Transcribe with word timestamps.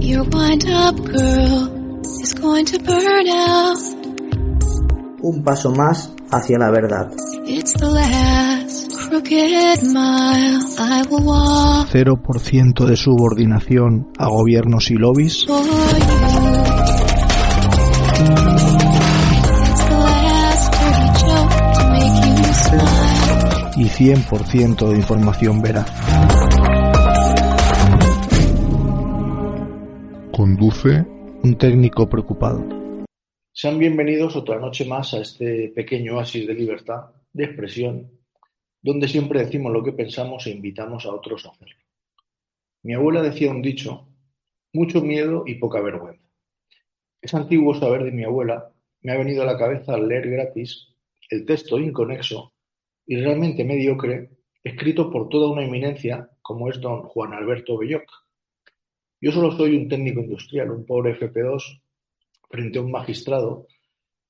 Your 0.00 0.24
wind-up 0.24 0.96
girl 1.04 2.00
is 2.22 2.34
going 2.34 2.64
to 2.66 2.78
burn 2.78 3.28
out. 3.28 3.78
Un 5.22 5.42
paso 5.44 5.70
más 5.70 6.12
hacia 6.30 6.58
la 6.58 6.70
verdad. 6.70 7.12
It's 7.46 7.74
the 7.74 7.90
last 7.90 8.90
crooked 8.96 9.82
mile 9.82 10.60
I 10.78 11.02
will 11.10 11.24
walk 11.24 11.88
0% 11.90 12.86
de 12.86 12.96
subordinación 12.96 14.12
a 14.18 14.28
gobiernos 14.28 14.90
y 14.90 14.94
lobbies, 14.94 15.46
100% 23.98 24.90
de 24.90 24.96
información 24.96 25.60
veraz. 25.60 25.90
Conduce 30.30 31.04
Un 31.42 31.58
técnico 31.58 32.08
preocupado. 32.08 32.64
Sean 33.52 33.76
bienvenidos 33.76 34.36
otra 34.36 34.60
noche 34.60 34.84
más 34.84 35.14
a 35.14 35.18
este 35.18 35.72
pequeño 35.74 36.16
oasis 36.16 36.46
de 36.46 36.54
libertad, 36.54 37.06
de 37.32 37.44
expresión, 37.46 38.08
donde 38.80 39.08
siempre 39.08 39.40
decimos 39.40 39.72
lo 39.72 39.82
que 39.82 39.90
pensamos 39.90 40.46
e 40.46 40.50
invitamos 40.50 41.04
a 41.04 41.12
otros 41.12 41.44
a 41.44 41.50
hacerlo. 41.50 41.82
Mi 42.84 42.94
abuela 42.94 43.20
decía 43.20 43.50
un 43.50 43.62
dicho, 43.62 44.06
mucho 44.72 45.00
miedo 45.00 45.42
y 45.44 45.56
poca 45.56 45.80
vergüenza. 45.80 46.22
Es 47.20 47.34
antiguo 47.34 47.74
saber 47.74 48.04
de 48.04 48.12
mi 48.12 48.22
abuela, 48.22 48.72
me 49.02 49.10
ha 49.10 49.18
venido 49.18 49.42
a 49.42 49.46
la 49.46 49.58
cabeza 49.58 49.94
al 49.94 50.06
leer 50.06 50.30
gratis 50.30 50.94
el 51.30 51.44
texto 51.44 51.80
inconexo 51.80 52.52
y 53.08 53.16
realmente 53.16 53.64
mediocre, 53.64 54.30
escrito 54.62 55.10
por 55.10 55.30
toda 55.30 55.50
una 55.50 55.64
eminencia 55.64 56.28
como 56.42 56.68
es 56.68 56.78
don 56.78 57.04
Juan 57.04 57.32
Alberto 57.32 57.78
Belloc. 57.78 58.04
Yo 59.18 59.32
solo 59.32 59.50
soy 59.50 59.76
un 59.76 59.88
técnico 59.88 60.20
industrial, 60.20 60.70
un 60.70 60.84
pobre 60.84 61.18
FP2 61.18 61.80
frente 62.50 62.78
a 62.78 62.82
un 62.82 62.90
magistrado, 62.90 63.66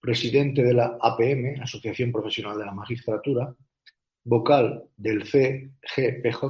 presidente 0.00 0.62
de 0.62 0.74
la 0.74 0.96
APM, 1.00 1.60
Asociación 1.60 2.12
Profesional 2.12 2.56
de 2.56 2.66
la 2.66 2.72
Magistratura, 2.72 3.52
vocal 4.22 4.84
del 4.96 5.24
CGPJ, 5.24 6.44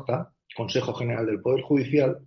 Consejo 0.54 0.92
General 0.92 1.24
del 1.24 1.40
Poder 1.40 1.62
Judicial, 1.62 2.18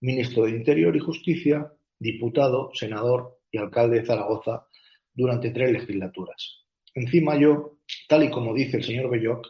ministro 0.00 0.44
de 0.44 0.50
Interior 0.50 0.96
y 0.96 1.00
Justicia, 1.00 1.72
diputado, 1.96 2.70
senador 2.74 3.38
y 3.52 3.58
alcalde 3.58 4.00
de 4.00 4.06
Zaragoza 4.06 4.66
durante 5.14 5.50
tres 5.50 5.70
legislaturas. 5.70 6.67
Encima 6.94 7.36
yo, 7.36 7.78
tal 8.08 8.24
y 8.24 8.30
como 8.30 8.54
dice 8.54 8.78
el 8.78 8.84
señor 8.84 9.10
Belloc, 9.10 9.46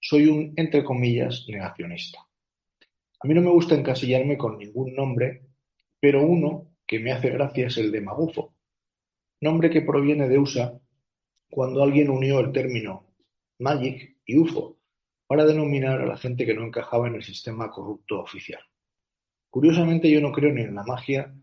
soy 0.00 0.26
un, 0.26 0.52
entre 0.56 0.84
comillas, 0.84 1.44
negacionista. 1.48 2.20
A 3.20 3.26
mí 3.26 3.34
no 3.34 3.42
me 3.42 3.50
gusta 3.50 3.74
encasillarme 3.74 4.38
con 4.38 4.58
ningún 4.58 4.94
nombre, 4.94 5.42
pero 6.00 6.22
uno 6.22 6.68
que 6.86 7.00
me 7.00 7.12
hace 7.12 7.30
gracia 7.30 7.66
es 7.66 7.76
el 7.78 7.90
de 7.90 8.00
magufo, 8.00 8.54
nombre 9.40 9.70
que 9.70 9.82
proviene 9.82 10.28
de 10.28 10.38
USA 10.38 10.78
cuando 11.50 11.82
alguien 11.82 12.10
unió 12.10 12.40
el 12.40 12.52
término 12.52 13.06
magic 13.58 14.16
y 14.24 14.38
UFO 14.38 14.78
para 15.26 15.44
denominar 15.44 16.00
a 16.00 16.06
la 16.06 16.16
gente 16.16 16.46
que 16.46 16.54
no 16.54 16.64
encajaba 16.64 17.08
en 17.08 17.16
el 17.16 17.22
sistema 17.22 17.70
corrupto 17.70 18.20
oficial. 18.20 18.62
Curiosamente 19.50 20.10
yo 20.10 20.20
no 20.20 20.32
creo 20.32 20.52
ni 20.52 20.62
en 20.62 20.74
la 20.74 20.84
magia 20.84 21.34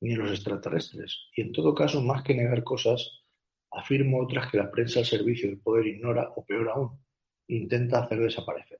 ni 0.00 0.12
en 0.12 0.20
los 0.20 0.30
extraterrestres, 0.30 1.26
y 1.34 1.42
en 1.42 1.52
todo 1.52 1.74
caso, 1.74 2.00
más 2.00 2.22
que 2.22 2.34
negar 2.34 2.62
cosas, 2.62 3.17
afirmo 3.70 4.20
otras 4.22 4.50
que 4.50 4.58
la 4.58 4.70
prensa 4.70 5.00
al 5.00 5.06
servicio 5.06 5.48
del 5.48 5.58
poder 5.58 5.86
ignora 5.86 6.30
o 6.36 6.44
peor 6.44 6.70
aún, 6.70 6.98
intenta 7.48 8.00
hacer 8.00 8.18
desaparecer. 8.20 8.78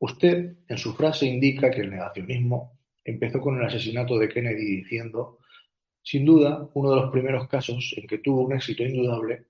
Usted, 0.00 0.56
en 0.68 0.78
su 0.78 0.94
frase, 0.94 1.26
indica 1.26 1.70
que 1.70 1.80
el 1.80 1.90
negacionismo 1.90 2.78
empezó 3.04 3.40
con 3.40 3.58
el 3.58 3.64
asesinato 3.64 4.18
de 4.18 4.28
Kennedy 4.28 4.76
diciendo, 4.76 5.38
sin 6.02 6.24
duda, 6.24 6.68
uno 6.74 6.90
de 6.90 6.96
los 6.96 7.10
primeros 7.10 7.48
casos 7.48 7.94
en 7.96 8.06
que 8.06 8.18
tuvo 8.18 8.42
un 8.42 8.54
éxito 8.54 8.82
indudable 8.82 9.46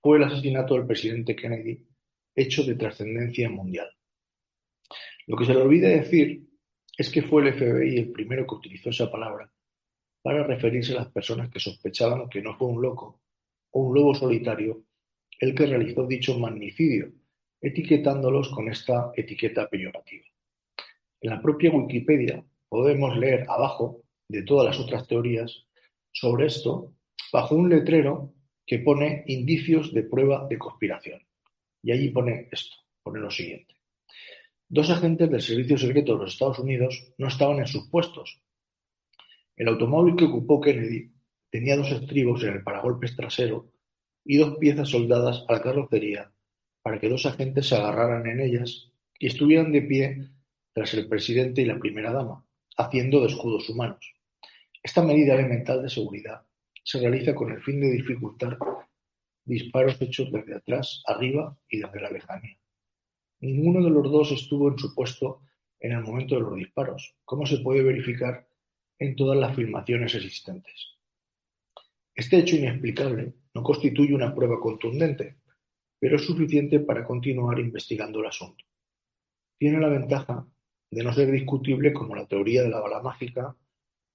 fue 0.00 0.18
el 0.18 0.24
asesinato 0.24 0.74
del 0.74 0.86
presidente 0.86 1.36
Kennedy, 1.36 1.86
hecho 2.34 2.64
de 2.64 2.74
trascendencia 2.74 3.48
mundial. 3.48 3.88
Lo 5.26 5.36
que 5.36 5.46
se 5.46 5.54
le 5.54 5.60
olvida 5.60 5.88
decir 5.88 6.46
es 6.96 7.10
que 7.10 7.22
fue 7.22 7.42
el 7.42 7.54
FBI 7.54 7.98
el 7.98 8.12
primero 8.12 8.46
que 8.46 8.54
utilizó 8.56 8.90
esa 8.90 9.10
palabra 9.10 9.50
para 10.22 10.44
referirse 10.44 10.92
a 10.92 10.96
las 10.96 11.12
personas 11.12 11.48
que 11.50 11.60
sospechaban 11.60 12.28
que 12.28 12.42
no 12.42 12.56
fue 12.56 12.68
un 12.68 12.82
loco 12.82 13.23
o 13.74 13.80
un 13.80 13.94
lobo 13.94 14.14
solitario 14.14 14.84
el 15.40 15.54
que 15.54 15.66
realizó 15.66 16.06
dicho 16.06 16.38
magnicidio, 16.38 17.12
etiquetándolos 17.60 18.48
con 18.50 18.68
esta 18.68 19.10
etiqueta 19.16 19.68
peyorativa. 19.68 20.24
En 21.20 21.30
la 21.30 21.42
propia 21.42 21.70
Wikipedia 21.70 22.44
podemos 22.68 23.16
leer 23.16 23.44
abajo 23.48 24.02
de 24.28 24.42
todas 24.42 24.66
las 24.66 24.78
otras 24.78 25.06
teorías 25.08 25.66
sobre 26.12 26.46
esto 26.46 26.92
bajo 27.32 27.56
un 27.56 27.68
letrero 27.68 28.32
que 28.64 28.78
pone 28.78 29.24
indicios 29.26 29.92
de 29.92 30.04
prueba 30.04 30.46
de 30.48 30.58
conspiración. 30.58 31.20
Y 31.82 31.92
allí 31.92 32.08
pone 32.10 32.48
esto, 32.50 32.76
pone 33.02 33.20
lo 33.20 33.30
siguiente. 33.30 33.74
Dos 34.68 34.88
agentes 34.90 35.30
del 35.30 35.42
Servicio 35.42 35.76
Secreto 35.76 36.12
de 36.12 36.20
los 36.20 36.32
Estados 36.32 36.58
Unidos 36.60 37.12
no 37.18 37.26
estaban 37.26 37.58
en 37.58 37.66
sus 37.66 37.88
puestos. 37.88 38.40
El 39.56 39.68
automóvil 39.68 40.16
que 40.16 40.24
ocupó 40.24 40.60
Kennedy 40.60 41.13
tenía 41.54 41.76
dos 41.76 41.92
estribos 41.92 42.42
en 42.42 42.54
el 42.54 42.64
paragolpes 42.64 43.14
trasero 43.14 43.70
y 44.24 44.38
dos 44.38 44.56
piezas 44.58 44.88
soldadas 44.88 45.44
a 45.46 45.52
la 45.52 45.62
carrocería 45.62 46.32
para 46.82 46.98
que 46.98 47.08
dos 47.08 47.26
agentes 47.26 47.68
se 47.68 47.76
agarraran 47.76 48.26
en 48.26 48.40
ellas 48.40 48.90
y 49.20 49.28
estuvieran 49.28 49.70
de 49.70 49.82
pie 49.82 50.30
tras 50.72 50.94
el 50.94 51.08
presidente 51.08 51.62
y 51.62 51.66
la 51.66 51.78
primera 51.78 52.12
dama, 52.12 52.44
haciendo 52.76 53.20
de 53.20 53.28
escudos 53.28 53.70
humanos. 53.70 54.04
Esta 54.82 55.04
medida 55.04 55.34
elemental 55.34 55.80
de 55.80 55.90
seguridad 55.90 56.42
se 56.82 56.98
realiza 56.98 57.36
con 57.36 57.52
el 57.52 57.62
fin 57.62 57.80
de 57.80 57.92
dificultar 57.92 58.58
disparos 59.44 60.02
hechos 60.02 60.32
desde 60.32 60.56
atrás, 60.56 61.04
arriba 61.06 61.56
y 61.68 61.78
desde 61.78 62.00
la 62.00 62.10
lejanía. 62.10 62.58
Ninguno 63.38 63.80
de 63.84 63.90
los 63.90 64.10
dos 64.10 64.32
estuvo 64.32 64.72
en 64.72 64.78
su 64.80 64.92
puesto 64.92 65.42
en 65.78 65.92
el 65.92 66.02
momento 66.02 66.34
de 66.34 66.40
los 66.40 66.56
disparos, 66.56 67.14
como 67.24 67.46
se 67.46 67.58
puede 67.58 67.84
verificar 67.84 68.44
en 68.98 69.14
todas 69.14 69.38
las 69.38 69.54
filmaciones 69.54 70.16
existentes. 70.16 70.93
Este 72.14 72.38
hecho 72.38 72.56
inexplicable 72.56 73.34
no 73.54 73.62
constituye 73.62 74.14
una 74.14 74.34
prueba 74.34 74.60
contundente, 74.60 75.38
pero 75.98 76.16
es 76.16 76.22
suficiente 76.22 76.80
para 76.80 77.04
continuar 77.04 77.58
investigando 77.58 78.20
el 78.20 78.26
asunto. 78.26 78.64
Tiene 79.58 79.80
la 79.80 79.88
ventaja 79.88 80.46
de 80.90 81.02
no 81.02 81.12
ser 81.12 81.30
discutible 81.30 81.92
como 81.92 82.14
la 82.14 82.26
teoría 82.26 82.62
de 82.62 82.68
la 82.68 82.80
bala 82.80 83.02
mágica 83.02 83.56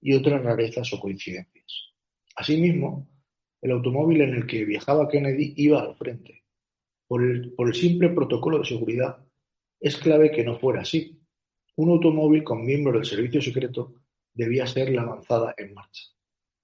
y 0.02 0.14
otras 0.14 0.42
rarezas 0.44 0.94
o 0.94 1.00
coincidencias. 1.00 1.94
Asimismo, 2.36 3.10
el 3.62 3.72
automóvil 3.72 4.22
en 4.22 4.34
el 4.36 4.48
que 4.48 4.64
viajaba 4.64 5.10
Kennedy 5.10 5.54
iba 5.58 5.82
al 5.82 5.96
frente. 5.96 6.44
Por 7.08 7.24
el, 7.24 7.74
simple 7.74 8.10
protocolo 8.10 8.60
de 8.60 8.66
seguridad, 8.66 9.18
es 9.80 9.98
clave 9.98 10.32
que 10.32 10.44
no 10.44 10.60
fuera 10.60 10.82
así. 10.82 11.20
Un 11.76 11.90
automóvil 11.90 12.44
con 12.44 12.66
miembros 12.66 12.96
del 12.96 13.06
servicio 13.06 13.42
secreto 13.42 13.96
debía 14.34 14.68
ser 14.68 14.92
la 14.92 15.02
avanzada 15.02 15.54
en 15.58 15.74
marcha. 15.74 16.04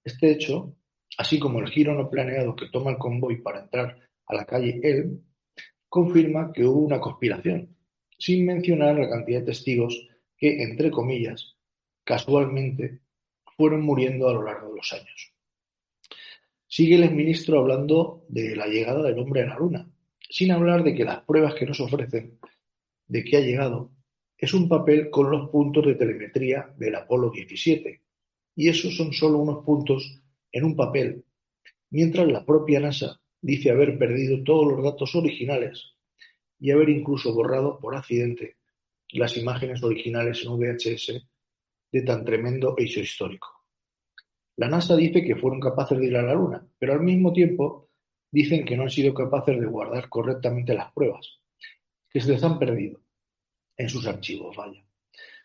Este 0.04 0.30
hecho, 0.30 0.76
así 1.18 1.38
como 1.38 1.60
el 1.60 1.68
giro 1.68 1.94
no 1.94 2.10
planeado 2.10 2.54
que 2.56 2.68
toma 2.68 2.90
el 2.90 2.98
convoy 2.98 3.40
para 3.40 3.60
entrar 3.60 3.98
a 4.26 4.34
la 4.34 4.44
calle 4.44 4.80
Elm, 4.82 5.20
confirma 5.88 6.52
que 6.52 6.64
hubo 6.64 6.80
una 6.80 7.00
conspiración, 7.00 7.76
sin 8.18 8.44
mencionar 8.44 8.96
la 8.96 9.08
cantidad 9.08 9.40
de 9.40 9.46
testigos 9.46 10.08
que, 10.36 10.62
entre 10.62 10.90
comillas, 10.90 11.56
casualmente, 12.04 13.00
fueron 13.56 13.82
muriendo 13.82 14.28
a 14.28 14.34
lo 14.34 14.42
largo 14.42 14.70
de 14.70 14.76
los 14.76 14.92
años. 14.92 15.32
Sigue 16.66 16.96
el 16.96 17.04
exministro 17.04 17.58
hablando 17.58 18.24
de 18.28 18.56
la 18.56 18.66
llegada 18.66 19.02
del 19.02 19.18
hombre 19.18 19.42
a 19.42 19.46
la 19.46 19.58
luna, 19.58 19.88
sin 20.28 20.50
hablar 20.50 20.82
de 20.82 20.94
que 20.94 21.04
las 21.04 21.22
pruebas 21.22 21.54
que 21.54 21.66
nos 21.66 21.80
ofrecen 21.80 22.38
de 23.06 23.24
que 23.24 23.36
ha 23.36 23.40
llegado 23.40 23.92
es 24.36 24.52
un 24.52 24.68
papel 24.68 25.08
con 25.10 25.30
los 25.30 25.48
puntos 25.48 25.86
de 25.86 25.94
telemetría 25.94 26.74
del 26.76 26.96
Apolo 26.96 27.30
17, 27.30 28.02
y 28.56 28.68
esos 28.68 28.96
son 28.96 29.12
solo 29.12 29.38
unos 29.38 29.64
puntos 29.64 30.20
en 30.52 30.64
un 30.64 30.76
papel, 30.76 31.24
mientras 31.90 32.26
la 32.28 32.44
propia 32.44 32.80
NASA 32.80 33.20
dice 33.40 33.70
haber 33.70 33.98
perdido 33.98 34.42
todos 34.42 34.72
los 34.72 34.82
datos 34.82 35.14
originales 35.14 35.94
y 36.58 36.70
haber 36.70 36.88
incluso 36.88 37.34
borrado 37.34 37.78
por 37.78 37.96
accidente 37.96 38.56
las 39.10 39.36
imágenes 39.36 39.82
originales 39.82 40.44
en 40.44 40.58
VHS 40.58 41.26
de 41.92 42.02
tan 42.02 42.24
tremendo 42.24 42.74
hecho 42.76 43.00
histórico. 43.00 43.48
La 44.56 44.68
NASA 44.68 44.96
dice 44.96 45.22
que 45.22 45.36
fueron 45.36 45.60
capaces 45.60 45.98
de 45.98 46.06
ir 46.06 46.16
a 46.16 46.22
la 46.22 46.34
Luna, 46.34 46.66
pero 46.78 46.94
al 46.94 47.00
mismo 47.00 47.32
tiempo 47.32 47.90
dicen 48.30 48.64
que 48.64 48.76
no 48.76 48.84
han 48.84 48.90
sido 48.90 49.14
capaces 49.14 49.60
de 49.60 49.66
guardar 49.66 50.08
correctamente 50.08 50.74
las 50.74 50.92
pruebas, 50.92 51.40
que 52.10 52.20
se 52.20 52.32
les 52.32 52.42
han 52.42 52.58
perdido 52.58 53.00
en 53.76 53.88
sus 53.88 54.06
archivos, 54.06 54.56
vaya. 54.56 54.82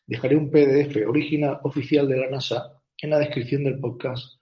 Dejaré 0.07 0.36
un 0.36 0.50
PDF 0.50 1.07
original 1.07 1.59
oficial 1.63 2.07
de 2.07 2.18
la 2.18 2.30
NASA 2.30 2.81
en 2.97 3.09
la 3.09 3.19
descripción 3.19 3.63
del 3.63 3.80
podcast 3.80 4.40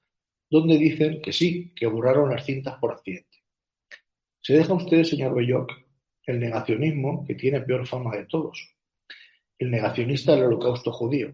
donde 0.50 0.78
dicen 0.78 1.22
que 1.22 1.31
sí, 1.31 1.74
que 1.75 1.88
borraron 1.88 2.30
las 2.30 2.46
cintas 2.46 2.78
por 2.80 2.92
accidente. 2.92 3.38
¿Se 4.42 4.54
deja 4.54 4.74
usted, 4.74 5.04
señor 5.04 5.36
Belloc, 5.36 5.72
el 6.25 6.40
negacionismo 6.40 7.25
que 7.25 7.36
tiene 7.36 7.62
peor 7.62 7.86
fama 7.86 8.16
de 8.16 8.25
todos? 8.25 8.75
El 9.57 9.69
negacionista 9.72 10.34
del 10.34 10.46
holocausto 10.46 10.92
judío. 10.92 11.34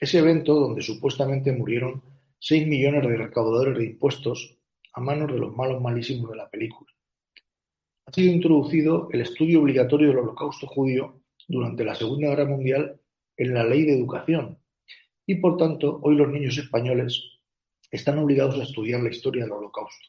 Ese 0.00 0.18
evento 0.18 0.54
donde 0.54 0.82
supuestamente 0.82 1.52
murieron 1.52 2.02
6 2.38 2.66
millones 2.66 3.02
de 3.02 3.16
recaudadores 3.16 3.76
de 3.78 3.86
impuestos 3.86 4.58
a 4.92 5.00
manos 5.00 5.32
de 5.32 5.38
los 5.38 5.54
malos 5.54 5.82
malísimos 5.82 6.30
de 6.30 6.36
la 6.36 6.48
película. 6.48 6.90
Ha 8.06 8.12
sido 8.12 8.32
introducido 8.32 9.08
el 9.12 9.22
estudio 9.22 9.60
obligatorio 9.60 10.08
del 10.08 10.18
holocausto 10.18 10.66
judío 10.66 11.20
durante 11.48 11.84
la 11.84 11.94
Segunda 11.94 12.28
Guerra 12.28 12.44
Mundial 12.44 13.00
en 13.36 13.54
la 13.54 13.64
Ley 13.64 13.84
de 13.84 13.94
Educación 13.94 14.58
y 15.26 15.36
por 15.36 15.56
tanto 15.56 16.00
hoy 16.02 16.16
los 16.16 16.28
niños 16.30 16.56
españoles 16.58 17.33
están 17.90 18.18
obligados 18.18 18.58
a 18.58 18.64
estudiar 18.64 19.00
la 19.02 19.10
historia 19.10 19.44
del 19.44 19.52
holocausto. 19.52 20.08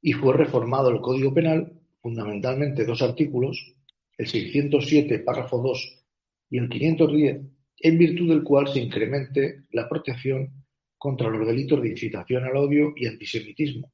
Y 0.00 0.12
fue 0.12 0.34
reformado 0.34 0.90
el 0.90 1.00
Código 1.00 1.32
Penal, 1.32 1.80
fundamentalmente 2.00 2.84
dos 2.84 3.02
artículos, 3.02 3.74
el 4.18 4.26
607, 4.26 5.20
párrafo 5.20 5.58
2 5.58 6.04
y 6.50 6.58
el 6.58 6.68
510, 6.68 7.40
en 7.78 7.98
virtud 7.98 8.28
del 8.28 8.42
cual 8.42 8.68
se 8.68 8.80
incremente 8.80 9.64
la 9.72 9.88
protección 9.88 10.64
contra 10.98 11.28
los 11.28 11.46
delitos 11.46 11.82
de 11.82 11.88
incitación 11.90 12.44
al 12.44 12.56
odio 12.56 12.92
y 12.96 13.06
antisemitismo, 13.06 13.92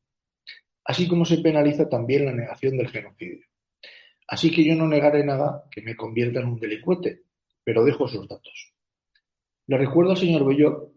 así 0.85 1.09
como 1.09 1.25
se 1.25 1.39
penaliza 1.39 1.89
también 1.89 2.27
la 2.27 2.33
negación 2.33 2.77
del 2.77 2.89
genocidio. 2.89 3.47
Así 4.29 4.51
que 4.51 4.65
yo 4.65 4.77
no 4.77 4.87
negaré 4.87 5.25
nada 5.25 5.65
que 5.71 5.83
me 5.83 5.97
convierta 5.97 6.39
en 6.41 6.47
un 6.47 6.61
delincuente, 6.61 7.23
pero 7.65 7.85
dejo 7.85 8.07
esos 8.07 8.29
datos. 8.29 8.73
Le 9.67 9.77
recuerdo 9.77 10.13
al 10.13 10.17
señor 10.17 10.47
Bello 10.47 10.93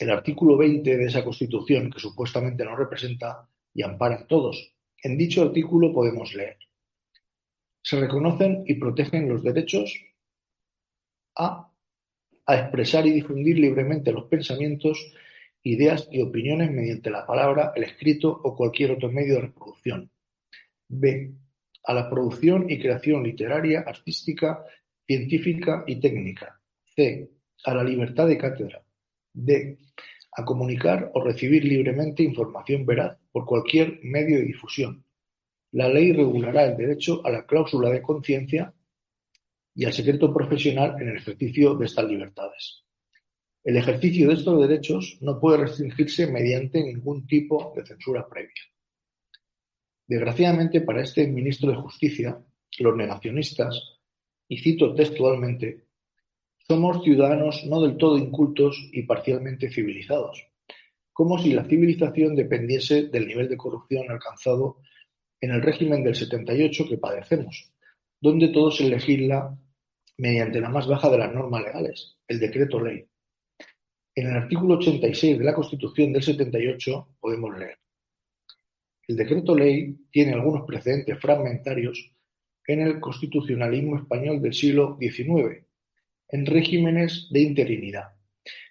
el 0.00 0.10
artículo 0.10 0.56
20 0.56 0.96
de 0.96 1.04
esa 1.04 1.24
Constitución 1.24 1.90
que 1.90 2.00
supuestamente 2.00 2.64
nos 2.64 2.78
representa 2.78 3.48
y 3.72 3.82
ampara 3.82 4.16
a 4.16 4.26
todos. 4.26 4.74
En 5.02 5.16
dicho 5.16 5.42
artículo 5.42 5.92
podemos 5.92 6.34
leer. 6.34 6.58
Se 7.82 8.00
reconocen 8.00 8.64
y 8.66 8.74
protegen 8.74 9.28
los 9.28 9.42
derechos 9.42 9.94
a, 11.36 11.70
a 12.46 12.56
expresar 12.56 13.06
y 13.06 13.12
difundir 13.12 13.58
libremente 13.58 14.12
los 14.12 14.24
pensamientos, 14.24 15.12
ideas 15.62 16.08
y 16.10 16.22
opiniones 16.22 16.70
mediante 16.70 17.10
la 17.10 17.26
palabra, 17.26 17.72
el 17.74 17.84
escrito 17.84 18.30
o 18.30 18.56
cualquier 18.56 18.92
otro 18.92 19.10
medio 19.10 19.34
de 19.34 19.40
reproducción. 19.42 20.10
B. 20.88 21.34
A 21.86 21.94
la 21.94 22.08
producción 22.08 22.70
y 22.70 22.78
creación 22.78 23.22
literaria, 23.22 23.84
artística, 23.86 24.64
científica 25.06 25.84
y 25.86 26.00
técnica. 26.00 26.60
C. 26.96 27.30
A 27.64 27.74
la 27.74 27.84
libertad 27.84 28.26
de 28.26 28.38
cátedra. 28.38 28.83
D. 29.34 29.78
A 30.36 30.44
comunicar 30.44 31.10
o 31.14 31.22
recibir 31.22 31.64
libremente 31.64 32.22
información 32.22 32.86
veraz 32.86 33.18
por 33.30 33.44
cualquier 33.44 34.00
medio 34.02 34.38
de 34.38 34.44
difusión. 34.44 35.04
La 35.72 35.88
ley 35.88 36.12
regulará 36.12 36.64
el 36.64 36.76
derecho 36.76 37.20
a 37.24 37.30
la 37.30 37.44
cláusula 37.44 37.90
de 37.90 38.00
conciencia 38.00 38.72
y 39.74 39.84
al 39.84 39.92
secreto 39.92 40.32
profesional 40.32 40.96
en 41.00 41.08
el 41.08 41.16
ejercicio 41.16 41.74
de 41.74 41.86
estas 41.86 42.06
libertades. 42.06 42.84
El 43.64 43.76
ejercicio 43.76 44.28
de 44.28 44.34
estos 44.34 44.60
derechos 44.60 45.18
no 45.20 45.40
puede 45.40 45.58
restringirse 45.58 46.26
mediante 46.26 46.82
ningún 46.82 47.26
tipo 47.26 47.72
de 47.74 47.84
censura 47.84 48.28
previa. 48.28 48.62
Desgraciadamente 50.06 50.82
para 50.82 51.02
este 51.02 51.26
ministro 51.26 51.70
de 51.70 51.76
Justicia, 51.76 52.38
los 52.78 52.96
negacionistas, 52.96 53.98
y 54.46 54.58
cito 54.58 54.94
textualmente, 54.94 55.83
somos 56.66 57.04
ciudadanos 57.04 57.66
no 57.66 57.82
del 57.82 57.96
todo 57.98 58.16
incultos 58.16 58.88
y 58.92 59.02
parcialmente 59.02 59.70
civilizados, 59.70 60.46
como 61.12 61.38
si 61.38 61.52
la 61.52 61.64
civilización 61.64 62.34
dependiese 62.34 63.08
del 63.08 63.26
nivel 63.26 63.48
de 63.48 63.56
corrupción 63.56 64.10
alcanzado 64.10 64.78
en 65.40 65.50
el 65.50 65.60
régimen 65.60 66.02
del 66.02 66.14
78 66.14 66.88
que 66.88 66.96
padecemos, 66.96 67.70
donde 68.18 68.48
todo 68.48 68.70
se 68.70 68.88
legisla 68.88 69.54
mediante 70.16 70.60
la 70.60 70.70
más 70.70 70.86
baja 70.86 71.10
de 71.10 71.18
las 71.18 71.34
normas 71.34 71.62
legales, 71.62 72.16
el 72.26 72.40
decreto 72.40 72.80
ley. 72.80 73.04
En 74.14 74.28
el 74.28 74.36
artículo 74.36 74.76
86 74.76 75.38
de 75.38 75.44
la 75.44 75.54
Constitución 75.54 76.12
del 76.12 76.22
78 76.22 77.08
podemos 77.20 77.58
leer. 77.58 77.78
El 79.06 79.16
decreto 79.16 79.54
ley 79.54 79.94
tiene 80.10 80.32
algunos 80.32 80.62
precedentes 80.66 81.18
fragmentarios 81.20 82.10
en 82.66 82.80
el 82.80 83.00
constitucionalismo 83.00 83.98
español 83.98 84.40
del 84.40 84.54
siglo 84.54 84.96
XIX 84.98 85.63
en 86.34 86.46
regímenes 86.46 87.28
de 87.30 87.42
interinidad, 87.42 88.08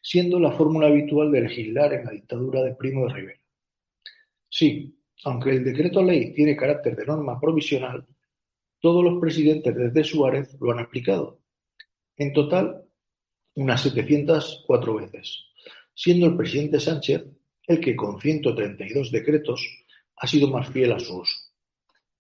siendo 0.02 0.38
la 0.38 0.52
fórmula 0.52 0.88
habitual 0.88 1.32
de 1.32 1.44
legislar 1.44 1.94
en 1.94 2.04
la 2.04 2.12
dictadura 2.12 2.62
de 2.62 2.76
Primo 2.76 3.08
de 3.08 3.14
Rivera. 3.14 3.40
Sí, 4.50 5.00
aunque 5.24 5.52
el 5.52 5.64
decreto 5.64 6.04
ley 6.04 6.34
tiene 6.34 6.58
carácter 6.58 6.94
de 6.94 7.06
norma 7.06 7.40
provisional, 7.40 8.06
todos 8.82 9.02
los 9.02 9.18
presidentes 9.18 9.74
desde 9.74 10.04
Suárez 10.04 10.58
lo 10.60 10.74
han 10.74 10.80
aplicado. 10.80 11.40
En 12.18 12.34
total, 12.34 12.84
unas 13.56 13.80
704 13.80 14.96
veces, 14.96 15.46
siendo 15.96 16.26
el 16.26 16.36
presidente 16.36 16.82
Sánchez 16.82 17.24
el 17.66 17.80
que 17.80 17.96
con 17.96 18.20
132 18.20 19.10
decretos 19.10 19.66
ha 20.18 20.28
sido 20.28 20.50
más 20.50 20.68
fiel 20.68 20.92
a 20.92 21.00
su 21.00 21.20
uso. 21.20 21.38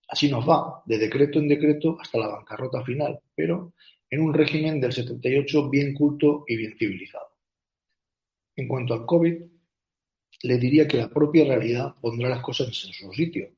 Así 0.07 0.31
nos 0.31 0.47
va, 0.47 0.81
de 0.85 0.97
decreto 0.97 1.39
en 1.39 1.49
decreto 1.49 1.97
hasta 1.99 2.17
la 2.17 2.29
bancarrota 2.29 2.81
final, 2.85 3.19
pero 3.35 3.73
en 4.13 4.21
un 4.21 4.31
régimen 4.31 4.79
del 4.79 4.93
78 4.93 5.71
bien 5.71 5.95
culto 5.95 6.45
y 6.47 6.55
bien 6.55 6.77
civilizado. 6.77 7.29
En 8.55 8.67
cuanto 8.67 8.93
al 8.93 9.07
COVID, 9.07 9.41
le 10.43 10.57
diría 10.59 10.87
que 10.87 10.97
la 10.97 11.09
propia 11.09 11.45
realidad 11.45 11.95
pondrá 11.99 12.29
las 12.29 12.43
cosas 12.43 12.67
en 12.67 12.93
su 12.93 13.11
sitio, 13.11 13.49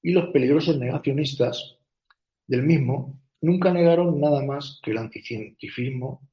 y 0.00 0.12
los 0.12 0.30
peligrosos 0.30 0.78
negacionistas 0.78 1.76
del 2.46 2.62
mismo 2.62 3.20
nunca 3.42 3.70
negaron 3.70 4.18
nada 4.18 4.42
más 4.42 4.80
que 4.82 4.92
el 4.92 4.98
anticientifismo 4.98 6.26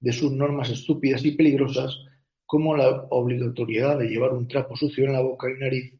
de 0.00 0.12
sus 0.12 0.32
normas 0.32 0.70
estúpidas 0.70 1.24
y 1.24 1.30
peligrosas 1.30 1.96
como 2.44 2.76
la 2.76 3.06
obligatoriedad 3.10 4.00
de 4.00 4.08
llevar 4.08 4.32
un 4.32 4.48
trapo 4.48 4.74
sucio 4.76 5.04
en 5.04 5.12
la 5.12 5.20
boca 5.20 5.48
y 5.48 5.60
nariz 5.60 5.94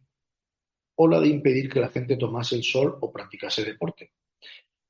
o 0.97 1.07
la 1.07 1.21
de 1.21 1.29
impedir 1.29 1.71
que 1.71 1.79
la 1.79 1.89
gente 1.89 2.17
tomase 2.17 2.57
el 2.57 2.65
sol 2.65 2.99
o 3.01 3.13
practicase 3.13 3.65
deporte. 3.65 4.11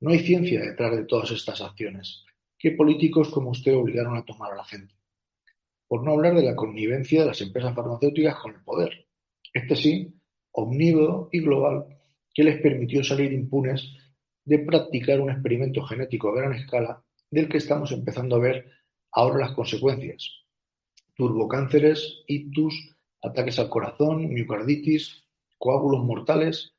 No 0.03 0.09
hay 0.09 0.19
ciencia 0.19 0.59
detrás 0.59 0.97
de 0.97 1.05
todas 1.05 1.31
estas 1.31 1.61
acciones, 1.61 2.25
que 2.59 2.71
políticos 2.71 3.29
como 3.29 3.51
usted 3.51 3.73
obligaron 3.73 4.17
a 4.17 4.25
tomar 4.25 4.51
a 4.51 4.57
la 4.57 4.65
gente. 4.65 4.93
Por 5.87 6.03
no 6.03 6.11
hablar 6.11 6.35
de 6.35 6.43
la 6.43 6.57
connivencia 6.57 7.21
de 7.21 7.27
las 7.27 7.39
empresas 7.39 7.73
farmacéuticas 7.73 8.35
con 8.35 8.53
el 8.53 8.61
poder. 8.65 9.07
Este 9.53 9.77
sí, 9.77 10.13
omnívodo 10.51 11.29
y 11.31 11.39
global, 11.39 11.85
que 12.33 12.43
les 12.43 12.59
permitió 12.59 13.01
salir 13.01 13.31
impunes 13.31 13.95
de 14.43 14.59
practicar 14.59 15.21
un 15.21 15.31
experimento 15.31 15.81
genético 15.83 16.31
a 16.31 16.35
gran 16.35 16.51
escala 16.51 17.01
del 17.31 17.47
que 17.47 17.59
estamos 17.59 17.93
empezando 17.93 18.35
a 18.35 18.39
ver 18.39 18.69
ahora 19.09 19.39
las 19.39 19.53
consecuencias. 19.53 20.29
Turbocánceres, 21.15 22.23
ictus, 22.27 22.93
ataques 23.21 23.57
al 23.57 23.69
corazón, 23.69 24.33
miocarditis, 24.33 25.23
coágulos 25.57 26.03
mortales 26.03 26.73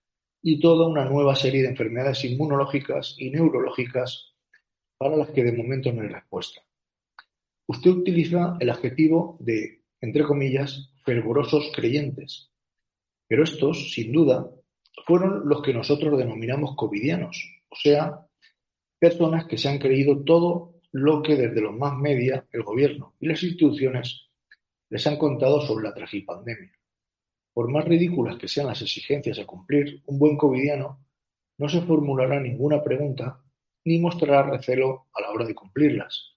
y 0.47 0.61
toda 0.61 0.87
una 0.87 1.07
nueva 1.07 1.35
serie 1.35 1.63
de 1.63 1.69
enfermedades 1.69 2.23
inmunológicas 2.23 3.17
y 3.17 3.31
neurológicas 3.31 4.35
para 4.99 5.17
las 5.17 5.31
que 5.31 5.43
de 5.43 5.53
momento 5.53 5.91
no 5.91 6.03
hay 6.03 6.09
respuesta. 6.09 6.61
Usted 7.67 7.91
utiliza 7.91 8.59
el 8.61 8.69
adjetivo 8.69 9.39
de, 9.41 9.83
entre 10.03 10.25
comillas, 10.25 10.91
fervorosos 11.03 11.73
creyentes, 11.75 12.51
pero 13.27 13.43
estos, 13.43 13.95
sin 13.95 14.13
duda, 14.13 14.51
fueron 15.07 15.49
los 15.49 15.63
que 15.63 15.73
nosotros 15.73 16.19
denominamos 16.19 16.77
covidianos, 16.77 17.43
o 17.71 17.77
sea, 17.77 18.21
personas 18.99 19.47
que 19.47 19.57
se 19.57 19.71
han 19.71 19.79
creído 19.79 20.25
todo 20.25 20.75
lo 20.93 21.23
que 21.23 21.37
desde 21.37 21.63
los 21.63 21.75
más 21.75 21.97
media, 21.97 22.47
el 22.53 22.65
gobierno 22.65 23.15
y 23.19 23.29
las 23.29 23.43
instituciones 23.43 24.29
les 24.91 25.07
han 25.07 25.17
contado 25.17 25.63
sobre 25.63 25.89
la 25.89 25.95
tragipandemia. 25.95 26.71
Por 27.55 27.71
más 27.71 27.85
ridículas 27.85 28.37
que 28.37 28.49
sean 28.49 28.67
las 28.67 28.83
exigencias 28.83 29.39
a 29.39 29.47
cumplir, 29.47 30.03
un 30.07 30.19
buen 30.19 30.37
covidiano 30.37 31.07
no 31.57 31.69
se 31.69 31.83
formulará 31.83 32.41
ninguna 32.41 32.83
pregunta 32.83 33.41
ni 33.85 34.01
mostrará 34.01 34.43
recelo 34.43 35.07
a 35.15 35.21
la 35.21 35.31
hora 35.31 35.45
de 35.47 35.55
cumplirlas. 35.55 36.35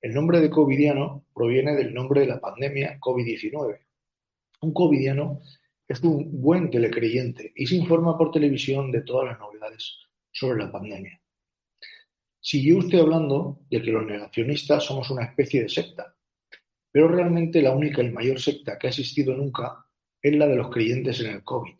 El 0.00 0.12
nombre 0.12 0.40
de 0.40 0.50
covidiano 0.50 1.24
proviene 1.32 1.76
del 1.76 1.94
nombre 1.94 2.22
de 2.22 2.26
la 2.26 2.40
pandemia 2.40 2.98
COVID-19. 2.98 3.78
Un 4.62 4.72
covidiano 4.72 5.40
es 5.86 6.02
un 6.02 6.40
buen 6.40 6.68
telecreyente 6.68 7.52
y 7.54 7.66
se 7.66 7.76
informa 7.76 8.18
por 8.18 8.32
televisión 8.32 8.90
de 8.90 9.02
todas 9.02 9.28
las 9.28 9.38
novedades 9.38 9.98
sobre 10.32 10.64
la 10.64 10.72
pandemia. 10.72 11.20
Siguió 12.40 12.78
usted 12.78 12.98
hablando 12.98 13.60
de 13.70 13.80
que 13.80 13.92
los 13.92 14.04
negacionistas 14.04 14.82
somos 14.82 15.10
una 15.10 15.26
especie 15.26 15.62
de 15.62 15.68
secta, 15.68 16.16
pero 16.90 17.06
realmente 17.06 17.62
la 17.62 17.72
única 17.72 18.02
y 18.02 18.10
mayor 18.10 18.40
secta 18.40 18.78
que 18.78 18.88
ha 18.88 18.90
existido 18.90 19.34
nunca 19.36 19.85
es 20.22 20.36
la 20.36 20.46
de 20.46 20.56
los 20.56 20.70
creyentes 20.70 21.20
en 21.20 21.32
el 21.32 21.44
COVID. 21.44 21.74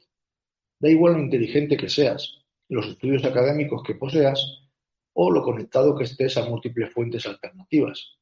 Da 0.79 0.91
igual 0.91 1.15
lo 1.15 1.21
inteligente 1.21 1.77
que 1.77 1.89
seas, 1.89 2.39
los 2.69 2.87
estudios 2.87 3.25
académicos 3.25 3.83
que 3.83 3.95
poseas 3.95 4.69
o 5.15 5.31
lo 5.31 5.43
conectado 5.43 5.97
que 5.97 6.05
estés 6.05 6.37
a 6.37 6.45
múltiples 6.45 6.93
fuentes 6.93 7.27
alternativas. 7.27 8.19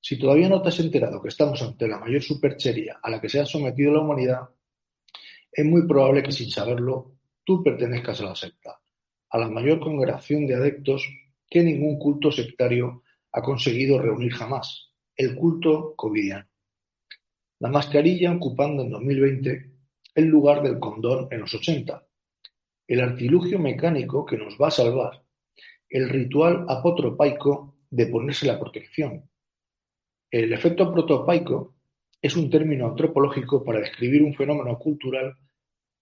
Si 0.00 0.18
todavía 0.18 0.48
no 0.48 0.62
te 0.62 0.68
has 0.68 0.80
enterado 0.80 1.20
que 1.20 1.28
estamos 1.28 1.60
ante 1.62 1.88
la 1.88 1.98
mayor 1.98 2.22
superchería 2.22 3.00
a 3.02 3.10
la 3.10 3.20
que 3.20 3.28
se 3.28 3.40
ha 3.40 3.46
sometido 3.46 3.92
la 3.92 4.00
humanidad, 4.00 4.48
es 5.52 5.64
muy 5.64 5.86
probable 5.86 6.22
que 6.22 6.32
sin 6.32 6.50
saberlo 6.50 7.16
tú 7.44 7.62
pertenezcas 7.62 8.20
a 8.20 8.26
la 8.26 8.34
secta, 8.34 8.80
a 9.30 9.38
la 9.38 9.48
mayor 9.48 9.80
congregación 9.80 10.46
de 10.46 10.54
adeptos 10.54 11.06
que 11.48 11.62
ningún 11.62 11.98
culto 11.98 12.30
sectario 12.30 13.02
ha 13.32 13.42
conseguido 13.42 13.98
reunir 13.98 14.32
jamás, 14.32 14.92
el 15.16 15.34
culto 15.34 15.94
covidiano. 15.96 16.49
La 17.60 17.68
mascarilla 17.68 18.32
ocupando 18.32 18.82
en 18.82 18.88
2020 18.88 19.70
el 20.14 20.24
lugar 20.24 20.62
del 20.62 20.78
condón 20.78 21.28
en 21.30 21.40
los 21.40 21.54
80, 21.54 22.02
el 22.88 23.00
artilugio 23.02 23.58
mecánico 23.58 24.24
que 24.24 24.38
nos 24.38 24.56
va 24.56 24.68
a 24.68 24.70
salvar, 24.70 25.22
el 25.90 26.08
ritual 26.08 26.64
apotropaico 26.66 27.76
de 27.90 28.06
ponerse 28.06 28.46
la 28.46 28.58
protección. 28.58 29.28
El 30.30 30.54
efecto 30.54 30.90
protopaico 30.90 31.74
es 32.22 32.34
un 32.34 32.48
término 32.48 32.86
antropológico 32.86 33.62
para 33.62 33.80
describir 33.80 34.22
un 34.22 34.34
fenómeno 34.34 34.78
cultural 34.78 35.36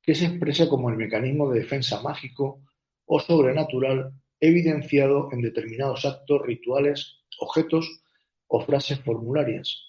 que 0.00 0.14
se 0.14 0.26
expresa 0.26 0.68
como 0.68 0.90
el 0.90 0.96
mecanismo 0.96 1.50
de 1.50 1.58
defensa 1.58 2.00
mágico 2.02 2.62
o 3.04 3.18
sobrenatural 3.18 4.12
evidenciado 4.38 5.28
en 5.32 5.42
determinados 5.42 6.04
actos, 6.04 6.40
rituales, 6.42 7.24
objetos 7.40 8.00
o 8.46 8.60
frases 8.60 9.00
formularias, 9.00 9.87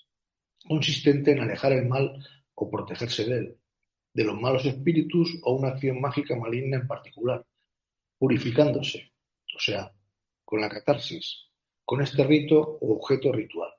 consistente 0.68 1.32
en 1.32 1.40
alejar 1.40 1.72
el 1.74 1.88
mal 1.88 2.26
o 2.56 2.70
protegerse 2.70 3.26
de 3.26 3.38
él, 3.38 3.58
de 4.14 4.24
los 4.24 4.40
malos 4.40 4.66
espíritus 4.66 5.40
o 5.44 5.56
una 5.56 5.70
acción 5.70 6.02
mágica 6.02 6.36
maligna 6.36 6.78
en 6.78 6.88
particular, 6.88 7.46
purificándose, 8.18 9.12
o 9.56 9.60
sea, 9.60 9.92
con 10.44 10.62
la 10.62 10.70
catarsis, 10.70 11.48
con 11.86 12.02
este 12.02 12.24
rito 12.24 12.60
o 12.82 12.94
objeto 12.96 13.32
ritual. 13.32 13.72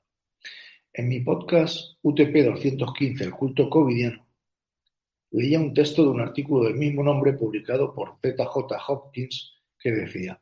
En 0.93 1.09
mi 1.09 1.21
podcast 1.21 1.99
UTP 2.03 2.45
215, 2.45 3.25
el 3.25 3.31
culto 3.33 3.71
covidiano, 3.71 4.27
leía 5.31 5.61
un 5.61 5.73
texto 5.73 6.03
de 6.03 6.09
un 6.09 6.21
artículo 6.21 6.65
del 6.65 6.75
mismo 6.75 7.03
nombre 7.03 7.35
publicado 7.35 7.95
por 7.95 8.19
ZJ 8.21 8.75
Hopkins 8.89 9.55
que 9.79 9.93
decía, 9.93 10.41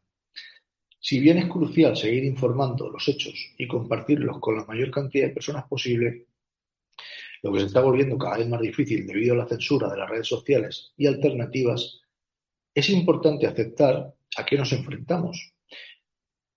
si 1.00 1.20
bien 1.20 1.38
es 1.38 1.46
crucial 1.46 1.96
seguir 1.96 2.24
informando 2.24 2.90
los 2.90 3.06
hechos 3.08 3.52
y 3.56 3.68
compartirlos 3.68 4.38
con 4.40 4.56
la 4.56 4.64
mayor 4.64 4.90
cantidad 4.90 5.28
de 5.28 5.34
personas 5.34 5.64
posible, 5.68 6.26
lo 7.42 7.52
que 7.52 7.60
se 7.60 7.66
está 7.66 7.80
volviendo 7.80 8.18
cada 8.18 8.38
vez 8.38 8.48
más 8.48 8.60
difícil 8.60 9.06
debido 9.06 9.34
a 9.34 9.38
la 9.38 9.46
censura 9.46 9.88
de 9.88 9.96
las 9.96 10.10
redes 10.10 10.26
sociales 10.26 10.92
y 10.96 11.06
alternativas, 11.06 12.00
es 12.74 12.90
importante 12.90 13.46
aceptar 13.46 14.12
a 14.36 14.44
qué 14.44 14.56
nos 14.56 14.72
enfrentamos. 14.72 15.52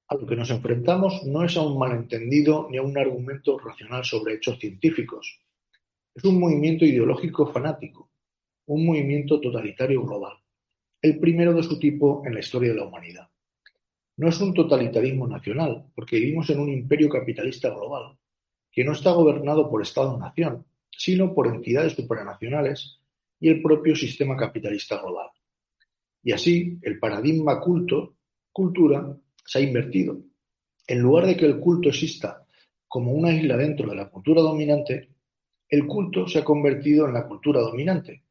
A 0.07 0.15
lo 0.15 0.25
que 0.25 0.35
nos 0.35 0.49
enfrentamos 0.49 1.23
no 1.23 1.45
es 1.45 1.55
a 1.55 1.61
un 1.61 1.77
malentendido 1.77 2.67
ni 2.69 2.77
a 2.77 2.81
un 2.81 2.97
argumento 2.97 3.57
racional 3.59 4.03
sobre 4.03 4.35
hechos 4.35 4.59
científicos. 4.59 5.39
Es 6.13 6.23
un 6.25 6.39
movimiento 6.39 6.83
ideológico 6.83 7.47
fanático, 7.47 8.11
un 8.65 8.85
movimiento 8.85 9.39
totalitario 9.39 10.03
global, 10.03 10.33
el 11.01 11.19
primero 11.19 11.53
de 11.53 11.63
su 11.63 11.79
tipo 11.79 12.23
en 12.25 12.33
la 12.33 12.41
historia 12.41 12.71
de 12.71 12.75
la 12.75 12.85
humanidad. 12.85 13.30
No 14.21 14.29
es 14.29 14.39
un 14.39 14.53
totalitarismo 14.53 15.27
nacional, 15.27 15.83
porque 15.95 16.17
vivimos 16.17 16.47
en 16.51 16.59
un 16.59 16.69
imperio 16.69 17.09
capitalista 17.09 17.71
global, 17.71 18.19
que 18.71 18.83
no 18.83 18.91
está 18.91 19.13
gobernado 19.13 19.67
por 19.67 19.81
Estado-nación, 19.81 20.63
sino 20.91 21.33
por 21.33 21.47
entidades 21.47 21.93
supranacionales 21.93 22.99
y 23.39 23.49
el 23.49 23.63
propio 23.63 23.95
sistema 23.95 24.37
capitalista 24.37 25.01
global. 25.01 25.29
Y 26.21 26.33
así, 26.33 26.77
el 26.83 26.99
paradigma 26.99 27.59
culto, 27.59 28.17
cultura, 28.51 29.17
se 29.43 29.57
ha 29.57 29.61
invertido. 29.63 30.21
En 30.85 30.99
lugar 30.99 31.25
de 31.25 31.35
que 31.35 31.47
el 31.47 31.59
culto 31.59 31.89
exista 31.89 32.45
como 32.87 33.13
una 33.13 33.33
isla 33.33 33.57
dentro 33.57 33.89
de 33.89 33.95
la 33.95 34.07
cultura 34.07 34.43
dominante, 34.43 35.09
el 35.67 35.87
culto 35.87 36.27
se 36.27 36.37
ha 36.37 36.43
convertido 36.43 37.07
en 37.07 37.15
la 37.15 37.27
cultura 37.27 37.61
dominante, 37.61 38.21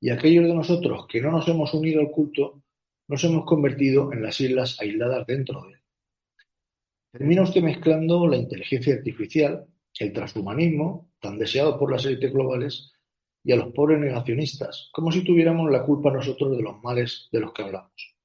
y 0.00 0.10
aquellos 0.10 0.44
de 0.44 0.54
nosotros 0.54 1.06
que 1.08 1.20
no 1.20 1.30
nos 1.30 1.46
hemos 1.46 1.72
unido 1.72 2.00
al 2.00 2.10
culto 2.10 2.64
nos 3.08 3.22
hemos 3.24 3.44
convertido 3.44 4.12
en 4.12 4.22
las 4.22 4.40
islas 4.40 4.80
aisladas 4.80 5.26
dentro 5.26 5.62
de 5.62 5.72
él. 5.72 5.80
Termina 7.12 7.42
usted 7.42 7.62
mezclando 7.62 8.26
la 8.26 8.36
inteligencia 8.36 8.94
artificial, 8.94 9.66
el 9.98 10.12
transhumanismo, 10.12 11.10
tan 11.20 11.38
deseado 11.38 11.78
por 11.78 11.90
las 11.90 12.04
élites 12.04 12.32
globales, 12.32 12.92
y 13.42 13.52
a 13.52 13.56
los 13.56 13.72
pobres 13.72 14.00
negacionistas, 14.00 14.90
como 14.92 15.12
si 15.12 15.22
tuviéramos 15.22 15.70
la 15.70 15.84
culpa 15.84 16.10
nosotros 16.10 16.56
de 16.56 16.62
los 16.62 16.82
males 16.82 17.28
de 17.30 17.40
los 17.40 17.52
que 17.52 17.62
hablamos. 17.62 18.16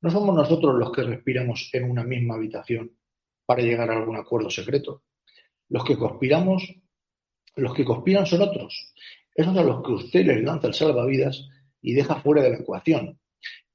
No 0.00 0.10
somos 0.10 0.34
nosotros 0.34 0.76
los 0.76 0.92
que 0.92 1.02
respiramos 1.02 1.70
en 1.72 1.90
una 1.90 2.04
misma 2.04 2.36
habitación 2.36 2.96
para 3.44 3.62
llegar 3.62 3.90
a 3.90 3.96
algún 3.96 4.16
acuerdo 4.16 4.48
secreto. 4.50 5.02
Los 5.68 5.84
que 5.84 5.98
conspiramos, 5.98 6.72
los 7.56 7.74
que 7.74 7.84
conspiran 7.84 8.26
son 8.26 8.42
otros, 8.42 8.94
esos 9.34 9.56
a 9.56 9.62
los 9.64 9.82
que 9.82 9.92
usted 9.92 10.24
les 10.24 10.44
lanza 10.44 10.68
el 10.68 10.74
salvavidas 10.74 11.48
y 11.82 11.94
deja 11.94 12.20
fuera 12.20 12.42
de 12.42 12.50
la 12.50 12.58
ecuación, 12.58 13.18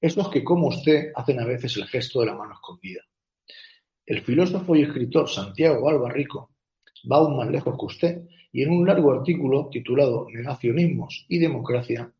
esos 0.02 0.30
que 0.30 0.44
como 0.44 0.68
usted 0.68 1.12
hacen 1.16 1.40
a 1.40 1.46
veces 1.46 1.76
el 1.78 1.86
gesto 1.88 2.22
de 2.22 2.28
la 2.28 2.36
mano 2.36 2.54
escondida. 2.54 3.02
El 4.06 4.22
filósofo 4.22 4.76
y 4.76 4.84
escritor 4.84 5.30
Santiago 5.30 5.90
Albarrico 5.90 6.52
va 7.10 7.18
aún 7.18 7.38
más 7.38 7.50
lejos 7.50 7.78
que 7.78 7.86
usted 7.86 8.22
y 8.52 8.64
en 8.64 8.72
un 8.72 8.88
largo 8.88 9.12
artículo 9.12 9.70
titulado 9.72 10.28
Negacionismos 10.32 11.26
y 11.30 11.38
democracia 11.38 12.12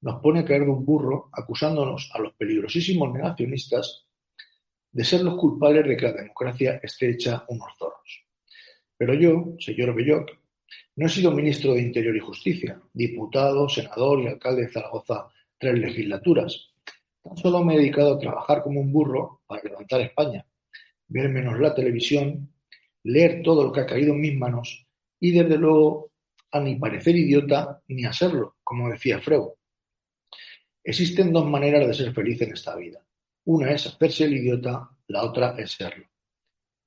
nos 0.00 0.20
pone 0.20 0.40
a 0.40 0.44
caer 0.44 0.64
de 0.64 0.70
un 0.70 0.84
burro 0.84 1.30
acusándonos 1.32 2.10
a 2.12 2.18
los 2.18 2.32
peligrosísimos 2.34 3.12
negacionistas 3.12 4.06
de 4.90 5.04
ser 5.04 5.22
los 5.22 5.36
culpables 5.36 5.86
de 5.86 5.96
que 5.96 6.06
la 6.06 6.12
democracia 6.12 6.80
esté 6.82 7.10
hecha 7.10 7.44
unos 7.48 7.72
zorros. 7.78 8.24
Pero 8.96 9.14
yo, 9.14 9.54
señor 9.58 9.94
Belloc, 9.94 10.30
no 10.96 11.06
he 11.06 11.08
sido 11.08 11.30
ministro 11.30 11.74
de 11.74 11.82
Interior 11.82 12.16
y 12.16 12.20
Justicia, 12.20 12.80
diputado, 12.92 13.68
senador 13.68 14.22
y 14.22 14.26
alcalde 14.26 14.62
de 14.62 14.72
Zaragoza 14.72 15.28
tres 15.58 15.78
legislaturas, 15.78 16.71
Tan 17.22 17.36
solo 17.36 17.64
me 17.64 17.74
he 17.74 17.78
dedicado 17.78 18.14
a 18.14 18.18
trabajar 18.18 18.62
como 18.62 18.80
un 18.80 18.92
burro 18.92 19.42
para 19.46 19.62
levantar 19.62 20.00
España, 20.00 20.46
ver 21.08 21.28
menos 21.28 21.58
la 21.58 21.74
televisión, 21.74 22.52
leer 23.04 23.42
todo 23.42 23.64
lo 23.64 23.72
que 23.72 23.80
ha 23.80 23.86
caído 23.86 24.12
en 24.12 24.20
mis 24.20 24.36
manos 24.36 24.86
y 25.20 25.32
desde 25.32 25.56
luego 25.56 26.10
a 26.50 26.60
ni 26.60 26.76
parecer 26.76 27.16
idiota 27.16 27.82
ni 27.88 28.04
a 28.04 28.12
serlo, 28.12 28.56
como 28.62 28.90
decía 28.90 29.20
Freud. 29.20 29.50
Existen 30.84 31.32
dos 31.32 31.46
maneras 31.46 31.86
de 31.86 31.94
ser 31.94 32.12
feliz 32.12 32.42
en 32.42 32.52
esta 32.52 32.74
vida. 32.76 33.04
Una 33.44 33.70
es 33.70 33.86
hacerse 33.86 34.24
el 34.24 34.34
idiota, 34.34 34.90
la 35.08 35.24
otra 35.24 35.54
es 35.58 35.72
serlo. 35.72 36.06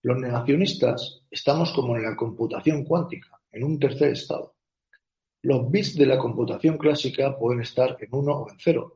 Los 0.04 0.20
negacionistas 0.20 1.24
estamos 1.32 1.72
como 1.72 1.96
en 1.96 2.04
la 2.04 2.15
computación 2.15 2.84
cuántica, 2.84 3.39
en 3.51 3.63
un 3.63 3.80
tercer 3.80 4.12
estado. 4.12 4.56
Los 5.42 5.72
bits 5.72 5.96
de 5.96 6.06
la 6.06 6.18
computación 6.18 6.77
clásica 6.77 7.38
pueden 7.38 7.62
estar 7.62 7.98
en 8.00 8.10
uno 8.12 8.34
o 8.34 8.50
en 8.50 8.58
cero, 8.60 8.95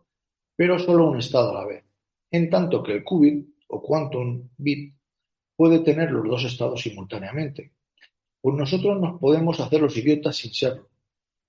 pero 0.59 0.77
solo 0.77 1.09
un 1.09 1.17
estado 1.17 1.51
a 1.51 1.61
la 1.61 1.65
vez, 1.65 1.85
en 2.31 2.49
tanto 2.49 2.83
que 2.83 2.91
el 2.91 3.05
qubit 3.05 3.47
o 3.69 3.81
quantum 3.81 4.49
bit 4.57 4.93
puede 5.55 5.79
tener 5.79 6.11
los 6.11 6.27
dos 6.27 6.43
estados 6.43 6.81
simultáneamente. 6.81 7.71
Pues 8.41 8.57
nosotros 8.57 8.99
nos 8.99 9.21
podemos 9.21 9.57
hacer 9.61 9.79
los 9.79 9.95
idiotas 9.95 10.35
sin 10.35 10.53
serlo, 10.53 10.89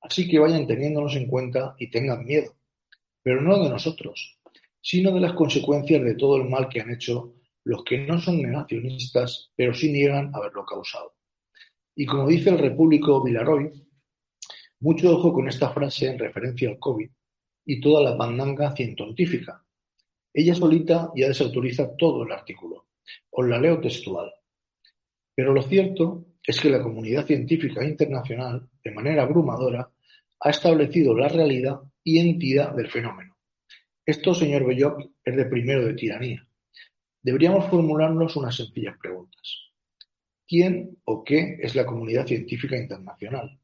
así 0.01 0.29
que 0.29 0.39
vayan 0.39 0.65
teniéndonos 0.65 1.17
en 1.17 1.27
cuenta 1.27 1.75
y 1.81 1.91
tengan 1.91 2.25
miedo, 2.25 2.55
pero 3.21 3.41
no 3.43 3.61
de 3.61 3.71
nosotros, 3.71 4.39
sino 4.81 5.11
de 5.11 5.19
las 5.19 5.33
consecuencias 5.33 6.05
de 6.05 6.15
todo 6.15 6.37
el 6.37 6.49
mal 6.49 6.69
que 6.69 6.81
han 6.81 6.93
hecho 6.93 7.35
los 7.65 7.83
que 7.83 7.99
no 8.07 8.21
son 8.21 8.41
negacionistas, 8.41 9.51
pero 9.57 9.75
sí 9.75 9.91
niegan 9.91 10.33
haberlo 10.33 10.65
causado. 10.65 11.17
Y 11.97 12.07
como 12.07 12.29
dice 12.29 12.51
el 12.51 12.59
repúblico 12.59 13.21
Vilaroy, 13.25 13.73
mucho 14.79 15.17
ojo 15.17 15.33
con 15.33 15.49
esta 15.49 15.71
frase 15.71 16.07
en 16.07 16.19
referencia 16.21 16.69
al 16.69 16.79
COVID, 16.79 17.11
y 17.65 17.81
toda 17.81 18.03
la 18.03 18.17
bandanga 18.17 18.75
científica. 18.75 19.65
Ella 20.33 20.55
solita 20.55 21.11
ya 21.15 21.29
desautoriza 21.29 21.97
todo 21.97 22.25
el 22.25 22.33
artículo. 22.33 22.87
Os 23.31 23.47
la 23.47 23.59
leo 23.59 23.81
textual. 23.81 24.33
Pero 25.35 25.53
lo 25.53 25.63
cierto 25.63 26.27
es 26.45 26.61
que 26.61 26.71
la 26.71 26.83
comunidad 26.83 27.27
científica 27.27 27.85
internacional, 27.85 28.69
de 28.83 28.91
manera 28.93 29.23
abrumadora, 29.23 29.91
ha 30.41 30.51
establecido 30.51 31.15
la 31.15 31.29
realidad 31.29 31.81
y 32.03 32.19
entidad 32.19 32.75
del 32.75 32.89
fenómeno. 32.89 33.37
Esto, 34.05 34.35
señor 34.35 34.67
Belloc, 34.67 35.01
es 35.25 35.37
de 35.37 35.45
primero 35.45 35.85
de 35.85 35.95
tiranía. 35.95 36.47
Deberíamos 37.23 37.67
formularnos 37.67 38.37
unas 38.37 38.57
sencillas 38.57 38.97
preguntas. 38.99 39.71
¿Quién 40.49 40.99
o 41.05 41.23
qué 41.23 41.59
es 41.61 41.75
la 41.77 41.87
comunidad 41.87 42.27
científica 42.27 42.77
internacional? 42.77 43.61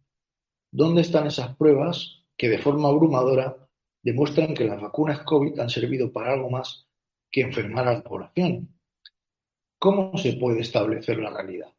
¿Dónde 0.70 1.00
están 1.00 1.26
esas 1.26 1.56
pruebas 1.56 2.22
que 2.36 2.48
de 2.48 2.58
forma 2.58 2.88
abrumadora 2.88 3.65
demuestran 4.06 4.54
que 4.54 4.64
las 4.64 4.80
vacunas 4.80 5.24
COVID 5.24 5.58
han 5.58 5.68
servido 5.68 6.12
para 6.12 6.34
algo 6.34 6.48
más 6.48 6.86
que 7.28 7.40
enfermar 7.40 7.88
a 7.88 7.94
la 7.94 8.02
población. 8.04 8.68
¿Cómo 9.80 10.16
se 10.16 10.34
puede 10.34 10.60
establecer 10.60 11.18
la 11.18 11.30
realidad? 11.30 11.72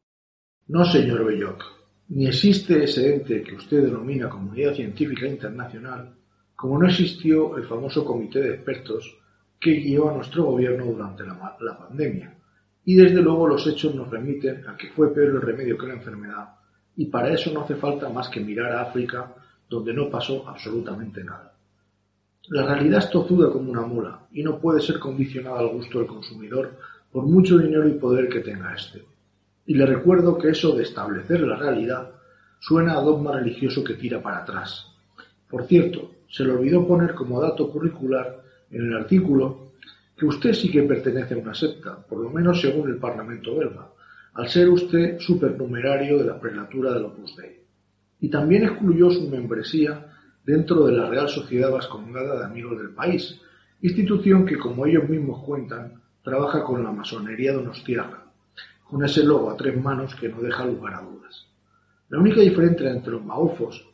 No, 0.68 0.84
señor 0.84 1.24
Belloc, 1.24 1.64
ni 2.10 2.28
existe 2.28 2.84
ese 2.84 3.16
ente 3.16 3.42
que 3.44 3.56
usted 3.56 3.84
denomina 3.84 4.28
Comunidad 4.28 4.74
Científica 4.74 5.26
Internacional, 5.26 6.18
como 6.54 6.78
no 6.78 6.88
existió 6.88 7.56
el 7.56 7.64
famoso 7.64 8.04
comité 8.04 8.42
de 8.42 8.56
expertos 8.56 9.18
que 9.58 9.76
guió 9.76 10.10
a 10.10 10.14
nuestro 10.14 10.44
gobierno 10.44 10.86
durante 10.86 11.24
la, 11.26 11.78
pandemia 11.78 12.36
Y 12.84 12.96
desde 12.96 13.22
luego 13.22 13.48
los 13.48 13.66
hechos 13.68 13.96
nos 13.96 14.10
remiten 14.10 14.68
a 14.68 14.76
que 14.76 14.90
fue 14.90 15.14
peor 15.14 15.30
el 15.30 15.42
remedio 15.42 15.78
que 15.78 15.88
la 15.88 15.94
enfermedad, 15.94 16.56
y 16.98 17.06
para 17.06 17.34
eso 17.34 17.54
no 17.54 17.62
hace 17.62 17.76
falta 17.76 18.10
más 18.10 18.28
que 18.28 18.42
mirar 18.42 18.74
a 18.74 18.82
África, 18.82 19.34
donde 19.70 19.94
no 19.94 20.10
pasó 20.10 20.46
absolutamente 20.46 21.24
nada. 21.24 21.57
La 22.50 22.66
realidad 22.66 23.00
es 23.00 23.10
tozuda 23.10 23.52
como 23.52 23.72
una 23.72 23.82
mula 23.82 24.28
y 24.32 24.42
no 24.42 24.58
puede 24.60 24.80
ser 24.80 25.00
condicionada 25.00 25.60
al 25.60 25.68
gusto 25.68 26.00
del 26.00 26.08
consumidor 26.08 26.78
por 27.12 27.26
mucho 27.26 27.58
dinero 27.58 27.88
y 27.88 27.94
poder 27.94 28.30
que 28.30 28.40
tenga 28.40 28.74
éste. 28.74 29.04
Y 29.66 29.74
le 29.74 29.86
recuerdo 29.86 30.38
que 30.38 30.50
eso 30.50 30.76
de 30.76 30.84
establecer 30.84 31.42
la 31.42 31.58
realidad 31.58 32.10
suena 32.60 32.94
a 32.94 33.02
dogma 33.02 33.34
religioso 33.34 33.84
que 33.84 33.96
tira 33.96 34.22
para 34.22 34.40
atrás. 34.40 34.86
Por 35.50 35.66
cierto, 35.66 36.12
se 36.30 36.46
le 36.46 36.54
olvidó 36.54 36.88
poner 36.88 37.14
como 37.14 37.42
dato 37.42 37.70
curricular 37.70 38.42
en 38.72 38.86
el 38.86 38.96
artículo 38.96 39.72
que 40.16 40.26
usted 40.26 40.54
sí 40.54 40.72
que 40.72 40.84
pertenece 40.84 41.34
a 41.34 41.38
una 41.38 41.54
secta, 41.54 41.98
por 41.98 42.20
lo 42.20 42.30
menos 42.30 42.62
según 42.62 42.90
el 42.90 42.98
Parlamento 42.98 43.56
belga, 43.56 43.90
al 44.34 44.48
ser 44.48 44.70
usted 44.70 45.20
supernumerario 45.20 46.18
de 46.18 46.26
la 46.26 46.40
prelatura 46.40 46.94
del 46.94 47.06
Opus 47.06 47.36
Dei. 47.36 47.62
Y 48.22 48.30
también 48.30 48.64
excluyó 48.64 49.12
su 49.12 49.30
membresía 49.30 50.17
dentro 50.48 50.86
de 50.86 50.94
la 50.94 51.10
Real 51.10 51.28
Sociedad 51.28 51.70
Vascongada 51.70 52.40
de 52.40 52.46
Amigos 52.46 52.80
del 52.80 52.92
País, 52.92 53.38
institución 53.82 54.46
que, 54.46 54.58
como 54.58 54.86
ellos 54.86 55.10
mismos 55.10 55.44
cuentan, 55.44 56.02
trabaja 56.24 56.64
con 56.64 56.82
la 56.82 56.92
masonería 56.94 57.52
donostiarra, 57.52 58.24
con 58.86 59.04
ese 59.04 59.24
logo 59.24 59.52
a 59.52 59.58
tres 59.58 59.78
manos 59.78 60.16
que 60.16 60.30
no 60.30 60.42
deja 60.42 60.66
lugar 60.66 60.94
a 60.94 61.02
dudas. 61.02 61.48
La 62.08 62.20
única 62.20 62.40
diferencia 62.40 62.90
entre 62.90 63.12
los 63.12 63.26
maufos 63.26 63.86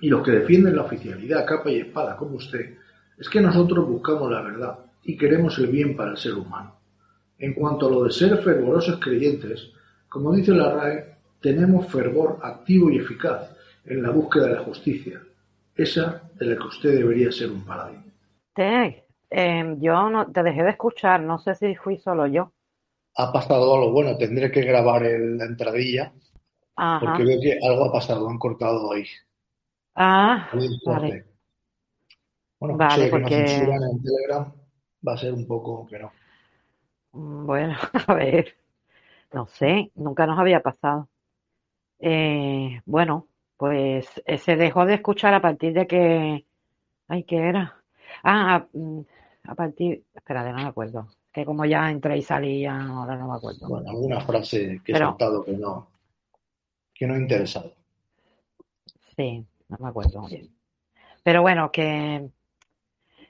y 0.00 0.08
los 0.08 0.22
que 0.22 0.30
defienden 0.30 0.76
la 0.76 0.82
oficialidad 0.82 1.44
capa 1.44 1.72
y 1.72 1.80
espada 1.80 2.16
como 2.16 2.36
usted 2.36 2.76
es 3.18 3.28
que 3.28 3.40
nosotros 3.40 3.88
buscamos 3.88 4.30
la 4.30 4.42
verdad 4.42 4.78
y 5.02 5.16
queremos 5.16 5.58
el 5.58 5.66
bien 5.66 5.96
para 5.96 6.12
el 6.12 6.18
ser 6.18 6.34
humano. 6.34 6.76
En 7.36 7.52
cuanto 7.52 7.88
a 7.88 7.90
lo 7.90 8.04
de 8.04 8.12
ser 8.12 8.38
fervorosos 8.38 9.00
creyentes, 9.00 9.72
como 10.08 10.32
dice 10.32 10.52
la 10.52 10.72
RAE, 10.72 11.16
tenemos 11.40 11.88
fervor 11.88 12.38
activo 12.44 12.90
y 12.90 12.98
eficaz 12.98 13.50
en 13.84 14.04
la 14.04 14.10
búsqueda 14.10 14.46
de 14.46 14.54
la 14.54 14.62
justicia, 14.62 15.20
esa 15.76 16.30
de 16.34 16.46
la 16.46 16.56
que 16.56 16.66
usted 16.66 16.94
debería 16.98 17.30
ser 17.30 17.50
un 17.50 17.64
paladín. 17.64 18.12
Te, 18.54 19.06
eh, 19.30 19.76
yo 19.78 20.08
no 20.10 20.30
te 20.32 20.42
dejé 20.42 20.62
de 20.62 20.70
escuchar, 20.70 21.20
no 21.20 21.38
sé 21.38 21.54
si 21.54 21.74
fui 21.76 21.98
solo 21.98 22.26
yo. 22.26 22.52
Ha 23.16 23.32
pasado 23.32 23.74
algo, 23.74 23.92
bueno, 23.92 24.16
tendré 24.16 24.50
que 24.50 24.62
grabar 24.62 25.04
el- 25.04 25.38
la 25.38 25.44
entradilla 25.46 26.12
Ajá. 26.76 27.04
porque 27.06 27.24
veo 27.24 27.40
que 27.40 27.58
algo 27.66 27.84
ha 27.86 27.92
pasado, 27.92 28.28
han 28.28 28.38
cortado 28.38 28.92
ahí. 28.92 29.04
Ah, 29.94 30.48
vale. 30.86 31.24
Bueno, 32.58 32.76
Vale, 32.78 32.94
eso 32.94 33.02
de 33.04 33.10
que 33.10 33.18
nos 33.18 33.30
porque- 33.30 33.48
censuran 33.48 33.82
en 33.90 34.02
Telegram 34.02 34.52
va 35.06 35.12
a 35.14 35.16
ser 35.18 35.32
un 35.32 35.46
poco 35.46 35.86
que 35.86 35.98
no. 35.98 36.12
Mm, 37.12 37.46
Bueno, 37.46 37.76
a 38.08 38.14
ver, 38.14 38.56
no 39.32 39.46
sé, 39.46 39.90
nunca 39.94 40.26
nos 40.26 40.38
había 40.38 40.60
pasado. 40.62 41.08
Eh, 41.98 42.80
bueno, 42.86 43.28
pues 43.56 44.06
eh, 44.26 44.38
se 44.38 44.56
dejó 44.56 44.84
de 44.86 44.94
escuchar 44.94 45.34
a 45.34 45.40
partir 45.40 45.72
de 45.72 45.86
que, 45.86 46.44
ay, 47.08 47.24
¿qué 47.24 47.36
era? 47.36 47.76
Ah, 48.22 48.54
a, 48.56 48.66
mm, 48.72 49.00
a 49.44 49.54
partir, 49.54 50.04
espérate, 50.14 50.50
no 50.50 50.56
me 50.58 50.64
acuerdo. 50.68 51.08
Que 51.32 51.44
como 51.44 51.64
ya 51.64 51.90
entré 51.90 52.16
y 52.18 52.22
salía, 52.22 52.74
ahora 52.80 53.16
no 53.16 53.28
me 53.28 53.36
acuerdo. 53.36 53.68
Bueno, 53.68 53.90
alguna 53.90 54.20
frase 54.20 54.80
que 54.84 54.92
he 54.92 54.94
Pero- 54.94 55.16
que 55.44 55.52
no, 55.52 55.88
que 56.94 57.06
no 57.06 57.14
ha 57.14 57.18
interesado. 57.18 57.72
Sí, 59.16 59.44
no 59.68 59.76
me 59.80 59.88
acuerdo 59.88 60.26
bien. 60.28 60.50
Pero 61.22 61.42
bueno, 61.42 61.72
que 61.72 62.28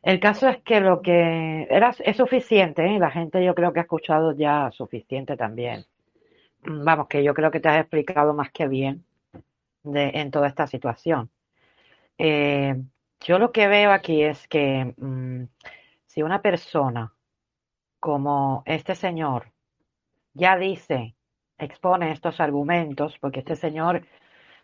el 0.02 0.20
caso 0.20 0.48
es 0.48 0.58
que 0.62 0.80
lo 0.80 1.00
que 1.02 1.66
era 1.70 1.94
es 1.98 2.16
suficiente, 2.16 2.84
¿eh? 2.84 2.98
La 2.98 3.10
gente 3.10 3.44
yo 3.44 3.54
creo 3.54 3.72
que 3.72 3.80
ha 3.80 3.82
escuchado 3.82 4.32
ya 4.36 4.70
suficiente 4.70 5.36
también. 5.36 5.84
Mm, 6.62 6.84
Vamos, 6.84 7.08
que 7.08 7.24
yo 7.24 7.34
creo 7.34 7.50
que 7.50 7.60
te 7.60 7.68
has 7.68 7.80
explicado 7.80 8.34
más 8.34 8.50
que 8.50 8.68
bien 8.68 9.04
de, 9.86 10.10
en 10.14 10.30
toda 10.30 10.48
esta 10.48 10.66
situación. 10.66 11.30
Eh, 12.18 12.82
yo 13.20 13.38
lo 13.38 13.52
que 13.52 13.68
veo 13.68 13.92
aquí 13.92 14.22
es 14.22 14.46
que 14.48 14.94
mm, 14.96 15.44
si 16.06 16.22
una 16.22 16.42
persona 16.42 17.14
como 18.00 18.62
este 18.66 18.94
señor 18.94 19.52
ya 20.34 20.56
dice, 20.56 21.14
expone 21.58 22.12
estos 22.12 22.40
argumentos, 22.40 23.16
porque 23.20 23.40
este 23.40 23.56
señor, 23.56 24.06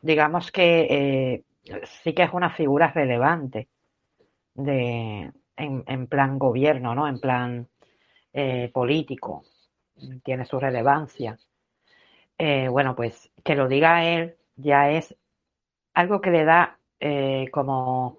digamos 0.02 0.52
que 0.52 0.86
eh, 0.90 1.44
sí 2.02 2.14
que 2.14 2.24
es 2.24 2.32
una 2.32 2.50
figura 2.50 2.92
relevante 2.92 3.68
de, 4.54 5.32
en, 5.56 6.06
plan 6.08 6.38
gobierno, 6.38 6.94
¿no? 6.94 7.08
En 7.08 7.20
plan 7.20 7.68
eh, 8.34 8.70
político, 8.72 9.44
tiene 10.24 10.44
su 10.44 10.58
relevancia. 10.60 11.38
Bueno, 12.70 12.96
pues 12.96 13.30
que 13.44 13.54
lo 13.54 13.68
diga 13.68 14.04
él 14.04 14.36
ya 14.56 14.90
es 14.90 15.14
algo 15.94 16.20
que 16.20 16.30
le 16.30 16.44
da 16.44 16.78
eh, 17.00 17.48
como 17.52 18.18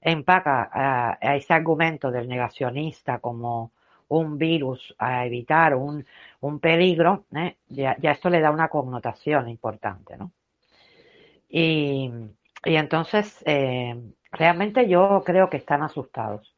empaca 0.00 0.70
a, 0.72 1.36
ese 1.36 1.54
argumento 1.54 2.10
del 2.10 2.28
negacionista 2.28 3.18
como 3.18 3.72
un 4.08 4.38
virus 4.38 4.94
a 4.98 5.24
evitar, 5.26 5.74
un, 5.74 6.04
un 6.40 6.60
peligro, 6.60 7.24
¿eh? 7.34 7.56
ya, 7.68 7.96
ya 7.98 8.12
esto 8.12 8.28
le 8.28 8.40
da 8.40 8.50
una 8.50 8.68
connotación 8.68 9.48
importante, 9.48 10.16
¿no? 10.16 10.32
Y, 11.48 12.10
y 12.64 12.76
entonces, 12.76 13.42
eh, 13.46 13.94
realmente 14.32 14.88
yo 14.88 15.22
creo 15.24 15.50
que 15.50 15.58
están 15.58 15.82
asustados. 15.82 16.54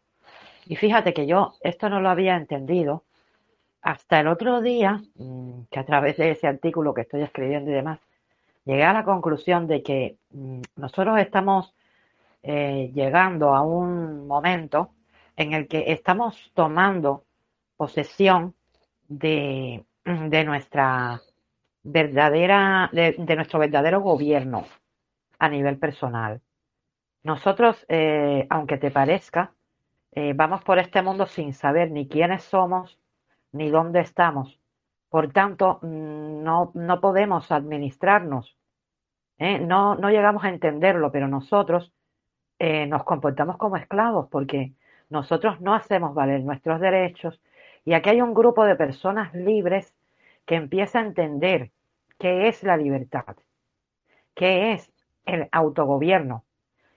Y 0.66 0.76
fíjate 0.76 1.12
que 1.12 1.26
yo 1.26 1.54
esto 1.60 1.88
no 1.88 2.00
lo 2.00 2.08
había 2.10 2.36
entendido 2.36 3.04
hasta 3.82 4.20
el 4.20 4.28
otro 4.28 4.60
día, 4.62 5.02
mm, 5.16 5.64
que 5.70 5.78
a 5.80 5.84
través 5.84 6.16
de 6.16 6.30
ese 6.30 6.46
artículo 6.46 6.94
que 6.94 7.02
estoy 7.02 7.22
escribiendo 7.22 7.70
y 7.70 7.74
demás, 7.74 8.00
llegué 8.64 8.84
a 8.84 8.92
la 8.92 9.04
conclusión 9.04 9.66
de 9.66 9.82
que 9.82 10.18
mm, 10.30 10.60
nosotros 10.76 11.18
estamos 11.18 11.74
eh, 12.42 12.90
llegando 12.94 13.54
a 13.54 13.62
un 13.62 14.26
momento 14.26 14.90
en 15.36 15.52
el 15.52 15.68
que 15.68 15.92
estamos 15.92 16.50
tomando 16.54 17.24
posesión 17.76 18.54
de, 19.08 19.84
de 20.04 20.44
nuestra 20.44 21.20
verdadera, 21.82 22.90
de, 22.92 23.14
de 23.18 23.36
nuestro 23.36 23.58
verdadero 23.58 24.00
gobierno 24.00 24.64
a 25.38 25.48
nivel 25.48 25.78
personal. 25.78 26.40
Nosotros, 27.22 27.84
eh, 27.88 28.46
aunque 28.50 28.76
te 28.76 28.90
parezca, 28.90 29.52
eh, 30.12 30.32
vamos 30.34 30.62
por 30.62 30.78
este 30.78 31.02
mundo 31.02 31.26
sin 31.26 31.54
saber 31.54 31.90
ni 31.90 32.06
quiénes 32.06 32.44
somos 32.44 32.98
ni 33.52 33.70
dónde 33.70 34.00
estamos. 34.00 34.60
Por 35.14 35.30
tanto, 35.30 35.78
mm, 35.80 36.42
no, 36.42 36.72
no 36.74 37.00
podemos 37.00 37.52
administrarnos. 37.52 38.56
¿eh? 39.38 39.60
No, 39.60 39.94
no 39.94 40.10
llegamos 40.10 40.42
a 40.42 40.48
entenderlo, 40.48 41.12
pero 41.12 41.28
nosotros 41.28 41.92
eh, 42.58 42.88
nos 42.88 43.04
comportamos 43.04 43.56
como 43.56 43.76
esclavos 43.76 44.26
porque 44.28 44.72
nosotros 45.10 45.60
no 45.60 45.72
hacemos 45.72 46.14
valer 46.16 46.42
nuestros 46.42 46.80
derechos 46.80 47.40
y 47.84 47.92
aquí 47.94 48.10
hay 48.10 48.22
un 48.22 48.34
grupo 48.34 48.64
de 48.64 48.74
personas 48.74 49.32
libres 49.34 49.94
que 50.46 50.56
empieza 50.56 50.98
a 50.98 51.06
entender 51.06 51.70
qué 52.18 52.48
es 52.48 52.64
la 52.64 52.76
libertad, 52.76 53.36
qué 54.34 54.72
es 54.72 54.92
el 55.26 55.48
autogobierno, 55.52 56.42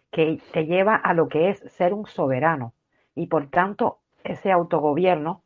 que 0.10 0.42
te 0.54 0.66
lleva 0.66 0.96
a 0.96 1.14
lo 1.14 1.28
que 1.28 1.50
es 1.50 1.60
ser 1.68 1.94
un 1.94 2.08
soberano 2.08 2.74
y 3.14 3.28
por 3.28 3.52
tanto 3.52 4.00
ese 4.24 4.52
autogobierno 4.52 5.44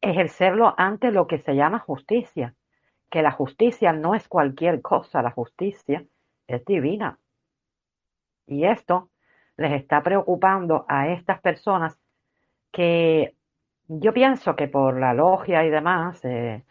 ejercerlo 0.00 0.74
ante 0.76 1.10
lo 1.10 1.26
que 1.26 1.38
se 1.38 1.54
llama 1.54 1.78
justicia, 1.78 2.54
que 3.10 3.22
la 3.22 3.32
justicia 3.32 3.92
no 3.92 4.14
es 4.14 4.28
cualquier 4.28 4.82
cosa, 4.82 5.22
la 5.22 5.30
justicia 5.30 6.04
es 6.46 6.64
divina. 6.64 7.18
Y 8.46 8.64
esto 8.64 9.10
les 9.56 9.72
está 9.72 10.02
preocupando 10.02 10.84
a 10.88 11.08
estas 11.08 11.40
personas 11.40 11.98
que 12.70 13.34
yo 13.88 14.12
pienso 14.12 14.56
que 14.56 14.68
por 14.68 14.98
la 14.98 15.14
logia 15.14 15.64
y 15.64 15.70
demás, 15.70 16.24
eh, 16.24 16.64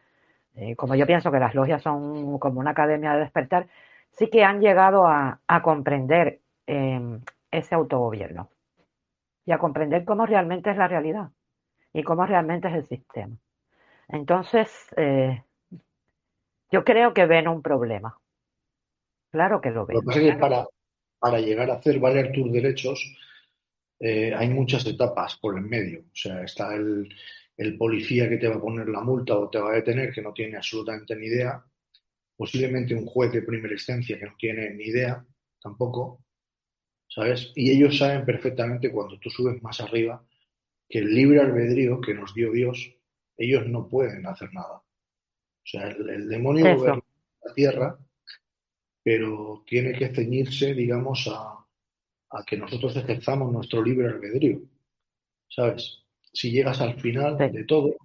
eh, 0.56 0.76
como 0.76 0.96
yo 0.96 1.06
pienso 1.06 1.32
que 1.32 1.40
las 1.40 1.56
logias 1.56 1.82
son 1.82 2.40
como 2.40 2.60
una 2.60 2.72
academia 2.72 3.14
de 3.14 3.20
despertar, 3.20 3.68
sí 4.12 4.30
que 4.30 4.44
han 4.44 4.62
llegado 4.62 5.08
a, 5.08 5.40
comprender 5.64 6.40
eh, 6.68 7.20
ese 7.52 7.76
autogobierno 7.76 8.50
y 9.46 9.52
a 9.52 9.58
comprender 9.58 10.06
cómo 10.06 10.26
realmente 10.26 10.72
es 10.72 10.78
la 10.78 10.88
realidad 10.88 11.30
y 11.94 12.04
cómo 12.04 12.26
realmente 12.26 12.68
es 12.68 12.76
el 12.76 12.88
sistema. 12.88 13.36
Entonces, 14.10 14.70
eh, 14.96 15.44
yo 16.72 16.84
creo 16.84 17.14
que 17.14 17.26
ven 17.26 17.48
un 17.48 17.62
problema. 17.62 18.18
Claro 19.32 19.62
que 19.62 19.72
lo 19.72 19.86
ven. 19.86 19.96
Lo 19.96 20.02
que 20.02 20.06
pasa 20.06 20.20
es 20.20 20.34
que 20.34 20.40
para, 20.40 20.66
para 21.20 21.40
llegar 21.40 21.70
a 21.70 21.76
hacer 21.76 22.00
valer 22.00 22.32
tus 22.32 22.52
derechos 22.52 23.00
eh, 24.00 24.34
hay 24.34 24.50
muchas 24.50 24.86
etapas 24.86 25.38
por 25.38 25.58
en 25.58 25.68
medio. 25.68 26.02
O 26.02 26.16
sea, 26.16 26.44
está 26.44 26.76
el, 26.76 27.10
el 27.58 27.78
policía 27.78 28.30
que 28.30 28.38
te 28.38 28.48
va 28.48 28.56
a 28.56 28.62
poner 28.62 28.88
la 28.88 29.02
multa 29.02 29.38
o 29.38 29.50
te 29.50 29.60
va 29.60 29.72
a 29.72 29.76
detener, 29.76 30.12
que 30.14 30.22
no 30.22 30.34
tiene 30.34 30.58
absolutamente 30.58 31.16
ni 31.16 31.28
idea. 31.28 31.64
Posiblemente 32.36 32.94
un 32.94 33.06
juez 33.06 33.32
de 33.32 33.42
primera 33.42 33.74
instancia 33.74 34.20
que 34.20 34.26
no 34.26 34.36
tiene 34.38 34.70
ni 34.74 34.86
idea 34.86 35.26
tampoco. 35.62 36.24
¿Sabes? 37.10 37.52
Y 37.56 37.72
ellos 37.72 37.98
saben 37.98 38.26
perfectamente 38.26 38.92
cuando 38.92 39.18
tú 39.18 39.30
subes 39.30 39.62
más 39.64 39.80
arriba 39.82 40.24
que 40.90 41.00
el 41.00 41.14
libre 41.14 41.42
albedrío 41.42 42.00
que 42.02 42.14
nos 42.14 42.34
dio 42.34 42.52
Dios, 42.52 42.94
ellos 43.38 43.68
no 43.68 43.88
pueden 43.88 44.26
hacer 44.26 44.54
nada. 44.54 44.82
sea, 45.64 45.90
el, 45.90 46.10
el 46.10 46.30
demonio 46.30 46.76
gobierna 46.78 47.02
la 47.44 47.54
tierra, 47.54 48.00
pero 49.04 49.64
tiene 49.66 49.94
que 49.94 50.14
ceñirse, 50.14 50.74
digamos, 50.74 51.28
a, 51.28 51.66
a 52.30 52.44
que 52.46 52.58
nosotros 52.58 52.96
ejerzamos 52.96 53.52
nuestro 53.52 53.84
libre 53.84 54.08
albedrío. 54.08 54.62
¿Sabes? 55.50 56.04
Si 56.34 56.52
llegas 56.52 56.82
al 56.82 57.00
final 57.00 57.38
Sí. 57.38 57.50
de 57.58 57.64
todo, 57.66 57.96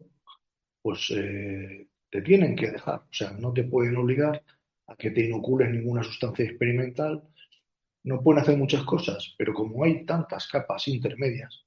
pues 0.81 1.11
eh, 1.15 1.87
te 2.11 2.23
tienen 2.23 2.55
que 2.57 2.71
dejar. 2.71 3.01
O 3.01 3.13
sea, 3.13 3.33
no 3.33 3.53
te 3.53 3.65
pueden 3.65 3.97
obligar 3.97 4.43
a 4.89 4.97
que 4.97 5.11
te 5.11 5.25
inocules 5.27 5.71
ninguna 5.71 6.03
sustancia 6.03 6.45
experimental. 6.45 7.23
No 8.05 8.21
pueden 8.23 8.43
hacer 8.43 8.57
muchas 8.57 8.83
cosas, 8.85 9.35
pero 9.39 9.55
como 9.55 9.85
hay 9.85 10.05
tantas 10.05 10.49
capas 10.49 10.89
intermedias 10.89 11.65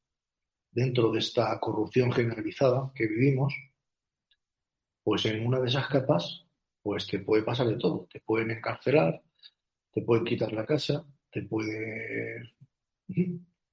dentro 0.76 1.12
de 1.12 1.20
esta 1.20 1.60
corrupción 1.60 2.12
generalizada 2.12 2.92
que 2.96 3.08
vivimos, 3.08 3.52
pues 5.04 5.26
en 5.26 5.46
una 5.46 5.60
de 5.60 5.68
esas 5.68 5.88
capas, 5.88 6.46
pues 6.82 7.08
te 7.08 7.20
puede 7.20 7.44
pasar 7.44 7.68
de 7.68 7.78
todo. 7.78 8.08
Te 8.12 8.20
pueden 8.20 8.52
encarcelar, 8.52 9.22
te 9.94 10.02
pueden 10.04 10.26
quitar 10.26 10.54
la 10.54 10.66
casa, 10.66 11.06
te 11.32 11.44
puede, 11.44 12.54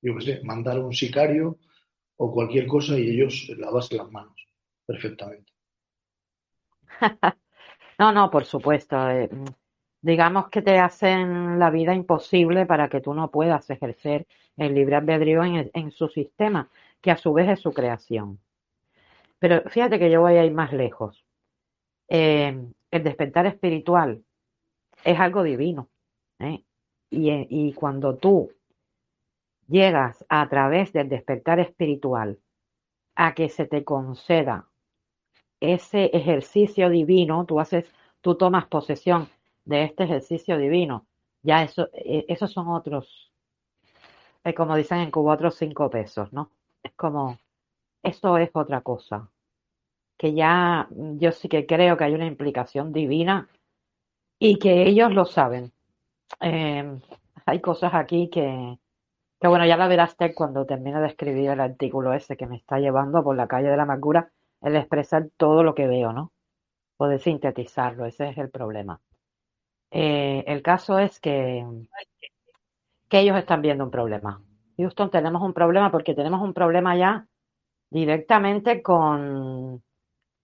yo 0.02 0.16
qué 0.16 0.24
sé, 0.24 0.40
mandar 0.44 0.76
a 0.76 0.84
un 0.84 0.92
sicario 0.92 1.58
o 2.16 2.32
cualquier 2.32 2.66
cosa 2.66 2.98
y 2.98 3.10
ellos 3.10 3.48
lavarse 3.58 3.96
las 3.96 4.10
manos 4.10 4.38
perfectamente. 4.86 5.52
No, 7.98 8.12
no, 8.12 8.30
por 8.30 8.44
supuesto. 8.44 9.10
eh, 9.10 9.30
digamos 10.02 10.48
que 10.50 10.62
te 10.62 10.78
hacen 10.78 11.58
la 11.58 11.70
vida 11.70 11.94
imposible 11.94 12.66
para 12.66 12.88
que 12.88 13.00
tú 13.00 13.14
no 13.14 13.30
puedas 13.30 13.70
ejercer 13.70 14.26
el 14.56 14.74
libre 14.74 14.96
albedrío 14.96 15.44
en 15.44 15.92
su 15.92 16.08
sistema, 16.08 16.70
que 17.02 17.10
a 17.10 17.16
su 17.16 17.32
vez 17.32 17.50
es 17.50 17.60
su 17.60 17.72
creación. 17.72 18.40
Pero 19.38 19.68
fíjate 19.68 19.98
que 19.98 20.10
yo 20.10 20.20
voy 20.20 20.36
a 20.36 20.44
ir 20.44 20.52
más 20.52 20.72
lejos. 20.72 21.24
Eh, 22.08 22.64
el 22.90 23.02
despertar 23.02 23.46
espiritual 23.46 24.24
es 25.04 25.18
algo 25.18 25.42
divino. 25.42 25.88
¿eh? 26.38 26.64
Y, 27.10 27.30
y 27.50 27.72
cuando 27.74 28.16
tú 28.16 28.50
llegas 29.66 30.24
a 30.28 30.48
través 30.48 30.92
del 30.92 31.08
despertar 31.08 31.58
espiritual 31.58 32.38
a 33.14 33.34
que 33.34 33.48
se 33.48 33.66
te 33.66 33.84
conceda 33.84 34.68
ese 35.60 36.06
ejercicio 36.06 36.88
divino, 36.88 37.44
tú 37.46 37.60
haces, 37.60 37.86
tú 38.20 38.36
tomas 38.36 38.66
posesión 38.66 39.28
de 39.64 39.84
este 39.84 40.04
ejercicio 40.04 40.58
divino, 40.58 41.06
ya 41.42 41.62
eso, 41.62 41.88
eh, 41.92 42.24
esos 42.28 42.52
son 42.52 42.68
otros, 42.68 43.32
como 44.56 44.76
dicen 44.76 44.98
en 44.98 45.10
Cuba, 45.10 45.34
otros 45.34 45.56
cinco 45.56 45.88
pesos, 45.88 46.32
¿no? 46.32 46.50
Es 46.82 46.92
como, 46.94 47.38
esto 48.02 48.38
es 48.38 48.50
otra 48.54 48.80
cosa, 48.82 49.30
que 50.16 50.34
ya 50.34 50.88
yo 50.90 51.32
sí 51.32 51.48
que 51.48 51.66
creo 51.66 51.96
que 51.96 52.04
hay 52.04 52.14
una 52.14 52.26
implicación 52.26 52.92
divina 52.92 53.48
y 54.38 54.58
que 54.58 54.84
ellos 54.88 55.12
lo 55.12 55.24
saben. 55.24 55.72
Eh, 56.40 57.00
hay 57.46 57.60
cosas 57.60 57.94
aquí 57.94 58.30
que, 58.30 58.78
que 59.40 59.48
bueno, 59.48 59.66
ya 59.66 59.76
la 59.76 59.88
verás 59.88 60.16
Ted, 60.16 60.32
cuando 60.34 60.66
termine 60.66 61.00
de 61.00 61.08
escribir 61.08 61.50
el 61.50 61.60
artículo 61.60 62.14
ese 62.14 62.36
que 62.36 62.46
me 62.46 62.56
está 62.56 62.78
llevando 62.78 63.24
por 63.24 63.36
la 63.36 63.48
calle 63.48 63.68
de 63.68 63.76
la 63.76 63.84
amargura, 63.84 64.32
el 64.62 64.76
expresar 64.76 65.28
todo 65.36 65.62
lo 65.64 65.74
que 65.74 65.86
veo, 65.88 66.12
¿no? 66.12 66.32
Poder 66.96 67.20
sintetizarlo, 67.20 68.06
ese 68.06 68.30
es 68.30 68.38
el 68.38 68.50
problema. 68.50 69.00
Eh, 69.90 70.44
el 70.46 70.62
caso 70.62 70.98
es 70.98 71.20
que, 71.20 71.66
que 73.08 73.20
ellos 73.20 73.36
están 73.36 73.62
viendo 73.62 73.84
un 73.84 73.90
problema. 73.90 74.42
Houston, 74.76 75.11
tenemos 75.11 75.42
un 75.42 75.52
problema 75.52 75.90
porque 75.90 76.14
tenemos 76.14 76.40
un 76.42 76.54
problema 76.54 76.96
ya 76.96 77.26
directamente 77.90 78.82
con, 78.82 79.82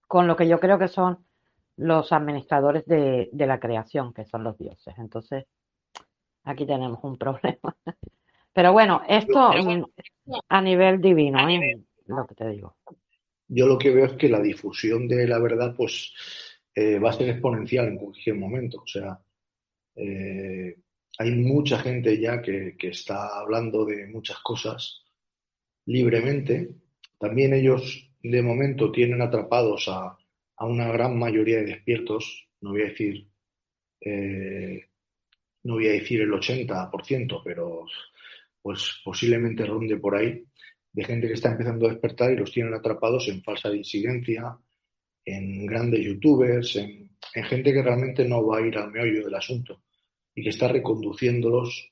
con 0.07 0.27
lo 0.27 0.37
que 0.37 0.49
yo 0.49 0.61
creo 0.61 0.79
que 0.79 0.89
son 0.89 1.25
los 1.77 2.13
administradores 2.13 2.85
de, 2.87 3.31
de 3.33 3.47
la 3.47 3.61
creación, 3.61 4.13
que 4.13 4.25
son 4.25 4.45
los 4.45 4.59
dioses. 4.59 4.95
Entonces, 4.99 5.47
aquí 6.45 6.67
tenemos 6.67 6.99
un 7.03 7.17
problema. 7.19 7.77
Pero 8.53 8.73
bueno, 8.73 9.03
esto 9.09 9.51
a 10.49 10.61
nivel 10.61 11.01
divino, 11.01 11.49
¿eh? 11.49 11.81
Lo 12.07 12.27
que 12.27 12.35
te 12.35 12.49
digo. 12.49 12.77
Yo 13.47 13.67
lo 13.67 13.79
que 13.79 13.91
veo 13.91 14.07
es 14.07 14.13
que 14.15 14.29
la 14.29 14.41
difusión 14.41 15.07
de 15.07 15.29
la 15.29 15.39
verdad, 15.39 15.75
pues, 15.77 16.13
eh, 16.75 16.99
va 16.99 17.11
a 17.11 17.13
ser 17.13 17.29
exponencial 17.29 17.87
en 17.87 17.99
cualquier 17.99 18.37
momento. 18.37 18.81
O 18.83 18.87
sea, 18.87 19.19
eh, 19.95 20.77
hay 21.19 21.33
mucha 21.33 21.79
gente 21.81 22.19
ya 22.19 22.41
que, 22.41 22.77
que 22.79 22.89
está 22.89 23.41
hablando 23.41 23.85
de 23.85 24.07
muchas 24.07 24.39
cosas 24.39 25.03
libremente. 25.87 26.71
También 27.19 27.53
ellos, 27.55 28.09
de 28.23 28.41
momento, 28.41 28.93
tienen 28.93 29.21
atrapados 29.21 29.89
a, 29.89 30.17
a 30.57 30.67
una 30.67 30.87
gran 30.93 31.19
mayoría 31.19 31.59
de 31.59 31.67
despiertos. 31.67 32.49
No 32.61 32.71
voy 32.71 32.83
a 32.83 32.91
decir, 32.91 33.29
eh, 34.01 34.87
no 35.65 35.75
voy 35.75 35.89
a 35.89 35.93
decir 35.93 36.21
el 36.21 36.31
80%, 36.31 37.43
pero 37.45 37.85
pues 38.63 39.01
posiblemente 39.05 39.67
ronde 39.67 39.97
por 39.97 40.15
ahí, 40.15 40.45
de 40.93 41.05
gente 41.05 41.27
que 41.27 41.35
está 41.35 41.51
empezando 41.51 41.87
a 41.87 41.91
despertar 41.91 42.33
y 42.33 42.37
los 42.37 42.53
tienen 42.53 42.75
atrapados 42.75 43.27
en 43.29 43.43
falsa 43.43 43.71
disidencia, 43.71 44.57
en 45.25 45.67
grandes 45.67 46.05
youtubers, 46.05 46.77
en, 46.77 47.11
en 47.35 47.45
gente 47.45 47.73
que 47.73 47.83
realmente 47.83 48.25
no 48.25 48.47
va 48.47 48.59
a 48.59 48.67
ir 48.67 48.77
al 48.79 48.93
meollo 48.93 49.25
del 49.25 49.35
asunto 49.35 49.83
y 50.39 50.43
que 50.45 50.51
está 50.51 50.69
reconduciéndolos 50.69 51.91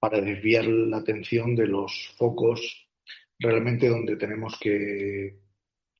para 0.00 0.20
desviar 0.20 0.66
la 0.66 0.96
atención 0.96 1.54
de 1.54 1.68
los 1.68 2.12
focos 2.18 2.88
realmente 3.38 3.88
donde 3.88 4.16
tenemos 4.16 4.58
que, 4.58 5.38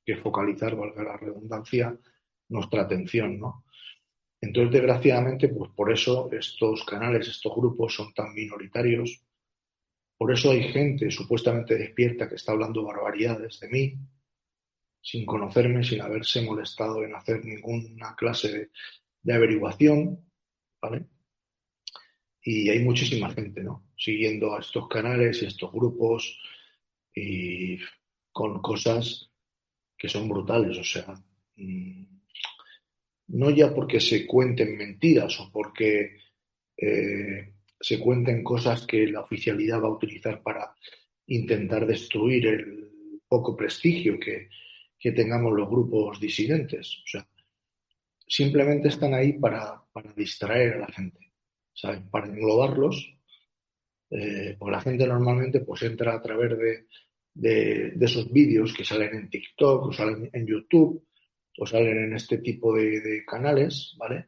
que 0.05 0.17
focalizar, 0.17 0.75
valga 0.75 1.03
la 1.03 1.15
redundancia, 1.15 1.97
nuestra 2.49 2.81
atención, 2.81 3.39
¿no? 3.39 3.63
Entonces, 4.41 4.73
desgraciadamente, 4.73 5.47
pues 5.47 5.71
por 5.71 5.89
eso 5.89 6.29
estos 6.33 6.83
canales, 6.83 7.29
estos 7.29 7.55
grupos 7.55 7.95
son 7.95 8.13
tan 8.13 8.33
minoritarios. 8.33 9.23
Por 10.17 10.33
eso 10.33 10.51
hay 10.51 10.63
gente 10.63 11.09
supuestamente 11.11 11.77
despierta 11.77 12.27
que 12.27 12.35
está 12.35 12.51
hablando 12.51 12.83
barbaridades 12.83 13.61
de 13.61 13.69
mí, 13.69 13.97
sin 15.01 15.25
conocerme, 15.25 15.81
sin 15.81 16.01
haberse 16.01 16.41
molestado 16.41 17.05
en 17.05 17.15
hacer 17.15 17.45
ninguna 17.45 18.15
clase 18.17 18.51
de, 18.51 18.69
de 19.21 19.33
averiguación, 19.33 20.29
¿vale? 20.81 21.12
Y 22.43 22.69
hay 22.69 22.79
muchísima 22.79 23.29
gente, 23.31 23.63
¿no? 23.63 23.87
Siguiendo 23.97 24.55
a 24.55 24.59
estos 24.59 24.87
canales 24.89 25.41
y 25.41 25.45
estos 25.45 25.71
grupos 25.71 26.37
y 27.15 27.79
con 28.31 28.61
cosas 28.61 29.29
que 29.97 30.09
son 30.09 30.27
brutales, 30.27 30.77
o 30.77 30.83
sea, 30.83 31.13
mm, 31.55 32.03
no 33.27 33.49
ya 33.49 33.73
porque 33.73 33.99
se 33.99 34.25
cuenten 34.25 34.75
mentiras 34.75 35.39
o 35.39 35.51
porque 35.51 36.17
eh, 36.75 37.53
se 37.79 37.99
cuenten 37.99 38.43
cosas 38.43 38.85
que 38.85 39.07
la 39.07 39.21
oficialidad 39.21 39.81
va 39.81 39.87
a 39.87 39.93
utilizar 39.93 40.41
para 40.41 40.75
intentar 41.27 41.85
destruir 41.85 42.47
el 42.47 43.21
poco 43.27 43.55
prestigio 43.55 44.19
que, 44.19 44.49
que 44.99 45.11
tengamos 45.11 45.53
los 45.53 45.69
grupos 45.69 46.19
disidentes. 46.19 46.99
O 47.03 47.07
sea, 47.07 47.27
simplemente 48.27 48.89
están 48.89 49.13
ahí 49.13 49.33
para, 49.33 49.83
para 49.91 50.13
distraer 50.13 50.75
a 50.75 50.79
la 50.79 50.87
gente, 50.87 51.32
Para 52.11 52.27
englobarlos, 52.27 53.13
eh, 54.09 54.55
porque 54.59 54.71
la 54.71 54.81
gente 54.81 55.07
normalmente 55.07 55.61
pues 55.61 55.81
entra 55.83 56.13
a 56.13 56.21
través 56.21 56.57
de, 57.35 57.93
esos 57.99 58.31
vídeos 58.31 58.73
que 58.73 58.85
salen 58.85 59.15
en 59.15 59.29
TikTok 59.29 59.87
o 59.87 59.91
salen 59.91 60.29
en 60.31 60.45
YouTube 60.45 61.07
o 61.57 61.65
salen 61.65 62.03
en 62.03 62.13
este 62.13 62.37
tipo 62.37 62.75
de, 62.75 63.01
de 63.01 63.25
canales, 63.25 63.95
¿vale? 63.97 64.27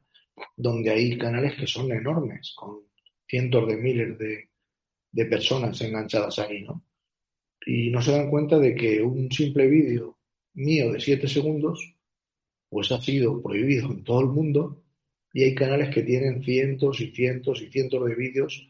Donde 0.56 0.90
hay 0.90 1.18
canales 1.18 1.56
que 1.56 1.68
son 1.68 1.92
enormes, 1.92 2.54
con 2.56 2.82
cientos 3.28 3.68
de 3.68 3.78
miles 3.78 4.18
de, 4.18 4.50
de 5.12 5.26
personas 5.26 5.80
enganchadas 5.82 6.40
ahí, 6.40 6.64
¿no? 6.64 6.84
Y 7.66 7.90
no 7.90 8.02
se 8.02 8.12
dan 8.12 8.30
cuenta 8.30 8.60
de 8.60 8.76
que 8.76 9.02
un 9.02 9.32
simple 9.32 9.68
vídeo 9.68 10.20
mío 10.56 10.92
de 10.92 11.00
7 11.00 11.28
segundos, 11.28 11.96
pues 12.70 12.92
ha 12.92 13.02
sido 13.02 13.42
prohibido 13.42 13.92
en 13.92 14.04
todo 14.04 14.22
el 14.22 14.28
mundo 14.28 14.85
y 15.36 15.44
hay 15.44 15.54
canales 15.54 15.94
que 15.94 16.02
tienen 16.02 16.42
cientos 16.42 17.02
y 17.02 17.12
cientos 17.12 17.62
y 17.62 17.70
cientos 17.70 18.08
de 18.08 18.16
vídeos 18.16 18.70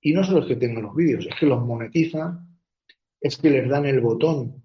y 0.00 0.12
no 0.12 0.24
solo 0.24 0.40
es 0.40 0.46
que 0.46 0.56
tengan 0.56 0.82
los 0.82 0.96
vídeos, 0.96 1.26
es 1.26 1.34
que 1.36 1.46
los 1.46 1.64
monetizan, 1.64 2.58
es 3.20 3.38
que 3.38 3.48
les 3.48 3.68
dan 3.68 3.86
el 3.86 4.00
botón, 4.00 4.64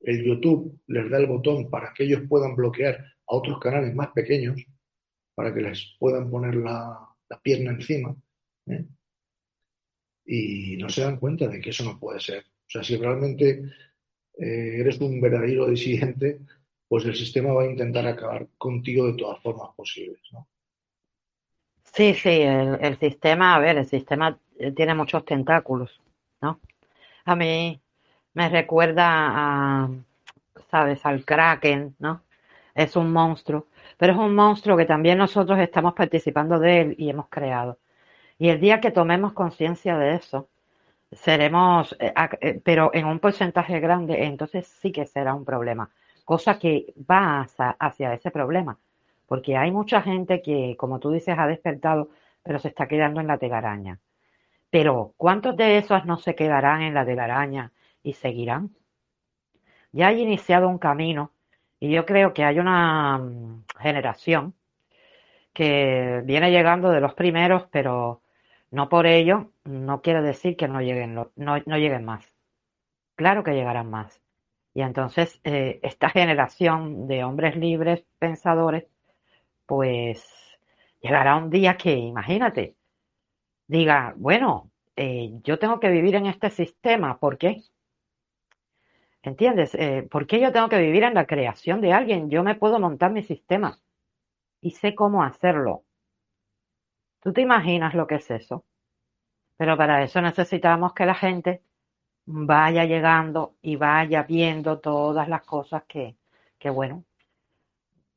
el 0.00 0.24
YouTube 0.24 0.80
les 0.86 1.10
da 1.10 1.18
el 1.18 1.26
botón 1.26 1.68
para 1.68 1.92
que 1.92 2.04
ellos 2.04 2.22
puedan 2.26 2.56
bloquear 2.56 2.96
a 2.96 3.36
otros 3.36 3.60
canales 3.60 3.94
más 3.94 4.08
pequeños, 4.12 4.64
para 5.34 5.52
que 5.52 5.60
les 5.60 5.94
puedan 5.98 6.30
poner 6.30 6.54
la, 6.56 7.06
pierna 7.42 7.72
encima. 7.72 8.16
¿eh? 8.66 8.86
Y 10.24 10.76
no 10.78 10.88
se 10.88 11.02
dan 11.02 11.18
cuenta 11.18 11.48
de 11.48 11.60
que 11.60 11.70
eso 11.70 11.84
no 11.84 11.98
puede 11.98 12.20
ser. 12.20 12.44
O 12.44 12.70
sea, 12.70 12.82
si 12.82 12.96
realmente 12.96 13.64
eh, 14.38 14.76
eres 14.80 14.98
un 15.00 15.20
verdadero 15.20 15.68
disidente, 15.68 16.40
pues 16.94 17.06
el 17.06 17.16
sistema 17.16 17.52
va 17.52 17.62
a 17.62 17.66
intentar 17.66 18.06
acabar 18.06 18.46
contigo 18.56 19.08
de 19.08 19.14
todas 19.14 19.42
formas 19.42 19.70
posibles, 19.74 20.20
¿no? 20.30 20.46
Sí, 21.82 22.14
sí, 22.14 22.40
el, 22.40 22.96
sistema, 23.00 23.56
a 23.56 23.58
ver, 23.58 23.78
el 23.78 23.86
sistema 23.86 24.38
eh, 24.60 24.70
tiene 24.70 24.94
muchos 24.94 25.24
tentáculos, 25.24 26.00
¿no? 26.40 26.60
A 27.24 27.34
mí 27.34 27.80
me 28.34 28.48
recuerda 28.48 29.06
a, 29.08 29.90
¿sabes? 30.70 31.04
Al 31.04 31.24
Kraken, 31.24 31.96
¿no? 31.98 32.22
es 32.76 32.94
un 32.94 33.12
monstruo, 33.12 33.66
pero 33.98 34.12
es 34.12 34.18
un 34.20 34.32
monstruo 34.32 34.76
que 34.76 34.86
también 34.86 35.18
nosotros 35.18 35.58
estamos 35.58 35.94
participando 35.94 36.60
de 36.60 36.80
él 36.80 36.94
y 36.96 37.10
hemos 37.10 37.28
creado. 37.28 37.80
Y 38.38 38.50
el 38.50 38.60
día 38.60 38.80
que 38.80 38.92
tomemos 38.92 39.32
conciencia 39.32 39.98
de 39.98 40.14
eso, 40.14 40.48
seremos, 41.10 41.96
eh, 41.98 42.14
eh, 42.40 42.60
pero 42.64 42.92
en 42.94 43.06
un 43.06 43.18
porcentaje 43.18 43.80
grande, 43.80 44.26
entonces 44.26 44.68
sí 44.68 44.92
que 44.92 45.06
será 45.06 45.34
un 45.34 45.44
problema, 45.44 45.90
cosa 46.24 46.58
que 46.58 46.94
va 47.10 47.46
hacia, 47.78 48.14
ese 48.14 48.30
problema, 48.30 48.78
porque 49.26 49.56
hay 49.56 49.70
mucha 49.70 50.02
gente 50.02 50.42
que, 50.42 50.76
como 50.78 50.98
tú 51.00 51.10
dices, 51.10 51.36
ha 51.38 51.46
despertado, 51.46 52.10
pero 52.42 52.58
se 52.58 52.68
está 52.68 52.88
quedando 52.88 53.20
en 53.20 53.26
la 53.26 53.38
telaraña. 53.38 54.00
Pero, 54.70 55.14
¿cuántos 55.16 55.56
de 55.56 55.78
esos 55.78 56.04
no 56.04 56.16
se 56.18 56.34
quedarán 56.34 56.82
en 56.82 56.94
la 56.94 57.06
telaraña 57.06 57.72
y 58.02 58.14
seguirán? 58.14 58.70
Ya 59.92 60.08
hay 60.08 60.20
iniciado 60.22 60.68
un 60.68 60.78
camino 60.78 61.32
y 61.78 61.90
yo 61.90 62.06
creo 62.06 62.34
que 62.34 62.44
hay 62.44 62.58
una 62.58 63.18
mm, 63.18 63.64
generación 63.80 64.54
que 65.52 66.22
viene 66.24 66.50
llegando 66.50 66.90
de 66.90 67.00
los 67.00 67.14
primeros, 67.14 67.64
pero 67.70 68.22
no 68.70 68.88
por 68.88 69.06
ello 69.06 69.52
no 69.64 70.02
quiere 70.02 70.22
decir 70.22 70.56
que 70.56 70.68
no 70.68 70.80
lleguen, 70.80 71.14
no, 71.14 71.30
no 71.36 71.78
lleguen 71.78 72.04
más. 72.04 72.32
Claro 73.16 73.44
que 73.44 73.54
llegarán 73.54 73.90
más. 73.90 74.23
Y 74.74 74.82
entonces 74.82 75.40
eh, 75.44 75.78
esta 75.82 76.10
generación 76.10 77.06
de 77.06 77.24
hombres 77.24 77.56
libres, 77.56 78.04
pensadores, 78.18 78.84
pues 79.66 80.24
llegará 81.00 81.36
un 81.36 81.50
día 81.50 81.76
que, 81.76 81.92
imagínate, 81.92 82.74
diga, 83.68 84.14
bueno, 84.16 84.70
eh, 84.96 85.30
yo 85.44 85.58
tengo 85.58 85.80
que 85.80 85.90
vivir 85.90 86.16
en 86.16 86.26
este 86.26 86.50
sistema, 86.50 87.18
¿por 87.18 87.38
qué? 87.38 87.62
¿Entiendes? 89.22 89.74
Eh, 89.76 90.06
¿por 90.10 90.26
qué 90.26 90.40
yo 90.40 90.52
tengo 90.52 90.68
que 90.68 90.78
vivir 90.78 91.04
en 91.04 91.14
la 91.14 91.26
creación 91.26 91.80
de 91.80 91.92
alguien? 91.92 92.28
Yo 92.28 92.42
me 92.42 92.56
puedo 92.56 92.78
montar 92.78 93.12
mi 93.12 93.22
sistema 93.22 93.80
y 94.60 94.72
sé 94.72 94.94
cómo 94.94 95.22
hacerlo. 95.22 95.84
¿Tú 97.20 97.32
te 97.32 97.40
imaginas 97.40 97.94
lo 97.94 98.06
que 98.06 98.16
es 98.16 98.30
eso? 98.30 98.64
Pero 99.56 99.76
para 99.76 100.02
eso 100.02 100.20
necesitamos 100.20 100.92
que 100.94 101.06
la 101.06 101.14
gente 101.14 101.62
vaya 102.26 102.84
llegando 102.84 103.56
y 103.62 103.76
vaya 103.76 104.22
viendo 104.24 104.80
todas 104.80 105.28
las 105.28 105.42
cosas 105.44 105.84
que, 105.88 106.16
que 106.58 106.70
bueno, 106.70 107.04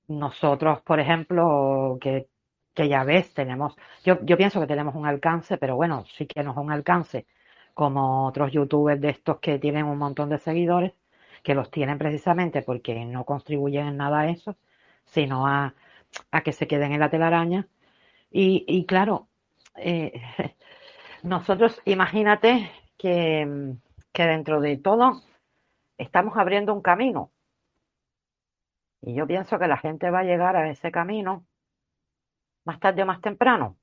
nosotros, 0.07 0.81
por 0.81 0.99
ejemplo, 0.99 1.97
que, 2.01 2.27
que 2.73 2.87
ya 2.87 3.03
ves, 3.03 3.33
tenemos, 3.33 3.75
yo, 4.03 4.19
yo 4.23 4.37
pienso 4.37 4.59
que 4.59 4.67
tenemos 4.67 4.95
un 4.95 5.05
alcance, 5.05 5.57
pero 5.57 5.75
bueno, 5.75 6.05
sí 6.17 6.25
que 6.27 6.43
no 6.43 6.51
es 6.51 6.57
un 6.57 6.71
alcance 6.71 7.27
como 7.73 8.25
otros 8.27 8.51
youtubers 8.51 9.01
de 9.01 9.09
estos 9.09 9.39
que 9.39 9.59
tienen 9.59 9.85
un 9.85 9.97
montón 9.97 10.29
de 10.29 10.39
seguidores, 10.39 10.93
que 11.43 11.55
los 11.55 11.69
tienen 11.71 11.97
precisamente 11.97 12.61
porque 12.61 13.05
no 13.05 13.25
contribuyen 13.25 13.87
en 13.87 13.97
nada 13.97 14.21
a 14.21 14.29
eso, 14.29 14.55
sino 15.05 15.45
a, 15.47 15.73
a 16.31 16.41
que 16.41 16.53
se 16.53 16.67
queden 16.67 16.93
en 16.93 16.99
la 17.01 17.09
telaraña. 17.09 17.67
Y, 18.31 18.65
y 18.67 18.85
claro, 18.85 19.27
eh, 19.77 20.21
nosotros 21.23 21.81
imagínate 21.85 22.71
que, 22.97 23.75
que 24.17 24.25
dentro 24.25 24.59
de 24.61 24.77
todo 24.77 25.21
estamos 25.99 26.35
abriendo 26.37 26.73
un 26.73 26.81
camino. 26.81 27.29
Y 29.03 29.13
yo 29.13 29.27
pienso 29.27 29.59
que 29.59 29.67
la 29.67 29.77
gente 29.77 30.09
va 30.09 30.21
a 30.21 30.23
llegar 30.23 30.55
a 30.55 30.71
ese 30.71 30.91
camino 30.91 31.45
más 32.65 32.79
tarde 32.79 33.03
o 33.03 33.05
más 33.05 33.21
temprano. 33.21 33.77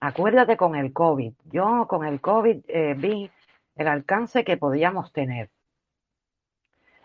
Acuérdate 0.00 0.58
con 0.58 0.76
el 0.76 0.92
COVID. 0.92 1.32
Yo 1.46 1.86
con 1.88 2.04
el 2.04 2.20
COVID 2.20 2.64
eh, 2.68 2.92
vi 2.92 3.30
el 3.76 3.88
alcance 3.88 4.44
que 4.44 4.58
podíamos 4.58 5.10
tener. 5.14 5.48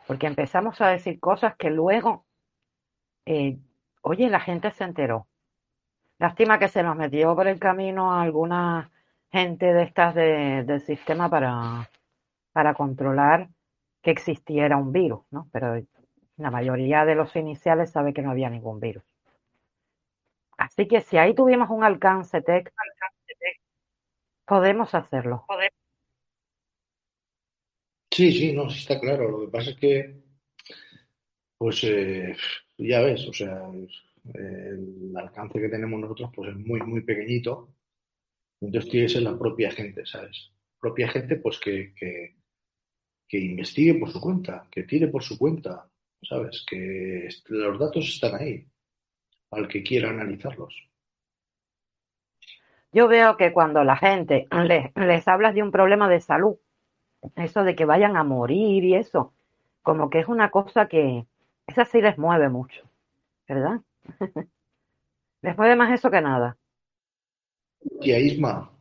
Porque 0.05 0.27
empezamos 0.27 0.81
a 0.81 0.89
decir 0.89 1.17
cosas 1.17 1.55
que 1.55 1.69
luego, 1.69 2.25
eh, 3.25 3.57
oye, 4.01 4.29
la 4.29 4.41
gente 4.41 4.69
se 4.71 4.83
enteró. 4.83 5.27
Lástima 6.19 6.59
que 6.59 6.67
se 6.67 6.83
nos 6.83 6.97
metió 6.97 7.33
por 7.37 7.47
el 7.47 7.57
camino 7.57 8.13
alguna 8.19 8.91
gente 9.31 9.71
de 9.71 9.83
estas 9.83 10.13
de- 10.13 10.65
del 10.65 10.81
sistema 10.81 11.29
para, 11.29 11.89
para 12.51 12.73
controlar 12.73 13.49
que 14.01 14.11
existiera 14.11 14.77
un 14.77 14.91
virus, 14.91 15.21
¿no? 15.31 15.47
Pero 15.51 15.81
la 16.37 16.51
mayoría 16.51 17.05
de 17.05 17.15
los 17.15 17.35
iniciales 17.35 17.91
sabe 17.91 18.13
que 18.13 18.21
no 18.21 18.31
había 18.31 18.49
ningún 18.49 18.79
virus. 18.79 19.03
Así 20.57 20.87
que 20.87 21.01
si 21.01 21.17
ahí 21.17 21.33
tuvimos 21.33 21.69
un 21.69 21.83
alcance 21.83 22.41
tech, 22.41 22.71
podemos 24.45 24.93
hacerlo. 24.93 25.45
Sí, 28.11 28.31
sí, 28.31 28.53
no, 28.53 28.67
está 28.67 28.99
claro. 28.99 29.29
Lo 29.31 29.45
que 29.45 29.51
pasa 29.51 29.69
es 29.71 29.77
que, 29.77 30.21
pues, 31.57 31.83
eh, 31.83 32.35
ya 32.77 33.01
ves, 33.01 33.27
o 33.27 33.33
sea, 33.33 33.71
el 34.33 35.13
alcance 35.15 35.59
que 35.59 35.69
tenemos 35.69 35.99
nosotros, 35.99 36.29
pues 36.35 36.51
es 36.51 36.57
muy, 36.57 36.81
muy 36.81 37.01
pequeñito. 37.01 37.73
Entonces 38.59 38.91
tiene 38.91 39.07
que 39.07 39.13
ser 39.13 39.23
la 39.23 39.39
propia 39.39 39.71
gente, 39.71 40.05
¿sabes? 40.05 40.51
Propia 40.79 41.07
gente, 41.07 41.37
pues, 41.37 41.59
que, 41.59 41.93
que, 41.95 42.35
que 43.31 43.39
investigue 43.39 43.93
por 43.93 44.11
su 44.11 44.19
cuenta, 44.19 44.67
que 44.69 44.83
tire 44.83 45.07
por 45.07 45.23
su 45.23 45.37
cuenta, 45.37 45.87
¿sabes? 46.21 46.65
Que 46.69 47.29
los 47.47 47.79
datos 47.79 48.05
están 48.09 48.35
ahí, 48.35 48.67
al 49.51 49.69
que 49.69 49.81
quiera 49.81 50.09
analizarlos. 50.09 50.75
Yo 52.91 53.07
veo 53.07 53.37
que 53.37 53.53
cuando 53.53 53.85
la 53.85 53.95
gente 53.95 54.49
les, 54.65 54.93
les 54.97 55.27
hablas 55.29 55.55
de 55.55 55.63
un 55.63 55.71
problema 55.71 56.09
de 56.09 56.19
salud, 56.19 56.57
eso 57.37 57.63
de 57.63 57.73
que 57.73 57.85
vayan 57.85 58.17
a 58.17 58.25
morir 58.25 58.83
y 58.83 58.95
eso, 58.95 59.33
como 59.81 60.09
que 60.09 60.19
es 60.19 60.27
una 60.27 60.51
cosa 60.51 60.89
que, 60.89 61.25
esa 61.67 61.85
sí 61.85 62.01
les 62.01 62.17
mueve 62.17 62.49
mucho, 62.49 62.83
¿verdad? 63.47 63.79
Les 65.43 65.57
mueve 65.57 65.75
más 65.75 65.91
eso 65.91 66.11
que 66.11 66.21
nada. 66.21 66.55
Tía 67.99 68.19
Isma, 68.19 68.71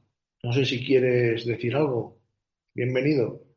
no 0.43 0.53
sé 0.53 0.67
si 0.67 0.85
quieres 0.85 1.47
decir 1.47 1.75
algo. 1.75 2.19
Bienvenido. 2.75 3.50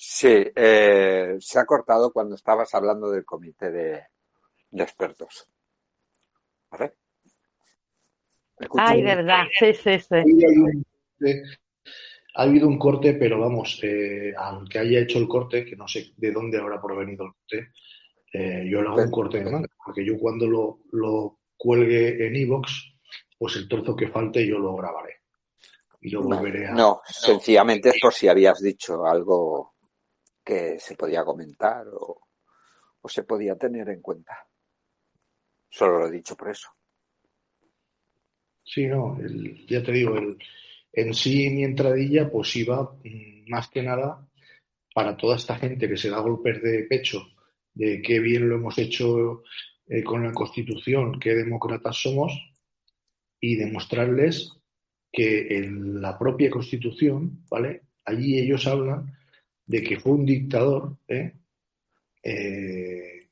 Sí, 0.00 0.46
eh, 0.54 1.38
se 1.40 1.58
ha 1.58 1.66
cortado 1.66 2.12
cuando 2.12 2.36
estabas 2.36 2.72
hablando 2.72 3.10
del 3.10 3.24
comité 3.24 3.72
de, 3.72 4.00
de 4.70 4.82
expertos. 4.84 5.48
¿Vale? 6.70 6.94
¿Me 8.60 8.66
escuchas? 8.66 8.90
Ay, 8.90 9.02
verdad, 9.02 9.46
sí, 9.58 9.74
sí, 9.74 9.98
sí. 9.98 10.14
Eh, 11.26 11.42
ha 12.36 12.42
habido 12.42 12.68
un 12.68 12.78
corte, 12.78 13.14
pero 13.14 13.40
vamos, 13.40 13.80
eh, 13.82 14.32
al 14.38 14.68
que 14.68 14.78
haya 14.78 15.00
hecho 15.00 15.18
el 15.18 15.26
corte, 15.26 15.64
que 15.64 15.74
no 15.74 15.88
sé 15.88 16.12
de 16.16 16.30
dónde 16.30 16.58
habrá 16.58 16.80
provenido 16.80 17.24
el 17.24 17.32
corte, 17.32 17.72
eh, 18.32 18.68
yo 18.70 18.80
le 18.80 18.88
hago 18.90 19.02
un 19.02 19.10
corte 19.10 19.42
de 19.42 19.50
manga, 19.50 19.68
porque 19.84 20.04
yo 20.04 20.16
cuando 20.16 20.46
lo, 20.46 20.78
lo 20.92 21.40
cuelgue 21.56 22.24
en 22.24 22.36
iVoox, 22.36 22.70
pues 23.36 23.56
el 23.56 23.68
trozo 23.68 23.96
que 23.96 24.06
falte 24.06 24.46
yo 24.46 24.60
lo 24.60 24.76
grabaré. 24.76 25.22
Y 26.00 26.10
lo 26.10 26.22
volveré 26.22 26.68
a... 26.68 26.70
No, 26.70 27.00
sencillamente 27.04 27.88
es 27.88 27.96
por 28.00 28.14
si 28.14 28.28
habías 28.28 28.60
dicho 28.60 29.04
algo 29.04 29.74
que 30.48 30.78
se 30.80 30.94
podía 30.96 31.24
comentar 31.26 31.86
o, 31.92 32.22
se 33.06 33.22
podía 33.24 33.54
tener 33.56 33.88
en 33.90 34.00
cuenta. 34.02 34.34
Solo 35.70 35.98
lo 36.00 36.06
he 36.08 36.10
dicho 36.10 36.34
por 36.36 36.48
eso. 36.50 36.68
Sí, 38.64 38.86
no, 38.86 39.18
el- 39.20 39.66
ya 39.66 39.82
te 39.82 39.92
digo, 39.92 40.16
el, 40.16 40.38
en 40.92 41.12
sí 41.14 41.50
mi 41.50 41.64
entradilla 41.64 42.30
pues 42.30 42.54
iba 42.56 42.82
mm, 43.04 43.48
más 43.50 43.68
que 43.68 43.82
nada 43.82 44.26
para 44.94 45.16
toda 45.16 45.36
esta 45.36 45.56
gente 45.56 45.88
que 45.88 45.96
se 45.96 46.10
da 46.10 46.20
golpes 46.20 46.62
de 46.62 46.84
pecho 46.84 47.26
de 47.74 48.02
qué 48.02 48.18
bien 48.20 48.48
lo 48.48 48.56
hemos 48.56 48.76
hecho 48.78 49.42
eh, 49.86 50.02
con 50.02 50.22
la 50.24 50.32
Constitución, 50.32 51.18
qué 51.20 51.34
demócratas 51.34 51.96
somos 52.02 52.32
y 53.40 53.56
demostrarles 53.56 54.52
que 55.12 55.56
en 55.58 56.00
la 56.02 56.18
propia 56.18 56.50
Constitución, 56.50 57.44
¿vale? 57.50 57.82
Allí 58.04 58.38
ellos 58.38 58.66
hablan 58.66 59.14
de 59.68 59.82
que 59.82 60.00
fue 60.00 60.12
un 60.12 60.24
dictador, 60.24 60.96
¿eh? 61.06 61.32
Eh, 62.22 63.28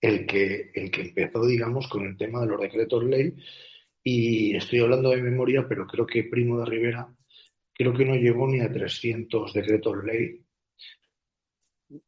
el 0.00 0.26
que, 0.26 0.70
el 0.74 0.90
que 0.90 1.00
empezó, 1.00 1.46
digamos, 1.46 1.88
con 1.88 2.04
el 2.04 2.16
tema 2.16 2.40
de 2.40 2.48
los 2.48 2.60
decretos 2.60 3.02
ley 3.04 3.34
y 4.02 4.54
estoy 4.54 4.80
hablando 4.80 5.10
de 5.10 5.22
memoria, 5.22 5.64
pero 5.66 5.86
creo 5.86 6.06
que 6.06 6.24
Primo 6.24 6.58
de 6.58 6.66
Rivera 6.66 7.08
creo 7.72 7.94
que 7.94 8.04
no 8.04 8.14
llegó 8.14 8.46
ni 8.46 8.60
a 8.60 8.70
300 8.70 9.54
decretos 9.54 10.04
ley. 10.04 10.44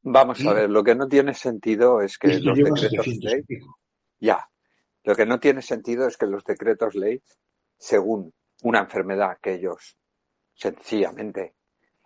Vamos 0.02 0.44
a 0.44 0.52
ver, 0.52 0.68
lo 0.68 0.84
que 0.84 0.94
no 0.94 1.08
tiene 1.08 1.32
sentido 1.32 2.02
es 2.02 2.18
que 2.18 2.28
esto 2.28 2.48
los 2.48 2.58
decretos 2.58 2.80
700 2.80 3.32
ley, 3.32 3.42
ya, 4.18 4.46
lo 5.04 5.14
que 5.14 5.24
no 5.24 5.38
tiene 5.38 5.62
sentido 5.62 6.06
es 6.06 6.16
que 6.16 6.26
los 6.26 6.44
decretos 6.44 6.96
ley, 6.96 7.22
según 7.78 8.34
una 8.62 8.80
enfermedad 8.80 9.38
que 9.40 9.54
ellos 9.54 9.96
sencillamente 10.52 11.54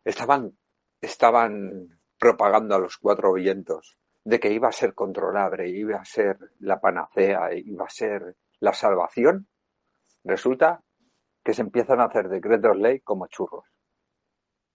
estaban, 0.05 0.53
estaban 1.01 2.01
propagando 2.19 2.75
a 2.75 2.79
los 2.79 2.99
cuatro 2.99 3.33
vientos 3.33 3.99
de 4.25 4.39
que 4.39 4.53
iba 4.53 4.69
a 4.69 4.73
ser 4.73 4.95
controlable, 4.95 5.69
iba 5.69 5.99
a 5.99 6.05
ser 6.05 6.39
la 6.59 6.81
panacea, 6.81 7.55
iba 7.55 7.87
a 7.87 7.91
ser 7.91 8.37
la 8.59 8.75
salvación, 8.75 9.49
resulta 10.25 10.85
que 11.43 11.55
se 11.55 11.63
empiezan 11.63 12.01
a 12.01 12.05
hacer 12.05 12.29
decretos 12.29 12.77
ley 12.77 13.01
como 13.01 13.27
churros, 13.29 13.65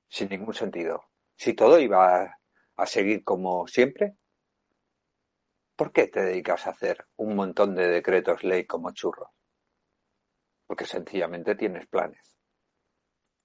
sin 0.10 0.30
ningún 0.30 0.54
sentido. 0.54 1.04
Si 1.36 1.54
todo 1.54 1.80
iba 1.80 2.24
a, 2.24 2.40
a 2.78 2.86
seguir 2.88 3.24
como 3.24 3.68
siempre, 3.68 4.16
¿por 5.76 5.92
qué 5.92 6.08
te 6.08 6.22
dedicas 6.22 6.66
a 6.66 6.72
hacer 6.72 7.06
un 7.18 7.36
montón 7.36 7.76
de 7.76 7.88
decretos 7.88 8.44
ley 8.44 8.66
como 8.66 8.92
churros? 8.92 9.30
Porque 10.66 10.86
sencillamente 10.86 11.56
tienes 11.56 11.86
planes. 11.86 12.36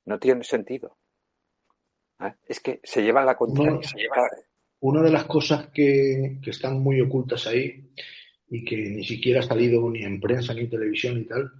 No 0.06 0.18
tiene 0.18 0.42
sentido. 0.44 0.96
¿Eh? 2.20 2.34
Es 2.46 2.60
que 2.60 2.80
se 2.82 3.02
lleva 3.02 3.24
la 3.24 3.36
contraria. 3.36 3.72
No, 3.72 3.82
se 3.82 3.98
lleva... 3.98 4.28
Una 4.80 5.02
de 5.02 5.10
las 5.10 5.24
cosas 5.24 5.68
que, 5.68 6.38
que 6.42 6.50
están 6.50 6.80
muy 6.80 7.00
ocultas 7.00 7.46
ahí 7.46 7.90
y 8.48 8.64
que 8.64 8.76
ni 8.76 9.04
siquiera 9.04 9.40
ha 9.40 9.42
salido 9.42 9.88
ni 9.90 10.02
en 10.02 10.20
prensa 10.20 10.54
ni 10.54 10.62
en 10.62 10.70
televisión 10.70 11.18
y 11.18 11.24
tal, 11.24 11.52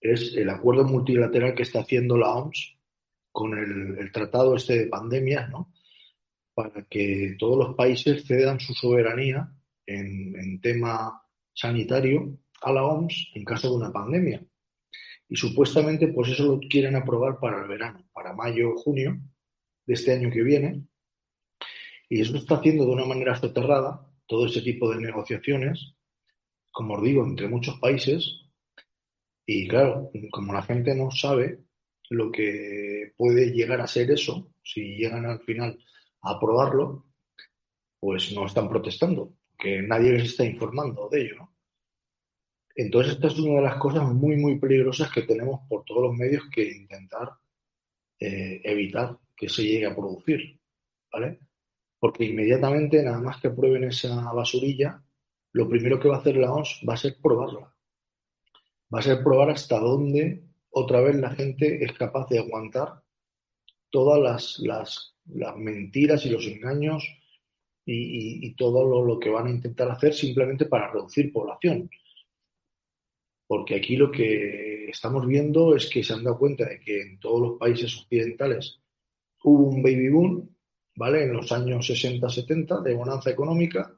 es 0.00 0.34
el 0.34 0.48
acuerdo 0.48 0.84
multilateral 0.84 1.54
que 1.54 1.62
está 1.62 1.80
haciendo 1.80 2.16
la 2.16 2.34
OMS 2.34 2.78
con 3.30 3.56
el, 3.56 3.98
el 3.98 4.12
tratado 4.12 4.56
este 4.56 4.78
de 4.78 4.86
pandemias, 4.86 5.48
¿no? 5.50 5.72
Para 6.54 6.84
que 6.84 7.36
todos 7.38 7.58
los 7.58 7.76
países 7.76 8.24
cedan 8.26 8.58
su 8.58 8.72
soberanía 8.74 9.52
en, 9.86 10.34
en 10.36 10.60
tema 10.60 11.22
sanitario 11.52 12.38
a 12.62 12.72
la 12.72 12.84
OMS 12.84 13.32
en 13.34 13.44
caso 13.44 13.68
de 13.70 13.76
una 13.76 13.92
pandemia. 13.92 14.44
Y 15.28 15.36
supuestamente, 15.36 16.08
pues 16.08 16.30
eso 16.30 16.46
lo 16.46 16.60
quieren 16.60 16.96
aprobar 16.96 17.38
para 17.38 17.62
el 17.62 17.68
verano, 17.68 18.08
para 18.12 18.32
mayo 18.32 18.70
o 18.70 18.76
junio 18.78 19.20
de 19.88 19.94
este 19.94 20.12
año 20.12 20.30
que 20.30 20.42
viene. 20.42 20.84
Y 22.10 22.20
eso 22.20 22.36
está 22.36 22.56
haciendo 22.56 22.84
de 22.84 22.92
una 22.92 23.06
manera 23.06 23.34
soterrada 23.34 24.06
todo 24.26 24.46
ese 24.46 24.60
tipo 24.60 24.90
de 24.90 25.00
negociaciones, 25.00 25.94
como 26.70 26.94
os 26.94 27.02
digo, 27.02 27.24
entre 27.24 27.48
muchos 27.48 27.78
países. 27.80 28.42
Y 29.46 29.66
claro, 29.66 30.10
como 30.30 30.52
la 30.52 30.62
gente 30.62 30.94
no 30.94 31.10
sabe 31.10 31.60
lo 32.10 32.30
que 32.30 33.14
puede 33.16 33.50
llegar 33.50 33.80
a 33.80 33.86
ser 33.86 34.10
eso, 34.10 34.52
si 34.62 34.96
llegan 34.96 35.24
al 35.24 35.40
final 35.40 35.78
a 36.20 36.32
aprobarlo, 36.32 37.06
pues 37.98 38.32
no 38.32 38.46
están 38.46 38.68
protestando, 38.68 39.32
que 39.58 39.80
nadie 39.80 40.12
les 40.12 40.24
está 40.24 40.44
informando 40.44 41.08
de 41.10 41.22
ello. 41.22 41.48
Entonces, 42.76 43.14
esta 43.14 43.28
es 43.28 43.38
una 43.38 43.56
de 43.56 43.66
las 43.68 43.76
cosas 43.76 44.04
muy, 44.04 44.36
muy 44.36 44.58
peligrosas 44.58 45.10
que 45.10 45.22
tenemos 45.22 45.60
por 45.68 45.84
todos 45.84 46.02
los 46.02 46.14
medios 46.14 46.44
que 46.54 46.70
intentar 46.70 47.32
eh, 48.20 48.60
evitar 48.62 49.18
que 49.38 49.48
se 49.48 49.62
llegue 49.62 49.86
a 49.86 49.94
producir, 49.94 50.58
¿vale? 51.12 51.38
Porque 51.98 52.24
inmediatamente, 52.24 53.02
nada 53.02 53.20
más 53.20 53.40
que 53.40 53.50
prueben 53.50 53.84
esa 53.84 54.32
basurilla, 54.32 55.02
lo 55.52 55.68
primero 55.68 55.98
que 55.98 56.08
va 56.08 56.16
a 56.16 56.20
hacer 56.20 56.36
la 56.36 56.52
OMS 56.52 56.82
va 56.88 56.94
a 56.94 56.98
ser 56.98 57.16
probarla. 57.22 57.72
Va 58.92 58.98
a 58.98 59.02
ser 59.02 59.22
probar 59.22 59.50
hasta 59.50 59.78
dónde 59.78 60.44
otra 60.70 61.00
vez 61.00 61.16
la 61.16 61.30
gente 61.30 61.84
es 61.84 61.92
capaz 61.92 62.28
de 62.28 62.40
aguantar 62.40 63.02
todas 63.90 64.20
las, 64.20 64.58
las, 64.58 65.16
las 65.26 65.56
mentiras 65.56 66.26
y 66.26 66.30
los 66.30 66.46
engaños 66.46 67.04
y, 67.84 68.46
y, 68.46 68.54
todo 68.54 68.86
lo, 68.86 69.02
lo, 69.02 69.18
que 69.18 69.30
van 69.30 69.46
a 69.46 69.50
intentar 69.50 69.90
hacer 69.90 70.12
simplemente 70.12 70.66
para 70.66 70.92
reducir 70.92 71.32
población. 71.32 71.88
Porque 73.46 73.76
aquí 73.76 73.96
lo 73.96 74.10
que 74.10 74.90
estamos 74.90 75.26
viendo 75.26 75.74
es 75.74 75.88
que 75.88 76.04
se 76.04 76.12
han 76.12 76.22
dado 76.22 76.38
cuenta 76.38 76.68
de 76.68 76.80
que 76.80 77.00
en 77.00 77.18
todos 77.18 77.40
los 77.40 77.58
países 77.58 77.96
occidentales 77.96 78.78
hubo 79.42 79.68
un 79.68 79.82
baby 79.82 80.08
boom, 80.08 80.56
¿vale? 80.96 81.24
En 81.24 81.32
los 81.32 81.50
años 81.52 81.88
60-70 81.88 82.82
de 82.82 82.94
bonanza 82.94 83.30
económica 83.30 83.96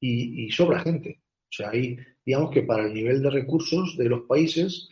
y, 0.00 0.46
y 0.46 0.50
sobra 0.50 0.80
gente. 0.80 1.22
O 1.24 1.52
sea, 1.52 1.70
ahí, 1.70 1.96
digamos 2.24 2.50
que 2.52 2.62
para 2.62 2.84
el 2.86 2.94
nivel 2.94 3.22
de 3.22 3.30
recursos 3.30 3.96
de 3.96 4.08
los 4.08 4.22
países 4.22 4.88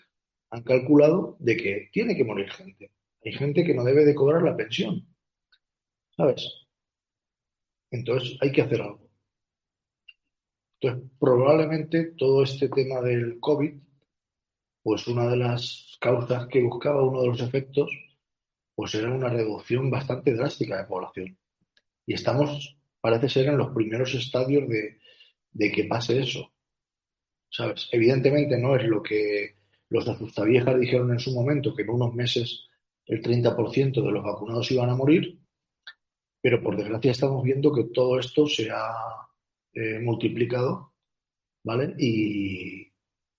han 0.51 0.63
calculado 0.63 1.37
de 1.39 1.57
que 1.57 1.89
tiene 1.93 2.17
que 2.17 2.25
morir 2.25 2.51
gente. 2.51 2.91
Hay 3.25 3.33
gente 3.33 3.65
que 3.65 3.75
no 3.75 3.85
debe 3.85 4.05
de 4.05 4.15
cobrar 4.15 4.43
la 4.43 4.57
pensión. 4.57 5.07
¿Sabes? 6.17 6.67
Entonces 7.91 8.37
hay 8.41 8.53
que 8.53 8.63
hacer 8.63 8.81
algo. 8.83 9.09
Entonces, 10.81 11.11
probablemente 11.19 12.13
todo 12.17 12.43
este 12.43 12.69
tema 12.69 13.01
del 13.01 13.41
COVID, 13.41 13.75
pues 14.83 15.07
una 15.09 15.29
de 15.29 15.37
las 15.37 15.97
causas 16.01 16.47
que 16.47 16.63
buscaba, 16.63 17.03
uno 17.03 17.23
de 17.23 17.29
los 17.29 17.41
efectos, 17.41 17.91
pues 18.79 18.95
era 18.95 19.13
una 19.13 19.29
reducción 19.29 19.91
bastante 19.91 20.33
drástica 20.35 20.79
de 20.79 20.85
población. 20.85 21.37
Y 22.07 22.15
estamos, 22.15 22.79
parece 23.01 23.29
ser, 23.29 23.47
en 23.47 23.59
los 23.59 23.75
primeros 23.75 24.15
estadios 24.15 24.69
de, 24.69 25.01
de 25.51 25.73
que 25.73 25.83
pase 25.87 26.21
eso. 26.21 26.53
¿Sabes? 27.51 27.89
Evidentemente 27.91 28.57
no 28.57 28.77
es 28.77 28.85
lo 28.85 29.03
que 29.03 29.57
los 29.89 30.07
asustaviejas 30.07 30.79
dijeron 30.79 31.11
en 31.11 31.19
su 31.19 31.35
momento, 31.35 31.75
que 31.75 31.83
en 31.83 31.91
unos 31.91 32.15
meses 32.15 32.69
el 33.07 33.21
30% 33.21 34.01
de 34.01 34.13
los 34.13 34.23
vacunados 34.23 34.71
iban 34.71 34.91
a 34.91 34.95
morir, 34.95 35.41
pero 36.41 36.63
por 36.63 36.77
desgracia 36.77 37.11
estamos 37.11 37.43
viendo 37.43 37.73
que 37.73 37.89
todo 37.93 38.21
esto 38.21 38.47
se 38.47 38.71
ha 38.71 38.93
eh, 39.73 39.99
multiplicado, 39.99 40.93
¿vale? 41.65 41.97
Y, 41.99 42.93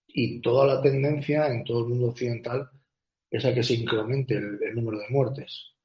y, 0.06 0.41
toda 0.41 0.67
la 0.67 0.82
tendencia 0.82 1.47
en 1.47 1.63
todo 1.63 1.84
el 1.84 1.91
mundo 1.91 2.08
occidental 2.08 2.69
es 3.31 3.45
a 3.45 3.53
que 3.53 3.63
se 3.63 3.75
incremente 3.75 4.35
el, 4.35 4.61
el 4.63 4.75
número 4.75 4.99
de 4.99 5.09
muertes. 5.09 5.75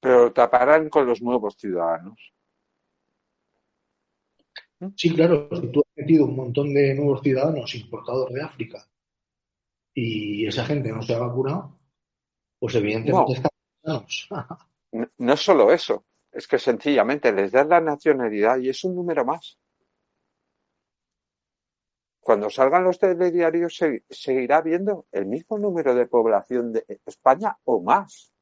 Pero 0.00 0.32
taparán 0.32 0.90
con 0.90 1.06
los 1.06 1.22
nuevos 1.22 1.56
ciudadanos. 1.56 2.34
Sí, 4.96 5.14
claro, 5.14 5.48
si 5.52 5.68
tú 5.68 5.80
has 5.80 5.96
metido 5.96 6.26
un 6.26 6.36
montón 6.36 6.74
de 6.74 6.94
nuevos 6.94 7.22
ciudadanos 7.22 7.74
importados 7.74 8.30
de 8.32 8.42
África 8.42 8.86
y 9.94 10.46
esa 10.46 10.64
gente 10.66 10.90
no 10.90 11.00
se 11.02 11.14
ha 11.14 11.18
vacunado, 11.18 11.78
pues 12.58 12.74
evidentemente 12.74 13.40
no. 13.84 14.04
están 14.06 14.58
no, 14.92 15.08
no 15.16 15.36
solo 15.36 15.72
eso, 15.72 16.04
es 16.32 16.46
que 16.46 16.58
sencillamente 16.58 17.32
les 17.32 17.52
das 17.52 17.66
la 17.66 17.80
nacionalidad 17.80 18.58
y 18.58 18.68
es 18.68 18.84
un 18.84 18.96
número 18.96 19.24
más. 19.24 19.58
Cuando 22.24 22.48
salgan 22.48 22.84
los 22.84 22.98
telediarios 22.98 23.76
se 23.76 24.02
seguirá 24.08 24.62
viendo 24.62 25.04
el 25.12 25.26
mismo 25.26 25.58
número 25.58 25.94
de 25.94 26.06
población 26.06 26.72
de 26.72 26.82
España 27.04 27.58
o 27.64 27.82
más. 27.82 28.32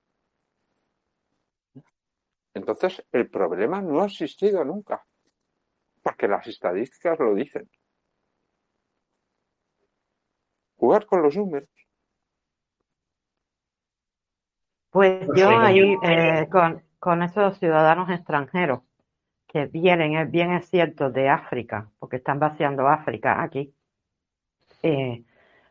Entonces, 2.54 3.04
el 3.10 3.28
problema 3.28 3.82
no 3.82 4.02
ha 4.02 4.06
existido 4.06 4.64
nunca, 4.64 5.04
porque 6.00 6.28
las 6.28 6.46
estadísticas 6.46 7.18
lo 7.18 7.34
dicen. 7.34 7.68
Jugar 10.76 11.04
con 11.04 11.20
los 11.20 11.36
números. 11.36 11.68
Pues 14.90 15.26
yo 15.34 15.48
ahí, 15.58 15.96
eh, 16.04 16.46
con, 16.52 16.84
con 17.00 17.24
esos 17.24 17.58
ciudadanos 17.58 18.08
extranjeros 18.10 18.82
que 19.52 19.66
vienen, 19.66 20.30
bien 20.30 20.52
es 20.52 20.68
cierto, 20.68 21.10
de 21.10 21.28
África, 21.28 21.90
porque 21.98 22.16
están 22.16 22.38
vaciando 22.38 22.88
África 22.88 23.42
aquí, 23.42 23.74
eh, 24.82 25.24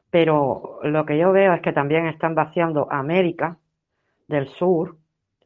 pero 0.10 0.80
lo 0.84 1.06
que 1.06 1.18
yo 1.18 1.32
veo 1.32 1.54
es 1.54 1.62
que 1.62 1.74
también 1.74 2.08
están 2.08 2.36
vaciando 2.36 2.92
América 2.92 3.58
del 4.28 4.48
Sur 4.50 4.98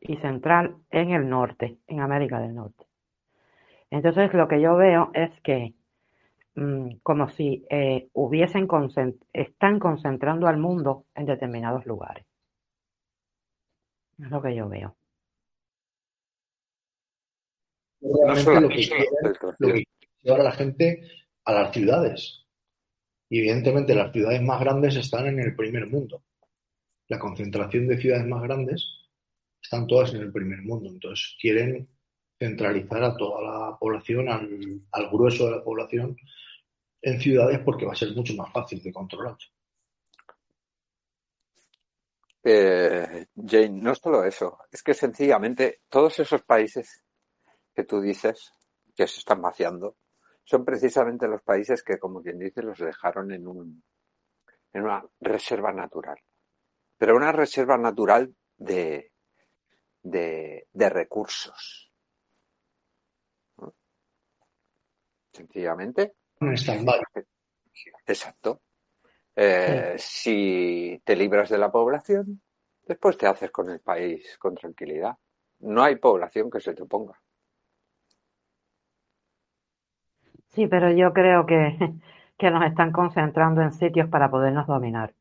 y 0.01 0.17
Central 0.17 0.75
en 0.91 1.11
el 1.11 1.29
norte, 1.29 1.77
en 1.87 2.01
América 2.01 2.39
del 2.39 2.55
Norte. 2.55 2.85
Entonces 3.89 4.33
lo 4.33 4.47
que 4.47 4.59
yo 4.61 4.75
veo 4.75 5.11
es 5.13 5.31
que 5.41 5.73
mmm, 6.55 6.95
como 7.03 7.29
si 7.29 7.65
eh, 7.69 8.09
hubiesen 8.13 8.67
concent 8.67 9.15
están 9.33 9.79
concentrando 9.79 10.47
al 10.47 10.57
mundo 10.57 11.05
en 11.15 11.25
determinados 11.25 11.85
lugares. 11.85 12.25
Es 14.19 14.29
lo 14.29 14.41
que 14.41 14.55
yo 14.55 14.67
veo. 14.67 14.95
Realmente 18.05 18.53
no 18.53 18.61
lo 18.61 18.69
que 18.69 18.75
quieren, 18.75 19.07
lo 19.59 19.73
que 19.73 19.83
llevar 20.21 20.41
a 20.41 20.43
la 20.43 20.51
gente 20.51 21.01
a 21.45 21.53
las 21.53 21.73
ciudades. 21.73 22.45
Y 23.29 23.39
evidentemente 23.39 23.95
las 23.95 24.11
ciudades 24.11 24.41
más 24.41 24.59
grandes 24.59 24.95
están 24.95 25.27
en 25.27 25.39
el 25.39 25.55
primer 25.55 25.87
mundo. 25.87 26.23
La 27.07 27.19
concentración 27.19 27.87
de 27.87 27.97
ciudades 27.97 28.25
más 28.25 28.43
grandes 28.43 28.85
están 29.61 29.87
todas 29.87 30.13
en 30.13 30.21
el 30.21 30.31
primer 30.31 30.61
mundo. 30.61 30.89
Entonces 30.89 31.35
quieren 31.39 31.87
centralizar 32.37 33.03
a 33.03 33.15
toda 33.15 33.41
la 33.41 33.77
población, 33.77 34.29
al, 34.29 34.81
al 34.91 35.09
grueso 35.09 35.45
de 35.45 35.51
la 35.51 35.63
población 35.63 36.15
en 37.01 37.21
ciudades 37.21 37.59
porque 37.59 37.85
va 37.85 37.93
a 37.93 37.95
ser 37.95 38.11
mucho 38.13 38.33
más 38.35 38.51
fácil 38.51 38.81
de 38.81 38.91
controlar. 38.91 39.37
Eh, 42.43 43.25
Jane, 43.35 43.69
no 43.69 43.91
es 43.91 43.97
solo 43.97 44.23
eso, 44.23 44.59
es 44.71 44.83
que 44.83 44.93
sencillamente 44.93 45.81
todos 45.89 46.19
esos 46.19 46.43
países 46.43 47.04
que 47.75 47.83
tú 47.83 47.99
dices 47.99 48.53
que 48.95 49.07
se 49.07 49.19
están 49.19 49.41
vaciando 49.41 49.97
son 50.43 50.63
precisamente 50.63 51.27
los 51.27 51.41
países 51.41 51.83
que, 51.83 51.99
como 51.99 52.21
quien 52.21 52.39
dice, 52.39 52.61
los 52.61 52.79
dejaron 52.79 53.31
en, 53.31 53.47
un, 53.47 53.83
en 54.73 54.83
una 54.83 55.03
reserva 55.19 55.73
natural. 55.73 56.17
Pero 56.97 57.15
una 57.15 57.31
reserva 57.31 57.77
natural 57.77 58.33
de, 58.55 59.11
de, 60.03 60.67
de 60.71 60.89
recursos. 60.89 61.91
¿no? 63.57 63.73
Sencillamente. 65.31 66.15
Exacto. 68.05 68.61
Eh, 69.35 69.95
si 69.97 71.01
te 71.03 71.15
libras 71.15 71.49
de 71.49 71.57
la 71.57 71.71
población, 71.71 72.41
después 72.83 73.17
te 73.17 73.27
haces 73.27 73.51
con 73.51 73.69
el 73.69 73.81
país 73.81 74.37
con 74.37 74.55
tranquilidad. 74.55 75.17
no 75.59 75.83
hay 75.83 75.95
población 75.97 76.49
que 76.49 76.61
se 76.61 76.73
te 76.73 76.83
oponga. 76.83 77.19
Sí, 80.55 80.67
pero 80.67 80.91
yo 80.91 81.13
creo 81.13 81.45
que, 81.45 81.77
que 82.37 82.51
nos 82.51 82.65
están 82.65 82.91
concentrando 82.91 83.61
en 83.61 83.71
sitios 83.73 84.09
para 84.09 84.29
podernos 84.29 84.67
dominar. 84.67 85.13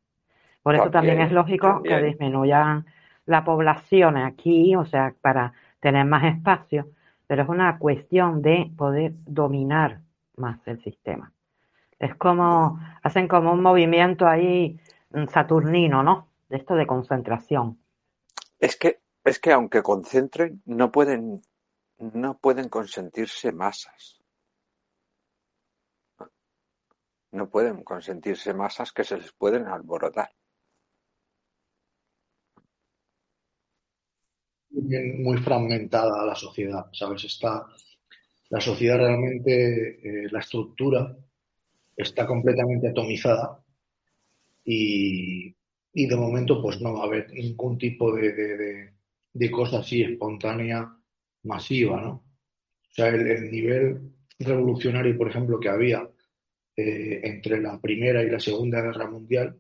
Por 0.63 0.77
eso 0.77 0.91
también, 0.91 1.19
También, 1.19 1.27
es 1.29 1.33
lógico 1.33 1.83
que 1.83 2.01
disminuyan 2.01 2.87
la 3.27 3.45
población 3.45 4.17
aquí, 4.17 4.75
o 4.77 4.85
sea, 4.87 5.15
para 5.21 5.53
tener 5.81 6.07
más 6.07 6.25
espacio, 6.25 6.89
pero 7.27 7.43
es 7.43 7.49
una 7.49 7.79
cuestión 7.79 8.41
de 8.41 8.71
poder 8.77 9.13
dominar 9.27 10.01
más 10.37 10.67
el 10.67 10.83
sistema. 10.83 11.33
Es 11.99 12.15
como, 12.15 12.81
hacen 13.03 13.29
como 13.29 13.53
un 13.53 13.63
movimiento 13.63 14.27
ahí 14.27 14.79
mm, 15.11 15.27
saturnino, 15.27 16.03
¿no? 16.03 16.29
De 16.49 16.57
esto 16.57 16.75
de 16.75 16.87
concentración. 16.87 17.79
Es 18.59 18.77
que, 18.77 19.01
es 19.25 19.39
que 19.39 19.53
aunque 19.53 19.83
concentren, 19.83 20.63
no 20.65 20.91
pueden, 20.91 21.43
no 21.99 22.39
pueden 22.39 22.69
consentirse 22.69 23.53
masas. 23.53 24.24
No 27.39 27.51
pueden 27.51 27.85
consentirse 27.91 28.55
masas 28.55 28.91
que 28.95 29.05
se 29.05 29.19
les 29.19 29.31
pueden 29.33 29.67
alborotar. 29.67 30.31
muy 35.25 35.39
fragmentada 35.39 36.27
la 36.27 36.35
sociedad, 36.35 36.87
¿sabes? 36.93 37.25
Está, 37.25 37.67
la 38.51 38.61
sociedad 38.61 38.99
realmente, 38.99 40.25
eh, 40.27 40.29
la 40.31 40.41
estructura 40.41 41.17
está 41.97 42.27
completamente 42.27 42.89
atomizada 42.91 43.61
y, 44.65 45.55
y 45.93 46.07
de 46.07 46.17
momento 46.17 46.61
pues 46.63 46.81
no 46.81 46.95
va 46.95 47.03
a 47.03 47.07
haber 47.07 47.31
ningún 47.33 47.79
tipo 47.79 48.15
de, 48.15 48.33
de, 48.33 48.57
de- 49.33 49.51
cosa 49.51 49.79
así 49.81 50.03
espontánea, 50.03 50.97
masiva, 51.45 52.01
¿no? 52.01 52.11
O 52.11 52.95
sea, 52.95 53.09
el 53.09 53.51
nivel 53.51 54.13
revolucionario, 54.39 55.17
por 55.19 55.29
ejemplo, 55.29 55.61
que 55.61 55.69
había 55.69 56.09
eh, 56.77 57.21
entre 57.25 57.61
la 57.61 57.81
Primera 57.81 58.23
y 58.23 58.31
la 58.31 58.41
Segunda 58.41 58.81
Guerra 58.81 59.09
Mundial, 59.09 59.57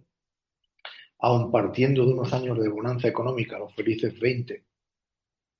aun 1.20 1.50
partiendo 1.50 2.04
de 2.04 2.12
unos 2.12 2.32
años 2.32 2.58
de 2.58 2.68
bonanza 2.68 3.08
económica, 3.08 3.58
los 3.58 3.74
felices 3.74 4.18
20, 4.18 4.64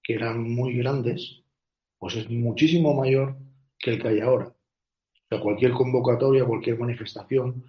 que 0.03 0.15
eran 0.15 0.43
muy 0.43 0.77
grandes, 0.77 1.43
pues 1.99 2.17
es 2.17 2.29
muchísimo 2.29 2.93
mayor 2.93 3.37
que 3.79 3.93
el 3.93 4.03
que 4.03 4.09
hay 4.09 4.21
ahora. 4.21 4.47
O 4.47 5.27
sea, 5.29 5.41
cualquier 5.41 5.73
convocatoria, 5.73 6.45
cualquier 6.45 6.79
manifestación, 6.79 7.65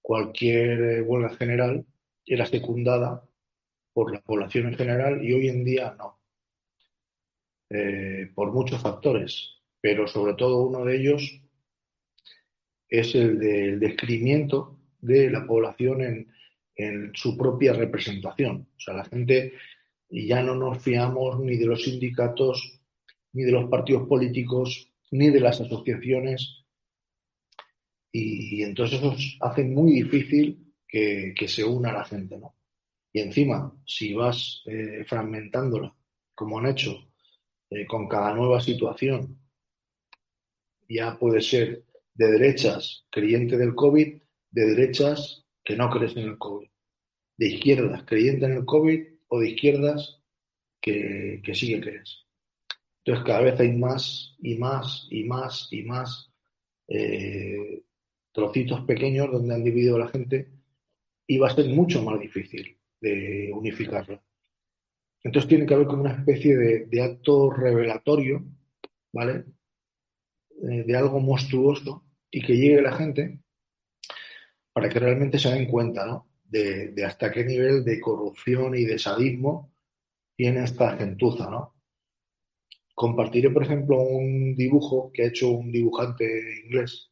cualquier 0.00 0.80
eh, 0.80 1.02
huelga 1.02 1.30
general 1.36 1.84
era 2.24 2.46
secundada 2.46 3.24
por 3.92 4.12
la 4.12 4.20
población 4.20 4.68
en 4.68 4.74
general 4.74 5.24
y 5.24 5.32
hoy 5.32 5.48
en 5.48 5.64
día 5.64 5.94
no. 5.98 6.18
Eh, 7.70 8.30
por 8.34 8.52
muchos 8.52 8.80
factores, 8.80 9.60
pero 9.80 10.06
sobre 10.06 10.34
todo 10.34 10.62
uno 10.62 10.84
de 10.84 10.96
ellos 10.96 11.40
es 12.90 13.14
el 13.14 13.38
del 13.38 13.80
descrimiento 13.80 14.76
de 15.00 15.30
la 15.30 15.46
población 15.46 16.02
en, 16.02 16.32
en 16.74 17.12
su 17.14 17.36
propia 17.36 17.72
representación. 17.72 18.68
O 18.76 18.80
sea, 18.80 18.94
la 18.94 19.04
gente 19.04 19.54
ya 20.10 20.42
no 20.42 20.54
nos 20.54 20.82
fiamos 20.82 21.38
ni 21.40 21.56
de 21.56 21.66
los 21.66 21.84
sindicatos, 21.84 22.80
ni 23.32 23.44
de 23.44 23.52
los 23.52 23.70
partidos 23.70 24.08
políticos, 24.08 24.90
ni 25.12 25.30
de 25.30 25.40
las 25.40 25.60
asociaciones. 25.60 26.64
Y, 28.12 28.62
entonces 28.62 28.98
eso 28.98 29.14
hace 29.40 29.62
muy 29.62 29.92
difícil 30.02 30.74
que, 30.86 31.32
que, 31.36 31.46
se 31.46 31.64
una 31.64 31.92
la 31.92 32.04
gente, 32.04 32.36
¿no? 32.38 32.56
Y 33.12 33.20
encima, 33.20 33.72
si 33.86 34.14
vas 34.14 34.62
eh, 34.66 35.04
fragmentándola, 35.06 35.94
como 36.34 36.58
han 36.58 36.66
hecho, 36.66 37.08
eh, 37.70 37.86
con 37.86 38.08
cada 38.08 38.34
nueva 38.34 38.60
situación, 38.60 39.38
ya 40.88 41.16
puede 41.18 41.40
ser 41.40 41.84
de 42.14 42.30
derechas 42.30 43.06
creyente 43.10 43.56
del 43.56 43.74
COVID, 43.74 44.20
de 44.50 44.66
derechas 44.66 45.46
que 45.64 45.76
no 45.76 45.88
crees 45.90 46.16
en 46.16 46.24
el 46.24 46.38
COVID, 46.38 46.68
de 47.36 47.46
izquierdas 47.46 48.04
creyente 48.04 48.46
en 48.46 48.52
el 48.52 48.64
COVID 48.64 49.00
o 49.28 49.40
de 49.40 49.50
izquierdas 49.50 50.20
que, 50.80 51.40
que 51.44 51.54
sí 51.54 51.74
que 51.74 51.80
crees. 51.80 52.26
Entonces 53.04 53.24
cada 53.24 53.40
vez 53.42 53.60
hay 53.60 53.72
más 53.72 54.36
y 54.40 54.56
más 54.56 55.06
y 55.10 55.24
más 55.24 55.68
y 55.70 55.82
más 55.82 56.30
eh, 56.88 57.82
trocitos 58.32 58.82
pequeños 58.82 59.30
donde 59.30 59.54
han 59.54 59.64
dividido 59.64 59.96
a 59.96 60.00
la 60.00 60.08
gente 60.08 60.50
y 61.26 61.38
va 61.38 61.48
a 61.48 61.54
ser 61.54 61.66
mucho 61.66 62.02
más 62.02 62.20
difícil 62.20 62.76
de 63.00 63.50
unificarla. 63.54 64.22
Entonces 65.22 65.48
tiene 65.48 65.66
que 65.66 65.74
haber 65.74 65.86
como 65.86 66.02
una 66.02 66.14
especie 66.14 66.56
de, 66.56 66.86
de 66.86 67.02
acto 67.02 67.50
revelatorio, 67.50 68.44
¿vale? 69.12 69.44
Eh, 70.62 70.84
de 70.86 70.96
algo 70.96 71.20
monstruoso 71.20 72.04
y 72.30 72.42
que 72.42 72.54
llegue 72.54 72.82
la 72.82 72.92
gente 72.92 73.40
para 74.72 74.90
que 74.90 74.98
realmente 74.98 75.38
se 75.38 75.50
den 75.50 75.66
cuenta, 75.66 76.04
¿no? 76.04 76.28
De, 76.44 76.88
de, 76.88 77.04
hasta 77.04 77.30
qué 77.30 77.44
nivel 77.44 77.82
de 77.82 77.98
corrupción 77.98 78.74
y 78.74 78.84
de 78.84 78.98
sadismo 78.98 79.72
tiene 80.36 80.64
esta 80.64 80.96
gentuza, 80.98 81.48
¿no? 81.48 81.76
Compartiré, 82.94 83.50
por 83.50 83.62
ejemplo, 83.62 84.02
un 84.02 84.54
dibujo 84.54 85.10
que 85.14 85.22
ha 85.22 85.28
hecho 85.28 85.48
un 85.48 85.72
dibujante 85.72 86.26
inglés 86.64 87.10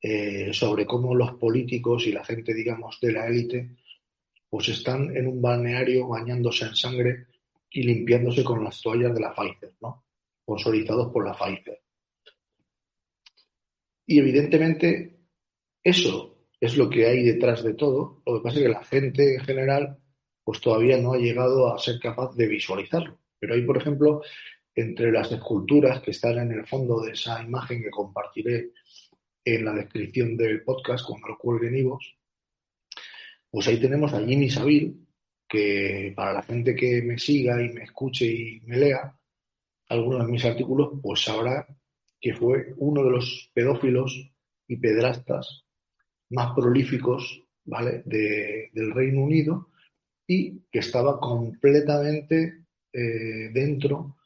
eh, 0.00 0.52
sobre 0.52 0.86
cómo 0.86 1.14
los 1.14 1.32
políticos 1.34 2.06
y 2.06 2.12
la 2.12 2.24
gente, 2.24 2.54
digamos, 2.54 3.00
de 3.00 3.12
la 3.12 3.26
élite, 3.26 3.76
pues 4.48 4.68
están 4.68 5.16
en 5.16 5.26
un 5.26 5.42
balneario 5.42 6.06
bañándose 6.06 6.66
en 6.66 6.76
sangre 6.76 7.26
y 7.70 7.82
limpiándose 7.82 8.44
con 8.44 8.62
las 8.62 8.80
toallas 8.80 9.14
de 9.14 9.20
la 9.20 9.34
Pfizer, 9.34 9.74
¿no? 9.80 10.04
Sponsorizados 10.42 11.12
por 11.12 11.24
la 11.24 11.32
Pfizer. 11.32 11.81
Y 14.06 14.18
evidentemente 14.18 15.20
eso 15.82 16.46
es 16.60 16.76
lo 16.76 16.88
que 16.88 17.06
hay 17.06 17.22
detrás 17.22 17.62
de 17.62 17.74
todo. 17.74 18.22
Lo 18.26 18.38
que 18.38 18.44
pasa 18.44 18.56
es 18.56 18.62
que 18.62 18.68
la 18.68 18.84
gente 18.84 19.34
en 19.34 19.40
general 19.40 19.98
pues 20.44 20.60
todavía 20.60 20.98
no 20.98 21.12
ha 21.12 21.18
llegado 21.18 21.72
a 21.72 21.78
ser 21.78 21.98
capaz 22.00 22.34
de 22.34 22.46
visualizarlo. 22.46 23.18
Pero 23.38 23.54
hay, 23.54 23.62
por 23.62 23.76
ejemplo, 23.76 24.22
entre 24.74 25.12
las 25.12 25.30
esculturas 25.30 26.00
que 26.00 26.12
están 26.12 26.38
en 26.38 26.52
el 26.52 26.66
fondo 26.66 27.00
de 27.00 27.12
esa 27.12 27.42
imagen 27.42 27.82
que 27.82 27.90
compartiré 27.90 28.72
en 29.44 29.64
la 29.64 29.72
descripción 29.72 30.36
del 30.36 30.62
podcast 30.62 31.04
cuando 31.06 31.28
lo 31.28 31.38
cuelgue 31.38 31.68
en 31.68 31.78
Ivos, 31.78 32.16
pues 33.50 33.68
ahí 33.68 33.80
tenemos 33.80 34.12
a 34.14 34.24
Jimmy 34.24 34.48
Savile, 34.48 34.94
que 35.48 36.12
para 36.16 36.32
la 36.32 36.42
gente 36.42 36.74
que 36.74 37.02
me 37.02 37.18
siga 37.18 37.62
y 37.62 37.68
me 37.68 37.84
escuche 37.84 38.24
y 38.24 38.60
me 38.60 38.78
lea 38.78 39.14
algunos 39.88 40.24
de 40.24 40.32
mis 40.32 40.44
artículos, 40.44 40.92
pues 41.02 41.22
sabrá 41.24 41.66
que 42.22 42.34
fue 42.34 42.72
uno 42.78 43.02
de 43.04 43.10
los 43.10 43.50
pedófilos 43.52 44.32
y 44.68 44.76
pedrastas 44.76 45.64
más 46.30 46.54
prolíficos 46.54 47.42
¿vale? 47.64 48.02
de, 48.06 48.70
del 48.72 48.92
Reino 48.92 49.22
Unido 49.22 49.68
y 50.26 50.60
que 50.70 50.78
estaba 50.78 51.18
completamente 51.18 52.64
eh, 52.92 53.50
dentro 53.52 54.16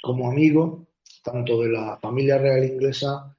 como 0.00 0.30
amigo 0.30 0.88
tanto 1.24 1.62
de 1.62 1.70
la 1.70 1.98
familia 1.98 2.38
real 2.38 2.64
inglesa 2.64 3.34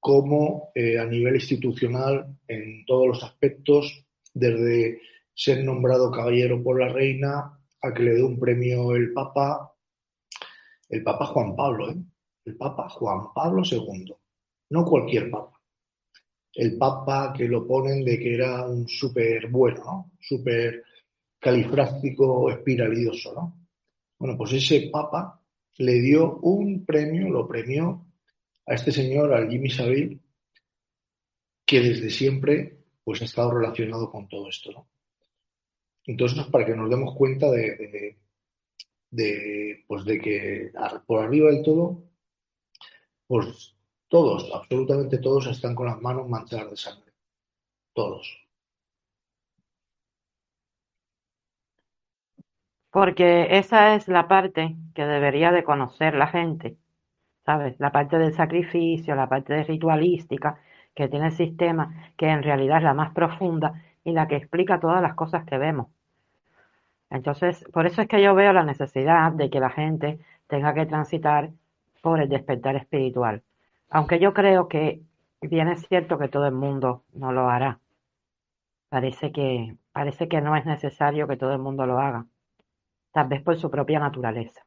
como 0.00 0.70
eh, 0.74 0.98
a 0.98 1.04
nivel 1.04 1.36
institucional 1.36 2.38
en 2.48 2.84
todos 2.86 3.06
los 3.06 3.22
aspectos, 3.22 4.06
desde 4.32 5.00
ser 5.34 5.64
nombrado 5.64 6.10
caballero 6.10 6.62
por 6.62 6.80
la 6.80 6.88
reina 6.88 7.58
a 7.82 7.94
que 7.94 8.02
le 8.02 8.14
dé 8.14 8.22
un 8.22 8.38
premio 8.38 8.94
el 8.94 9.12
Papa, 9.12 9.74
el 10.88 11.02
Papa 11.02 11.26
Juan 11.26 11.54
Pablo, 11.54 11.90
¿eh? 11.90 11.96
El 12.44 12.56
Papa 12.56 12.88
Juan 12.88 13.32
Pablo 13.34 13.62
II, 13.64 14.14
no 14.70 14.84
cualquier 14.84 15.30
Papa. 15.30 15.60
El 16.52 16.76
Papa 16.76 17.32
que 17.36 17.46
lo 17.46 17.66
ponen 17.66 18.04
de 18.04 18.18
que 18.18 18.34
era 18.34 18.66
un 18.66 18.88
súper 18.88 19.48
bueno, 19.48 19.84
¿no? 19.84 20.12
Súper 20.20 20.84
califrástico, 21.38 22.50
espiralidoso, 22.50 23.32
¿no? 23.34 23.68
Bueno, 24.18 24.36
pues 24.36 24.52
ese 24.52 24.90
Papa 24.92 25.40
le 25.78 26.00
dio 26.00 26.38
un 26.38 26.84
premio, 26.84 27.28
lo 27.30 27.46
premió 27.46 28.06
a 28.66 28.74
este 28.74 28.92
señor, 28.92 29.32
al 29.32 29.48
Jimmy 29.48 29.70
Savile, 29.70 30.18
que 31.64 31.80
desde 31.80 32.10
siempre 32.10 32.78
pues 33.04 33.22
ha 33.22 33.24
estado 33.24 33.52
relacionado 33.52 34.10
con 34.10 34.28
todo 34.28 34.48
esto, 34.48 34.72
¿no? 34.72 34.88
Entonces, 36.04 36.44
para 36.46 36.66
que 36.66 36.74
nos 36.74 36.90
demos 36.90 37.14
cuenta 37.14 37.50
de, 37.50 37.76
de, 37.76 38.18
de, 39.10 39.84
pues 39.86 40.04
de 40.04 40.18
que 40.18 40.72
por 41.06 41.22
arriba 41.22 41.50
del 41.50 41.62
todo, 41.62 42.09
pues 43.30 43.76
todos, 44.08 44.50
absolutamente 44.52 45.18
todos 45.18 45.46
están 45.46 45.76
con 45.76 45.86
las 45.86 46.02
manos 46.02 46.28
manchadas 46.28 46.68
de 46.70 46.76
sangre. 46.76 47.12
Todos. 47.94 48.44
Porque 52.90 53.56
esa 53.56 53.94
es 53.94 54.08
la 54.08 54.26
parte 54.26 54.74
que 54.96 55.04
debería 55.04 55.52
de 55.52 55.62
conocer 55.62 56.14
la 56.14 56.26
gente, 56.26 56.76
¿sabes? 57.46 57.78
La 57.78 57.92
parte 57.92 58.18
del 58.18 58.34
sacrificio, 58.34 59.14
la 59.14 59.28
parte 59.28 59.52
de 59.54 59.62
ritualística 59.62 60.58
que 60.96 61.06
tiene 61.06 61.26
el 61.26 61.32
sistema, 61.32 62.12
que 62.16 62.26
en 62.30 62.42
realidad 62.42 62.78
es 62.78 62.82
la 62.82 62.94
más 62.94 63.12
profunda 63.12 63.80
y 64.02 64.10
la 64.10 64.26
que 64.26 64.34
explica 64.34 64.80
todas 64.80 65.00
las 65.02 65.14
cosas 65.14 65.44
que 65.44 65.56
vemos. 65.56 65.86
Entonces, 67.10 67.64
por 67.72 67.86
eso 67.86 68.02
es 68.02 68.08
que 68.08 68.20
yo 68.20 68.34
veo 68.34 68.52
la 68.52 68.64
necesidad 68.64 69.30
de 69.30 69.50
que 69.50 69.60
la 69.60 69.70
gente 69.70 70.18
tenga 70.48 70.74
que 70.74 70.86
transitar 70.86 71.50
por 72.00 72.20
el 72.20 72.28
despertar 72.28 72.76
espiritual. 72.76 73.42
Aunque 73.90 74.18
yo 74.18 74.32
creo 74.34 74.68
que 74.68 75.02
bien 75.40 75.68
es 75.68 75.86
cierto 75.88 76.18
que 76.18 76.28
todo 76.28 76.46
el 76.46 76.54
mundo 76.54 77.04
no 77.12 77.32
lo 77.32 77.48
hará. 77.48 77.80
Parece 78.88 79.32
que, 79.32 79.76
parece 79.92 80.28
que 80.28 80.40
no 80.40 80.56
es 80.56 80.66
necesario 80.66 81.28
que 81.28 81.36
todo 81.36 81.52
el 81.52 81.58
mundo 81.60 81.86
lo 81.86 81.98
haga. 81.98 82.26
Tal 83.12 83.28
vez 83.28 83.42
por 83.42 83.56
su 83.56 83.70
propia 83.70 83.98
naturaleza. 84.00 84.62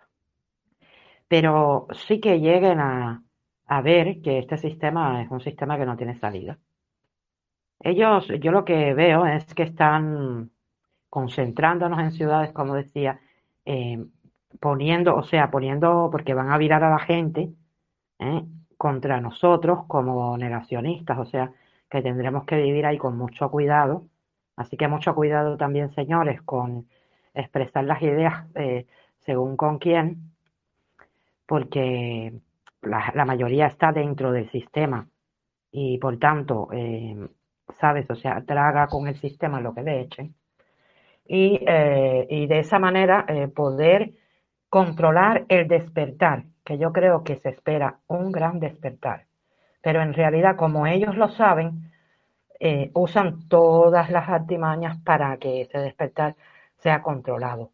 Pero 1.27 1.88
sí 1.93 2.19
que 2.19 2.39
lleguen 2.39 2.79
a, 2.79 3.23
a 3.67 3.81
ver 3.81 4.21
que 4.21 4.39
este 4.39 4.57
sistema 4.57 5.21
es 5.21 5.31
un 5.31 5.41
sistema 5.41 5.77
que 5.77 5.86
no 5.86 5.97
tiene 5.97 6.15
salida. 6.19 6.57
Ellos, 7.79 8.27
yo 8.39 8.51
lo 8.51 8.63
que 8.65 8.93
veo 8.93 9.25
es 9.25 9.53
que 9.53 9.63
están 9.63 10.51
concentrándonos 11.09 11.99
en 11.99 12.11
ciudades, 12.11 12.51
como 12.53 12.75
decía, 12.75 13.19
eh, 13.65 14.05
poniendo, 14.60 15.16
o 15.16 15.24
sea, 15.24 15.51
poniendo, 15.51 16.10
porque 16.12 16.34
van 16.34 16.51
a 16.51 16.58
virar 16.58 16.84
a 16.84 16.89
la 16.89 16.99
gente 16.99 17.54
¿eh? 18.20 18.43
contra 18.78 19.22
nosotros 19.22 19.86
como 19.88 20.38
negacionistas, 20.38 21.18
o 21.18 21.26
sea, 21.26 21.51
que 21.89 22.01
tendremos 22.01 22.45
que 22.45 22.58
vivir 22.58 22.86
ahí 22.86 22.97
con 22.97 23.18
mucho 23.18 23.49
cuidado. 23.49 24.08
Así 24.56 24.78
que 24.78 24.88
mucho 24.88 25.16
cuidado 25.16 25.58
también, 25.58 25.93
señores, 25.93 26.41
con 26.41 26.88
expresar 27.34 27.86
las 27.86 28.01
ideas 28.01 28.45
eh, 28.56 28.86
según 29.20 29.58
con 29.58 29.80
quién, 29.80 30.34
porque 31.47 32.34
la, 32.82 33.26
mayoría 33.26 33.68
está 33.68 33.91
dentro 33.91 34.32
del 34.32 34.49
sistema 34.51 35.08
y 35.72 35.97
por 35.97 36.18
tanto, 36.20 36.70
eh, 36.72 37.28
¿sabes? 37.80 38.10
O 38.10 38.16
sea, 38.16 38.43
traga 38.45 38.88
con 38.88 39.08
el 39.08 39.16
sistema 39.16 39.60
lo 39.62 39.74
que 39.74 39.84
le 39.84 40.01
echen. 40.01 40.36
Y, 41.26 41.62
y 42.30 42.47
de 42.47 42.60
esa 42.60 42.80
manera 42.80 43.26
poder 43.56 44.14
controlar 44.74 45.45
el 45.49 45.67
despertar, 45.67 46.45
que 46.65 46.80
yo 46.80 46.91
creo 46.91 47.24
que 47.24 47.36
se 47.36 47.49
espera 47.49 47.99
un 48.07 48.32
gran 48.32 48.59
despertar. 48.59 49.28
Pero 49.84 50.01
en 50.01 50.15
realidad, 50.15 50.55
como 50.55 50.88
ellos 50.88 51.15
lo 51.15 51.30
saben, 51.30 51.91
eh, 52.59 52.89
usan 52.95 53.47
todas 53.47 54.09
las 54.09 54.28
artimañas 54.28 54.97
para 55.03 55.38
que 55.38 55.61
ese 55.61 55.78
despertar 55.78 56.36
sea 56.80 57.03
controlado. 57.03 57.69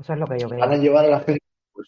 Eso 0.00 0.14
es 0.14 0.18
lo 0.18 0.26
que 0.26 0.36
yo 0.40 0.48
creo. 0.48 0.58
Van 0.58 0.72
a 0.72 0.78
llevar 0.78 1.04
a 1.04 1.10
la 1.10 1.20
gente 1.20 1.44
pues, 1.72 1.86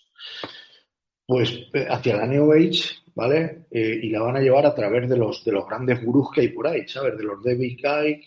pues 1.26 1.68
hacia 1.90 2.16
la 2.16 2.26
New 2.28 2.52
Age, 2.52 2.94
¿vale? 3.16 3.66
Eh, 3.72 3.98
y 4.04 4.10
la 4.10 4.20
van 4.20 4.36
a 4.36 4.40
llevar 4.40 4.66
a 4.66 4.74
través 4.76 5.08
de 5.08 5.16
los, 5.16 5.44
de 5.44 5.50
los 5.50 5.66
grandes 5.66 6.00
gurús 6.04 6.30
que 6.30 6.42
hay 6.42 6.48
por 6.50 6.68
ahí, 6.68 6.86
¿sabes? 6.86 7.18
De 7.18 7.24
los 7.24 7.42
David 7.42 7.76
Icke, 7.76 8.22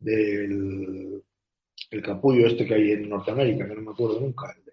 del 0.00 1.22
el 1.90 2.02
capullo 2.02 2.46
este 2.46 2.64
que 2.64 2.74
hay 2.74 2.92
en 2.92 3.08
Norteamérica, 3.08 3.68
que 3.68 3.74
no 3.74 3.82
me 3.82 3.90
acuerdo 3.90 4.20
nunca, 4.20 4.54
el 4.56 4.64
de, 4.64 4.72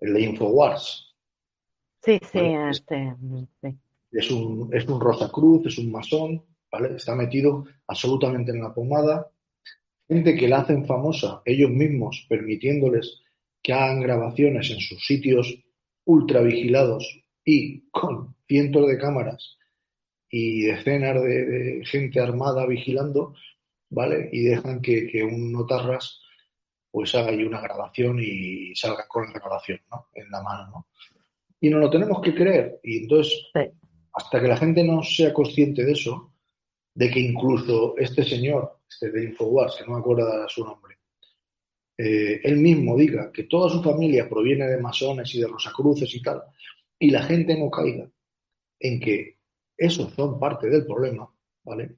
el 0.00 0.14
de 0.14 0.20
Infowars. 0.22 1.14
Sí, 2.02 2.18
sí, 2.32 2.38
este, 2.70 3.14
sí. 3.62 3.76
Es 4.12 4.30
un, 4.30 4.70
es 4.72 4.86
un 4.86 5.00
Rosacruz, 5.00 5.66
es 5.66 5.78
un 5.78 5.90
masón, 5.90 6.42
¿vale? 6.70 6.96
Está 6.96 7.14
metido 7.14 7.64
absolutamente 7.86 8.52
en 8.52 8.62
la 8.62 8.72
pomada. 8.72 9.30
Gente 10.08 10.36
que 10.36 10.48
la 10.48 10.58
hacen 10.58 10.86
famosa 10.86 11.42
ellos 11.44 11.70
mismos, 11.70 12.26
permitiéndoles 12.28 13.22
que 13.62 13.72
hagan 13.72 14.00
grabaciones 14.00 14.70
en 14.70 14.78
sus 14.78 15.04
sitios 15.04 15.58
ultra 16.04 16.40
vigilados 16.42 17.22
y 17.44 17.80
con 17.90 18.36
cientos 18.46 18.86
de 18.86 18.98
cámaras 18.98 19.58
y 20.30 20.62
decenas 20.62 21.20
de, 21.20 21.44
de 21.44 21.84
gente 21.84 22.20
armada 22.20 22.66
vigilando, 22.66 23.34
¿vale? 23.90 24.28
Y 24.32 24.44
dejan 24.44 24.80
que, 24.80 25.06
que, 25.06 25.22
un 25.22 25.52
notarras 25.52 26.20
pues 26.90 27.14
haga 27.14 27.28
ahí 27.30 27.44
una 27.44 27.60
grabación 27.60 28.18
y 28.20 28.74
salga 28.74 29.06
con 29.06 29.26
la 29.26 29.38
grabación, 29.38 29.80
¿no? 29.90 30.08
En 30.14 30.30
la 30.30 30.42
mano, 30.42 30.70
¿no? 30.70 30.86
Y 31.60 31.68
no 31.68 31.78
lo 31.78 31.90
tenemos 31.90 32.22
que 32.22 32.34
creer. 32.34 32.80
Y 32.82 33.02
entonces, 33.02 33.50
Sí. 33.52 33.60
hasta 34.14 34.40
que 34.40 34.48
la 34.48 34.56
gente 34.56 34.82
no 34.82 35.02
sea 35.02 35.32
consciente 35.34 35.84
de 35.84 35.92
eso, 35.92 36.32
de 36.94 37.10
que 37.10 37.20
incluso 37.20 37.94
este 37.98 38.24
señor, 38.24 38.80
este 38.88 39.10
de 39.10 39.24
Infowars, 39.24 39.76
que 39.76 39.84
no 39.84 39.92
me 39.94 40.00
acuerdo 40.00 40.48
su 40.48 40.64
nombre, 40.64 40.96
eh, 41.98 42.40
él 42.44 42.56
mismo 42.58 42.96
diga 42.96 43.30
que 43.30 43.44
toda 43.44 43.68
su 43.68 43.82
familia 43.82 44.28
proviene 44.28 44.66
de 44.66 44.80
masones 44.80 45.34
y 45.34 45.40
de 45.40 45.48
rosacruces 45.48 46.14
y 46.14 46.22
tal, 46.22 46.42
y 46.98 47.10
la 47.10 47.22
gente 47.22 47.58
no 47.58 47.70
caiga 47.70 48.08
en 48.80 49.00
que 49.00 49.38
esos 49.76 50.12
son 50.14 50.38
parte 50.40 50.68
del 50.68 50.86
problema, 50.86 51.28
¿vale? 51.64 51.96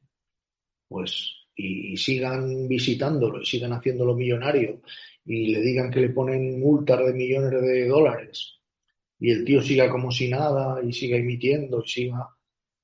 Pues, 0.89 1.33
y, 1.59 1.93
y 1.93 1.97
sigan 1.97 2.69
visitándolo 2.69 3.43
y 3.43 3.47
sigan 3.47 3.73
haciéndolo 3.73 4.15
millonario 4.15 4.81
y 5.25 5.49
le 5.49 5.61
digan 5.61 5.91
que 5.91 6.01
le 6.01 6.11
ponen 6.11 6.59
multas 6.61 7.05
de 7.05 7.13
millones 7.13 7.51
de 7.61 7.87
dólares 7.89 8.61
y 9.21 9.31
el 9.33 9.45
tío 9.45 9.61
siga 9.61 9.91
como 9.91 10.11
si 10.13 10.29
nada 10.29 10.81
y 10.83 10.93
siga 10.93 11.17
emitiendo 11.17 11.83
y 11.85 11.89
siga 11.89 12.29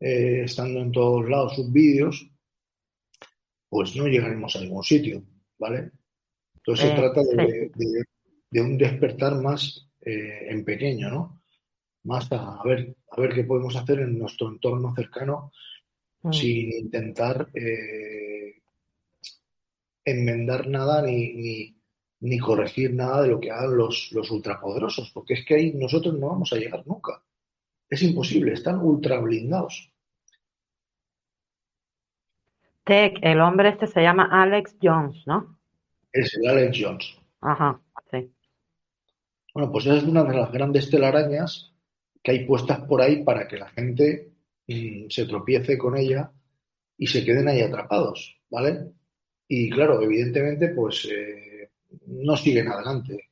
eh, 0.00 0.42
estando 0.44 0.80
en 0.80 0.90
todos 0.92 1.28
lados 1.30 1.54
sus 1.54 1.72
vídeos, 1.72 2.28
pues 3.68 3.94
no 3.96 4.06
llegaremos 4.06 4.54
a 4.56 4.60
ningún 4.60 4.82
sitio, 4.84 5.22
¿vale? 5.58 5.90
Entonces 6.56 6.88
se 6.88 6.92
Eh, 6.92 6.96
trata 6.96 7.20
de, 7.22 7.70
sí. 7.76 7.84
de- 7.84 8.04
de 8.50 8.60
un 8.60 8.76
despertar 8.78 9.40
más 9.40 9.88
eh, 10.00 10.46
en 10.48 10.64
pequeño, 10.64 11.10
¿no? 11.10 11.42
Más 12.04 12.30
a, 12.32 12.60
a 12.60 12.64
ver, 12.64 12.94
a 13.10 13.20
ver 13.20 13.34
qué 13.34 13.44
podemos 13.44 13.74
hacer 13.76 14.00
en 14.00 14.18
nuestro 14.18 14.48
entorno 14.48 14.92
cercano 14.94 15.52
Mm. 16.22 16.32
sin 16.32 16.72
intentar 16.72 17.48
eh, 17.52 18.34
enmendar 20.05 20.68
nada 20.68 21.02
ni, 21.02 21.32
ni, 21.34 21.76
ni 22.20 22.38
corregir 22.38 22.94
nada 22.94 23.22
de 23.22 23.28
lo 23.28 23.40
que 23.40 23.50
hagan 23.50 23.76
los, 23.76 24.11
los 24.12 24.30
ultrapoderosos, 24.30 25.11
porque 25.11 25.34
es 25.34 25.44
que 25.44 25.55
ahí 25.55 25.72
nosotros 25.74 26.14
no 26.18 26.28
vamos 26.28 26.52
a 26.52 26.57
llegar 26.57 26.86
nunca. 26.86 27.22
Es 27.88 28.02
imposible, 28.02 28.52
están 28.52 28.80
ultra 28.80 29.18
blindados. 29.20 29.90
Tech, 32.84 33.18
el 33.22 33.40
hombre 33.40 33.70
este 33.70 33.86
se 33.86 34.02
llama 34.02 34.28
Alex 34.30 34.76
Jones, 34.82 35.22
¿no? 35.26 35.59
Es 36.12 36.34
el 36.36 36.48
Alex 36.48 36.78
Jones. 36.80 37.18
Ajá, 37.40 37.80
sí. 38.11 38.30
Bueno, 39.55 39.70
pues 39.70 39.86
esa 39.86 39.96
es 39.96 40.05
una 40.05 40.24
de 40.24 40.36
las 40.36 40.52
grandes 40.52 40.90
telarañas 40.90 41.72
que 42.22 42.32
hay 42.32 42.46
puestas 42.46 42.80
por 42.80 43.00
ahí 43.02 43.22
para 43.22 43.46
que 43.46 43.59
la 43.59 43.68
gente 43.68 44.32
mm, 44.66 45.09
se 45.09 45.26
tropiece 45.26 45.76
con 45.78 45.96
ella 45.96 46.30
y 46.96 47.07
se 47.07 47.24
queden 47.24 47.48
ahí 47.48 47.61
atrapados, 47.61 48.40
¿vale? 48.50 48.92
Y 49.49 49.70
claro, 49.70 50.01
evidentemente, 50.01 50.68
pues 50.68 51.07
eh, 51.11 51.70
no 52.07 52.36
siguen 52.36 52.68
adelante, 52.68 53.30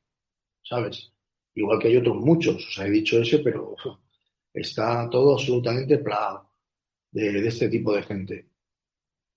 ¿sabes? 0.61 1.11
Igual 1.55 1.79
que 1.79 1.87
hay 1.87 1.97
otros 1.97 2.17
muchos, 2.17 2.55
os 2.67 2.79
he 2.79 2.89
dicho 2.89 3.19
ese, 3.19 3.39
pero 3.39 3.75
está 4.53 5.09
todo 5.09 5.33
absolutamente 5.33 5.97
plagado 5.99 6.49
de, 7.11 7.31
de 7.31 7.47
este 7.47 7.69
tipo 7.69 7.93
de 7.93 8.03
gente. 8.03 8.47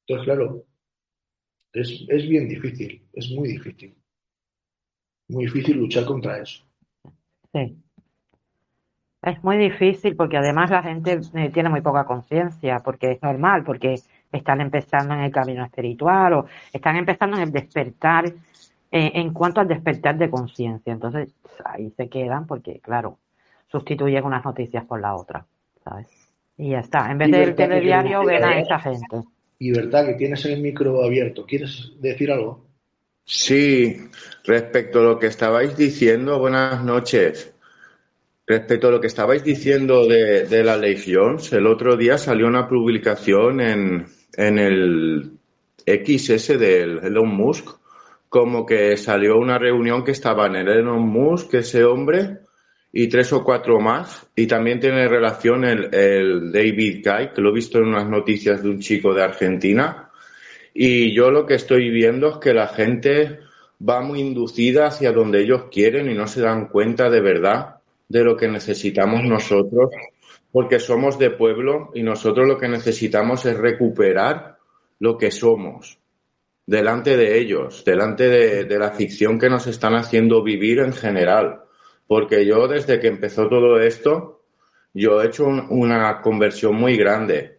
Entonces, 0.07 0.25
claro, 0.25 0.67
es, 1.73 2.05
es 2.09 2.29
bien 2.29 2.49
difícil, 2.49 3.07
es 3.13 3.31
muy 3.31 3.49
difícil. 3.49 3.95
Muy 5.29 5.47
difícil 5.47 5.77
luchar 5.77 6.05
contra 6.05 6.39
eso. 6.39 6.65
Sí. 7.53 7.77
Es 9.23 9.43
muy 9.43 9.57
difícil 9.57 10.15
porque 10.15 10.37
además 10.37 10.71
la 10.71 10.83
gente 10.83 11.19
eh, 11.35 11.51
tiene 11.53 11.69
muy 11.69 11.81
poca 11.81 12.05
conciencia, 12.05 12.79
porque 12.85 13.13
es 13.13 13.23
normal, 13.23 13.65
porque 13.65 13.95
están 14.33 14.61
empezando 14.61 15.15
en 15.15 15.21
el 15.21 15.31
camino 15.33 15.65
espiritual 15.65 16.33
o 16.35 16.47
están 16.73 16.97
empezando 16.97 17.37
en 17.37 17.45
el 17.45 17.53
despertar, 17.53 18.27
eh, 18.27 19.11
en 19.15 19.33
cuanto 19.33 19.61
al 19.61 19.69
despertar 19.69 20.17
de 20.19 20.31
conciencia. 20.31 20.93
Entonces 20.93 21.29
ahí 21.65 21.91
se 21.97 22.09
quedan 22.09 22.47
porque, 22.47 22.81
claro, 22.81 23.19
sustituyen 23.71 24.25
unas 24.25 24.45
noticias 24.45 24.85
por 24.85 25.01
la 25.01 25.15
otra, 25.15 25.47
¿sabes? 25.83 26.07
Y 26.59 26.71
ya 26.71 26.81
está. 26.81 27.11
En 27.11 27.19
vez 27.19 27.31
que 27.31 27.53
telediario 27.53 28.21
tiene- 28.21 28.35
ven 28.35 28.45
a 28.45 28.61
esa 28.61 28.79
gente. 28.79 29.23
Y 29.59 29.73
verdad 29.73 30.07
que 30.07 30.15
tienes 30.15 30.45
el 30.45 30.61
micro 30.61 31.03
abierto. 31.03 31.45
¿Quieres 31.47 31.93
decir 32.01 32.31
algo? 32.31 32.65
Sí, 33.25 33.97
respecto 34.45 35.01
a 35.01 35.03
lo 35.03 35.19
que 35.19 35.27
estabais 35.27 35.77
diciendo, 35.77 36.39
buenas 36.39 36.85
noches. 36.85 37.53
Respecto 38.47 38.89
a 38.89 38.91
lo 38.93 39.01
que 39.01 39.09
estabais 39.09 39.43
diciendo 39.43 40.07
de, 40.07 40.47
de 40.47 40.63
la 40.63 40.77
Legions, 40.77 41.53
el 41.53 41.67
otro 41.67 41.97
día 41.97 42.17
salió 42.17 42.47
una 42.47 42.69
publicación 42.69 43.61
en, 43.61 44.07
en 44.35 44.59
el 44.59 45.33
XS 45.87 46.59
del 46.59 46.99
Elon 46.99 47.29
Musk, 47.29 47.69
como 48.29 48.67
que 48.67 48.97
salió 48.97 49.39
una 49.39 49.59
reunión 49.59 50.05
que 50.05 50.11
estaban 50.11 50.57
el 50.57 50.69
Elon 50.69 51.09
Musk, 51.09 51.55
ese 51.55 51.85
hombre, 51.85 52.39
y 52.93 53.09
tres 53.09 53.33
o 53.33 53.45
cuatro 53.45 53.79
más, 53.79 54.27
y 54.35 54.47
también 54.47 54.81
tiene 54.81 55.07
relación 55.07 55.65
el, 55.65 56.51
David 56.51 57.05
Guy, 57.05 57.29
que 57.35 57.43
lo 57.43 57.51
he 57.51 57.55
visto 57.55 57.79
en 57.79 57.89
unas 57.89 58.09
noticias 58.09 58.63
de 58.63 58.71
un 58.71 58.81
chico 58.81 59.13
de 59.13 59.23
Argentina. 59.23 60.11
Y 60.73 61.15
yo 61.15 61.31
lo 61.31 61.45
que 61.45 61.55
estoy 61.55 61.91
viendo 61.91 62.31
es 62.31 62.37
que 62.39 62.55
la 62.55 62.69
gente 62.69 63.41
va 63.87 64.01
muy 64.01 64.21
inducida 64.21 64.87
hacia 64.87 65.13
donde 65.13 65.43
ellos 65.43 65.65
quieren 65.71 66.11
y 66.11 66.15
no 66.15 66.27
se 66.27 66.41
dan 66.41 66.69
cuenta 66.69 67.11
de 67.11 67.21
verdad 67.21 67.77
de 68.09 68.25
lo 68.25 68.37
que 68.37 68.49
necesitamos 68.49 69.25
nosotros, 69.25 69.91
porque 70.57 70.81
somos 70.81 71.19
de 71.19 71.29
pueblo 71.29 71.91
y 71.93 72.03
nosotros 72.03 72.49
lo 72.49 72.57
que 72.57 72.67
necesitamos 72.67 73.45
es 73.45 73.59
recuperar 73.59 74.57
lo 75.01 75.19
que 75.19 75.31
somos. 75.31 75.99
delante 76.65 77.15
de 77.15 77.39
ellos, 77.39 77.85
delante 77.85 78.27
de, 78.27 78.79
la 78.79 78.91
ficción 78.93 79.39
que 79.39 79.51
nos 79.51 79.67
están 79.67 79.95
haciendo 79.95 80.43
vivir 80.43 80.79
en 80.79 80.95
general. 80.95 81.61
Porque 82.07 82.47
yo 82.47 82.67
desde 82.69 82.99
que 82.99 83.09
empezó 83.09 83.49
todo 83.51 83.79
esto, 83.79 84.41
yo 84.95 85.21
he 85.21 85.27
hecho 85.27 85.45
un- 85.45 85.67
una 85.69 86.23
conversión 86.23 86.75
muy 86.75 86.97
grande. 86.97 87.59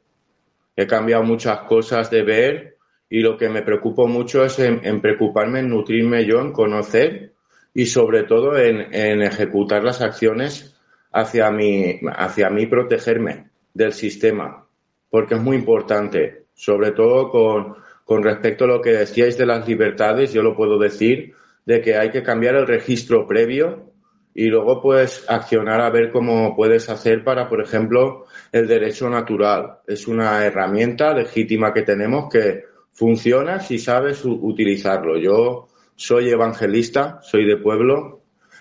He 0.75 0.87
cambiado 0.87 1.21
muchas 1.21 1.59
cosas 1.73 2.09
de 2.09 2.23
ver 2.23 2.77
y 3.11 3.19
lo 3.19 3.37
que 3.37 3.47
me 3.47 3.61
preocupa 3.61 4.07
mucho 4.07 4.43
es 4.43 4.57
en, 4.57 5.01
preocuparme 5.01 5.59
en 5.59 5.69
nutrirme 5.69 6.25
yo, 6.25 6.41
en 6.41 6.51
conocer 6.51 7.33
y 7.75 7.85
sobre 7.85 8.23
todo 8.23 8.57
en 8.57 9.21
ejecutar 9.21 9.83
las 9.83 10.01
acciones 10.01 10.76
hacia 11.11 11.51
mí, 11.51 11.99
hacia 12.15 12.49
mí 12.49 12.65
protegerme 12.65 13.49
del 13.73 13.93
sistema, 13.93 14.67
porque 15.09 15.35
es 15.35 15.41
muy 15.41 15.57
importante, 15.57 16.45
sobre 16.53 16.91
todo 16.91 17.29
con, 17.29 17.75
con 18.03 18.23
respecto 18.23 18.65
a 18.65 18.67
lo 18.67 18.81
que 18.81 18.91
decíais 18.91 19.37
de 19.37 19.45
las 19.45 19.67
libertades, 19.67 20.33
yo 20.33 20.41
lo 20.41 20.55
puedo 20.55 20.79
decir, 20.79 21.33
de 21.65 21.81
que 21.81 21.97
hay 21.97 22.11
que 22.11 22.23
cambiar 22.23 22.55
el 22.55 22.65
registro 22.65 23.27
previo 23.27 23.91
y 24.33 24.45
luego 24.45 24.81
puedes 24.81 25.25
accionar 25.27 25.81
a 25.81 25.89
ver 25.89 26.11
cómo 26.11 26.55
puedes 26.55 26.89
hacer 26.89 27.23
para, 27.23 27.49
por 27.49 27.61
ejemplo, 27.61 28.25
el 28.51 28.67
derecho 28.67 29.09
natural. 29.09 29.79
Es 29.87 30.07
una 30.07 30.45
herramienta 30.45 31.13
legítima 31.13 31.73
que 31.73 31.81
tenemos 31.81 32.29
que 32.31 32.63
funciona 32.93 33.59
si 33.59 33.79
sabes 33.79 34.23
utilizarlo. 34.23 35.17
Yo 35.17 35.67
soy 35.95 36.29
evangelista, 36.29 37.19
soy 37.23 37.45
de 37.45 37.57
pueblo, 37.57 38.16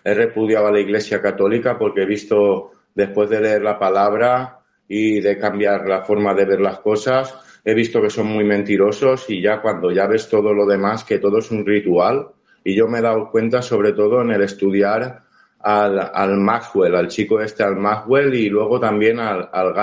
he 0.06 0.14
repudiado 0.14 0.68
a 0.68 0.70
la 0.70 0.78
Iglesia 0.78 1.20
Católica 1.20 1.76
porque 1.76 2.02
he 2.02 2.06
visto, 2.06 2.70
después 2.94 3.28
de 3.28 3.40
leer 3.40 3.62
la 3.62 3.76
palabra 3.76 4.60
y 4.86 5.18
de 5.18 5.36
cambiar 5.36 5.88
la 5.88 6.04
forma 6.04 6.32
de 6.32 6.44
ver 6.44 6.60
las 6.60 6.78
cosas, 6.78 7.34
he 7.64 7.74
visto 7.74 8.00
que 8.00 8.08
son 8.08 8.28
muy 8.28 8.44
mentirosos 8.44 9.28
y 9.28 9.42
ya 9.42 9.60
cuando 9.60 9.90
ya 9.90 10.06
ves 10.06 10.28
todo 10.28 10.54
lo 10.54 10.64
demás, 10.64 11.02
que 11.02 11.18
todo 11.18 11.38
es 11.38 11.50
un 11.50 11.66
ritual, 11.66 12.28
y 12.62 12.76
yo 12.76 12.86
me 12.86 13.00
he 13.00 13.02
dado 13.02 13.32
cuenta 13.32 13.62
sobre 13.62 13.94
todo 13.94 14.22
en 14.22 14.30
el 14.30 14.42
estudiar 14.42 15.24
al, 15.58 15.98
al 15.98 16.36
Maxwell, 16.36 16.94
al 16.94 17.08
chico 17.08 17.40
este, 17.40 17.64
al 17.64 17.74
Maxwell 17.74 18.32
y 18.32 18.48
luego 18.48 18.78
también 18.78 19.18
al, 19.18 19.50
al 19.52 19.74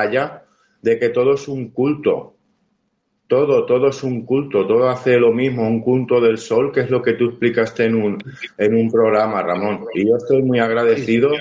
de 0.82 0.99
que 0.99 1.09
todo 1.09 1.34
es 1.34 1.49
un 1.49 1.71
culto. 1.71 2.32
Todo, 3.28 3.65
todo 3.65 3.88
es 3.88 4.03
un 4.03 4.26
culto, 4.26 4.67
todo 4.67 4.89
hace 4.89 5.17
lo 5.17 5.32
mismo, 5.32 5.67
un 5.67 5.82
culto 5.82 6.19
del 6.21 6.38
sol, 6.38 6.71
que 6.71 6.82
es 6.82 6.89
lo 6.89 7.01
que 7.01 7.13
tú 7.13 7.30
explicaste 7.30 7.86
en 7.86 7.95
un, 7.95 8.17
en 8.57 8.76
un 8.76 8.91
programa, 8.91 9.41
Ramón. 9.41 9.86
Y 9.93 10.07
yo 10.07 10.17
estoy 10.17 10.43
muy 10.43 10.59
agradecido 10.59 11.32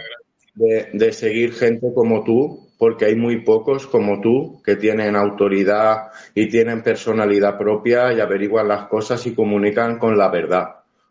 de, 0.55 0.89
de 0.93 1.13
seguir 1.13 1.53
gente 1.53 1.89
como 1.95 2.25
tú, 2.25 2.69
porque 2.79 3.05
hay 3.05 3.15
muy 3.15 3.43
pocos 3.43 3.87
como 3.87 4.21
tú 4.21 4.61
que 4.65 4.77
tienen 4.77 5.17
autoridad 5.17 6.09
y 6.35 6.49
tienen 6.49 6.83
personalidad 6.83 7.59
propia 7.59 8.13
y 8.13 8.21
averiguan 8.21 8.69
las 8.69 8.87
cosas 8.87 9.25
y 9.27 9.35
comunican 9.35 9.99
con 9.99 10.17
la 10.17 10.29
verdad. 10.29 10.69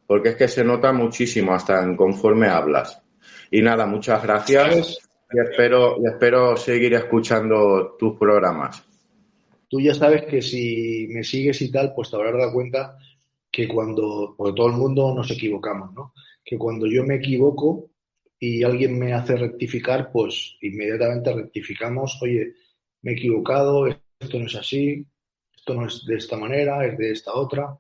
Porque 0.07 0.29
es 0.29 0.35
que 0.35 0.47
se 0.47 0.63
nota 0.63 0.91
muchísimo 0.91 1.53
hasta 1.53 1.81
en 1.81 1.95
conforme 1.95 2.47
hablas. 2.47 3.01
Y 3.49 3.61
nada, 3.61 3.85
muchas 3.85 4.23
gracias 4.23 4.99
y 5.33 5.39
espero, 5.39 5.95
y 6.01 6.07
espero 6.07 6.57
seguir 6.57 6.93
escuchando 6.93 7.95
tus 7.97 8.17
programas. 8.17 8.90
Tú 9.71 9.81
ya 9.81 9.95
sabes 9.95 10.25
que 10.25 10.41
si 10.43 11.07
me 11.09 11.23
sigues 11.23 11.61
y 11.63 11.71
tal, 11.71 11.93
pues 11.95 12.11
te 12.11 12.17
habrás 12.17 12.35
dado 12.37 12.53
cuenta 12.53 12.97
que 13.51 13.67
cuando, 13.67 14.35
porque 14.37 14.55
todo 14.55 14.67
el 14.67 14.73
mundo 14.73 15.13
nos 15.15 15.31
equivocamos, 15.31 15.93
¿no? 15.93 16.13
Que 16.45 16.57
cuando 16.57 16.87
yo 16.87 17.03
me 17.05 17.15
equivoco 17.17 17.91
y 18.39 18.63
alguien 18.63 18.99
me 18.99 19.13
hace 19.13 19.35
rectificar, 19.37 20.11
pues 20.11 20.57
inmediatamente 20.61 21.33
rectificamos, 21.33 22.19
oye, 22.21 22.53
me 23.03 23.11
he 23.11 23.15
equivocado, 23.15 23.87
esto 23.87 24.39
no 24.39 24.47
es 24.47 24.55
así, 24.55 25.05
esto 25.55 25.73
no 25.75 25.87
es 25.87 26.05
de 26.05 26.15
esta 26.17 26.37
manera, 26.37 26.85
es 26.85 26.97
de 26.97 27.11
esta 27.11 27.33
otra, 27.35 27.77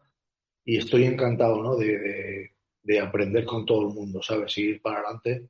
y 0.65 0.77
estoy 0.77 1.05
encantado, 1.05 1.61
¿no? 1.63 1.75
De, 1.77 1.97
de- 1.99 2.51
de 2.83 2.99
aprender 2.99 3.45
con 3.45 3.65
todo 3.65 3.87
el 3.89 3.93
mundo, 3.95 4.21
¿sabes? 4.23 4.53
Seguir 4.53 4.81
para 4.81 5.01
adelante, 5.01 5.49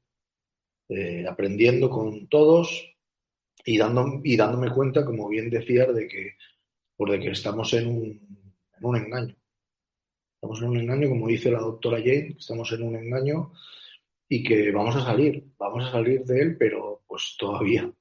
eh, 0.89 1.26
aprendiendo 1.28 1.89
con 1.89 2.28
todos 2.28 2.96
y, 3.66 3.78
dando, 3.78 4.22
y 4.24 4.38
dándome 4.38 4.72
cuenta, 4.72 5.05
como 5.05 5.30
bien 5.30 5.49
decías, 5.49 5.93
de 5.93 6.07
que, 6.07 6.36
pues 6.95 7.12
de 7.12 7.20
que 7.20 7.32
estamos 7.32 7.74
en 7.74 7.88
un, 7.88 8.05
en 8.05 8.86
un 8.86 8.95
engaño. 8.97 9.36
Estamos 10.36 10.62
en 10.62 10.70
un 10.70 10.78
engaño, 10.78 11.09
como 11.09 11.28
dice 11.28 11.51
la 11.51 11.59
doctora 11.59 11.97
Jane, 11.99 12.36
estamos 12.39 12.72
en 12.72 12.84
un 12.84 12.95
engaño 12.95 13.51
y 14.28 14.43
que 14.43 14.72
vamos 14.72 14.95
a 14.95 15.01
salir, 15.01 15.45
vamos 15.57 15.86
a 15.86 15.91
salir 15.91 16.24
de 16.24 16.41
él, 16.41 16.57
pero 16.57 17.03
pues 17.05 17.36
todavía, 17.38 17.91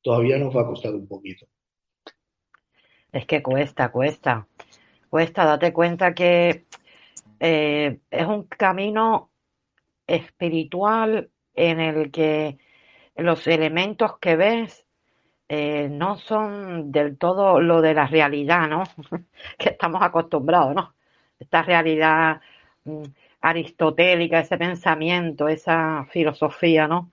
todavía 0.00 0.38
nos 0.38 0.56
va 0.56 0.62
a 0.62 0.66
costar 0.66 0.94
un 0.94 1.06
poquito. 1.06 1.46
Es 3.10 3.26
que 3.26 3.42
cuesta, 3.42 3.90
cuesta. 3.90 4.46
Cuesta, 5.10 5.44
date 5.44 5.72
cuenta 5.72 6.14
que 6.14 6.64
eh, 7.40 7.98
es 8.10 8.26
un 8.26 8.44
camino 8.44 9.30
espiritual 10.06 11.30
en 11.54 11.80
el 11.80 12.10
que 12.10 12.58
los 13.16 13.46
elementos 13.46 14.18
que 14.18 14.36
ves 14.36 14.86
eh, 15.54 15.88
no 15.90 16.16
son 16.18 16.92
del 16.92 17.18
todo 17.18 17.60
lo 17.60 17.80
de 17.82 17.94
la 17.94 18.06
realidad, 18.06 18.68
¿no? 18.68 18.84
que 19.58 19.70
estamos 19.70 20.02
acostumbrados, 20.02 20.74
¿no? 20.74 20.94
Esta 21.38 21.62
realidad 21.62 22.40
mm, 22.84 23.02
aristotélica, 23.42 24.40
ese 24.40 24.56
pensamiento, 24.58 25.48
esa 25.48 26.06
filosofía, 26.10 26.88
¿no? 26.88 27.10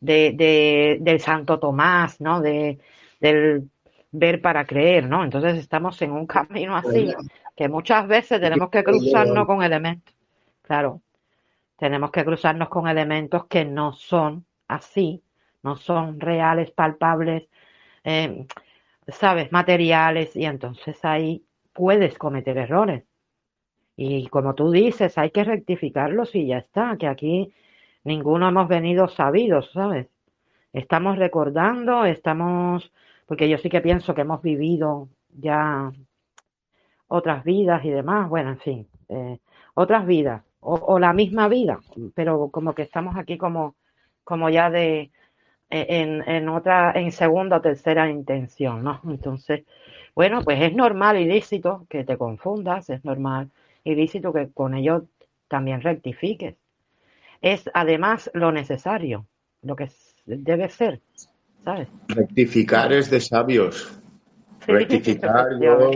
De, 0.00 0.32
de- 0.34 0.98
del 1.00 1.20
Santo 1.20 1.58
Tomás, 1.60 2.20
¿no? 2.20 2.40
De, 2.40 2.78
del 3.20 3.70
ver 4.12 4.40
para 4.42 4.66
creer, 4.66 5.08
¿no? 5.08 5.24
Entonces 5.24 5.56
estamos 5.58 6.00
en 6.02 6.12
un 6.12 6.26
camino 6.26 6.76
así 6.76 7.16
que 7.56 7.68
muchas 7.68 8.06
veces 8.08 8.40
tenemos 8.40 8.70
que 8.70 8.84
cruzarnos 8.84 9.46
con 9.46 9.62
elementos, 9.62 10.14
claro, 10.62 11.02
tenemos 11.78 12.10
que 12.10 12.24
cruzarnos 12.24 12.68
con 12.68 12.88
elementos 12.88 13.46
que 13.46 13.64
no 13.64 13.92
son 13.92 14.46
así, 14.68 15.22
no 15.62 15.76
son 15.76 16.20
reales, 16.20 16.70
palpables, 16.70 17.48
eh, 18.06 18.46
sabes, 19.08 19.50
materiales, 19.50 20.36
y 20.36 20.44
entonces 20.44 21.04
ahí 21.04 21.44
puedes 21.72 22.16
cometer 22.16 22.56
errores. 22.56 23.04
Y 23.96 24.28
como 24.28 24.54
tú 24.54 24.70
dices, 24.70 25.18
hay 25.18 25.30
que 25.30 25.42
rectificarlos 25.42 26.34
y 26.34 26.46
ya 26.46 26.58
está, 26.58 26.96
que 26.98 27.08
aquí 27.08 27.52
ninguno 28.04 28.48
hemos 28.48 28.68
venido 28.68 29.08
sabidos, 29.08 29.70
¿sabes? 29.72 30.06
Estamos 30.72 31.18
recordando, 31.18 32.04
estamos, 32.04 32.92
porque 33.26 33.48
yo 33.48 33.58
sí 33.58 33.68
que 33.70 33.80
pienso 33.80 34.14
que 34.14 34.20
hemos 34.20 34.40
vivido 34.40 35.08
ya 35.30 35.90
otras 37.08 37.42
vidas 37.44 37.84
y 37.84 37.90
demás, 37.90 38.28
bueno, 38.28 38.50
en 38.50 38.58
fin, 38.60 38.88
eh, 39.08 39.38
otras 39.74 40.06
vidas, 40.06 40.44
o, 40.60 40.74
o 40.74 40.98
la 41.00 41.12
misma 41.12 41.48
vida, 41.48 41.80
pero 42.14 42.50
como 42.50 42.72
que 42.74 42.82
estamos 42.82 43.16
aquí 43.16 43.36
como, 43.36 43.74
como 44.22 44.48
ya 44.48 44.70
de, 44.70 45.10
en, 45.70 46.28
en 46.28 46.48
otra, 46.48 46.92
en 46.94 47.12
segunda 47.12 47.56
o 47.56 47.60
tercera 47.60 48.08
intención, 48.10 48.84
¿no? 48.84 49.00
Entonces, 49.08 49.64
bueno, 50.14 50.42
pues 50.42 50.62
es 50.62 50.74
normal 50.74 51.18
y 51.18 51.26
lícito 51.26 51.86
que 51.88 52.04
te 52.04 52.16
confundas, 52.16 52.88
es 52.90 53.04
normal 53.04 53.50
y 53.84 53.94
lícito 53.94 54.32
que 54.32 54.48
con 54.48 54.74
ello 54.74 55.04
también 55.48 55.80
rectifiques. 55.80 56.56
Es 57.42 57.70
además 57.74 58.30
lo 58.32 58.50
necesario, 58.50 59.26
lo 59.62 59.76
que 59.76 59.90
debe 60.24 60.68
ser, 60.70 61.00
¿sabes? 61.64 61.88
Rectificar 62.08 62.92
es 62.92 63.10
de 63.10 63.20
sabios. 63.20 64.00
Rectificar, 64.66 65.60
yo 65.60 65.90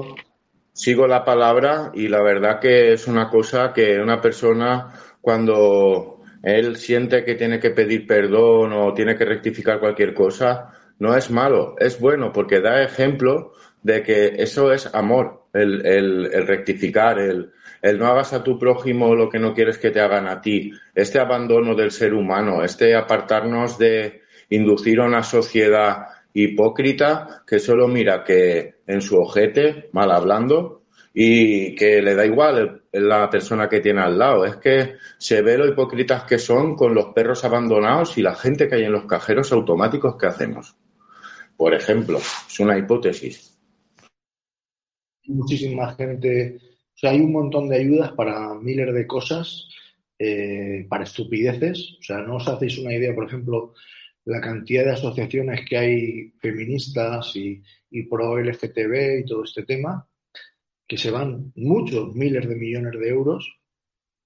sigo 0.73 1.07
la 1.07 1.25
palabra 1.25 1.91
y 1.95 2.09
la 2.09 2.23
verdad 2.23 2.61
que 2.61 2.93
es 2.93 3.09
una 3.09 3.29
cosa 3.29 3.73
que 3.73 3.99
una 3.99 4.21
persona 4.21 4.93
cuando 5.21 6.10
él 6.43 6.77
siente 6.77 7.25
que 7.25 7.35
tiene 7.35 7.61
que 7.61 7.71
pedir 7.71 8.07
perdón 8.07 8.73
o 8.73 8.95
tiene 8.95 9.17
que 9.17 9.25
rectificar 9.25 9.79
cualquier 9.81 10.15
cosa, 10.15 10.73
no 10.99 11.17
es 11.17 11.31
malo, 11.31 11.75
es 11.79 11.99
bueno 12.01 12.33
porque 12.33 12.61
da 12.61 12.83
ejemplo 12.83 13.53
de 13.83 14.03
que 14.03 14.35
eso 14.43 14.73
es 14.73 14.93
amor, 14.95 15.45
el, 15.53 15.85
el- 15.87 16.31
el 16.33 16.47
rectificar, 16.47 17.19
el, 17.19 17.51
el 17.83 17.99
no 17.99 18.07
hagas 18.07 18.33
a 18.33 18.45
tu 18.45 18.59
prójimo 18.59 19.15
lo 19.15 19.29
que 19.29 19.39
no 19.39 19.55
quieres 19.55 19.79
que 19.79 19.91
te 19.91 20.01
hagan 20.01 20.27
a 20.29 20.41
ti, 20.41 20.73
este 20.95 21.19
abandono 21.19 21.75
del 21.75 21.91
ser 21.91 22.15
humano, 22.15 22.63
este 22.63 22.95
apartarnos 22.95 23.79
de 23.79 24.23
inducir 24.51 25.01
a 25.01 25.07
una 25.07 25.23
sociedad 25.23 26.07
hipócrita 26.35 27.43
que 27.47 27.59
solo 27.59 27.89
mira 27.89 28.23
que 28.25 28.77
en 28.87 29.01
su 29.01 29.19
ojete, 29.21 29.89
mal 29.93 30.11
hablando, 30.11 30.80
y 31.13 31.75
que 31.75 32.01
le 32.01 32.15
da 32.15 32.25
igual 32.25 32.85
la 32.93 33.29
persona 33.29 33.69
que 33.69 33.81
tiene 33.81 34.01
al 34.01 34.19
lado. 34.19 34.45
Es 34.45 34.57
que 34.57 34.95
se 35.19 35.43
ve 35.43 35.59
lo 35.59 35.67
hipócritas 35.67 36.25
que 36.25 36.39
son 36.39 36.77
con 36.77 36.95
los 36.95 37.07
perros 37.07 37.45
abandonados 37.45 38.17
y 38.19 38.23
la 38.23 38.35
gente 38.35 38.69
que 38.69 38.77
hay 38.77 38.85
en 38.85 38.93
los 38.93 39.07
cajeros 39.07 39.53
automáticos 39.53 40.17
que 40.17 40.27
hacemos. 40.27 40.77
Por 41.57 41.75
ejemplo, 41.75 42.19
es 42.19 42.61
una 42.61 42.79
hipótesis. 42.79 43.59
muchísima 45.27 45.95
gente, 45.95 46.59
o 46.59 46.99
sea, 46.99 47.11
hay 47.11 47.21
un 47.21 47.33
montón 47.33 47.69
de 47.69 47.77
ayudas 47.77 48.13
para 48.13 48.55
miles 48.55 48.93
de 48.93 49.07
cosas, 49.07 49.69
eh, 50.19 50.87
para 50.89 51.05
estupideces, 51.05 51.97
o 52.01 52.03
sea, 52.03 52.19
no 52.19 52.37
os 52.37 52.49
hacéis 52.49 52.79
una 52.79 52.93
idea, 52.93 53.15
por 53.15 53.27
ejemplo, 53.27 53.75
la 54.25 54.41
cantidad 54.41 54.85
de 54.85 54.93
asociaciones 54.93 55.61
que 55.69 55.79
hay 55.79 56.33
feministas 56.41 57.35
y, 57.37 57.63
y 57.91 58.03
pro 58.05 58.39
LGTB 58.39 59.21
y 59.21 59.25
todo 59.25 59.45
este 59.45 59.63
tema, 59.65 60.10
que 60.91 60.97
se 60.97 61.13
van 61.13 61.53
muchos 61.55 62.17
miles 62.17 62.49
de 62.49 62.57
millones 62.57 62.99
de 62.99 63.09
euros 63.09 63.61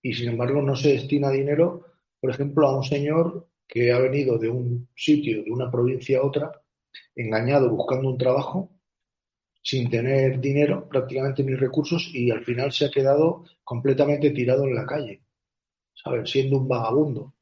y 0.00 0.14
sin 0.14 0.30
embargo 0.30 0.62
no 0.62 0.74
se 0.74 0.94
destina 0.94 1.30
dinero, 1.30 1.84
por 2.18 2.30
ejemplo, 2.30 2.66
a 2.66 2.74
un 2.74 2.82
señor 2.82 3.50
que 3.68 3.92
ha 3.92 3.98
venido 3.98 4.38
de 4.38 4.48
un 4.48 4.88
sitio, 4.96 5.44
de 5.44 5.50
una 5.50 5.70
provincia 5.70 6.20
a 6.20 6.24
otra, 6.24 6.52
engañado 7.14 7.68
buscando 7.68 8.08
un 8.08 8.16
trabajo, 8.16 8.70
sin 9.62 9.90
tener 9.90 10.40
dinero, 10.40 10.88
prácticamente 10.88 11.44
ni 11.44 11.54
recursos, 11.54 12.10
y 12.14 12.30
al 12.30 12.42
final 12.42 12.72
se 12.72 12.86
ha 12.86 12.90
quedado 12.90 13.44
completamente 13.62 14.30
tirado 14.30 14.64
en 14.64 14.74
la 14.74 14.86
calle, 14.86 15.20
¿sabes? 15.92 16.30
Siendo 16.30 16.56
un 16.56 16.66
vagabundo. 16.66 17.34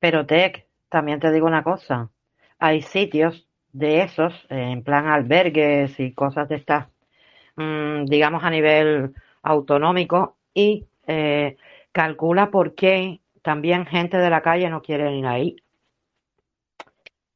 Pero 0.00 0.26
Tec, 0.26 0.66
también 0.88 1.20
te 1.20 1.30
digo 1.30 1.46
una 1.46 1.62
cosa, 1.62 2.10
hay 2.58 2.82
sitios 2.82 3.46
de 3.70 4.02
esos, 4.02 4.34
en 4.50 4.82
plan 4.82 5.06
albergues 5.06 6.00
y 6.00 6.12
cosas 6.12 6.48
de 6.48 6.56
estas, 6.56 6.88
mm, 7.58 8.04
digamos 8.06 8.42
a 8.44 8.50
nivel 8.50 9.12
autonómico, 9.42 10.36
y 10.54 10.86
eh, 11.06 11.56
calcula 11.92 12.50
por 12.50 12.74
qué 12.74 13.20
también 13.42 13.86
gente 13.86 14.16
de 14.16 14.30
la 14.30 14.42
calle 14.42 14.68
no 14.70 14.82
quiere 14.82 15.16
ir 15.16 15.26
ahí. 15.26 15.56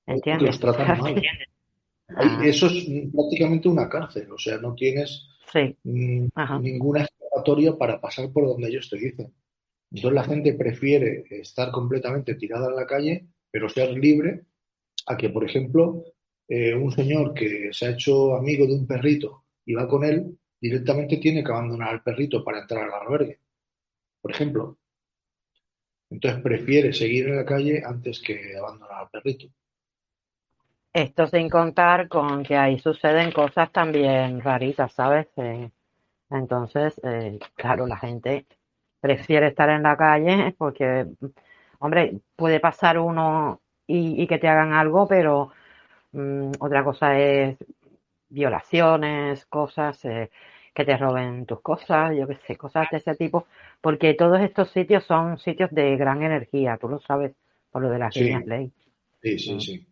¿Entiendes? 0.06 0.48
Los 0.48 0.60
tratan 0.60 0.98
mal. 1.00 1.22
Ah, 2.14 2.42
Eso 2.44 2.66
es 2.66 2.86
prácticamente 3.14 3.68
una 3.68 3.88
cárcel, 3.88 4.30
o 4.32 4.38
sea, 4.38 4.58
no 4.58 4.74
tienes 4.74 5.28
sí, 5.50 5.76
mm, 5.84 6.26
ninguna 6.60 7.02
escapatoria 7.04 7.76
para 7.76 8.00
pasar 8.00 8.30
por 8.32 8.46
donde 8.46 8.68
ellos 8.68 8.88
te 8.90 8.98
dicen. 8.98 9.32
Entonces 9.90 10.14
la 10.14 10.24
gente 10.24 10.54
prefiere 10.54 11.24
estar 11.30 11.70
completamente 11.70 12.34
tirada 12.34 12.68
en 12.68 12.76
la 12.76 12.86
calle, 12.86 13.26
pero 13.50 13.68
ser 13.68 13.90
libre, 13.90 14.42
a 15.06 15.16
que, 15.16 15.30
por 15.30 15.44
ejemplo, 15.44 16.04
eh, 16.48 16.74
un 16.74 16.92
señor 16.92 17.34
que 17.34 17.70
se 17.72 17.86
ha 17.86 17.90
hecho 17.90 18.36
amigo 18.36 18.66
de 18.66 18.74
un 18.74 18.86
perrito 18.86 19.41
y 19.64 19.74
va 19.74 19.88
con 19.88 20.04
él, 20.04 20.38
directamente 20.60 21.16
tiene 21.18 21.42
que 21.42 21.50
abandonar 21.50 21.88
al 21.88 22.02
perrito 22.02 22.44
para 22.44 22.60
entrar 22.60 22.84
al 22.84 23.02
albergue, 23.02 23.38
por 24.20 24.30
ejemplo. 24.30 24.78
Entonces 26.10 26.42
prefiere 26.42 26.92
seguir 26.92 27.28
en 27.28 27.36
la 27.36 27.44
calle 27.44 27.82
antes 27.84 28.20
que 28.20 28.56
abandonar 28.56 29.02
al 29.02 29.10
perrito. 29.10 29.48
Esto 30.92 31.26
sin 31.26 31.48
contar 31.48 32.08
con 32.08 32.42
que 32.44 32.56
ahí 32.56 32.78
suceden 32.78 33.32
cosas 33.32 33.72
también 33.72 34.42
raritas, 34.42 34.92
¿sabes? 34.92 35.26
Eh, 35.36 35.70
entonces, 36.30 37.00
eh, 37.02 37.38
claro, 37.54 37.86
la 37.86 37.96
gente 37.96 38.46
prefiere 39.00 39.48
estar 39.48 39.70
en 39.70 39.82
la 39.82 39.96
calle 39.96 40.54
porque, 40.58 41.06
hombre, 41.78 42.20
puede 42.36 42.60
pasar 42.60 42.98
uno 42.98 43.60
y, 43.86 44.22
y 44.22 44.26
que 44.26 44.38
te 44.38 44.48
hagan 44.48 44.74
algo, 44.74 45.08
pero 45.08 45.50
mm, 46.12 46.52
otra 46.60 46.84
cosa 46.84 47.18
es 47.18 47.56
violaciones, 48.32 49.46
cosas, 49.46 50.04
eh, 50.04 50.30
que 50.74 50.84
te 50.84 50.96
roben 50.96 51.44
tus 51.46 51.60
cosas, 51.60 52.16
yo 52.16 52.26
qué 52.26 52.36
sé, 52.46 52.56
cosas 52.56 52.88
de 52.90 52.96
ese 52.98 53.14
tipo, 53.14 53.46
porque 53.80 54.14
todos 54.14 54.40
estos 54.40 54.70
sitios 54.70 55.04
son 55.04 55.38
sitios 55.38 55.70
de 55.70 55.96
gran 55.96 56.22
energía, 56.22 56.78
tú 56.80 56.88
lo 56.88 56.98
sabes, 57.00 57.32
por 57.70 57.82
lo 57.82 57.90
de 57.90 57.98
las 57.98 58.14
Sí. 58.14 58.24
líneas 58.24 58.46
ley. 58.46 58.72
Sí, 59.22 59.38
sí, 59.38 59.54
Mm. 59.54 59.60
sí. 59.60 59.86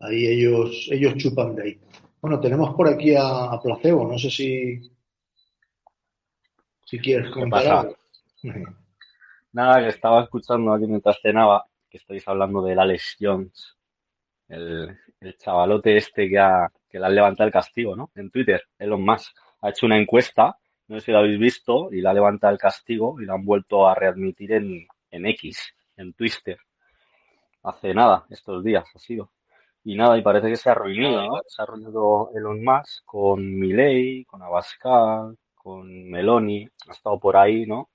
Ahí 0.00 0.26
ellos, 0.26 0.88
ellos 0.90 1.14
chupan 1.16 1.54
de 1.56 1.62
ahí. 1.62 1.80
Bueno, 2.20 2.40
tenemos 2.40 2.74
por 2.74 2.88
aquí 2.88 3.14
a, 3.16 3.44
a 3.52 3.60
Placebo, 3.60 4.06
no 4.06 4.16
sé 4.18 4.30
si, 4.30 4.90
si 6.84 6.98
quieres 6.98 7.26
¿Qué 7.28 7.32
comentar 7.34 7.62
pasa? 7.62 7.80
algo. 7.80 7.96
Nada, 9.52 9.80
que 9.80 9.88
estaba 9.88 10.22
escuchando 10.22 10.72
aquí 10.72 10.86
mientras 10.86 11.20
cenaba 11.20 11.66
que 11.90 11.98
estáis 11.98 12.26
hablando 12.26 12.62
del 12.62 12.78
Alex 12.78 13.16
Jones, 13.20 13.76
el, 14.48 14.96
el 15.20 15.36
chavalote 15.36 15.96
este 15.96 16.28
que, 16.28 16.38
ha, 16.38 16.70
que 16.92 17.00
le 17.00 17.06
han 17.06 17.14
levantado 17.14 17.48
el 17.48 17.52
castigo, 17.52 17.96
¿no? 17.96 18.10
En 18.14 18.30
Twitter, 18.30 18.62
Elon 18.78 19.04
Musk 19.04 19.34
ha 19.62 19.70
hecho 19.70 19.86
una 19.86 19.98
encuesta, 19.98 20.56
no 20.88 21.00
sé 21.00 21.06
si 21.06 21.12
lo 21.12 21.18
habéis 21.18 21.40
visto, 21.40 21.92
y 21.92 22.02
le 22.02 22.08
ha 22.08 22.12
levantado 22.12 22.52
el 22.52 22.58
castigo 22.58 23.20
y 23.20 23.24
lo 23.24 23.34
han 23.34 23.44
vuelto 23.44 23.88
a 23.88 23.94
readmitir 23.94 24.52
en, 24.52 24.86
en 25.10 25.26
X, 25.26 25.74
en 25.96 26.12
Twitter. 26.12 26.58
Hace 27.62 27.94
nada, 27.94 28.26
estos 28.30 28.62
días 28.62 28.84
ha 28.94 28.98
sido. 28.98 29.32
Y 29.84 29.96
nada, 29.96 30.18
y 30.18 30.22
parece 30.22 30.48
que 30.48 30.56
se 30.56 30.70
ha 30.70 30.74
reunido, 30.74 31.26
¿no? 31.26 31.40
Se 31.46 31.62
ha 31.62 31.66
reunido 31.66 32.30
Elon 32.34 32.62
Musk 32.62 33.04
con 33.04 33.58
Milei, 33.58 34.24
con 34.26 34.42
Abascal, 34.42 35.36
con 35.54 36.10
Meloni, 36.10 36.68
ha 36.88 36.92
estado 36.92 37.18
por 37.18 37.36
ahí, 37.36 37.66
¿no? 37.66 37.88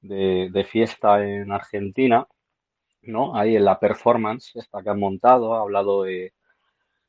de, 0.00 0.48
de 0.52 0.64
fiesta 0.64 1.24
en 1.24 1.52
Argentina, 1.52 2.26
¿no? 3.02 3.36
Ahí 3.36 3.56
en 3.56 3.64
la 3.64 3.78
performance 3.78 4.56
esta 4.56 4.82
que 4.82 4.90
han 4.90 5.00
montado, 5.00 5.54
ha 5.54 5.60
hablado 5.60 6.04
de, 6.04 6.32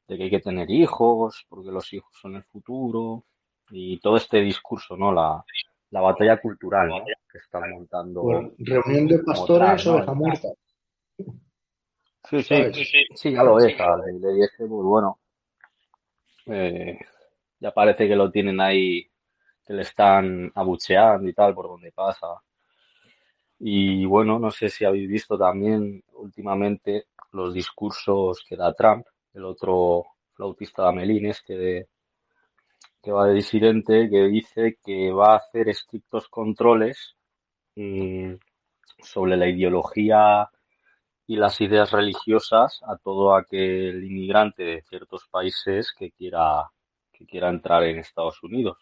de 0.09 0.17
que 0.17 0.23
hay 0.23 0.29
que 0.29 0.39
tener 0.41 0.69
hijos, 0.69 1.45
porque 1.47 1.71
los 1.71 1.93
hijos 1.93 2.11
son 2.21 2.35
el 2.35 2.43
futuro, 2.43 3.23
y 3.69 3.99
todo 3.99 4.17
este 4.17 4.41
discurso, 4.41 4.97
¿no? 4.97 5.13
La, 5.13 5.43
la 5.91 6.01
batalla 6.01 6.41
cultural, 6.41 6.89
¿no? 6.89 7.05
Que 7.31 7.37
están 7.37 7.69
montando 7.71 8.21
Bueno, 8.23 8.51
reunión 8.57 9.07
de 9.07 9.19
pastores, 9.19 9.85
¿no? 9.85 9.93
oveja 9.95 10.13
muerta, 10.13 10.47
Sí, 12.29 12.43
sí, 12.43 12.43
¿sabes? 12.43 12.75
sí, 13.15 13.31
ya 13.31 13.43
lo 13.43 13.57
es, 13.59 13.75
Le, 13.77 14.19
le 14.19 14.33
dije, 14.33 14.57
pues 14.57 14.69
bueno, 14.69 15.19
eh, 16.47 16.99
ya 17.59 17.71
parece 17.71 18.07
que 18.07 18.15
lo 18.15 18.31
tienen 18.31 18.59
ahí, 18.61 19.09
que 19.65 19.73
le 19.73 19.81
están 19.83 20.51
abucheando 20.55 21.27
y 21.29 21.33
tal 21.33 21.53
por 21.55 21.67
donde 21.67 21.91
pasa. 21.91 22.27
Y 23.59 24.05
bueno, 24.05 24.39
no 24.39 24.51
sé 24.51 24.69
si 24.69 24.85
habéis 24.85 25.09
visto 25.09 25.37
también 25.37 26.03
últimamente 26.13 27.05
los 27.31 27.53
discursos 27.53 28.43
que 28.47 28.55
da 28.55 28.73
Trump, 28.73 29.05
el 29.33 29.45
otro 29.45 30.05
flautista 30.33 30.83
de 30.83 30.89
Amelín, 30.89 31.25
este 31.27 31.57
de, 31.57 31.87
que 33.01 33.11
va 33.11 33.27
de 33.27 33.35
disidente, 33.35 34.09
que 34.09 34.27
dice 34.27 34.77
que 34.83 35.11
va 35.11 35.33
a 35.33 35.37
hacer 35.37 35.69
estrictos 35.69 36.27
controles 36.27 37.15
mm, 37.75 38.33
sobre 39.01 39.37
la 39.37 39.47
ideología 39.47 40.49
y 41.27 41.35
las 41.35 41.61
ideas 41.61 41.91
religiosas 41.91 42.81
a 42.87 42.97
todo 42.97 43.35
aquel 43.35 44.03
inmigrante 44.03 44.63
de 44.63 44.81
ciertos 44.81 45.27
países 45.29 45.93
que 45.97 46.11
quiera, 46.11 46.69
que 47.11 47.25
quiera 47.25 47.49
entrar 47.49 47.83
en 47.83 47.99
Estados 47.99 48.41
Unidos. 48.43 48.77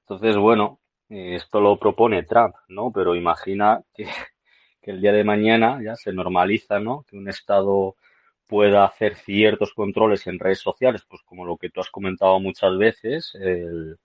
Entonces, 0.00 0.36
bueno, 0.36 0.80
eh, 1.08 1.34
esto 1.34 1.60
lo 1.60 1.78
propone 1.78 2.22
Trump, 2.24 2.54
¿no? 2.68 2.92
Pero 2.92 3.14
imagina 3.16 3.82
que, 3.94 4.06
que 4.80 4.90
el 4.92 5.00
día 5.00 5.12
de 5.12 5.24
mañana 5.24 5.80
ya 5.82 5.96
se 5.96 6.12
normaliza, 6.12 6.78
¿no? 6.78 7.04
Que 7.08 7.16
un 7.16 7.28
Estado 7.28 7.96
pueda 8.46 8.84
hacer 8.84 9.16
ciertos 9.16 9.72
controles 9.74 10.26
en 10.26 10.38
redes 10.38 10.60
sociales, 10.60 11.04
pues 11.08 11.22
como 11.22 11.44
lo 11.44 11.56
que 11.56 11.70
tú 11.70 11.80
has 11.80 11.90
comentado 11.90 12.38
muchas 12.40 12.76
veces, 12.76 13.34
el, 13.34 13.98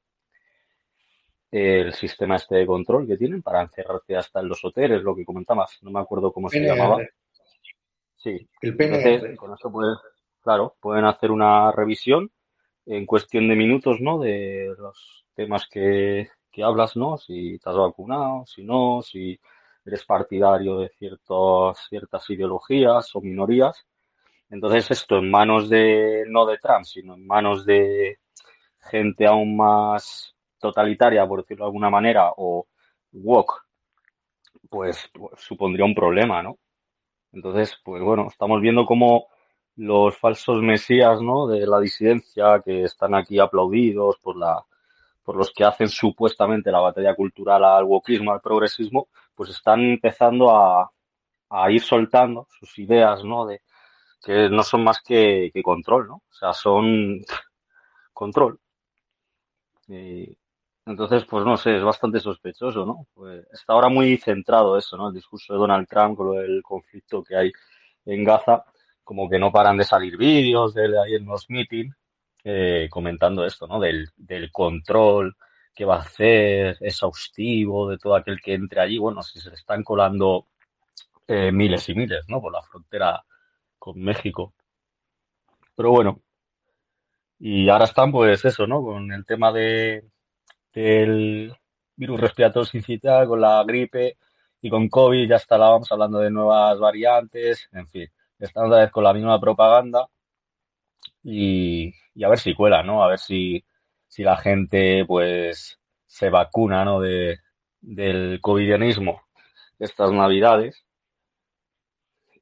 el 1.51 1.93
sistema 1.93 2.35
este 2.35 2.55
de 2.55 2.65
control 2.65 3.07
que 3.07 3.17
tienen 3.17 3.41
para 3.41 3.61
encerrarte 3.61 4.15
hasta 4.15 4.39
en 4.39 4.49
los 4.49 4.63
hoteles, 4.63 5.01
lo 5.01 5.15
que 5.15 5.25
comentabas, 5.25 5.79
no 5.81 5.91
me 5.91 5.99
acuerdo 5.99 6.31
cómo 6.31 6.49
se 6.49 6.59
llamaba. 6.61 6.99
Sí, 8.15 8.47
el 8.61 8.75
entonces 8.77 9.21
PNR. 9.21 9.35
con 9.37 9.53
eso 9.53 9.71
pueden, 9.71 9.95
claro, 10.41 10.75
pueden 10.79 11.05
hacer 11.05 11.31
una 11.31 11.71
revisión 11.71 12.29
en 12.85 13.05
cuestión 13.05 13.47
de 13.47 13.55
minutos, 13.55 14.01
¿no? 14.01 14.19
De 14.19 14.73
los 14.77 15.25
temas 15.33 15.67
que, 15.69 16.29
que 16.51 16.63
hablas, 16.63 16.97
¿no? 16.97 17.17
Si 17.17 17.57
te 17.59 17.69
has 17.69 17.77
vacunado, 17.77 18.45
si 18.45 18.63
no, 18.63 19.01
si 19.01 19.39
eres 19.85 20.05
partidario 20.05 20.79
de 20.79 20.89
ciertos, 20.89 21.79
ciertas 21.87 22.29
ideologías 22.29 23.15
o 23.15 23.21
minorías. 23.21 23.85
Entonces 24.49 24.89
esto 24.91 25.17
en 25.17 25.29
manos 25.29 25.69
de, 25.69 26.23
no 26.27 26.45
de 26.45 26.57
Trump, 26.57 26.85
sino 26.85 27.13
en 27.15 27.25
manos 27.27 27.65
de 27.65 28.19
gente 28.79 29.27
aún 29.27 29.55
más 29.57 30.35
totalitaria, 30.59 31.27
por 31.27 31.41
decirlo 31.41 31.65
de 31.65 31.69
alguna 31.69 31.89
manera, 31.89 32.31
o 32.37 32.67
woke, 33.13 33.53
pues, 34.69 35.09
pues 35.13 35.41
supondría 35.41 35.85
un 35.85 35.95
problema, 35.95 36.41
¿no? 36.43 36.57
Entonces, 37.31 37.77
pues 37.83 38.01
bueno, 38.01 38.27
estamos 38.29 38.61
viendo 38.61 38.85
cómo 38.85 39.27
los 39.75 40.17
falsos 40.17 40.61
mesías, 40.61 41.21
¿no? 41.21 41.47
De 41.47 41.65
la 41.67 41.79
disidencia 41.79 42.61
que 42.65 42.83
están 42.83 43.15
aquí 43.15 43.39
aplaudidos 43.39 44.17
por 44.19 44.35
la, 44.37 44.63
por 45.23 45.35
los 45.35 45.51
que 45.51 45.63
hacen 45.63 45.89
supuestamente 45.89 46.71
la 46.71 46.79
batalla 46.79 47.15
cultural 47.15 47.63
al 47.63 47.85
wokismo, 47.85 48.31
al 48.31 48.41
progresismo, 48.41 49.07
pues 49.35 49.51
están 49.51 49.81
empezando 49.81 50.49
a, 50.55 50.91
a 51.49 51.71
ir 51.71 51.81
soltando 51.81 52.47
sus 52.59 52.77
ideas, 52.79 53.23
¿no? 53.23 53.45
De 53.45 53.61
que 54.23 54.49
no 54.49 54.63
son 54.63 54.83
más 54.83 55.01
que, 55.01 55.51
que 55.53 55.63
control, 55.63 56.07
¿no? 56.07 56.15
O 56.15 56.33
sea, 56.33 56.53
son 56.53 57.19
control. 58.13 58.59
Y 59.87 60.37
entonces, 60.85 61.25
pues 61.25 61.45
no 61.45 61.57
sé, 61.57 61.77
es 61.77 61.83
bastante 61.83 62.19
sospechoso, 62.19 62.85
¿no? 62.85 63.07
Pues 63.13 63.45
está 63.51 63.73
ahora 63.73 63.89
muy 63.89 64.17
centrado 64.17 64.77
eso, 64.77 64.97
¿no? 64.97 65.09
El 65.09 65.15
discurso 65.15 65.53
de 65.53 65.59
Donald 65.59 65.87
Trump 65.87 66.17
con 66.17 66.35
del 66.37 66.61
conflicto 66.63 67.23
que 67.23 67.35
hay 67.35 67.51
en 68.05 68.23
Gaza, 68.23 68.63
como 69.03 69.29
que 69.29 69.39
no 69.39 69.51
paran 69.51 69.77
de 69.77 69.83
salir 69.83 70.17
vídeos 70.17 70.73
de 70.73 70.99
ahí 70.99 71.15
en 71.15 71.25
los 71.25 71.49
meetings 71.49 71.95
eh, 72.43 72.87
comentando 72.89 73.45
esto, 73.45 73.67
¿no? 73.67 73.79
Del, 73.79 74.09
del 74.15 74.51
control 74.51 75.35
que 75.75 75.85
va 75.85 75.97
a 75.97 76.01
hacer 76.01 76.77
exhaustivo 76.81 77.89
de 77.89 77.97
todo 77.97 78.15
aquel 78.15 78.41
que 78.41 78.53
entre 78.53 78.81
allí. 78.81 78.97
Bueno, 78.97 79.21
si 79.23 79.39
se 79.39 79.49
le 79.49 79.55
están 79.55 79.83
colando 79.83 80.47
eh, 81.27 81.51
miles 81.51 81.87
y 81.89 81.95
miles, 81.95 82.25
¿no? 82.27 82.41
Por 82.41 82.51
la 82.53 82.61
frontera 82.63 83.23
con 83.79 83.99
México. 84.01 84.53
Pero 85.75 85.91
bueno, 85.91 86.21
y 87.39 87.69
ahora 87.69 87.85
están 87.85 88.11
pues 88.11 88.43
eso, 88.45 88.67
¿no? 88.67 88.83
Con 88.83 89.11
el 89.11 89.25
tema 89.25 89.51
de, 89.51 90.05
el 90.73 91.55
virus 91.95 92.19
respiratorio 92.19 92.65
sincitial, 92.65 93.27
con 93.27 93.41
la 93.41 93.63
gripe 93.63 94.17
y 94.61 94.69
con 94.69 94.89
COVID 94.89 95.29
ya 95.29 95.37
estábamos 95.37 95.91
hablando 95.91 96.19
de 96.19 96.31
nuevas 96.31 96.79
variantes, 96.79 97.69
en 97.71 97.87
fin, 97.87 98.07
estamos 98.39 98.69
otra 98.69 98.83
vez 98.83 98.91
con 98.91 99.03
la 99.03 99.13
misma 99.13 99.39
propaganda 99.39 100.07
y, 101.23 101.93
y 102.13 102.23
a 102.23 102.29
ver 102.29 102.39
si 102.39 102.53
cuela, 102.55 102.83
¿no? 102.83 103.03
A 103.03 103.07
ver 103.09 103.19
si, 103.19 103.63
si 104.07 104.23
la 104.23 104.37
gente 104.37 105.05
pues 105.05 105.79
se 106.05 106.29
vacuna, 106.29 106.85
¿no? 106.85 106.99
De, 107.01 107.39
del 107.81 108.39
covidianismo 108.41 109.21
estas 109.79 110.11
navidades. 110.11 110.85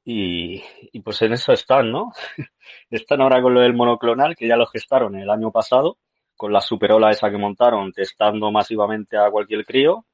Y, 0.09 0.63
y 0.93 1.01
pues 1.01 1.21
en 1.23 1.33
eso 1.33 1.51
están, 1.51 1.91
¿no? 1.91 2.13
Están 2.89 3.19
ahora 3.21 3.41
con 3.41 3.53
lo 3.53 3.59
del 3.59 3.73
monoclonal, 3.73 4.37
que 4.37 4.47
ya 4.47 4.55
lo 4.55 4.65
gestaron 4.67 5.15
el 5.17 5.29
año 5.29 5.51
pasado, 5.51 5.97
con 6.37 6.53
la 6.53 6.61
superola 6.61 7.11
esa 7.11 7.29
que 7.29 7.35
montaron, 7.37 7.91
testando 7.91 8.49
masivamente 8.49 9.17
a 9.17 9.29
cualquier 9.29 9.65
crío, 9.65 10.05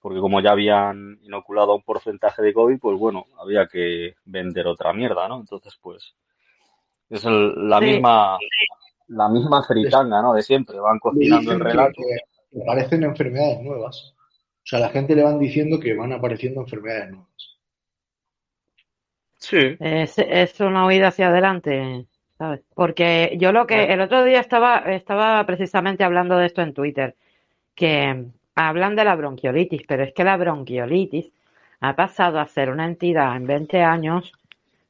porque 0.00 0.20
como 0.20 0.42
ya 0.42 0.50
habían 0.50 1.18
inoculado 1.22 1.74
un 1.74 1.82
porcentaje 1.82 2.42
de 2.42 2.52
COVID, 2.52 2.78
pues 2.78 2.98
bueno, 2.98 3.24
había 3.40 3.66
que 3.66 4.16
vender 4.26 4.66
otra 4.66 4.92
mierda, 4.92 5.26
¿no? 5.28 5.40
Entonces, 5.40 5.78
pues, 5.80 6.14
es 7.08 7.24
el- 7.24 7.70
la 7.70 7.78
Sí. 7.78 7.84
misma, 7.86 8.38
la 9.06 9.28
misma 9.30 9.62
fritanga, 9.64 10.20
¿no? 10.20 10.34
De 10.34 10.42
siempre, 10.42 10.78
van 10.78 10.98
cocinando 10.98 11.52
el 11.52 11.58
que, 11.58 11.64
relato. 11.64 12.02
que 12.50 12.62
aparecen 12.62 13.02
enfermedades 13.02 13.62
nuevas. 13.62 14.12
O 14.14 14.62
sea, 14.66 14.78
a 14.80 14.82
la 14.82 14.88
gente 14.90 15.16
le 15.16 15.22
van 15.24 15.38
diciendo 15.38 15.80
que 15.80 15.94
van 15.94 16.12
apareciendo 16.12 16.60
enfermedades 16.60 17.12
nuevas. 17.12 17.47
Sí. 19.38 19.76
Es, 19.78 20.18
es 20.18 20.60
una 20.60 20.86
huida 20.86 21.08
hacia 21.08 21.28
adelante, 21.28 22.06
¿sabes? 22.38 22.60
Porque 22.74 23.36
yo 23.40 23.52
lo 23.52 23.66
que 23.66 23.84
el 23.84 24.00
otro 24.00 24.24
día 24.24 24.40
estaba, 24.40 24.78
estaba 24.78 25.44
precisamente 25.46 26.04
hablando 26.04 26.36
de 26.36 26.46
esto 26.46 26.62
en 26.62 26.74
Twitter, 26.74 27.16
que 27.74 28.26
hablan 28.54 28.96
de 28.96 29.04
la 29.04 29.16
bronquiolitis, 29.16 29.82
pero 29.86 30.02
es 30.04 30.12
que 30.12 30.24
la 30.24 30.36
bronquiolitis 30.36 31.32
ha 31.80 31.94
pasado 31.94 32.40
a 32.40 32.46
ser 32.46 32.70
una 32.70 32.86
entidad 32.86 33.36
en 33.36 33.46
20 33.46 33.82
años, 33.82 34.32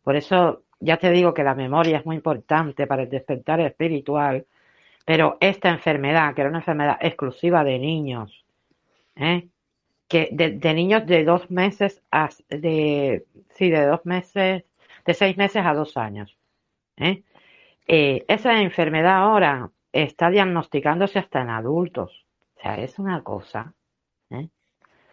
por 0.03 0.17
eso 0.17 0.63
ya 0.81 0.97
te 0.97 1.11
digo 1.11 1.35
que 1.35 1.45
la 1.45 1.55
memoria 1.55 1.99
es 1.99 2.07
muy 2.07 2.17
importante 2.17 2.87
para 2.87 3.03
el 3.03 3.11
despertar 3.11 3.61
espiritual, 3.61 4.47
pero 5.05 5.37
esta 5.41 5.71
enfermedad, 5.71 6.35
que 6.35 6.43
era 6.43 6.51
una 6.51 6.61
enfermedad 6.61 6.99
exclusiva 7.01 7.65
de 7.65 7.79
niños, 7.79 8.45
¿eh? 9.17 9.49
Que 10.09 10.29
de, 10.33 10.75
niños 10.75 11.07
de 11.07 11.25
dos 11.25 11.51
meses 11.51 12.03
a, 12.11 12.31
de, 12.49 13.27
sí, 13.55 13.71
de 13.71 13.87
dos 13.87 14.05
meses, 14.05 14.65
de 15.05 15.15
seis 15.15 15.37
meses 15.37 15.65
a 15.65 15.75
dos 15.75 15.97
años. 15.97 16.37
¿eh? 16.97 17.23
Eh, 17.87 18.25
esa 18.29 18.61
enfermedad 18.61 19.19
ahora 19.19 19.71
está 19.93 20.31
diagnosticándose 20.31 21.19
hasta 21.19 21.43
en 21.43 21.51
adultos. 21.51 22.27
O 22.57 22.61
sea, 22.61 22.77
es 22.77 22.99
una 22.99 23.23
cosa, 23.23 23.75
¿eh? 24.31 24.49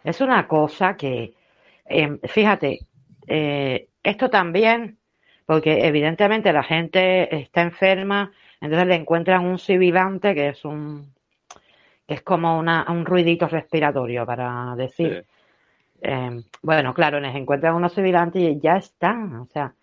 es 0.04 0.20
una 0.20 0.48
cosa 0.48 0.96
que, 0.96 1.34
eh, 1.86 2.18
fíjate, 2.24 2.86
eh, 3.26 3.88
esto 4.02 4.30
también, 4.30 4.98
porque 5.46 5.86
evidentemente 5.86 6.52
la 6.52 6.62
gente 6.64 7.34
está 7.36 7.62
enferma, 7.62 8.32
entonces 8.60 8.88
le 8.88 8.96
encuentran 8.96 9.44
un 9.46 9.58
sibilante 9.58 10.34
que 10.34 10.48
es 10.48 10.64
un, 10.64 11.14
es 12.06 12.22
como 12.22 12.58
una, 12.58 12.86
un 12.88 13.04
ruidito 13.04 13.48
respiratorio, 13.48 14.24
para 14.26 14.74
decir. 14.76 15.26
Eh, 16.02 16.42
bueno, 16.62 16.94
claro, 16.94 17.20
les 17.20 17.34
encuentran 17.34 17.74
unos 17.74 17.92
sibilantes 17.94 18.42
y 18.42 18.60
ya 18.60 18.76
están. 18.76 19.36
O 19.36 19.46
sea, 19.46 19.74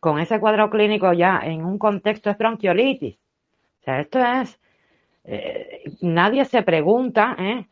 con 0.00 0.18
ese 0.18 0.40
cuadro 0.40 0.70
clínico 0.70 1.12
ya 1.12 1.40
en 1.44 1.64
un 1.64 1.78
contexto 1.78 2.30
es 2.30 2.38
bronquiolitis. 2.38 3.16
O 3.80 3.84
sea, 3.84 4.00
esto 4.00 4.18
es. 4.20 4.58
eh, 5.24 5.84
nadie 6.00 6.44
se 6.44 6.62
pregunta 6.62 7.36
¿eh? 7.38 7.66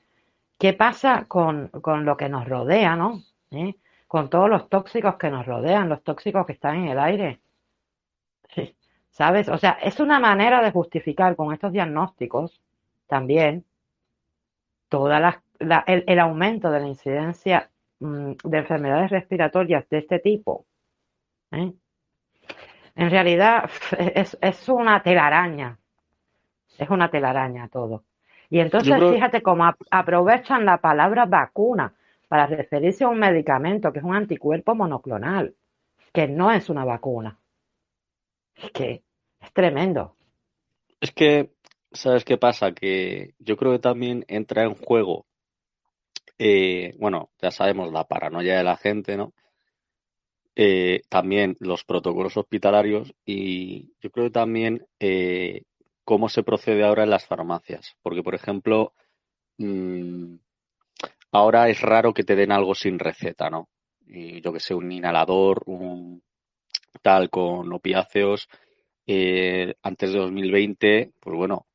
qué 0.59 0.73
pasa 0.73 1.25
con, 1.29 1.69
con 1.69 2.05
lo 2.05 2.17
que 2.17 2.29
nos 2.29 2.49
rodea, 2.49 2.97
¿no? 2.97 3.23
¿Eh? 3.51 3.75
Con 4.07 4.31
todos 4.31 4.49
los 4.49 4.69
tóxicos 4.69 5.17
que 5.17 5.31
nos 5.31 5.47
rodean, 5.47 5.89
los 5.89 6.03
tóxicos 6.03 6.47
que 6.47 6.53
están 6.53 6.77
en 6.77 6.89
el 6.89 6.99
aire. 6.99 7.41
¿Sabes? 9.11 9.49
O 9.49 9.57
sea, 9.57 9.79
es 9.83 9.99
una 9.99 10.21
manera 10.21 10.63
de 10.63 10.71
justificar 10.71 11.37
con 11.37 11.53
estos 11.53 11.73
diagnósticos 11.73 12.61
también 13.07 13.65
toda 14.99 15.21
la- 15.21 15.43
la- 15.59 15.85
el, 15.87 16.05
el 16.07 16.19
aumento 16.19 16.71
de 16.71 16.81
la 16.81 16.87
incidencia 16.89 17.71
mm, 18.01 18.33
de 18.45 18.59
enfermedades 18.59 19.11
respiratorias 19.11 19.87
de 19.91 19.99
este 19.99 20.19
tipo. 20.21 20.65
¿eh? 21.53 21.73
En 22.95 23.11
realidad 23.11 23.71
es, 23.99 24.39
es 24.41 24.69
una 24.69 25.03
telaraña, 25.03 25.79
es 26.79 26.89
una 26.89 27.11
telaraña 27.11 27.69
todo. 27.69 28.05
Y 28.49 28.61
entonces 28.61 28.89
creo- 28.97 29.13
fíjate 29.15 29.43
cómo 29.43 29.65
ap- 29.67 29.81
aprovechan 29.91 30.65
la 30.65 30.79
palabra 30.79 31.27
vacuna 31.27 31.93
para 32.29 32.47
referirse 32.47 33.05
a 33.05 33.09
un 33.09 33.19
medicamento 33.19 33.93
que 33.93 33.99
es 33.99 34.05
un 34.05 34.15
anticuerpo 34.17 34.75
monoclonal, 34.75 35.55
que 36.13 36.27
no 36.27 36.51
es 36.51 36.71
una 36.71 36.85
vacuna. 36.85 37.39
Es 38.57 38.71
que 38.71 39.03
es 39.41 39.53
tremendo. 39.53 40.17
Es 41.01 41.13
que, 41.13 41.51
¿sabes 41.97 42.25
qué 42.25 42.39
pasa? 42.39 42.73
Que 42.73 43.35
yo 43.39 43.57
creo 43.57 43.73
que 43.73 43.79
también 43.79 44.25
entra 44.29 44.65
en 44.65 44.75
juego, 44.75 45.27
eh, 46.39 46.95
bueno, 46.99 47.31
ya 47.41 47.51
sabemos 47.51 47.93
la 47.93 48.05
paranoia 48.05 48.59
de 48.59 48.65
la 48.65 48.77
gente, 48.77 49.17
¿no? 49.17 49.33
Eh, 50.55 51.03
también 51.09 51.57
los 51.61 51.85
protocolos 51.85 52.37
hospitalarios 52.37 53.15
y 53.27 53.93
yo 54.01 54.11
creo 54.11 54.27
que 54.27 54.31
también 54.33 54.87
eh, 55.01 55.65
cómo 56.05 56.29
se 56.31 56.43
procede 56.43 56.85
ahora 56.85 57.05
en 57.05 57.11
las 57.11 57.27
farmacias. 57.27 57.97
Porque, 58.03 58.23
por 58.23 58.35
ejemplo, 58.35 58.95
mm, 59.59 60.37
ahora 61.33 61.69
es 61.69 61.81
raro 61.83 62.15
que 62.15 62.25
te 62.25 62.37
den 62.37 62.53
algo 62.53 62.75
sin 62.75 62.99
receta, 62.99 63.51
¿no? 63.51 63.69
Y 64.07 64.41
yo 64.41 64.53
que 64.53 64.61
sé, 64.61 64.75
un 64.75 64.93
inhalador, 64.93 65.63
un 65.67 66.23
tal 67.03 67.31
con 67.31 67.73
opiáceos. 67.73 68.49
antes 69.83 70.13
de 70.13 70.19
2020, 70.19 71.13
pues 71.21 71.37
bueno, 71.37 71.67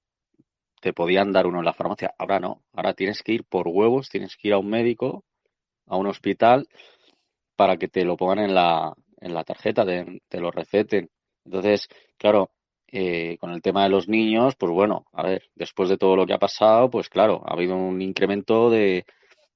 te 0.82 0.94
podían 0.94 1.32
dar 1.32 1.48
uno 1.48 1.60
en 1.60 1.66
la 1.66 1.74
farmacia. 1.74 2.14
Ahora 2.18 2.40
no. 2.40 2.64
Ahora 2.74 2.94
tienes 2.94 3.24
que 3.24 3.34
ir 3.34 3.46
por 3.46 3.68
huevos, 3.68 4.10
tienes 4.10 4.36
que 4.36 4.50
ir 4.50 4.54
a 4.56 4.58
un 4.58 4.70
médico, 4.70 5.24
a 5.86 5.96
un 5.96 6.08
hospital, 6.08 6.68
para 7.56 7.78
que 7.78 7.88
te 7.88 8.04
lo 8.04 8.18
pongan 8.18 8.40
en 8.40 8.56
la, 8.56 8.94
en 9.22 9.34
la 9.34 9.44
tarjeta, 9.44 9.86
te, 9.86 10.40
lo 10.40 10.52
receten. 10.52 11.10
Entonces, 11.46 11.88
claro, 12.18 12.52
eh, 12.88 13.38
con 13.40 13.52
el 13.52 13.62
tema 13.62 13.84
de 13.84 13.90
los 13.90 14.10
niños, 14.10 14.56
pues 14.56 14.72
bueno, 14.72 15.06
a 15.14 15.24
ver, 15.24 15.44
después 15.56 15.90
de 15.90 15.98
todo 15.98 16.16
lo 16.16 16.26
que 16.26 16.34
ha 16.34 16.40
pasado, 16.40 16.90
pues 16.90 17.08
claro, 17.10 17.42
ha 17.46 17.54
habido 17.54 17.76
un 17.76 18.02
incremento 18.02 18.70
de, 18.70 19.06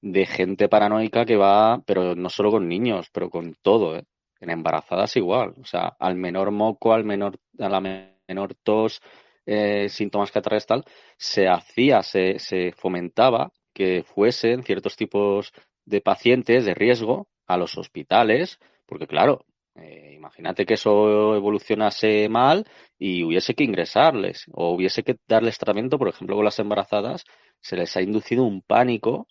de 0.02 0.26
gente 0.28 0.70
paranoica 0.70 1.26
que 1.26 1.36
va, 1.36 1.82
pero 1.86 2.16
no 2.16 2.30
solo 2.30 2.52
con 2.52 2.68
niños, 2.68 3.10
pero 3.12 3.30
con 3.30 3.56
todo, 3.62 3.98
¿eh? 3.98 4.04
En 4.40 4.52
embarazadas 4.52 5.16
igual. 5.16 5.56
O 5.60 5.66
sea, 5.66 5.96
al 6.00 6.16
menor 6.16 6.52
moco, 6.52 6.94
al 6.94 7.04
menor, 7.04 7.40
a 7.58 7.70
la 7.70 7.82
menor 8.28 8.54
tos, 8.64 9.02
eh, 9.46 9.90
síntomas 9.90 10.32
catarrales 10.32 10.66
tal, 10.66 10.86
se 11.18 11.48
hacía, 11.48 12.04
se, 12.04 12.40
se 12.40 12.72
fomentaba 12.74 13.52
que 13.74 14.04
fuesen 14.04 14.64
ciertos 14.64 14.96
tipos 14.96 15.54
de 15.86 16.02
pacientes 16.02 16.66
de 16.66 16.74
riesgo 16.74 17.28
a 17.46 17.58
los 17.58 17.78
hospitales, 17.78 18.60
porque 18.86 19.08
claro, 19.08 19.46
eh, 19.76 20.14
imagínate 20.16 20.66
que 20.66 20.76
eso 20.76 21.36
evolucionase 21.36 22.30
mal 22.30 22.66
y 22.98 23.24
hubiese 23.24 23.56
que 23.56 23.66
ingresarles 23.66 24.46
o 24.54 24.72
hubiese 24.72 25.04
que 25.04 25.18
darles 25.28 25.58
tratamiento, 25.58 25.98
por 26.00 26.08
ejemplo, 26.08 26.36
con 26.36 26.46
las 26.46 26.60
embarazadas, 26.60 27.26
se 27.60 27.76
les 27.76 27.96
ha 27.98 28.02
inducido 28.02 28.44
un 28.44 28.62
pánico 28.62 29.28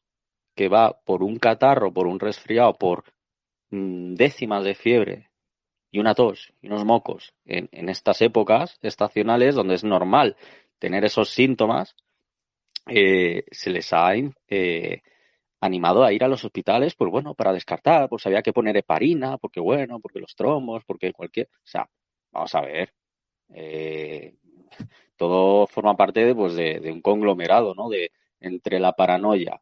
que 0.54 0.68
va 0.68 1.00
por 1.04 1.22
un 1.22 1.38
catarro, 1.38 1.92
por 1.92 2.06
un 2.06 2.20
resfriado, 2.20 2.74
por 2.74 3.04
mm, 3.70 4.14
décimas 4.14 4.64
de 4.64 4.74
fiebre 4.74 5.30
y 5.95 6.01
una 6.01 6.16
tos 6.16 6.53
y 6.61 6.66
unos 6.66 6.84
mocos 6.84 7.34
en, 7.45 7.68
en 7.70 7.88
estas 7.88 8.20
épocas 8.20 8.80
estacionales 8.82 9.55
donde 9.55 9.76
es 9.76 9.84
normal 9.84 10.36
tener 10.80 11.05
esos 11.05 11.30
síntomas, 11.30 11.95
eh, 12.88 13.45
se 13.53 13.70
les 13.70 13.92
ha 13.92 14.12
eh, 14.49 15.03
animado 15.61 16.03
a 16.03 16.12
ir 16.12 16.24
a 16.24 16.28
los 16.28 16.45
hospitales, 16.45 16.97
pues 16.97 17.12
bueno, 17.12 17.34
para 17.34 17.53
descartar, 17.53 18.09
pues 18.09 18.26
había 18.26 18.42
que 18.42 18.53
poner 18.53 18.76
heparina, 18.76 19.38
porque 19.38 19.61
bueno, 19.61 20.01
porque 20.01 20.18
los 20.18 20.34
trombos, 20.34 20.82
porque 20.84 21.12
cualquier, 21.12 21.47
o 21.47 21.66
sea, 21.66 21.88
vamos 22.32 22.53
a 22.57 22.62
ver, 22.62 22.92
eh, 23.55 24.34
todo 25.16 25.68
forma 25.68 25.97
parte 25.97 26.24
de, 26.24 26.34
pues, 26.34 26.57
de, 26.57 26.90
un 26.90 27.03
conglomerado, 27.03 27.72
¿no? 27.76 27.88
De 27.88 28.11
entre 28.40 28.80
la 28.80 28.95
paranoia, 28.95 29.61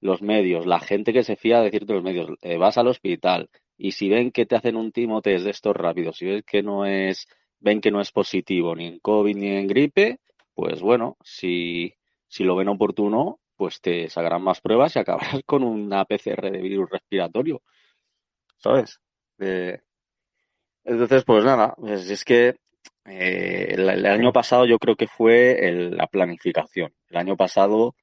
los 0.00 0.22
medios, 0.22 0.66
la 0.66 0.78
gente 0.78 1.12
que 1.12 1.24
se 1.24 1.34
fía 1.34 1.58
de 1.58 1.64
decirte 1.64 1.94
los 1.94 2.04
medios, 2.04 2.30
vas 2.60 2.78
al 2.78 2.86
hospital 2.86 3.50
y 3.82 3.92
si 3.92 4.10
ven 4.10 4.30
que 4.30 4.44
te 4.44 4.56
hacen 4.56 4.76
un 4.76 4.92
timo 4.92 5.22
test 5.22 5.42
de 5.44 5.50
estos 5.52 5.74
rápidos, 5.74 6.18
si 6.18 6.26
ven 6.26 6.42
que 6.46 6.62
no 6.62 6.84
es, 6.84 7.26
ven 7.60 7.80
que 7.80 7.90
no 7.90 8.02
es 8.02 8.12
positivo 8.12 8.76
ni 8.76 8.86
en 8.86 8.98
COVID 8.98 9.34
ni 9.34 9.48
en 9.48 9.66
gripe, 9.66 10.18
pues 10.54 10.82
bueno, 10.82 11.16
si, 11.24 11.94
si 12.28 12.44
lo 12.44 12.56
ven 12.56 12.68
oportuno, 12.68 13.40
pues 13.56 13.80
te 13.80 14.10
sacarán 14.10 14.42
más 14.42 14.60
pruebas 14.60 14.94
y 14.94 14.98
acabarás 15.00 15.40
con 15.46 15.64
una 15.64 16.04
PCR 16.04 16.50
de 16.50 16.58
virus 16.58 16.90
respiratorio, 16.90 17.62
¿sabes? 18.58 19.00
Entonces, 20.84 21.24
pues 21.24 21.42
nada, 21.42 21.74
pues 21.78 22.10
es 22.10 22.22
que 22.22 22.56
eh, 23.06 23.74
el, 23.78 24.04
año 24.04 24.30
pasado 24.30 24.66
yo 24.66 24.78
creo 24.78 24.94
que 24.94 25.06
fue 25.06 25.58
la 25.90 26.06
planificación. 26.06 26.92
El 27.08 27.16
año 27.16 27.34
pasado 27.34 27.94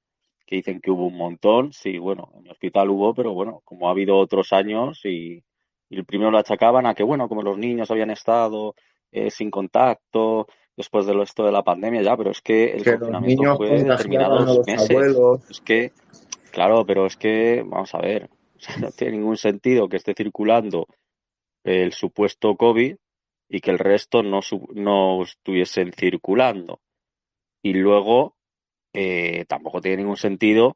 que 0.47 0.55
dicen 0.55 0.82
que 0.82 0.89
hubo 0.89 1.05
un 1.05 1.17
montón. 1.17 1.71
Sí, 1.71 1.99
bueno, 1.99 2.32
en 2.36 2.45
el 2.45 2.51
hospital 2.53 2.89
hubo, 2.89 3.13
pero 3.13 3.34
bueno, 3.34 3.61
como 3.63 3.88
ha 3.88 3.91
habido 3.91 4.17
otros 4.17 4.53
años 4.53 5.05
y, 5.05 5.43
y 5.89 5.97
el 5.97 6.05
primero 6.05 6.31
lo 6.31 6.38
achacaban 6.38 6.85
a 6.85 6.93
que, 6.93 7.03
bueno, 7.03 7.27
como 7.29 7.41
los 7.41 7.57
niños 7.57 7.89
habían 7.91 8.09
estado 8.11 8.75
eh, 9.11 9.31
sin 9.31 9.49
contacto 9.51 10.47
después 10.75 11.05
de 11.05 11.13
lo, 11.13 11.23
esto 11.23 11.43
de 11.45 11.51
la 11.51 11.63
pandemia, 11.63 12.01
ya, 12.01 12.15
pero 12.17 12.31
es 12.31 12.41
que 12.41 12.71
el 12.71 12.83
Que 12.83 12.97
confinamiento 12.99 13.57
fue 13.57 13.69
determinados 13.83 14.67
meses. 14.67 14.89
abuelos. 14.91 15.49
Es 15.49 15.61
que, 15.61 15.91
claro, 16.51 16.85
pero 16.85 17.05
es 17.05 17.15
que, 17.17 17.63
vamos 17.65 17.93
a 17.95 17.99
ver, 17.99 18.29
o 18.55 18.59
sea, 18.59 18.77
no 18.77 18.91
tiene 18.91 19.17
ningún 19.17 19.38
sentido 19.38 19.88
que 19.89 19.97
esté 19.97 20.13
circulando 20.13 20.88
el 21.63 21.93
supuesto 21.93 22.55
COVID 22.55 22.95
y 23.49 23.59
que 23.61 23.71
el 23.71 23.79
resto 23.79 24.23
no, 24.23 24.41
su- 24.41 24.67
no 24.73 25.23
estuviesen 25.23 25.91
circulando. 25.93 26.79
Y 27.63 27.73
luego, 27.73 28.35
eh, 28.93 29.45
tampoco 29.47 29.81
tiene 29.81 29.97
ningún 29.97 30.17
sentido 30.17 30.75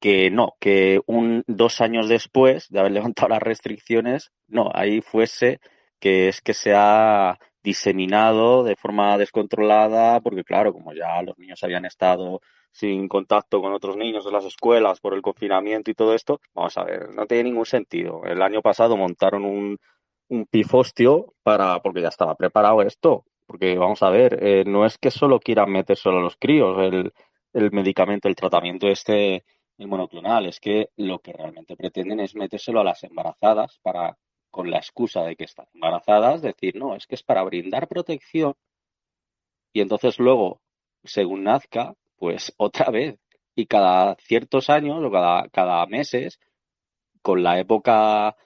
que 0.00 0.30
no, 0.30 0.54
que 0.60 1.00
un 1.06 1.42
dos 1.46 1.80
años 1.80 2.08
después 2.08 2.68
de 2.68 2.80
haber 2.80 2.92
levantado 3.12 3.28
las 3.30 3.42
restricciones, 3.42 4.32
no, 4.46 4.70
ahí 4.74 5.00
fuese 5.00 5.60
que 6.00 6.28
es 6.28 6.40
que 6.40 6.54
se 6.54 6.74
ha 6.74 7.38
diseminado 7.62 8.62
de 8.64 8.76
forma 8.76 9.18
descontrolada, 9.18 10.20
porque 10.20 10.44
claro, 10.44 10.72
como 10.72 10.92
ya 10.92 11.20
los 11.22 11.36
niños 11.38 11.62
habían 11.64 11.84
estado 11.84 12.40
sin 12.70 13.08
contacto 13.08 13.60
con 13.60 13.72
otros 13.72 13.96
niños 13.96 14.24
en 14.26 14.32
las 14.32 14.44
escuelas 14.44 15.00
por 15.00 15.14
el 15.14 15.22
confinamiento 15.22 15.90
y 15.90 15.94
todo 15.94 16.14
esto, 16.14 16.40
vamos 16.54 16.76
a 16.78 16.84
ver, 16.84 17.10
no 17.10 17.26
tiene 17.26 17.44
ningún 17.44 17.66
sentido. 17.66 18.22
El 18.24 18.40
año 18.42 18.62
pasado 18.62 18.96
montaron 18.96 19.44
un, 19.44 19.78
un 20.28 20.46
pifostio 20.46 21.34
para, 21.42 21.80
porque 21.80 22.02
ya 22.02 22.08
estaba 22.08 22.36
preparado 22.36 22.82
esto, 22.82 23.24
porque 23.46 23.76
vamos 23.76 24.02
a 24.02 24.10
ver, 24.10 24.38
eh, 24.44 24.64
no 24.66 24.86
es 24.86 24.98
que 24.98 25.10
solo 25.10 25.40
quieran 25.40 25.72
meter 25.72 25.96
solo 25.96 26.20
los 26.20 26.36
críos 26.36 26.78
el, 26.80 27.12
el 27.52 27.72
medicamento, 27.72 28.28
el 28.28 28.36
tratamiento 28.36 28.86
este 28.88 29.44
el 29.78 29.88
monoclonal, 29.88 30.46
es 30.46 30.60
que 30.60 30.90
lo 30.96 31.20
que 31.20 31.32
realmente 31.32 31.76
pretenden 31.76 32.20
es 32.20 32.34
metérselo 32.34 32.80
a 32.80 32.84
las 32.84 33.02
embarazadas 33.04 33.78
para, 33.82 34.18
con 34.50 34.70
la 34.70 34.78
excusa 34.78 35.22
de 35.22 35.36
que 35.36 35.44
están 35.44 35.66
embarazadas, 35.74 36.42
decir, 36.42 36.76
no, 36.76 36.94
es 36.96 37.06
que 37.06 37.14
es 37.14 37.22
para 37.22 37.42
brindar 37.44 37.88
protección 37.88 38.54
y 39.72 39.80
entonces 39.80 40.18
luego, 40.18 40.60
según 41.04 41.44
nazca, 41.44 41.94
pues 42.16 42.52
otra 42.58 42.90
vez, 42.90 43.18
y 43.54 43.66
cada 43.66 44.16
ciertos 44.16 44.70
años 44.70 45.04
o 45.04 45.10
cada, 45.10 45.48
cada 45.48 45.86
meses, 45.86 46.40
con 47.22 47.42
la 47.42 47.58
época 47.58 48.36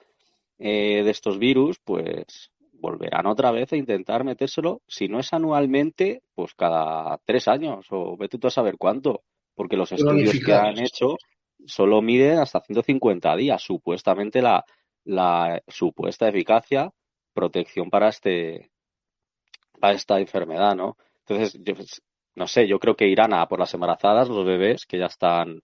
eh, 0.59 1.03
de 1.03 1.11
estos 1.11 1.39
virus, 1.39 1.79
pues 1.83 2.51
volverán 2.73 3.27
otra 3.27 3.51
vez 3.51 3.71
a 3.73 3.77
intentar 3.77 4.23
metérselo, 4.23 4.81
si 4.87 5.07
no 5.07 5.19
es 5.19 5.31
anualmente, 5.33 6.21
pues 6.35 6.53
cada 6.53 7.17
tres 7.25 7.47
años 7.47 7.87
o 7.91 8.17
vete 8.17 8.37
tú 8.37 8.47
a 8.47 8.51
saber 8.51 8.77
cuánto, 8.77 9.23
porque 9.55 9.77
los 9.77 9.91
estudios 9.91 10.39
que 10.43 10.53
han 10.53 10.79
hecho 10.79 11.17
solo 11.65 12.01
miden 12.01 12.39
hasta 12.39 12.61
150 12.61 13.35
días, 13.35 13.61
supuestamente 13.61 14.41
la, 14.41 14.65
la 15.05 15.61
supuesta 15.67 16.27
eficacia, 16.27 16.91
protección 17.33 17.89
para 17.89 18.09
este, 18.09 18.71
para 19.79 19.93
esta 19.93 20.19
enfermedad, 20.19 20.75
¿no? 20.75 20.97
Entonces, 21.25 21.59
yo, 21.63 21.75
pues, 21.75 22.01
no 22.35 22.47
sé, 22.47 22.67
yo 22.67 22.79
creo 22.79 22.95
que 22.95 23.07
irán 23.07 23.33
a 23.33 23.47
por 23.47 23.59
las 23.59 23.73
embarazadas, 23.73 24.29
los 24.29 24.45
bebés 24.45 24.85
que 24.85 24.97
ya 24.97 25.05
están, 25.05 25.61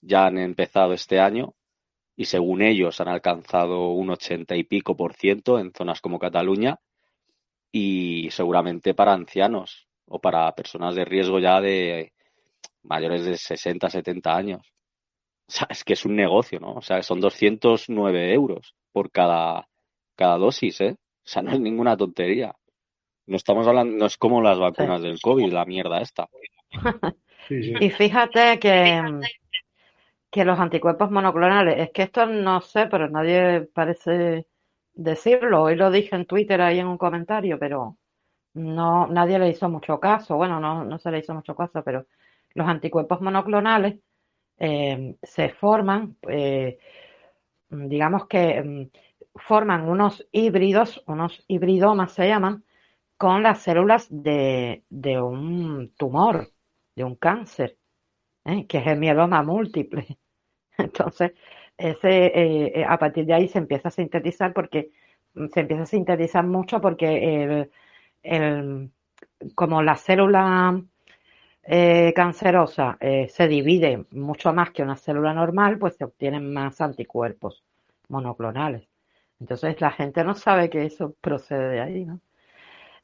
ya 0.00 0.26
han 0.26 0.38
empezado 0.38 0.92
este 0.92 1.20
año 1.20 1.54
y 2.16 2.24
según 2.24 2.62
ellos 2.62 3.00
han 3.00 3.08
alcanzado 3.08 3.90
un 3.90 4.10
ochenta 4.10 4.56
y 4.56 4.64
pico 4.64 4.96
por 4.96 5.14
ciento 5.14 5.58
en 5.58 5.72
zonas 5.72 6.00
como 6.00 6.18
Cataluña 6.18 6.80
y 7.70 8.28
seguramente 8.30 8.94
para 8.94 9.12
ancianos 9.12 9.88
o 10.06 10.20
para 10.20 10.52
personas 10.54 10.94
de 10.94 11.04
riesgo 11.04 11.38
ya 11.38 11.60
de 11.60 12.12
mayores 12.82 13.24
de 13.24 13.36
60, 13.36 13.90
70 13.90 14.36
años. 14.36 14.60
O 15.48 15.52
sea, 15.52 15.66
es 15.70 15.84
que 15.84 15.94
es 15.94 16.04
un 16.04 16.16
negocio, 16.16 16.60
¿no? 16.60 16.74
O 16.74 16.82
sea, 16.82 17.02
son 17.02 17.20
209 17.20 18.32
euros 18.34 18.74
por 18.92 19.10
cada, 19.10 19.66
cada 20.16 20.36
dosis, 20.36 20.80
¿eh? 20.80 20.96
O 20.98 21.30
sea, 21.30 21.42
no 21.42 21.52
es 21.52 21.60
ninguna 21.60 21.96
tontería. 21.96 22.54
No 23.26 23.36
estamos 23.36 23.66
hablando, 23.66 23.96
no 23.96 24.06
es 24.06 24.16
como 24.16 24.40
las 24.42 24.58
vacunas 24.58 25.02
del 25.02 25.20
COVID, 25.20 25.52
la 25.52 25.64
mierda 25.64 26.00
esta. 26.00 26.28
Sí, 27.46 27.62
sí. 27.62 27.72
Y 27.80 27.88
fíjate 27.88 28.58
que, 28.58 29.00
que 30.30 30.44
los 30.44 30.58
anticuerpos 30.58 31.10
monoclonales, 31.10 31.78
es 31.78 31.90
que 31.92 32.02
esto 32.02 32.26
no 32.26 32.60
sé, 32.60 32.86
pero 32.86 33.08
nadie 33.08 33.62
parece 33.72 34.46
decirlo. 34.92 35.62
Hoy 35.62 35.76
lo 35.76 35.90
dije 35.90 36.14
en 36.14 36.26
Twitter 36.26 36.60
ahí 36.60 36.78
en 36.80 36.88
un 36.88 36.98
comentario, 36.98 37.58
pero 37.58 37.96
no, 38.54 39.06
nadie 39.06 39.38
le 39.38 39.48
hizo 39.48 39.68
mucho 39.70 39.98
caso. 39.98 40.36
Bueno, 40.36 40.60
no, 40.60 40.84
no 40.84 40.98
se 40.98 41.10
le 41.10 41.20
hizo 41.20 41.32
mucho 41.32 41.54
caso, 41.54 41.82
pero 41.82 42.06
los 42.54 42.68
anticuerpos 42.68 43.20
monoclonales 43.20 44.00
eh, 44.58 45.16
se 45.22 45.50
forman, 45.50 46.16
eh, 46.28 46.78
digamos 47.70 48.26
que 48.26 48.62
mm, 48.62 48.90
forman 49.36 49.88
unos 49.88 50.26
híbridos, 50.32 51.02
unos 51.06 51.44
hibridomas 51.48 52.12
se 52.12 52.28
llaman, 52.28 52.64
con 53.18 53.42
las 53.44 53.60
células 53.62 54.08
de, 54.10 54.84
de 54.90 55.20
un 55.22 55.92
tumor, 55.96 56.52
de 56.96 57.04
un 57.04 57.16
cáncer, 57.16 57.78
¿eh? 58.44 58.66
que 58.66 58.78
es 58.78 58.86
el 58.86 58.98
mieloma 58.98 59.42
múltiple. 59.42 60.18
Entonces, 60.78 61.32
ese, 61.78 62.78
eh, 62.80 62.84
a 62.88 62.98
partir 62.98 63.26
de 63.26 63.34
ahí 63.34 63.48
se 63.48 63.58
empieza 63.58 63.88
a 63.88 63.92
sintetizar 63.92 64.52
porque 64.54 64.90
se 65.54 65.60
empieza 65.60 65.84
a 65.84 65.86
sintetizar 65.86 66.46
mucho 66.46 66.80
porque 66.80 67.44
el, 67.44 67.70
el- 68.22 68.92
como 69.54 69.82
la 69.82 69.96
célula 69.96 70.82
eh, 71.70 72.14
cancerosa 72.14 72.96
eh, 72.98 73.28
se 73.28 73.46
divide 73.46 74.06
mucho 74.12 74.54
más 74.54 74.70
que 74.70 74.82
una 74.82 74.96
célula 74.96 75.34
normal, 75.34 75.78
pues 75.78 75.96
se 75.96 76.04
obtienen 76.04 76.50
más 76.50 76.80
anticuerpos 76.80 77.62
monoclonales. 78.08 78.88
Entonces 79.38 79.78
la 79.80 79.90
gente 79.90 80.24
no 80.24 80.34
sabe 80.34 80.70
que 80.70 80.86
eso 80.86 81.14
procede 81.20 81.68
de 81.68 81.80
ahí, 81.80 82.04
¿no? 82.06 82.20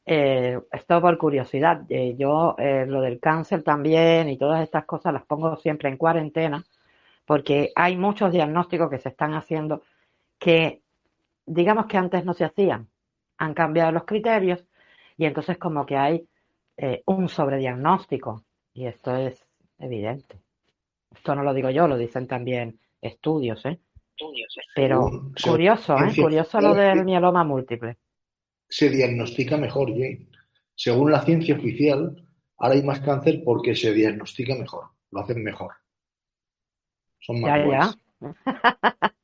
Eh, 0.07 0.59
esto 0.71 1.01
por 1.01 1.17
curiosidad. 1.17 1.83
Eh, 1.89 2.15
yo 2.17 2.55
lo 2.57 3.01
del 3.01 3.19
cáncer 3.19 3.63
también 3.63 4.29
y 4.29 4.37
todas 4.37 4.63
estas 4.63 4.85
cosas 4.85 5.13
las 5.13 5.25
pongo 5.25 5.55
siempre 5.57 5.89
en 5.89 5.97
cuarentena 5.97 6.63
porque 7.25 7.71
hay 7.75 7.97
muchos 7.97 8.31
diagnósticos 8.31 8.89
que 8.89 8.99
se 8.99 9.09
están 9.09 9.33
haciendo 9.35 9.83
que 10.39 10.81
digamos 11.45 11.87
que 11.87 11.97
antes 11.97 12.25
no 12.25 12.33
se 12.33 12.45
hacían. 12.45 12.89
Han 13.37 13.53
cambiado 13.53 13.91
los 13.91 14.05
criterios 14.05 14.65
y 15.17 15.25
entonces 15.25 15.57
como 15.57 15.85
que 15.85 15.97
hay 15.97 16.27
un 17.05 17.29
sobrediagnóstico 17.29 18.44
y 18.75 18.85
esto 18.85 19.15
es 19.15 19.43
evidente. 19.79 20.39
Esto 21.15 21.33
no 21.33 21.41
lo 21.43 21.53
digo 21.53 21.69
yo, 21.71 21.87
lo 21.87 21.97
dicen 21.97 22.27
también 22.27 22.79
estudios, 23.01 23.65
¿eh? 23.65 23.79
Pero 24.75 25.01
Según- 25.07 25.33
según 25.35 25.53
curioso, 25.55 25.97
¿eh? 25.97 26.11
Curioso 26.21 26.61
lo 26.61 26.73
del 26.75 27.03
mieloma 27.03 27.43
múltiple. 27.43 27.97
se 28.69 28.89
diagnostica 28.89 29.57
mejor, 29.57 29.89
Jane. 29.91 30.27
Según 30.75 31.11
la 31.11 31.21
ciencia 31.21 31.55
oficial, 31.55 32.15
ahora 32.57 32.75
hay 32.75 32.83
más 32.83 32.99
cáncer 32.99 33.41
porque 33.43 33.75
se 33.75 33.93
diagnostica 33.93 34.55
mejor, 34.55 34.85
lo 35.11 35.21
hacen 35.21 35.43
mejor. 35.43 35.73
Son 37.19 37.39
más 37.41 37.49
Ya, 37.51 37.57
ya. 37.57 37.65
buenos. 37.65 37.99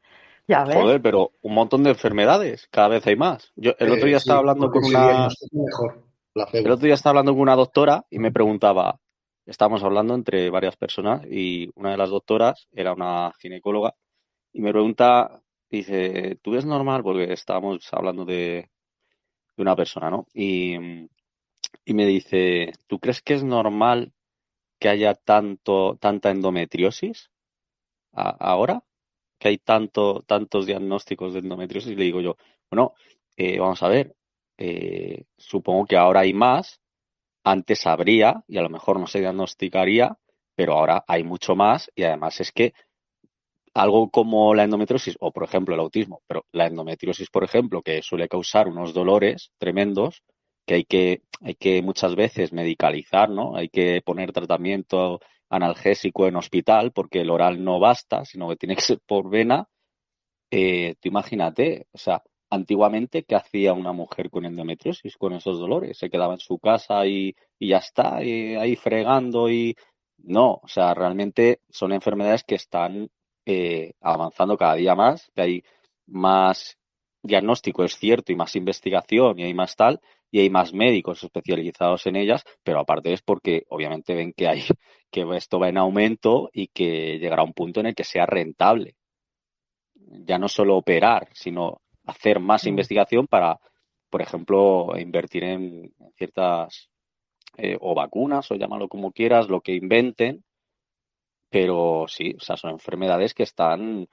Ya 0.47 0.65
ves. 0.65 0.75
Joder, 0.75 1.01
pero 1.01 1.31
un 1.43 1.53
montón 1.53 1.83
de 1.83 1.91
enfermedades, 1.91 2.67
cada 2.71 2.89
vez 2.89 3.05
hay 3.07 3.15
más. 3.15 3.53
Yo 3.55 3.71
el 3.79 3.91
otro 3.91 4.05
Eh, 4.05 4.09
día 4.09 4.19
sí, 4.19 4.23
estaba 4.23 4.39
hablando 4.39 4.69
con 4.69 4.83
una, 4.83 5.29
mejor, 5.51 6.03
la 6.33 6.43
el 6.51 6.69
otro 6.71 6.85
día 6.85 6.95
estaba 6.95 7.11
hablando 7.11 7.31
con 7.33 7.41
una 7.41 7.55
doctora 7.55 8.05
y 8.09 8.19
me 8.19 8.31
preguntaba, 8.33 8.99
estábamos 9.45 9.83
hablando 9.83 10.15
entre 10.15 10.49
varias 10.49 10.77
personas 10.77 11.25
y 11.29 11.69
una 11.75 11.91
de 11.91 11.97
las 11.97 12.09
doctoras 12.09 12.67
era 12.71 12.93
una 12.93 13.33
ginecóloga 13.39 13.95
y 14.53 14.61
me 14.61 14.71
pregunta, 14.71 15.41
dice, 15.69 16.37
¿tú 16.41 16.51
ves 16.51 16.65
normal? 16.65 17.03
Porque 17.03 17.33
estábamos 17.33 17.87
hablando 17.93 18.25
de, 18.25 18.69
de 19.57 19.63
una 19.63 19.75
persona, 19.75 20.09
¿no? 20.09 20.27
Y, 20.33 20.75
y 21.85 21.93
me 21.93 22.05
dice, 22.05 22.73
¿tú 22.87 22.99
crees 22.99 23.21
que 23.21 23.35
es 23.35 23.43
normal 23.43 24.13
que 24.79 24.89
haya 24.89 25.15
tanto, 25.15 25.97
tanta 25.99 26.31
endometriosis 26.31 27.31
ahora? 28.13 28.83
Que 29.39 29.49
hay 29.49 29.57
tanto, 29.59 30.23
tantos 30.27 30.65
diagnósticos 30.65 31.33
de 31.33 31.39
endometriosis. 31.39 31.91
Y 31.93 31.95
le 31.95 32.05
digo 32.05 32.21
yo, 32.21 32.37
bueno, 32.69 32.93
eh, 33.37 33.59
vamos 33.59 33.81
a 33.83 33.89
ver, 33.89 34.15
eh, 34.57 35.25
supongo 35.37 35.85
que 35.85 35.97
ahora 35.97 36.21
hay 36.21 36.33
más, 36.33 36.80
antes 37.43 37.87
habría 37.87 38.43
y 38.47 38.57
a 38.57 38.61
lo 38.61 38.69
mejor 38.69 38.99
no 38.99 39.07
se 39.07 39.19
diagnosticaría, 39.19 40.17
pero 40.55 40.73
ahora 40.73 41.03
hay 41.07 41.23
mucho 41.23 41.55
más 41.55 41.91
y 41.95 42.03
además 42.03 42.39
es 42.39 42.51
que 42.51 42.73
algo 43.73 44.09
como 44.09 44.53
la 44.53 44.63
endometriosis 44.63 45.15
o 45.19 45.31
por 45.31 45.43
ejemplo 45.43 45.73
el 45.73 45.81
autismo, 45.81 46.21
pero 46.27 46.45
la 46.51 46.67
endometriosis, 46.67 47.29
por 47.29 47.43
ejemplo, 47.43 47.81
que 47.81 48.01
suele 48.01 48.27
causar 48.27 48.67
unos 48.67 48.93
dolores 48.93 49.51
tremendos 49.57 50.23
que 50.65 50.75
hay 50.75 50.83
que 50.85 51.21
hay 51.41 51.55
que 51.55 51.81
muchas 51.81 52.15
veces 52.15 52.53
medicalizar, 52.53 53.29
¿no? 53.29 53.55
Hay 53.55 53.69
que 53.69 54.01
poner 54.05 54.31
tratamiento 54.31 55.19
analgésico 55.49 56.27
en 56.27 56.35
hospital 56.35 56.91
porque 56.91 57.21
el 57.21 57.29
oral 57.31 57.63
no 57.63 57.79
basta, 57.79 58.25
sino 58.25 58.49
que 58.49 58.57
tiene 58.57 58.75
que 58.75 58.81
ser 58.81 58.99
por 59.05 59.29
vena. 59.29 59.67
Eh, 60.51 60.95
tú 60.99 61.09
imagínate, 61.09 61.87
o 61.91 61.97
sea, 61.97 62.21
antiguamente, 62.51 63.23
¿qué 63.23 63.35
hacía 63.35 63.73
una 63.73 63.93
mujer 63.93 64.29
con 64.29 64.45
endometriosis, 64.45 65.17
con 65.17 65.33
esos 65.33 65.59
dolores? 65.59 65.97
Se 65.97 66.09
quedaba 66.09 66.33
en 66.33 66.39
su 66.39 66.59
casa 66.59 67.05
y, 67.07 67.35
y 67.57 67.69
ya 67.69 67.77
está, 67.77 68.17
ahí 68.17 68.75
fregando 68.75 69.49
y 69.49 69.75
no, 70.17 70.59
o 70.61 70.67
sea, 70.67 70.93
realmente 70.93 71.61
son 71.69 71.93
enfermedades 71.93 72.43
que 72.43 72.55
están 72.55 73.09
eh, 73.45 73.93
avanzando 74.01 74.57
cada 74.57 74.75
día 74.75 74.95
más, 74.95 75.31
que 75.33 75.41
hay 75.41 75.63
más 76.07 76.77
diagnóstico, 77.23 77.83
es 77.83 77.95
cierto, 77.97 78.31
y 78.31 78.35
más 78.35 78.55
investigación, 78.55 79.39
y 79.39 79.43
hay 79.43 79.53
más 79.53 79.75
tal, 79.75 80.01
y 80.29 80.39
hay 80.39 80.49
más 80.49 80.73
médicos 80.73 81.23
especializados 81.23 82.05
en 82.07 82.15
ellas, 82.17 82.43
pero 82.63 82.79
aparte 82.79 83.13
es 83.13 83.21
porque 83.21 83.63
obviamente 83.69 84.13
ven 84.15 84.33
que 84.33 84.47
hay, 84.47 84.63
que 85.11 85.25
esto 85.35 85.59
va 85.59 85.69
en 85.69 85.77
aumento 85.77 86.49
y 86.53 86.67
que 86.67 87.17
llegará 87.19 87.43
un 87.43 87.53
punto 87.53 87.79
en 87.79 87.87
el 87.87 87.95
que 87.95 88.03
sea 88.03 88.25
rentable. 88.25 88.95
Ya 89.95 90.37
no 90.37 90.47
solo 90.47 90.77
operar, 90.77 91.29
sino 91.33 91.81
hacer 92.05 92.39
más 92.39 92.65
investigación 92.65 93.27
para, 93.27 93.59
por 94.09 94.21
ejemplo, 94.21 94.97
invertir 94.97 95.43
en 95.43 95.93
ciertas 96.17 96.89
eh, 97.57 97.77
o 97.79 97.95
vacunas 97.95 98.49
o 98.51 98.55
llámalo 98.55 98.87
como 98.87 99.11
quieras, 99.11 99.49
lo 99.49 99.61
que 99.61 99.73
inventen, 99.75 100.43
pero 101.49 102.05
sí, 102.07 102.35
o 102.37 102.39
sea, 102.39 102.57
son 102.57 102.71
enfermedades 102.71 103.33
que 103.33 103.43
están 103.43 104.07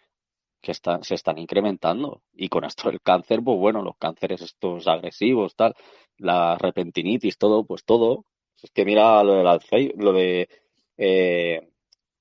que 0.61 0.73
están, 0.73 1.05
se 1.05 1.15
están 1.15 1.39
incrementando. 1.39 2.23
Y 2.35 2.49
con 2.49 2.65
esto 2.65 2.91
del 2.91 3.01
cáncer, 3.01 3.41
pues 3.45 3.59
bueno, 3.59 3.83
los 3.83 3.97
cánceres 3.97 4.43
estos 4.43 4.87
agresivos, 4.89 5.55
tal, 5.55 5.75
la 6.17 6.57
repentinitis, 6.59 7.39
todo, 7.39 7.65
pues 7.65 7.85
todo. 7.85 8.25
Es 8.63 8.71
que 8.73 8.85
mira 8.85 9.23
lo 9.23 9.35
del 9.35 9.47
Alzheimer, 9.47 9.95
lo 9.99 10.13
de 10.13 10.49
eh, 10.97 11.71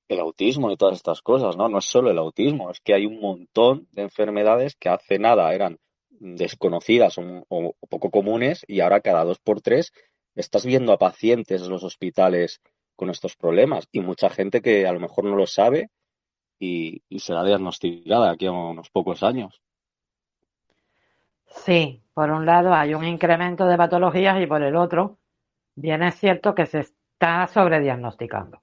el 0.08 0.20
autismo 0.20 0.72
y 0.72 0.78
todas 0.78 0.96
estas 0.96 1.22
cosas, 1.22 1.58
¿no? 1.58 1.68
No 1.70 1.80
es 1.80 1.86
solo 1.86 2.12
el 2.12 2.18
autismo, 2.18 2.72
es 2.72 2.80
que 2.80 2.94
hay 2.94 3.06
un 3.06 3.20
montón 3.20 3.88
de 3.92 4.04
enfermedades 4.04 4.76
que 4.76 4.90
hace 4.90 5.20
nada 5.20 5.54
eran 5.54 5.80
desconocidas 6.10 7.18
o, 7.18 7.76
poco 7.90 8.10
comunes 8.10 8.66
y 8.68 8.80
ahora 8.80 9.02
cada 9.02 9.24
dos 9.24 9.40
por 9.40 9.62
tres 9.62 9.94
estás 10.36 10.66
viendo 10.66 10.94
a 10.94 10.98
pacientes 10.98 11.62
en 11.62 11.70
los 11.70 11.84
hospitales 11.84 12.62
con 12.96 13.10
estos 13.10 13.36
problemas 13.36 13.88
y 13.92 14.00
mucha 14.00 14.30
gente 14.30 14.62
que 14.62 14.88
a 14.88 14.94
lo 14.94 15.00
mejor 15.00 15.26
no 15.26 15.36
lo 15.36 15.46
sabe 15.46 15.90
y, 16.60 17.04
y 17.10 17.20
será 17.20 17.44
diagnosticada 17.44 18.32
aquí 18.32 18.48
a 18.48 18.52
unos 18.52 18.90
pocos 18.90 19.22
años. 19.22 19.62
Sí, 21.48 22.02
por 22.14 22.32
un 22.32 22.46
lado 22.46 22.74
hay 22.74 22.94
un 22.94 23.06
incremento 23.06 23.66
de 23.66 23.78
patologías 23.78 24.42
y 24.42 24.48
por 24.48 24.64
el 24.64 24.76
otro, 24.76 25.20
bien 25.76 26.02
es 26.04 26.16
cierto 26.16 26.56
que 26.56 26.66
se 26.66 26.80
está 26.80 27.48
sobrediagnosticando. 27.48 28.62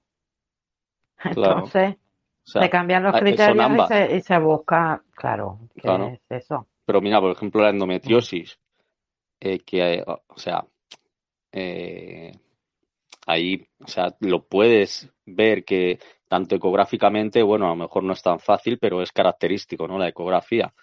Claro. 1.33 1.65
Entonces, 1.65 1.95
O 1.95 2.47
sea, 2.47 2.61
se 2.63 2.69
cambian 2.69 3.03
los 3.03 3.15
criterios 3.15 3.71
y 3.71 3.87
se, 3.87 4.15
y 4.17 4.21
se 4.21 4.37
busca, 4.39 5.01
claro, 5.15 5.59
¿qué 5.73 5.81
Claro. 5.81 6.07
es 6.07 6.21
eso? 6.29 6.67
Pero 6.85 7.01
mira, 7.01 7.19
por 7.19 7.31
ejemplo, 7.31 7.61
la 7.61 7.69
endometriosis, 7.69 8.59
eh, 9.39 9.59
que, 9.59 9.95
eh, 9.95 10.03
o 10.05 10.37
sea, 10.37 10.63
eh, 11.51 12.31
ahí, 13.25 13.67
o 13.79 13.87
sea, 13.87 14.15
lo 14.19 14.43
puedes 14.45 15.09
ver 15.25 15.63
que 15.65 15.99
tanto 16.27 16.55
ecográficamente, 16.55 17.41
bueno, 17.41 17.65
a 17.65 17.69
lo 17.69 17.75
mejor 17.75 18.03
no 18.03 18.13
es 18.13 18.21
tan 18.21 18.39
fácil, 18.39 18.77
pero 18.77 19.01
es 19.01 19.11
característico, 19.11 19.87
¿no? 19.87 19.97
La 19.97 20.09
ecografía. 20.09 20.73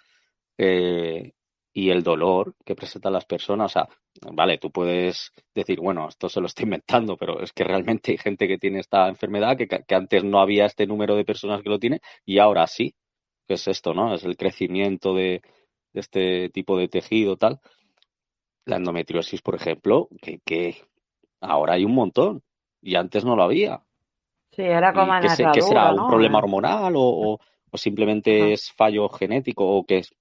Eh, 0.57 1.33
y 1.73 1.89
el 1.89 2.03
dolor 2.03 2.55
que 2.65 2.75
presentan 2.75 3.13
las 3.13 3.25
personas, 3.25 3.71
o 3.71 3.73
sea, 3.73 3.89
vale, 4.31 4.57
tú 4.59 4.71
puedes 4.71 5.31
decir, 5.55 5.79
bueno, 5.79 6.07
esto 6.07 6.29
se 6.29 6.39
lo 6.39 6.45
estoy 6.47 6.63
inventando, 6.65 7.17
pero 7.17 7.41
es 7.41 7.51
que 7.51 7.63
realmente 7.63 8.11
hay 8.11 8.17
gente 8.17 8.47
que 8.47 8.57
tiene 8.59 8.79
esta 8.79 9.07
enfermedad, 9.09 9.57
que, 9.57 9.67
que 9.67 9.95
antes 9.95 10.23
no 10.23 10.39
había 10.39 10.65
este 10.65 10.85
número 10.85 11.15
de 11.15 11.25
personas 11.25 11.61
que 11.63 11.69
lo 11.69 11.79
tiene, 11.79 11.99
y 12.25 12.37
ahora 12.39 12.67
sí, 12.67 12.93
que 13.47 13.55
es 13.55 13.67
esto, 13.67 13.93
¿no? 13.93 14.13
Es 14.13 14.23
el 14.23 14.37
crecimiento 14.37 15.13
de, 15.15 15.41
de 15.93 15.99
este 15.99 16.49
tipo 16.49 16.77
de 16.77 16.87
tejido, 16.87 17.37
tal. 17.37 17.59
La 18.65 18.75
endometriosis, 18.77 19.41
por 19.41 19.55
ejemplo, 19.55 20.09
que, 20.21 20.39
que 20.45 20.75
ahora 21.41 21.73
hay 21.73 21.85
un 21.85 21.95
montón, 21.95 22.41
y 22.81 22.95
antes 22.95 23.23
no 23.25 23.35
lo 23.35 23.43
había. 23.43 23.81
Sí, 24.51 24.61
era 24.61 24.93
como 24.93 25.13
¿Y 25.13 25.15
en 25.15 25.21
qué, 25.21 25.29
se- 25.29 25.43
qué 25.53 25.61
será? 25.61 25.91
¿Un 25.91 25.97
¿no? 25.97 26.07
problema 26.07 26.37
hormonal 26.39 26.95
o, 26.95 27.01
o- 27.01 27.39
o 27.71 27.77
simplemente 27.77 28.53
es 28.53 28.71
fallo 28.71 29.09
genético 29.09 29.65
o 29.65 29.83
que 29.85 29.97
es 29.99 30.13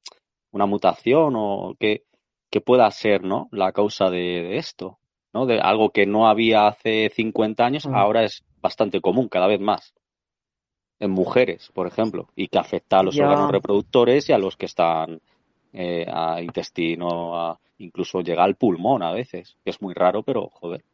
una 0.53 0.67
mutación 0.67 1.35
o 1.37 1.75
que, 1.79 2.05
que 2.51 2.61
pueda 2.61 2.91
ser, 2.91 3.25
¿no? 3.25 3.49
La 3.53 3.73
causa 3.73 4.11
de, 4.11 4.19
de 4.43 4.57
esto, 4.59 4.99
¿no? 5.33 5.47
De 5.47 5.61
algo 5.61 5.91
que 5.91 6.07
no 6.07 6.29
había 6.29 6.69
hace 6.69 7.11
50 7.15 7.65
años, 7.67 7.87
Mm. 7.87 7.95
ahora 7.95 8.25
es 8.25 8.45
bastante 8.61 9.01
común, 9.01 9.29
cada 9.29 9.47
vez 9.49 9.61
más. 9.61 9.95
En 11.01 11.11
mujeres, 11.11 11.71
por 11.75 11.87
ejemplo, 11.87 12.29
y 12.37 12.49
que 12.49 12.59
afecta 12.59 13.01
a 13.01 13.03
los 13.03 13.19
órganos 13.21 13.51
reproductores 13.51 14.29
y 14.29 14.33
a 14.33 14.39
los 14.39 14.57
que 14.57 14.67
están 14.67 15.21
eh, 15.73 16.07
a 16.09 16.41
intestino, 16.41 17.37
a- 17.37 17.59
incluso 17.79 18.21
llega 18.21 18.45
al 18.45 18.55
pulmón 18.57 19.03
a 19.03 19.13
veces, 19.13 19.57
que 19.65 19.71
es 19.71 19.83
muy 19.83 19.95
raro, 19.95 20.23
pero 20.23 20.49
joder. 20.49 20.85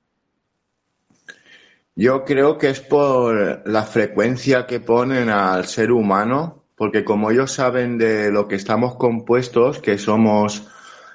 Yo 1.94 2.24
creo 2.24 2.56
que 2.58 2.70
es 2.70 2.80
por 2.80 3.62
la 3.68 3.82
frecuencia 3.82 4.66
que 4.66 4.80
ponen 4.80 5.28
al 5.28 5.66
ser 5.66 5.90
humano, 5.90 6.62
porque 6.78 7.04
como 7.04 7.30
ellos 7.30 7.52
saben 7.52 7.98
de 7.98 8.30
lo 8.30 8.48
que 8.48 8.54
estamos 8.54 8.94
compuestos, 8.94 9.80
que 9.80 9.98
somos 9.98 10.66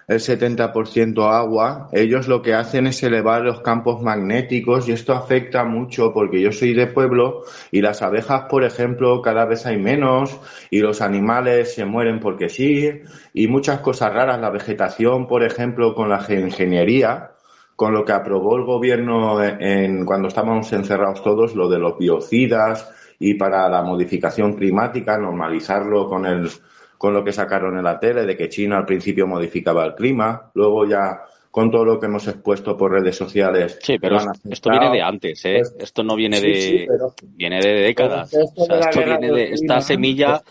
el 0.09 0.19
70% 0.19 1.31
agua, 1.31 1.89
ellos 1.93 2.27
lo 2.27 2.41
que 2.41 2.53
hacen 2.53 2.87
es 2.87 3.01
elevar 3.03 3.41
los 3.41 3.61
campos 3.61 4.01
magnéticos 4.01 4.89
y 4.89 4.91
esto 4.91 5.13
afecta 5.13 5.63
mucho 5.63 6.13
porque 6.13 6.41
yo 6.41 6.51
soy 6.51 6.73
de 6.73 6.87
pueblo 6.87 7.43
y 7.71 7.81
las 7.81 8.01
abejas, 8.01 8.43
por 8.49 8.65
ejemplo, 8.65 9.21
cada 9.21 9.45
vez 9.45 9.65
hay 9.65 9.77
menos 9.77 10.37
y 10.69 10.79
los 10.79 11.01
animales 11.01 11.73
se 11.73 11.85
mueren 11.85 12.19
porque 12.19 12.49
sí 12.49 13.01
y 13.33 13.47
muchas 13.47 13.79
cosas 13.79 14.13
raras, 14.13 14.41
la 14.41 14.49
vegetación, 14.49 15.25
por 15.25 15.43
ejemplo, 15.43 15.95
con 15.95 16.09
la 16.09 16.25
ingeniería 16.29 17.29
con 17.75 17.93
lo 17.93 18.05
que 18.05 18.11
aprobó 18.11 18.55
el 18.57 18.65
gobierno 18.65 19.41
en, 19.41 20.05
cuando 20.05 20.27
estábamos 20.27 20.71
encerrados 20.73 21.23
todos, 21.23 21.55
lo 21.55 21.69
de 21.69 21.79
los 21.79 21.97
biocidas 21.97 22.91
y 23.25 23.35
para 23.35 23.69
la 23.69 23.81
modificación 23.83 24.53
climática, 24.53 25.17
normalizarlo 25.17 26.09
con 26.09 26.25
el, 26.25 26.49
con 26.97 27.13
lo 27.13 27.23
que 27.23 27.31
sacaron 27.31 27.77
en 27.77 27.85
la 27.85 27.97
tele, 27.97 28.25
de 28.25 28.35
que 28.35 28.49
China 28.49 28.77
al 28.77 28.85
principio 28.85 29.25
modificaba 29.25 29.85
el 29.85 29.95
clima, 29.95 30.51
luego 30.55 30.85
ya 30.85 31.21
con 31.49 31.71
todo 31.71 31.85
lo 31.85 31.99
que 31.99 32.07
hemos 32.07 32.27
expuesto 32.27 32.75
por 32.75 32.91
redes 32.91 33.15
sociales 33.15 33.79
Sí, 33.81 33.97
pero 33.97 34.17
esto 34.49 34.69
viene 34.71 34.87
de 34.87 35.01
aceptado. 35.01 35.09
antes, 35.13 35.45
¿eh? 35.45 35.59
Pues, 35.59 35.75
Esto 35.79 36.03
no 36.03 36.15
viene 36.17 36.37
sí, 36.37 36.53
sí, 36.53 36.77
de, 36.79 36.85
pero, 36.89 37.13
viene 37.35 37.59
de 37.61 37.73
décadas. 37.75 38.33
esto 38.33 38.63
O 38.63 38.65
sea, 38.65 38.75
de 38.75 38.81
la 38.81 38.89
esto 38.89 38.99
guerra 38.99 39.17
viene 39.19 39.35
de, 39.37 39.51
esta 39.53 39.79
semilla 39.79 40.41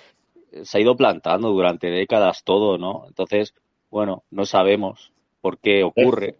eh, 0.50 0.60
se 0.64 0.78
ha 0.78 0.80
ido 0.80 0.96
plantando 0.96 1.50
durante 1.50 1.88
décadas 1.88 2.42
todo, 2.42 2.78
¿no? 2.78 3.04
Entonces, 3.06 3.52
bueno, 3.90 4.22
no 4.30 4.46
sabemos 4.46 5.12
por 5.42 5.58
qué 5.58 5.82
ocurre, 5.82 6.36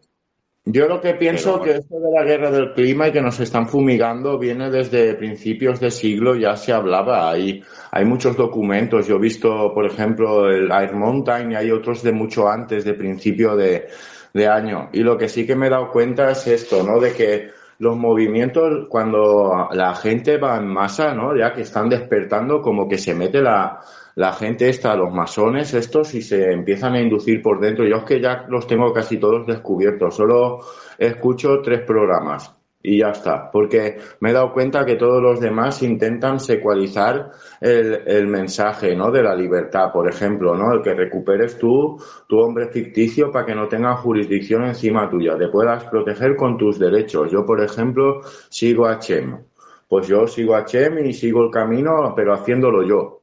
Yo 0.65 0.87
lo 0.87 1.01
que 1.01 1.15
pienso 1.15 1.61
que 1.61 1.73
esto 1.73 1.99
de 1.99 2.13
la 2.13 2.23
guerra 2.23 2.49
del 2.53 2.73
clima 2.73 3.09
y 3.09 3.13
que 3.13 3.21
nos 3.21 3.41
están 3.41 3.69
fumigando 3.69 4.39
viene 4.39 4.71
desde 4.71 5.15
principios 5.15 5.81
de 5.81 5.91
siglo, 5.91 6.37
ya 6.37 6.55
se 6.55 6.73
hablaba. 6.73 7.31
Hay, 7.31 7.65
hay 7.91 8.05
muchos 8.05 8.37
documentos. 8.37 9.09
Yo 9.09 9.17
he 9.17 9.21
visto, 9.21 9.75
por 9.75 9.87
ejemplo, 9.87 10.49
el 10.49 10.71
Air 10.71 10.95
Mountain 10.95 11.51
y 11.51 11.55
hay 11.57 11.73
otros 11.73 12.05
de 12.05 12.13
mucho 12.13 12.49
antes, 12.49 12.85
de 12.85 12.95
principio 12.95 13.57
de, 13.57 13.89
de 14.33 14.47
año. 14.47 14.89
Y 14.93 15.01
lo 15.01 15.19
que 15.19 15.29
sí 15.29 15.45
que 15.45 15.57
me 15.57 15.67
he 15.67 15.71
dado 15.71 15.91
cuenta 15.91 16.31
es 16.31 16.47
esto, 16.47 16.85
¿no? 16.85 17.01
De 17.01 17.13
que 17.13 17.51
los 17.81 17.97
movimientos, 17.97 18.87
cuando 18.89 19.69
la 19.73 19.97
gente 19.97 20.37
va 20.37 20.59
en 20.59 20.69
masa, 20.69 21.13
¿no? 21.13 21.37
Ya 21.37 21.53
que 21.53 21.63
están 21.63 21.89
despertando, 21.89 22.63
como 22.63 22.89
que 22.89 22.99
se 22.99 23.17
mete 23.17 23.41
la, 23.41 23.81
la 24.15 24.33
gente 24.33 24.69
esta, 24.69 24.95
los 24.97 25.13
masones 25.13 25.75
estos, 25.75 26.15
y 26.15 26.23
se 26.23 26.53
empiezan 26.53 26.95
a 26.95 27.01
inducir 27.01 27.43
por 27.43 27.61
dentro. 27.61 27.87
Yo 27.87 27.97
es 27.97 28.05
que 28.05 28.21
ya 28.21 28.45
los 28.49 28.67
tengo 28.67 28.93
casi 28.93 29.19
todos 29.19 29.47
descubiertos. 29.47 30.17
Solo 30.17 30.61
escucho 30.99 31.61
tres 31.63 31.83
programas 31.83 32.55
y 32.83 32.99
ya 32.99 33.11
está. 33.11 33.51
Porque 33.51 33.99
me 34.21 34.31
he 34.31 34.33
dado 34.33 34.53
cuenta 34.53 34.85
que 34.85 34.97
todos 34.97 35.23
los 35.23 35.41
demás 35.41 35.83
intentan 35.83 36.41
secualizar 36.41 37.31
el, 37.61 38.03
el 38.07 38.27
mensaje, 38.27 38.97
¿no? 38.97 39.11
De 39.11 39.23
la 39.23 39.35
libertad, 39.35 39.93
por 39.93 40.09
ejemplo, 40.09 40.57
¿no? 40.57 40.73
El 40.73 40.83
que 40.83 40.95
recuperes 40.95 41.59
tú 41.59 41.97
tu 42.27 42.39
hombre 42.39 42.69
ficticio 42.69 43.31
para 43.31 43.47
que 43.47 43.55
no 43.55 43.69
tenga 43.69 43.95
jurisdicción 43.97 44.65
encima 44.65 45.09
tuya, 45.09 45.37
te 45.39 45.49
puedas 45.49 45.85
proteger 45.85 46.37
con 46.37 46.57
tus 46.57 46.79
derechos. 46.79 47.31
Yo, 47.31 47.47
por 47.47 47.63
ejemplo, 47.63 48.21
sigo 48.49 48.87
a 48.87 48.99
Chem. 48.99 49.39
Pues 49.89 50.09
yo 50.09 50.27
sigo 50.27 50.55
a 50.55 50.65
Chem 50.65 50.99
y 51.07 51.13
sigo 51.13 51.45
el 51.45 51.51
camino, 51.51 52.13
pero 52.17 52.33
haciéndolo 52.35 52.83
yo. 52.83 53.22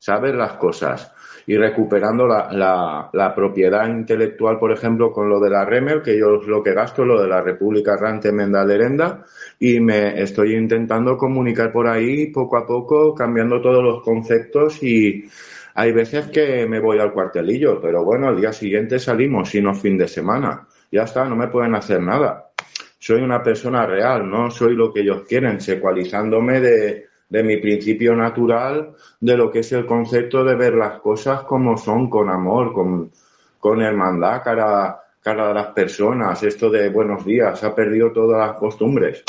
¿Sabes 0.00 0.34
las 0.34 0.54
cosas? 0.54 1.12
Y 1.46 1.58
recuperando 1.58 2.26
la, 2.26 2.50
la, 2.50 3.10
la 3.12 3.34
propiedad 3.34 3.86
intelectual, 3.86 4.58
por 4.58 4.72
ejemplo, 4.72 5.12
con 5.12 5.28
lo 5.28 5.38
de 5.38 5.50
la 5.50 5.66
Remel, 5.66 6.00
que 6.00 6.18
yo 6.18 6.36
es 6.36 6.46
lo 6.46 6.62
que 6.62 6.72
gasto, 6.72 7.04
lo 7.04 7.20
de 7.20 7.28
la 7.28 7.42
República 7.42 7.92
Errante 7.92 8.32
Mendalerenda, 8.32 9.26
y 9.58 9.78
me 9.78 10.22
estoy 10.22 10.54
intentando 10.54 11.18
comunicar 11.18 11.70
por 11.70 11.86
ahí 11.86 12.28
poco 12.28 12.56
a 12.56 12.66
poco, 12.66 13.14
cambiando 13.14 13.60
todos 13.60 13.84
los 13.84 14.02
conceptos 14.02 14.82
y 14.82 15.28
hay 15.74 15.92
veces 15.92 16.28
que 16.28 16.66
me 16.66 16.80
voy 16.80 16.98
al 16.98 17.12
cuartelillo, 17.12 17.78
pero 17.78 18.02
bueno, 18.02 18.28
al 18.28 18.40
día 18.40 18.54
siguiente 18.54 18.98
salimos 18.98 19.54
y 19.54 19.60
no 19.60 19.74
fin 19.74 19.98
de 19.98 20.08
semana. 20.08 20.66
Ya 20.90 21.02
está, 21.02 21.26
no 21.26 21.36
me 21.36 21.48
pueden 21.48 21.74
hacer 21.74 22.00
nada. 22.00 22.52
Soy 22.98 23.20
una 23.20 23.42
persona 23.42 23.84
real, 23.84 24.28
no 24.28 24.50
soy 24.50 24.74
lo 24.74 24.94
que 24.94 25.00
ellos 25.00 25.24
quieren, 25.28 25.60
secualizándome 25.60 26.60
de, 26.60 27.09
de 27.30 27.44
mi 27.44 27.56
principio 27.58 28.14
natural, 28.14 28.92
de 29.20 29.36
lo 29.36 29.50
que 29.50 29.60
es 29.60 29.72
el 29.72 29.86
concepto 29.86 30.44
de 30.44 30.56
ver 30.56 30.74
las 30.74 31.00
cosas 31.00 31.42
como 31.44 31.78
son, 31.78 32.10
con 32.10 32.28
amor, 32.28 32.72
con, 32.72 33.10
con 33.58 33.80
hermandad 33.80 34.42
cara, 34.42 35.00
cara 35.22 35.50
a 35.50 35.54
las 35.54 35.68
personas. 35.68 36.42
Esto 36.42 36.68
de 36.68 36.88
buenos 36.90 37.24
días, 37.24 37.60
se 37.60 37.66
ha 37.66 37.74
perdido 37.74 38.10
todas 38.12 38.46
las 38.46 38.58
costumbres. 38.58 39.22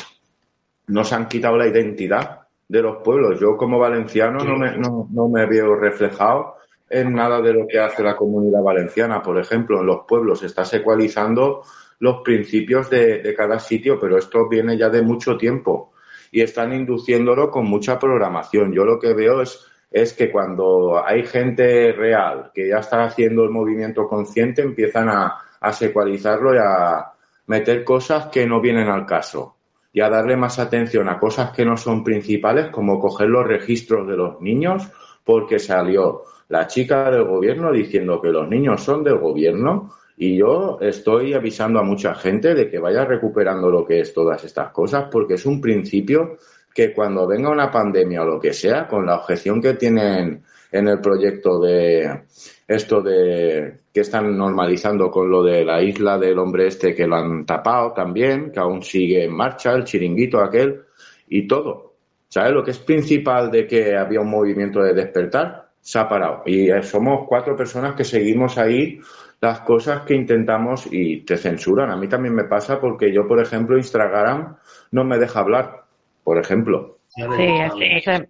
nos 0.87 1.13
han 1.13 1.27
quitado 1.27 1.57
la 1.57 1.67
identidad 1.67 2.41
de 2.67 2.81
los 2.81 2.97
pueblos. 2.97 3.39
Yo 3.39 3.55
como 3.55 3.77
valenciano 3.77 4.43
no 4.43 4.57
me, 4.57 4.77
no, 4.77 5.07
no 5.11 5.29
me 5.29 5.45
veo 5.45 5.75
reflejado 5.75 6.55
en 6.89 7.13
nada 7.13 7.39
de 7.39 7.53
lo 7.53 7.67
que 7.67 7.79
hace 7.79 8.01
la 8.01 8.15
comunidad 8.15 8.63
valenciana. 8.63 9.21
Por 9.21 9.39
ejemplo, 9.39 9.79
en 9.79 9.85
los 9.85 10.05
pueblos 10.07 10.39
se 10.39 10.47
está 10.47 10.65
secualizando 10.65 11.61
los 11.99 12.21
principios 12.23 12.89
de, 12.89 13.19
de 13.19 13.35
cada 13.35 13.59
sitio, 13.59 13.99
pero 13.99 14.17
esto 14.17 14.49
viene 14.49 14.75
ya 14.75 14.89
de 14.89 15.03
mucho 15.03 15.37
tiempo 15.37 15.90
y 16.31 16.41
están 16.41 16.73
induciéndolo 16.73 17.51
con 17.51 17.65
mucha 17.65 17.99
programación. 17.99 18.71
Yo 18.71 18.85
lo 18.85 18.97
que 18.97 19.13
veo 19.13 19.41
es, 19.41 19.67
es 19.91 20.13
que 20.13 20.31
cuando 20.31 21.05
hay 21.05 21.25
gente 21.25 21.91
real 21.91 22.51
que 22.55 22.69
ya 22.69 22.77
está 22.77 23.03
haciendo 23.03 23.43
el 23.43 23.49
movimiento 23.49 24.07
consciente, 24.07 24.61
empiezan 24.61 25.09
a, 25.09 25.37
a 25.59 25.73
secualizarlo 25.73 26.55
y 26.55 26.57
a 26.57 27.11
meter 27.47 27.83
cosas 27.83 28.27
que 28.27 28.47
no 28.47 28.61
vienen 28.61 28.87
al 28.87 29.05
caso 29.05 29.57
y 29.93 29.99
a 29.99 30.09
darle 30.09 30.37
más 30.37 30.57
atención 30.57 31.09
a 31.09 31.19
cosas 31.19 31.51
que 31.51 31.65
no 31.65 31.75
son 31.75 32.03
principales, 32.03 32.69
como 32.69 32.99
coger 32.99 33.27
los 33.27 33.45
registros 33.45 34.07
de 34.07 34.15
los 34.15 34.39
niños, 34.39 34.87
porque 35.25 35.59
salió 35.59 36.23
la 36.47 36.67
chica 36.67 37.11
del 37.11 37.25
gobierno 37.25 37.71
diciendo 37.71 38.21
que 38.21 38.29
los 38.29 38.47
niños 38.47 38.83
son 38.83 39.03
del 39.03 39.17
gobierno 39.17 39.91
y 40.23 40.37
yo 40.37 40.77
estoy 40.79 41.33
avisando 41.33 41.79
a 41.79 41.83
mucha 41.83 42.13
gente 42.13 42.53
de 42.53 42.69
que 42.69 42.77
vaya 42.77 43.03
recuperando 43.05 43.71
lo 43.71 43.83
que 43.83 44.01
es 44.01 44.13
todas 44.13 44.43
estas 44.43 44.69
cosas, 44.69 45.05
porque 45.11 45.33
es 45.33 45.47
un 45.47 45.59
principio 45.59 46.37
que 46.75 46.93
cuando 46.93 47.25
venga 47.25 47.49
una 47.49 47.71
pandemia 47.71 48.21
o 48.21 48.25
lo 48.25 48.39
que 48.39 48.53
sea, 48.53 48.87
con 48.87 49.03
la 49.07 49.15
objeción 49.15 49.59
que 49.59 49.73
tienen 49.73 50.43
en 50.71 50.87
el 50.87 51.01
proyecto 51.01 51.59
de 51.59 52.21
esto 52.67 53.01
de 53.01 53.79
que 53.91 54.01
están 54.01 54.37
normalizando 54.37 55.09
con 55.09 55.27
lo 55.27 55.41
de 55.41 55.65
la 55.65 55.81
isla 55.81 56.19
del 56.19 56.37
hombre 56.37 56.67
este 56.67 56.93
que 56.93 57.07
lo 57.07 57.15
han 57.15 57.43
tapado 57.43 57.91
también, 57.91 58.51
que 58.51 58.59
aún 58.59 58.83
sigue 58.83 59.23
en 59.23 59.33
marcha, 59.33 59.73
el 59.73 59.85
chiringuito 59.85 60.39
aquel 60.39 60.83
y 61.29 61.47
todo. 61.47 61.95
¿Sabes? 62.27 62.53
Lo 62.53 62.63
que 62.63 62.69
es 62.69 62.77
principal 62.77 63.49
de 63.49 63.65
que 63.65 63.97
había 63.97 64.21
un 64.21 64.29
movimiento 64.29 64.83
de 64.83 64.93
despertar 64.93 65.71
se 65.81 65.97
ha 65.97 66.07
parado. 66.07 66.43
Y 66.45 66.69
somos 66.83 67.25
cuatro 67.27 67.55
personas 67.55 67.95
que 67.95 68.03
seguimos 68.03 68.59
ahí 68.59 69.01
las 69.41 69.61
cosas 69.61 70.01
que 70.05 70.13
intentamos 70.15 70.87
y 70.91 71.21
te 71.25 71.37
censuran. 71.37 71.89
A 71.91 71.97
mí 71.97 72.07
también 72.07 72.35
me 72.35 72.45
pasa 72.45 72.79
porque 72.79 73.11
yo, 73.11 73.27
por 73.27 73.39
ejemplo, 73.41 73.77
Instagram 73.77 74.57
no 74.91 75.03
me 75.03 75.17
deja 75.17 75.39
hablar, 75.39 75.85
por 76.23 76.37
ejemplo. 76.37 76.99
Sí, 77.09 77.23
es- 77.25 77.73
ese- 78.07 78.29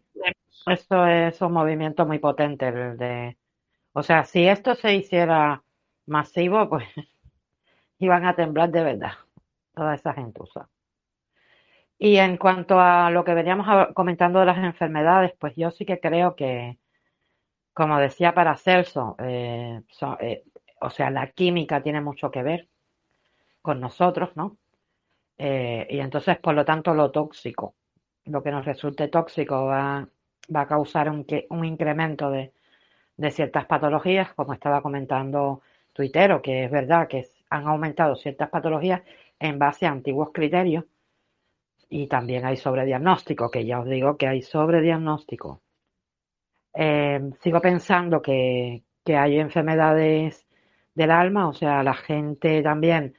esto 0.67 1.05
es 1.07 1.41
un 1.41 1.53
movimiento 1.53 2.05
muy 2.05 2.19
potente. 2.19 2.67
el 2.69 2.97
de, 2.97 3.37
o 3.93 4.03
sea, 4.03 4.25
si 4.25 4.47
esto 4.47 4.75
se 4.75 4.95
hiciera 4.95 5.63
masivo, 6.07 6.69
pues 6.69 6.85
iban 7.99 8.25
a 8.25 8.35
temblar 8.35 8.69
de 8.71 8.83
verdad 8.83 9.13
toda 9.73 9.95
esa 9.95 10.13
gentuza. 10.13 10.69
Y 11.97 12.17
en 12.17 12.37
cuanto 12.37 12.79
a 12.79 13.11
lo 13.11 13.23
que 13.23 13.33
veníamos 13.33 13.67
comentando 13.93 14.39
de 14.39 14.45
las 14.47 14.57
enfermedades, 14.57 15.33
pues 15.39 15.53
yo 15.55 15.69
sí 15.71 15.85
que 15.85 15.99
creo 15.99 16.35
que, 16.35 16.79
como 17.73 17.99
decía 17.99 18.33
Paracelso, 18.33 19.15
eh, 19.19 19.81
so- 19.89 20.17
eh, 20.19 20.43
o 20.81 20.89
sea, 20.89 21.09
la 21.09 21.31
química 21.31 21.81
tiene 21.81 22.01
mucho 22.01 22.31
que 22.31 22.43
ver 22.43 22.67
con 23.61 23.79
nosotros, 23.79 24.31
¿no? 24.35 24.57
Eh, 25.37 25.87
y 25.89 25.99
entonces, 25.99 26.37
por 26.39 26.55
lo 26.55 26.65
tanto, 26.65 26.93
lo 26.93 27.11
tóxico, 27.11 27.75
lo 28.25 28.43
que 28.43 28.51
nos 28.51 28.65
resulte 28.65 29.07
tóxico 29.07 29.65
va, 29.65 30.07
va 30.55 30.61
a 30.61 30.67
causar 30.67 31.09
un, 31.09 31.25
un 31.49 31.65
incremento 31.65 32.29
de, 32.29 32.53
de 33.17 33.31
ciertas 33.31 33.65
patologías, 33.65 34.33
como 34.33 34.53
estaba 34.53 34.81
comentando 34.81 35.61
Tuitero, 35.93 36.41
que 36.41 36.65
es 36.65 36.71
verdad 36.71 37.07
que 37.07 37.27
han 37.49 37.67
aumentado 37.67 38.15
ciertas 38.15 38.49
patologías 38.49 39.01
en 39.39 39.59
base 39.59 39.85
a 39.85 39.91
antiguos 39.91 40.29
criterios 40.33 40.85
y 41.89 42.07
también 42.07 42.45
hay 42.45 42.57
sobrediagnóstico, 42.57 43.51
que 43.51 43.65
ya 43.65 43.79
os 43.79 43.87
digo 43.87 44.17
que 44.17 44.27
hay 44.27 44.41
sobrediagnóstico. 44.41 45.61
Eh, 46.73 47.19
sigo 47.41 47.59
pensando 47.59 48.21
que, 48.21 48.83
que 49.03 49.17
hay 49.17 49.39
enfermedades 49.39 50.47
del 50.95 51.11
alma, 51.11 51.47
o 51.49 51.53
sea, 51.53 51.83
la 51.83 51.93
gente 51.93 52.61
también 52.63 53.15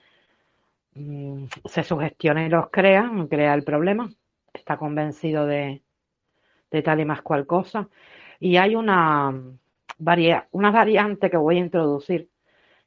mm, 0.94 1.46
se 1.66 1.82
sugestiona 1.84 2.44
y 2.46 2.48
los 2.48 2.70
crea, 2.70 3.10
crea 3.30 3.54
el 3.54 3.64
problema, 3.64 4.10
está 4.52 4.76
convencido 4.78 5.46
de, 5.46 5.82
de 6.70 6.82
tal 6.82 7.00
y 7.00 7.04
más 7.04 7.22
cual 7.22 7.46
cosa. 7.46 7.88
Y 8.40 8.56
hay 8.56 8.74
una, 8.76 9.32
varia- 9.98 10.48
una 10.52 10.70
variante 10.70 11.30
que 11.30 11.36
voy 11.36 11.56
a 11.58 11.60
introducir, 11.60 12.30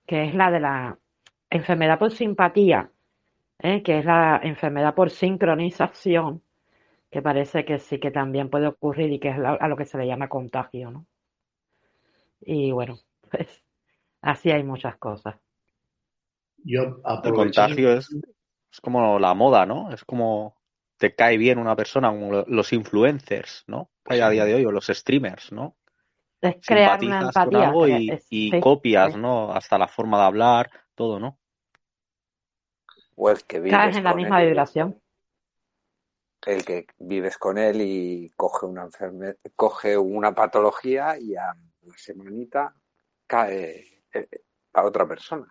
que 0.07 0.25
es 0.25 0.35
la 0.35 0.51
de 0.51 0.61
la 0.61 0.99
enfermedad 1.49 1.99
por 1.99 2.11
simpatía, 2.11 2.91
¿eh? 3.59 3.83
que 3.83 3.99
es 3.99 4.05
la 4.05 4.39
enfermedad 4.43 4.95
por 4.95 5.09
sincronización, 5.11 6.43
que 7.11 7.21
parece 7.23 7.65
que 7.65 7.79
sí 7.79 7.99
que 7.99 8.11
también 8.11 8.49
puede 8.51 8.67
ocurrir 8.67 9.11
y 9.13 9.19
que 9.19 9.29
es 9.29 9.37
a 9.39 9.67
lo 9.69 9.77
que 9.77 9.85
se 9.85 9.97
le 9.99 10.07
llama 10.07 10.29
contagio, 10.29 10.91
¿no? 10.91 11.07
Y 12.41 12.71
bueno, 12.71 12.97
pues 13.31 13.64
así 14.25 14.51
hay 14.51 14.63
muchas 14.63 14.97
cosas. 14.97 15.35
Yo 16.63 16.99
El 17.23 17.33
contagio 17.33 17.93
es, 17.93 18.09
es 18.71 18.81
como 18.81 19.19
la 19.19 19.33
moda, 19.33 19.65
¿no? 19.65 19.91
Es 19.93 20.03
como 20.03 20.55
te 20.97 21.13
cae 21.13 21.37
bien 21.37 21.59
una 21.59 21.75
persona, 21.75 22.09
como 22.09 22.31
lo- 22.31 22.45
los 22.47 22.73
influencers, 22.73 23.63
¿no? 23.67 23.89
Que 24.03 24.15
hay 24.15 24.19
a 24.21 24.29
día 24.29 24.45
de 24.45 24.55
hoy, 24.55 24.65
o 24.65 24.71
los 24.71 24.87
streamers, 24.87 25.51
¿no? 25.51 25.75
Es 26.41 26.55
crear 26.65 26.99
una 27.03 27.19
Simpatizas 27.19 27.45
con 27.45 27.55
algo 27.55 27.87
y, 27.87 28.09
es- 28.11 28.27
y 28.29 28.51
sí, 28.51 28.59
copias, 28.59 29.13
sí. 29.13 29.19
¿no? 29.19 29.51
Hasta 29.53 29.77
la 29.77 29.87
forma 29.87 30.17
de 30.19 30.23
hablar, 30.25 30.69
todo, 30.95 31.19
¿no? 31.19 31.37
El 33.17 33.43
que 33.43 33.57
Caes 33.61 33.63
vives 33.63 33.97
en 33.97 34.03
la 34.03 34.11
con 34.11 34.21
misma 34.21 34.41
él, 34.41 34.47
vibración. 34.49 35.01
el 36.45 36.65
que 36.65 36.87
vives 36.99 37.37
con 37.37 37.57
él 37.57 37.81
y 37.81 38.29
coge 38.35 38.65
una 38.65 38.83
enfermedad, 38.83 39.35
coge 39.55 39.97
una 39.97 40.33
patología 40.35 41.17
y 41.19 41.35
a 41.35 41.55
la 41.81 41.97
semanita 41.97 42.75
cae 43.27 43.79
eh, 43.79 43.94
a 44.73 44.83
otra 44.83 45.07
persona. 45.07 45.47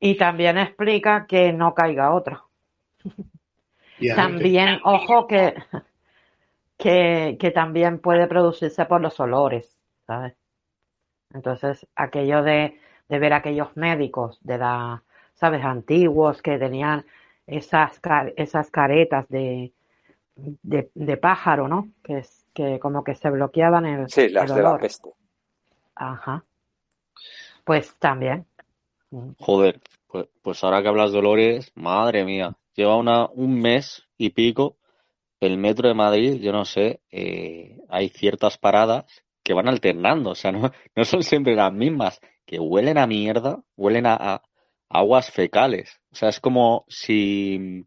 Y 0.00 0.16
también 0.16 0.58
explica 0.58 1.26
que 1.26 1.52
no 1.52 1.74
caiga 1.74 2.12
otro. 2.14 2.48
y 3.98 4.10
a 4.10 4.16
ver, 4.16 4.16
También, 4.16 4.80
ojo, 4.84 5.26
que, 5.26 5.54
que, 6.78 7.36
que 7.40 7.50
también 7.50 7.98
puede 8.00 8.26
producirse 8.26 8.84
por 8.86 9.00
los 9.00 9.18
olores, 9.20 9.76
¿sabes? 10.06 10.34
Entonces, 11.32 11.86
aquello 11.96 12.42
de, 12.42 12.78
de 13.08 13.18
ver 13.18 13.32
aquellos 13.32 13.76
médicos 13.76 14.38
de 14.42 14.58
la, 14.58 15.02
¿sabes? 15.34 15.64
Antiguos 15.64 16.42
que 16.42 16.58
tenían 16.58 17.04
esas, 17.46 18.00
esas 18.36 18.70
caretas 18.70 19.28
de, 19.28 19.72
de, 20.36 20.90
de 20.94 21.16
pájaro, 21.16 21.68
¿no? 21.68 21.88
Que, 22.02 22.18
es, 22.18 22.46
que 22.54 22.78
como 22.78 23.02
que 23.04 23.14
se 23.14 23.30
bloqueaban 23.30 23.86
el, 23.86 24.08
Sí, 24.08 24.28
las 24.28 24.50
el 24.50 24.56
de 24.56 24.62
la 24.62 24.70
olor. 24.70 24.80
peste. 24.80 25.10
Ajá. 25.96 26.44
Pues 27.64 27.94
también. 27.98 28.46
Joder, 29.38 29.80
pues, 30.06 30.28
pues 30.42 30.64
ahora 30.64 30.82
que 30.82 30.88
hablas 30.88 31.12
de 31.12 31.18
olores, 31.18 31.72
madre 31.74 32.24
mía, 32.24 32.56
lleva 32.74 32.96
una, 32.96 33.26
un 33.26 33.60
mes 33.60 34.04
y 34.16 34.30
pico 34.30 34.76
el 35.40 35.58
metro 35.58 35.88
de 35.88 35.94
Madrid, 35.94 36.40
yo 36.40 36.52
no 36.52 36.64
sé, 36.64 37.00
eh, 37.10 37.78
hay 37.88 38.08
ciertas 38.08 38.58
paradas 38.58 39.04
que 39.42 39.54
van 39.54 39.68
alternando, 39.68 40.30
o 40.30 40.34
sea, 40.34 40.52
no, 40.52 40.70
no 40.96 41.04
son 41.04 41.22
siempre 41.22 41.54
las 41.54 41.72
mismas, 41.72 42.20
que 42.46 42.58
huelen 42.58 42.98
a 42.98 43.06
mierda, 43.06 43.62
huelen 43.76 44.06
a, 44.06 44.42
aguas 44.88 45.30
fecales, 45.30 46.00
o 46.12 46.16
sea, 46.16 46.28
es 46.28 46.40
como 46.40 46.84
si, 46.88 47.86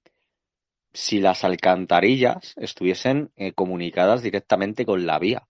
si 0.94 1.20
las 1.20 1.44
alcantarillas 1.44 2.54
estuviesen 2.58 3.32
eh, 3.36 3.54
comunicadas 3.54 4.22
directamente 4.22 4.86
con 4.86 5.06
la 5.06 5.20
vía 5.20 5.48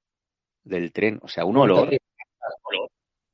del 0.63 0.91
tren, 0.91 1.19
o 1.23 1.27
sea, 1.27 1.45
un 1.45 1.57
olor, 1.57 1.97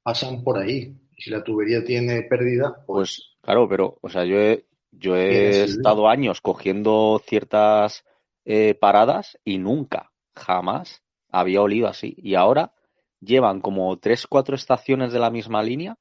pasan 0.04 0.44
por 0.44 0.58
ahí. 0.60 0.96
Y 1.18 1.24
si 1.24 1.30
la 1.32 1.44
tubería 1.44 1.84
tiene 1.84 2.24
pérdida, 2.24 2.76
pues 2.86 3.08
Pues 3.08 3.36
claro, 3.42 3.68
pero, 3.68 3.98
o 4.02 4.10
sea, 4.10 4.26
yo 4.26 4.38
he, 4.40 4.66
yo 4.92 5.16
he 5.16 5.64
estado 5.64 6.10
años 6.10 6.42
cogiendo 6.42 7.22
ciertas 7.26 8.04
eh, 8.46 8.76
paradas 8.76 9.38
y 9.44 9.58
nunca, 9.58 10.12
jamás 10.36 11.02
había 11.30 11.62
olido 11.62 11.88
así. 11.88 12.14
Y 12.18 12.36
ahora 12.36 12.74
llevan 13.20 13.62
como 13.62 13.98
tres, 14.00 14.28
cuatro 14.28 14.56
estaciones 14.56 15.14
de 15.14 15.20
la 15.20 15.30
misma 15.32 15.64
línea 15.64 15.98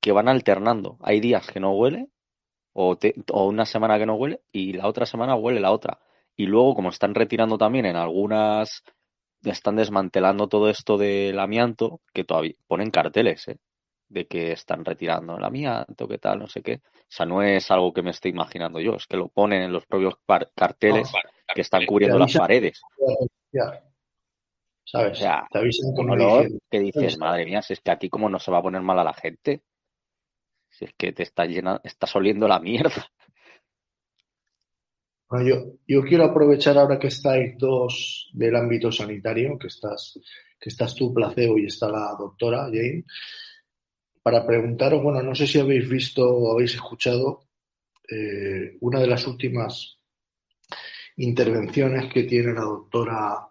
que 0.00 0.12
van 0.12 0.28
alternando. 0.28 0.98
Hay 1.02 1.20
días 1.20 1.46
que 1.50 1.60
no 1.60 1.72
huele, 1.74 2.08
o, 2.72 2.96
te- 2.96 3.14
o 3.32 3.46
una 3.48 3.64
semana 3.66 3.98
que 3.98 4.06
no 4.06 4.14
huele, 4.16 4.42
y 4.52 4.72
la 4.74 4.88
otra 4.88 5.06
semana 5.06 5.34
huele 5.36 5.60
la 5.60 5.72
otra. 5.72 6.00
Y 6.36 6.46
luego, 6.46 6.74
como 6.74 6.90
están 6.90 7.14
retirando 7.14 7.58
también 7.58 7.86
en 7.86 7.96
algunas, 7.96 8.82
están 9.50 9.76
desmantelando 9.76 10.48
todo 10.48 10.68
esto 10.68 10.96
del 10.98 11.38
amianto, 11.38 12.00
que 12.12 12.24
todavía 12.24 12.54
ponen 12.66 12.90
carteles, 12.90 13.48
¿eh? 13.48 13.58
de 14.08 14.26
que 14.26 14.52
están 14.52 14.84
retirando 14.84 15.36
el 15.36 15.44
amianto, 15.44 16.06
que 16.06 16.18
tal, 16.18 16.38
no 16.38 16.46
sé 16.46 16.62
qué. 16.62 16.74
O 16.84 17.06
sea, 17.08 17.26
no 17.26 17.42
es 17.42 17.70
algo 17.70 17.92
que 17.92 18.02
me 18.02 18.10
esté 18.10 18.28
imaginando 18.28 18.80
yo, 18.80 18.94
es 18.94 19.06
que 19.06 19.16
lo 19.16 19.28
ponen 19.28 19.62
en 19.62 19.72
los 19.72 19.84
propios 19.86 20.14
par- 20.24 20.50
carteles 20.54 21.10
que 21.54 21.60
están 21.60 21.84
cubriendo 21.86 22.18
las 22.18 22.32
paredes. 22.34 22.80
ya, 23.52 23.82
O 23.82 24.88
¿sabes? 24.88 25.18
sea, 25.18 25.46
Te 25.50 25.58
avisan 25.58 25.92
como 25.94 26.12
olor 26.12 26.48
que 26.70 26.78
dices, 26.78 27.18
madre 27.18 27.44
mía, 27.44 27.62
si 27.62 27.72
es 27.72 27.80
que 27.80 27.90
aquí 27.90 28.08
cómo 28.08 28.28
no 28.28 28.38
se 28.38 28.50
va 28.52 28.58
a 28.58 28.62
poner 28.62 28.82
mal 28.82 28.98
a 29.00 29.04
la 29.04 29.14
gente, 29.14 29.62
si 30.70 30.84
es 30.84 30.92
que 30.96 31.12
te 31.12 31.24
está 31.24 31.44
llena, 31.46 31.80
estás 31.82 32.14
oliendo 32.14 32.46
la 32.46 32.60
mierda. 32.60 33.06
Bueno, 35.28 35.48
yo, 35.48 35.72
yo 35.88 36.02
quiero 36.02 36.24
aprovechar 36.24 36.78
ahora 36.78 36.98
que 36.98 37.08
estáis 37.08 37.58
dos 37.58 38.30
del 38.32 38.54
ámbito 38.54 38.92
sanitario, 38.92 39.58
que 39.58 39.66
estás, 39.66 40.18
que 40.60 40.68
estás 40.68 40.94
tú, 40.94 41.12
Placebo, 41.12 41.58
y 41.58 41.66
está 41.66 41.88
la 41.90 42.14
doctora 42.16 42.66
Jane, 42.66 43.04
para 44.22 44.46
preguntaros, 44.46 45.02
bueno, 45.02 45.22
no 45.22 45.34
sé 45.34 45.46
si 45.46 45.58
habéis 45.58 45.88
visto 45.88 46.28
o 46.28 46.52
habéis 46.52 46.74
escuchado 46.74 47.48
eh, 48.08 48.76
una 48.80 49.00
de 49.00 49.06
las 49.06 49.26
últimas 49.26 49.98
intervenciones 51.16 52.12
que 52.12 52.24
tiene 52.24 52.52
la 52.52 52.62
doctora 52.62 53.48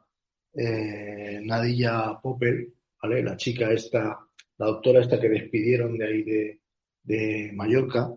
eh, 0.54 1.42
Nadia 1.44 2.18
Popel, 2.22 2.74
¿vale? 3.02 3.24
La 3.24 3.36
chica 3.36 3.72
esta, 3.72 4.20
la 4.58 4.66
doctora 4.66 5.02
esta 5.02 5.20
que 5.20 5.30
despidieron 5.30 5.98
de 5.98 6.06
ahí 6.06 6.24
de, 6.24 6.62
de 7.04 7.52
Mallorca, 7.54 8.14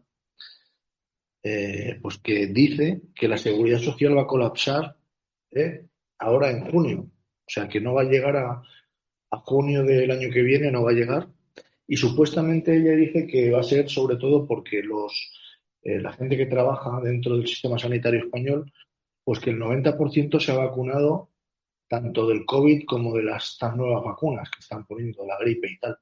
eh, 1.42 1.98
pues 2.02 2.18
que 2.18 2.46
dice 2.48 3.02
que 3.14 3.28
la 3.28 3.38
seguridad 3.38 3.78
social 3.78 4.16
va 4.16 4.22
a 4.22 4.26
colapsar 4.26 4.96
¿eh? 5.50 5.86
ahora 6.18 6.50
en 6.50 6.70
junio. 6.70 7.00
O 7.00 7.50
sea, 7.50 7.68
que 7.68 7.80
no 7.80 7.94
va 7.94 8.02
a 8.02 8.04
llegar 8.04 8.36
a, 8.36 8.62
a 9.30 9.36
junio 9.38 9.82
del 9.82 10.10
año 10.10 10.30
que 10.30 10.42
viene, 10.42 10.70
no 10.70 10.84
va 10.84 10.90
a 10.90 10.94
llegar. 10.94 11.28
Y 11.86 11.96
supuestamente 11.96 12.76
ella 12.76 12.92
dice 12.92 13.26
que 13.26 13.50
va 13.50 13.60
a 13.60 13.64
ser 13.64 13.88
sobre 13.88 14.16
todo 14.16 14.46
porque 14.46 14.82
los, 14.82 15.32
eh, 15.82 16.00
la 16.00 16.12
gente 16.12 16.36
que 16.36 16.46
trabaja 16.46 17.00
dentro 17.00 17.36
del 17.36 17.46
sistema 17.46 17.78
sanitario 17.78 18.20
español, 18.20 18.70
pues 19.24 19.40
que 19.40 19.50
el 19.50 19.58
90% 19.58 20.38
se 20.38 20.52
ha 20.52 20.56
vacunado 20.56 21.30
tanto 21.88 22.26
del 22.28 22.44
COVID 22.44 22.84
como 22.84 23.14
de 23.16 23.22
las 23.22 23.52
estas 23.52 23.74
nuevas 23.74 24.04
vacunas 24.04 24.50
que 24.50 24.60
están 24.60 24.84
poniendo, 24.86 25.24
la 25.24 25.38
gripe 25.38 25.70
y 25.70 25.78
tal. 25.78 25.96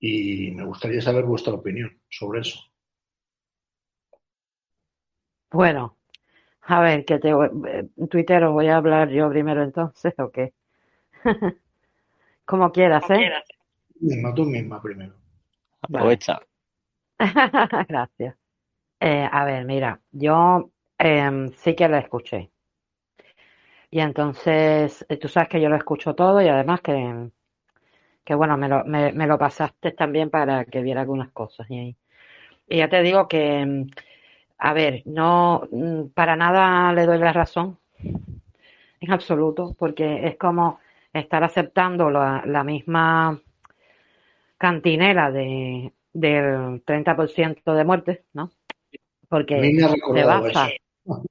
Y 0.00 0.50
me 0.50 0.64
gustaría 0.64 1.00
saber 1.00 1.24
vuestra 1.24 1.54
opinión 1.54 2.00
sobre 2.10 2.40
eso. 2.40 2.58
Bueno, 5.50 5.96
a 6.62 6.80
ver, 6.82 7.04
que 7.06 7.18
te 7.20 7.30
eh, 7.30 7.88
Twitter 8.10 8.44
os 8.44 8.52
voy 8.54 8.68
a 8.68 8.76
hablar 8.78 9.10
yo 9.10 9.30
primero 9.30 9.62
entonces, 9.64 10.14
¿o 10.20 10.30
qué? 10.32 10.54
Como 12.46 12.72
quieras, 12.72 13.10
¿eh? 13.10 13.30
Misma, 14.00 14.34
tú 14.34 14.44
misma 14.46 14.80
primero. 14.82 15.14
Aprovecha. 15.82 16.40
Gracias. 17.88 18.36
Eh, 19.00 19.28
a 19.30 19.44
ver, 19.46 19.64
mira, 19.66 20.00
yo 20.12 20.70
em, 20.98 21.50
sí 21.52 21.74
que 21.76 21.88
lo 21.88 21.98
escuché. 21.98 22.50
Y 23.90 24.00
entonces, 24.00 25.04
eh, 25.08 25.16
tú 25.16 25.28
sabes 25.28 25.48
que 25.48 25.60
yo 25.60 25.68
lo 25.68 25.76
escucho 25.76 26.14
todo 26.14 26.40
y 26.42 26.48
además 26.48 26.80
que, 26.82 27.30
que 28.24 28.34
bueno, 28.34 28.56
me 28.58 28.68
lo, 28.68 28.84
me, 28.84 29.12
me 29.12 29.26
lo 29.26 29.38
pasaste 29.38 29.92
también 29.92 30.30
para 30.30 30.64
que 30.66 30.82
viera 30.82 31.02
algunas 31.02 31.30
cosas. 31.32 31.66
Y, 31.70 31.96
y 32.68 32.78
ya 32.78 32.88
te 32.90 33.02
digo 33.02 33.28
que, 33.28 33.60
em, 33.60 33.88
a 34.58 34.72
ver, 34.72 35.02
no, 35.04 35.68
mm, 35.70 36.08
para 36.14 36.36
nada 36.36 36.92
le 36.92 37.06
doy 37.06 37.18
la 37.18 37.32
razón, 37.32 37.78
en 37.98 39.12
absoluto, 39.12 39.74
porque 39.78 40.26
es 40.26 40.36
como 40.36 40.80
estar 41.12 41.44
aceptando 41.44 42.10
la, 42.10 42.42
la 42.46 42.64
misma 42.64 43.40
cantinela 44.58 45.30
de, 45.30 45.92
del 46.12 46.82
30% 46.84 47.74
de 47.74 47.84
muertes, 47.84 48.20
¿no? 48.32 48.50
Porque 49.28 49.60
se 50.14 50.24
basa, 50.24 50.68
eso. 50.68 51.22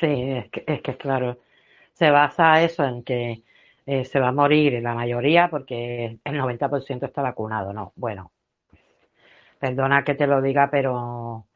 sí, 0.00 0.06
es 0.06 0.50
que, 0.50 0.64
es 0.66 0.82
que 0.82 0.96
claro, 0.96 1.38
se 1.92 2.10
basa 2.10 2.62
eso 2.62 2.84
en 2.84 3.02
que 3.02 3.42
eh, 3.86 4.04
se 4.04 4.20
va 4.20 4.28
a 4.28 4.32
morir 4.32 4.82
la 4.82 4.94
mayoría 4.94 5.48
porque 5.48 6.18
el 6.24 6.40
90% 6.40 7.06
está 7.06 7.22
vacunado, 7.22 7.72
¿no? 7.72 7.92
Bueno, 7.96 8.32
perdona 9.58 10.04
que 10.04 10.14
te 10.14 10.26
lo 10.26 10.42
diga, 10.42 10.68
pero 10.70 11.46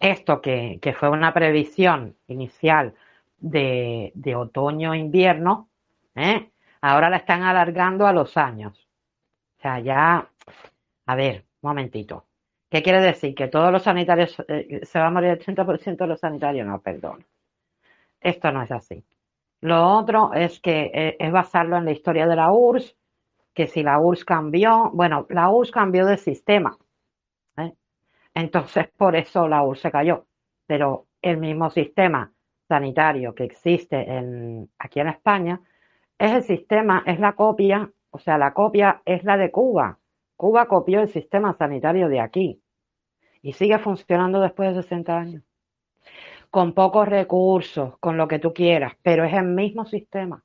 esto 0.00 0.40
que, 0.40 0.78
que 0.80 0.92
fue 0.92 1.08
una 1.10 1.34
previsión 1.34 2.16
inicial 2.26 2.94
de, 3.38 4.12
de 4.14 4.36
otoño-invierno, 4.36 5.68
¿eh? 6.14 6.50
ahora 6.80 7.10
la 7.10 7.18
están 7.18 7.42
alargando 7.42 8.06
a 8.06 8.12
los 8.12 8.36
años. 8.36 8.88
O 9.58 9.62
sea, 9.62 9.80
ya, 9.80 10.28
a 11.06 11.14
ver, 11.16 11.44
un 11.62 11.68
momentito. 11.70 12.26
¿Qué 12.70 12.82
quiere 12.82 13.00
decir? 13.00 13.34
¿Que 13.34 13.48
todos 13.48 13.72
los 13.72 13.82
sanitarios, 13.82 14.36
eh, 14.48 14.80
se 14.84 14.98
va 14.98 15.06
a 15.06 15.10
morir 15.10 15.30
el 15.30 15.38
30% 15.38 15.96
de 15.96 16.06
los 16.06 16.20
sanitarios? 16.20 16.66
No, 16.66 16.80
perdón. 16.80 17.24
Esto 18.20 18.52
no 18.52 18.62
es 18.62 18.70
así. 18.70 19.04
Lo 19.60 19.96
otro 19.96 20.32
es 20.34 20.60
que 20.60 20.90
eh, 20.94 21.16
es 21.18 21.32
basarlo 21.32 21.76
en 21.76 21.86
la 21.86 21.92
historia 21.92 22.26
de 22.26 22.36
la 22.36 22.52
URSS, 22.52 22.96
que 23.54 23.66
si 23.66 23.82
la 23.82 23.98
URSS 23.98 24.24
cambió, 24.24 24.90
bueno, 24.92 25.26
la 25.30 25.50
URSS 25.50 25.72
cambió 25.72 26.06
de 26.06 26.16
sistema. 26.18 26.78
Entonces, 28.38 28.86
por 28.96 29.16
eso 29.16 29.48
la 29.48 29.64
URSS 29.64 29.82
se 29.82 29.90
cayó. 29.90 30.26
Pero 30.64 31.08
el 31.22 31.38
mismo 31.38 31.70
sistema 31.70 32.32
sanitario 32.68 33.34
que 33.34 33.42
existe 33.42 33.96
aquí 34.78 35.00
en 35.00 35.08
España 35.08 35.60
es 36.16 36.32
el 36.32 36.42
sistema, 36.44 37.02
es 37.04 37.18
la 37.18 37.32
copia, 37.32 37.90
o 38.10 38.18
sea, 38.20 38.38
la 38.38 38.54
copia 38.54 39.02
es 39.04 39.24
la 39.24 39.36
de 39.36 39.50
Cuba. 39.50 39.98
Cuba 40.36 40.68
copió 40.68 41.00
el 41.00 41.08
sistema 41.08 41.52
sanitario 41.54 42.08
de 42.08 42.20
aquí 42.20 42.62
y 43.42 43.54
sigue 43.54 43.80
funcionando 43.80 44.40
después 44.40 44.72
de 44.72 44.82
60 44.82 45.18
años. 45.18 45.42
Con 46.48 46.74
pocos 46.74 47.08
recursos, 47.08 47.98
con 47.98 48.16
lo 48.16 48.28
que 48.28 48.38
tú 48.38 48.54
quieras, 48.54 48.92
pero 49.02 49.24
es 49.24 49.34
el 49.34 49.46
mismo 49.46 49.84
sistema. 49.84 50.44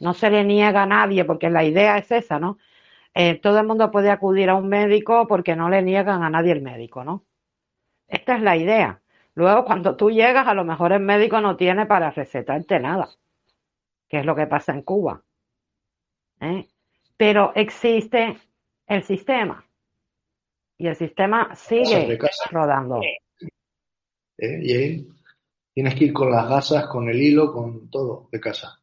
No 0.00 0.12
se 0.12 0.28
le 0.28 0.44
niega 0.44 0.82
a 0.82 0.86
nadie, 0.86 1.24
porque 1.24 1.48
la 1.48 1.64
idea 1.64 1.96
es 1.96 2.12
esa, 2.12 2.38
¿no? 2.38 2.58
Eh, 3.14 3.40
todo 3.40 3.58
el 3.58 3.66
mundo 3.66 3.90
puede 3.90 4.10
acudir 4.10 4.50
a 4.50 4.54
un 4.54 4.68
médico 4.68 5.26
porque 5.26 5.56
no 5.56 5.68
le 5.68 5.82
niegan 5.82 6.22
a 6.22 6.30
nadie 6.30 6.52
el 6.52 6.62
médico, 6.62 7.04
¿no? 7.04 7.24
Esta 8.06 8.36
es 8.36 8.42
la 8.42 8.56
idea. 8.56 9.02
Luego, 9.34 9.64
cuando 9.64 9.96
tú 9.96 10.10
llegas, 10.10 10.46
a 10.46 10.54
lo 10.54 10.64
mejor 10.64 10.92
el 10.92 11.00
médico 11.00 11.40
no 11.40 11.56
tiene 11.56 11.86
para 11.86 12.10
recetarte 12.10 12.80
nada, 12.80 13.08
que 14.08 14.20
es 14.20 14.26
lo 14.26 14.34
que 14.34 14.46
pasa 14.46 14.72
en 14.72 14.82
Cuba. 14.82 15.22
¿eh? 16.40 16.66
Pero 17.16 17.52
existe 17.54 18.36
el 18.86 19.02
sistema 19.02 19.64
y 20.76 20.86
el 20.86 20.96
sistema 20.96 21.54
sigue 21.54 22.18
rodando. 22.50 23.00
¿eh? 23.02 23.18
Jane, 24.38 25.06
tienes 25.74 25.94
que 25.94 26.06
ir 26.06 26.12
con 26.12 26.30
las 26.30 26.48
gasas, 26.48 26.86
con 26.86 27.08
el 27.08 27.20
hilo, 27.20 27.52
con 27.52 27.90
todo 27.90 28.28
de 28.30 28.40
casa. 28.40 28.77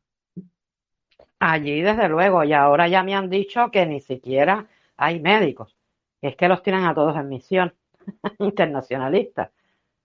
Allí, 1.48 1.82
desde 1.82 2.10
luego, 2.10 2.44
y 2.44 2.54
ahora 2.54 2.88
ya 2.88 3.04
me 3.04 3.14
han 3.16 3.30
dicho 3.30 3.70
que 3.72 3.86
ni 3.86 4.02
siquiera 4.02 4.66
hay 4.98 5.20
médicos, 5.20 5.76
es 6.22 6.36
que 6.36 6.48
los 6.48 6.64
tienen 6.64 6.86
a 6.86 6.94
todos 6.96 7.16
en 7.18 7.30
misión 7.30 7.74
internacionalista. 8.40 9.52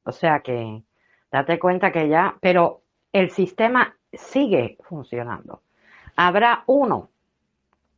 O 0.05 0.13
sea 0.13 0.41
que 0.41 0.83
date 1.33 1.59
cuenta 1.59 1.93
que 1.93 2.09
ya, 2.09 2.37
pero 2.41 2.83
el 3.13 3.31
sistema 3.31 3.97
sigue 4.13 4.79
funcionando. 4.83 5.63
Habrá 6.17 6.65
uno, 6.67 7.11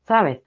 ¿sabes? 0.06 0.40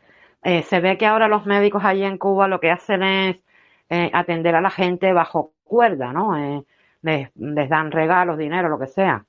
Eh, 0.44 0.64
se 0.64 0.80
ve 0.82 0.98
que 0.98 1.06
ahora 1.08 1.28
los 1.28 1.46
médicos 1.46 1.84
allí 1.86 2.04
en 2.04 2.18
Cuba 2.20 2.48
lo 2.48 2.60
que 2.62 2.72
hacen 2.72 3.04
es 3.04 3.44
eh, 3.90 4.12
atender 4.14 4.56
a 4.56 4.62
la 4.62 4.72
gente 4.72 5.14
bajo 5.14 5.54
cuerda, 5.64 6.14
¿no? 6.14 6.38
Eh, 6.38 6.66
les, 7.04 7.32
dan 7.70 7.92
regalos, 7.92 8.38
dinero, 8.38 8.70
lo 8.70 8.80
que 8.80 8.88
sea. 8.88 9.26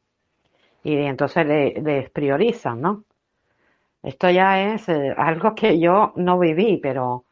Y 0.85 0.97
entonces 0.99 1.47
le- 1.47 1.75
les 1.83 2.11
priorizan, 2.11 2.81
¿no? 2.81 3.05
Esto 4.07 4.31
ya 4.31 4.73
es 4.73 4.89
eh, 4.89 5.13
algo 5.17 5.57
que 5.57 5.81
yo 5.81 6.13
no 6.15 6.39
viví, 6.39 6.77
pero 6.77 7.25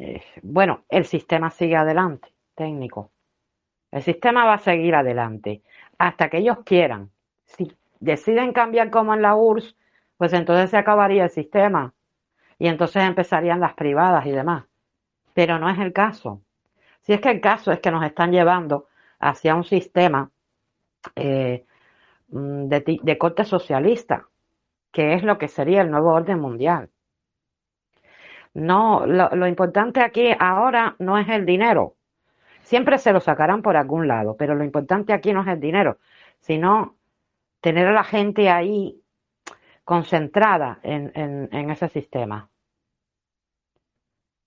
eh, 0.00 0.20
bueno, 0.42 0.82
el 0.88 1.04
sistema 1.04 1.48
sigue 1.50 1.76
adelante, 1.76 2.34
técnico. 2.56 3.12
El 3.92 4.02
sistema 4.02 4.44
va 4.44 4.54
a 4.54 4.58
seguir 4.58 4.96
adelante 4.96 5.62
hasta 5.96 6.28
que 6.28 6.38
ellos 6.38 6.58
quieran. 6.64 7.12
Si 7.44 7.72
deciden 8.00 8.52
cambiar 8.52 8.90
como 8.90 9.14
en 9.14 9.22
la 9.22 9.36
URSS, 9.36 9.76
pues 10.16 10.32
entonces 10.32 10.70
se 10.70 10.76
acabaría 10.76 11.22
el 11.22 11.30
sistema 11.30 11.94
y 12.58 12.66
entonces 12.66 13.04
empezarían 13.04 13.60
las 13.60 13.74
privadas 13.74 14.26
y 14.26 14.32
demás. 14.32 14.64
Pero 15.34 15.60
no 15.60 15.70
es 15.70 15.78
el 15.78 15.92
caso. 15.92 16.42
Si 17.02 17.12
es 17.12 17.20
que 17.20 17.30
el 17.30 17.40
caso 17.40 17.70
es 17.70 17.78
que 17.78 17.92
nos 17.92 18.04
están 18.04 18.32
llevando 18.32 18.88
hacia 19.20 19.54
un 19.54 19.62
sistema 19.62 20.32
eh, 21.14 21.64
mm, 22.30 22.66
de, 22.66 22.98
de 23.04 23.18
corte 23.18 23.44
socialista, 23.44 24.26
que 24.98 25.14
es 25.14 25.22
lo 25.22 25.38
que 25.38 25.46
sería 25.46 25.82
el 25.82 25.92
nuevo 25.92 26.12
orden 26.12 26.40
mundial. 26.40 26.90
No, 28.52 29.06
lo, 29.06 29.46
importante 29.46 30.00
aquí 30.02 30.30
ahora 30.40 30.96
no 30.98 31.18
es 31.18 31.28
el 31.28 31.46
dinero. 31.46 31.94
Siempre 32.62 32.98
se 32.98 33.12
lo 33.12 33.20
sacarán 33.20 33.62
por 33.62 33.76
algún 33.76 34.08
lado, 34.08 34.36
pero 34.36 34.56
lo 34.56 34.64
importante 34.64 35.12
aquí 35.12 35.32
no 35.32 35.42
es 35.42 35.46
el 35.46 35.60
dinero, 35.60 35.98
sino 36.40 36.96
tener 37.60 37.86
a 37.86 37.92
la 37.92 38.02
gente 38.02 38.50
ahí 38.50 39.00
concentrada 39.84 40.80
en, 40.82 41.12
en, 41.14 41.70
ese 41.70 41.88
sistema. 41.90 42.50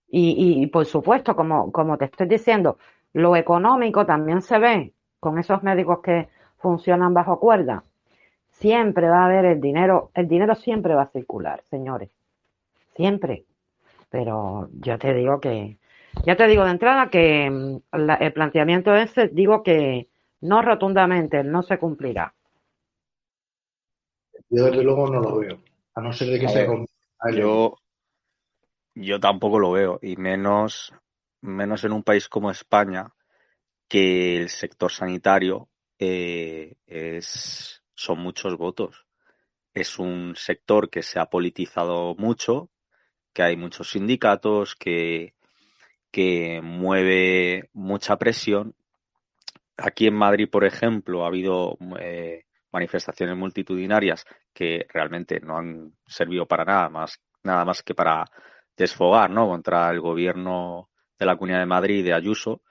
Y, 0.09 0.31
y, 0.31 0.63
y, 0.63 0.67
por 0.67 0.85
supuesto, 0.85 1.33
como, 1.33 1.71
como 1.71 1.97
te 1.97 2.05
estoy 2.05 2.27
diciendo, 2.27 2.77
lo 3.13 3.37
económico 3.37 4.05
también 4.05 4.41
se 4.41 4.59
ve 4.59 4.93
con 5.21 5.39
esos 5.39 5.63
médicos 5.63 6.01
que 6.03 6.27
funcionan 6.57 7.13
bajo 7.13 7.39
cuerda. 7.39 7.85
Siempre 8.61 9.09
va 9.09 9.23
a 9.23 9.25
haber 9.25 9.45
el 9.45 9.59
dinero, 9.59 10.11
el 10.13 10.27
dinero 10.27 10.53
siempre 10.53 10.93
va 10.93 11.03
a 11.03 11.11
circular, 11.11 11.63
señores. 11.71 12.11
Siempre. 12.95 13.45
Pero 14.11 14.69
yo 14.73 14.99
te 14.99 15.15
digo 15.15 15.39
que, 15.39 15.77
ya 16.25 16.35
te 16.35 16.45
digo 16.45 16.63
de 16.63 16.71
entrada 16.71 17.09
que 17.09 17.49
mm, 17.49 17.97
la- 17.97 18.15
el 18.15 18.33
planteamiento 18.33 18.95
ese, 18.95 19.29
digo 19.29 19.63
que 19.63 20.09
no 20.41 20.61
rotundamente, 20.61 21.43
no 21.43 21.63
se 21.63 21.79
cumplirá. 21.79 22.35
Yo 24.49 24.65
desde 24.65 24.83
luego 24.83 25.07
no 25.07 25.21
lo 25.21 25.37
veo, 25.39 25.57
a 25.95 26.01
no 26.01 26.13
ser 26.13 26.27
de 26.27 26.39
que 26.39 26.47
sea 26.47 26.67
yo, 27.33 27.77
yo 28.93 29.19
tampoco 29.19 29.57
lo 29.59 29.71
veo, 29.71 29.99
y 30.03 30.17
menos, 30.17 30.93
menos 31.41 31.83
en 31.83 31.93
un 31.93 32.03
país 32.03 32.27
como 32.29 32.51
España, 32.51 33.13
que 33.87 34.37
el 34.37 34.49
sector 34.49 34.91
sanitario 34.91 35.69
eh, 35.99 36.75
es, 36.85 37.80
son 38.01 38.19
muchos 38.19 38.57
votos. 38.57 39.05
Es 39.73 39.99
un 39.99 40.33
sector 40.35 40.89
que 40.89 41.03
se 41.03 41.19
ha 41.19 41.27
politizado 41.27 42.15
mucho, 42.15 42.69
que 43.33 43.43
hay 43.43 43.55
muchos 43.55 43.91
sindicatos, 43.91 44.75
que, 44.75 45.33
que 46.11 46.61
mueve 46.61 47.69
mucha 47.73 48.17
presión. 48.17 48.75
Aquí 49.77 50.07
en 50.07 50.15
Madrid, 50.15 50.49
por 50.49 50.65
ejemplo, 50.65 51.23
ha 51.23 51.27
habido 51.27 51.77
eh, 51.99 52.45
manifestaciones 52.71 53.37
multitudinarias 53.37 54.25
que 54.53 54.85
realmente 54.89 55.39
no 55.39 55.57
han 55.57 55.93
servido 56.05 56.45
para 56.45 56.65
nada 56.65 56.89
más, 56.89 57.21
nada 57.43 57.63
más 57.65 57.81
que 57.83 57.95
para 57.95 58.25
desfogar, 58.75 59.29
¿no? 59.29 59.47
Contra 59.47 59.89
el 59.91 60.01
gobierno 60.01 60.89
de 61.17 61.25
la 61.25 61.35
Comunidad 61.35 61.59
de 61.59 61.65
Madrid 61.67 62.03
de 62.03 62.13
Ayuso, 62.13 62.61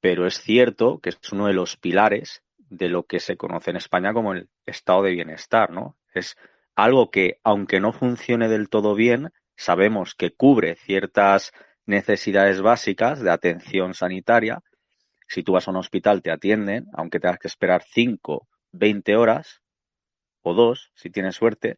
pero 0.00 0.26
es 0.26 0.40
cierto 0.40 0.98
que 0.98 1.10
es 1.10 1.32
uno 1.32 1.46
de 1.46 1.54
los 1.54 1.76
pilares 1.76 2.42
de 2.68 2.88
lo 2.88 3.04
que 3.04 3.20
se 3.20 3.36
conoce 3.36 3.70
en 3.70 3.76
España 3.76 4.12
como 4.12 4.32
el 4.32 4.48
estado 4.64 5.02
de 5.02 5.12
bienestar, 5.12 5.70
¿no? 5.70 5.96
Es 6.14 6.36
algo 6.74 7.10
que, 7.10 7.40
aunque 7.42 7.80
no 7.80 7.92
funcione 7.92 8.48
del 8.48 8.68
todo 8.68 8.94
bien, 8.94 9.32
sabemos 9.56 10.14
que 10.14 10.32
cubre 10.32 10.76
ciertas 10.76 11.52
necesidades 11.86 12.60
básicas 12.60 13.20
de 13.20 13.30
atención 13.30 13.94
sanitaria. 13.94 14.62
Si 15.28 15.42
tú 15.42 15.52
vas 15.52 15.66
a 15.66 15.70
un 15.70 15.78
hospital 15.78 16.22
te 16.22 16.30
atienden, 16.30 16.86
aunque 16.92 17.20
tengas 17.20 17.38
que 17.38 17.48
esperar 17.48 17.82
5, 17.82 18.46
20 18.72 19.16
horas 19.16 19.62
o 20.42 20.54
dos, 20.54 20.92
si 20.94 21.10
tienes 21.10 21.36
suerte, 21.36 21.76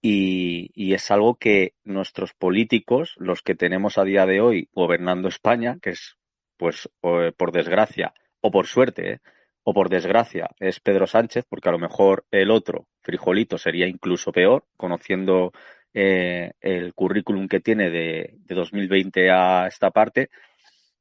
y, 0.00 0.94
es 0.94 1.10
algo 1.10 1.34
que 1.36 1.74
nuestros 1.84 2.32
políticos, 2.32 3.14
los 3.18 3.42
que 3.42 3.54
tenemos 3.54 3.98
a 3.98 4.04
día 4.04 4.26
de 4.26 4.40
hoy 4.40 4.68
gobernando 4.72 5.28
España, 5.28 5.78
que 5.82 5.90
es, 5.90 6.16
pues, 6.56 6.88
por 7.00 7.52
desgracia, 7.52 8.14
o 8.40 8.50
por 8.50 8.66
suerte, 8.66 9.12
¿eh? 9.12 9.20
O 9.68 9.74
por 9.74 9.90
desgracia, 9.90 10.48
es 10.60 10.80
Pedro 10.80 11.06
Sánchez, 11.06 11.44
porque 11.46 11.68
a 11.68 11.72
lo 11.72 11.78
mejor 11.78 12.24
el 12.30 12.50
otro, 12.50 12.86
Frijolito, 13.02 13.58
sería 13.58 13.86
incluso 13.86 14.32
peor, 14.32 14.64
conociendo 14.78 15.52
eh, 15.92 16.52
el 16.62 16.94
currículum 16.94 17.48
que 17.48 17.60
tiene 17.60 17.90
de, 17.90 18.38
de 18.46 18.54
2020 18.54 19.30
a 19.30 19.66
esta 19.66 19.90
parte, 19.90 20.30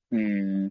mm, 0.10 0.68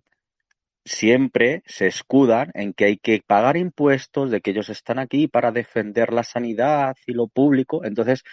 siempre 0.84 1.62
se 1.64 1.86
escudan 1.86 2.50
en 2.52 2.74
que 2.74 2.84
hay 2.84 2.98
que 2.98 3.22
pagar 3.26 3.56
impuestos, 3.56 4.30
de 4.30 4.42
que 4.42 4.50
ellos 4.50 4.68
están 4.68 4.98
aquí 4.98 5.26
para 5.26 5.50
defender 5.50 6.12
la 6.12 6.22
sanidad 6.22 6.96
y 7.06 7.14
lo 7.14 7.28
público. 7.28 7.82
Entonces, 7.82 8.24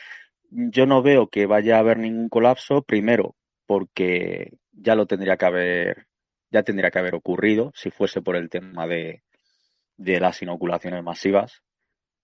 yo 0.50 0.86
no 0.86 1.02
veo 1.02 1.28
que 1.30 1.46
vaya 1.46 1.78
a 1.78 1.80
haber 1.80 2.00
ningún 2.00 2.28
colapso, 2.28 2.82
primero, 2.82 3.36
porque 3.66 4.52
ya 4.74 4.96
lo 4.96 5.06
tendría 5.06 5.38
que 5.38 5.46
haber, 5.46 6.08
ya 6.52 6.64
tendría 6.64 6.92
que 6.92 7.00
haber 7.00 7.16
ocurrido 7.16 7.72
si 7.76 7.92
fuese 7.92 8.22
por 8.22 8.36
el 8.36 8.50
tema 8.50 8.88
de, 8.88 9.24
de 9.98 10.20
las 10.20 10.42
inoculaciones 10.42 11.04
masivas. 11.04 11.62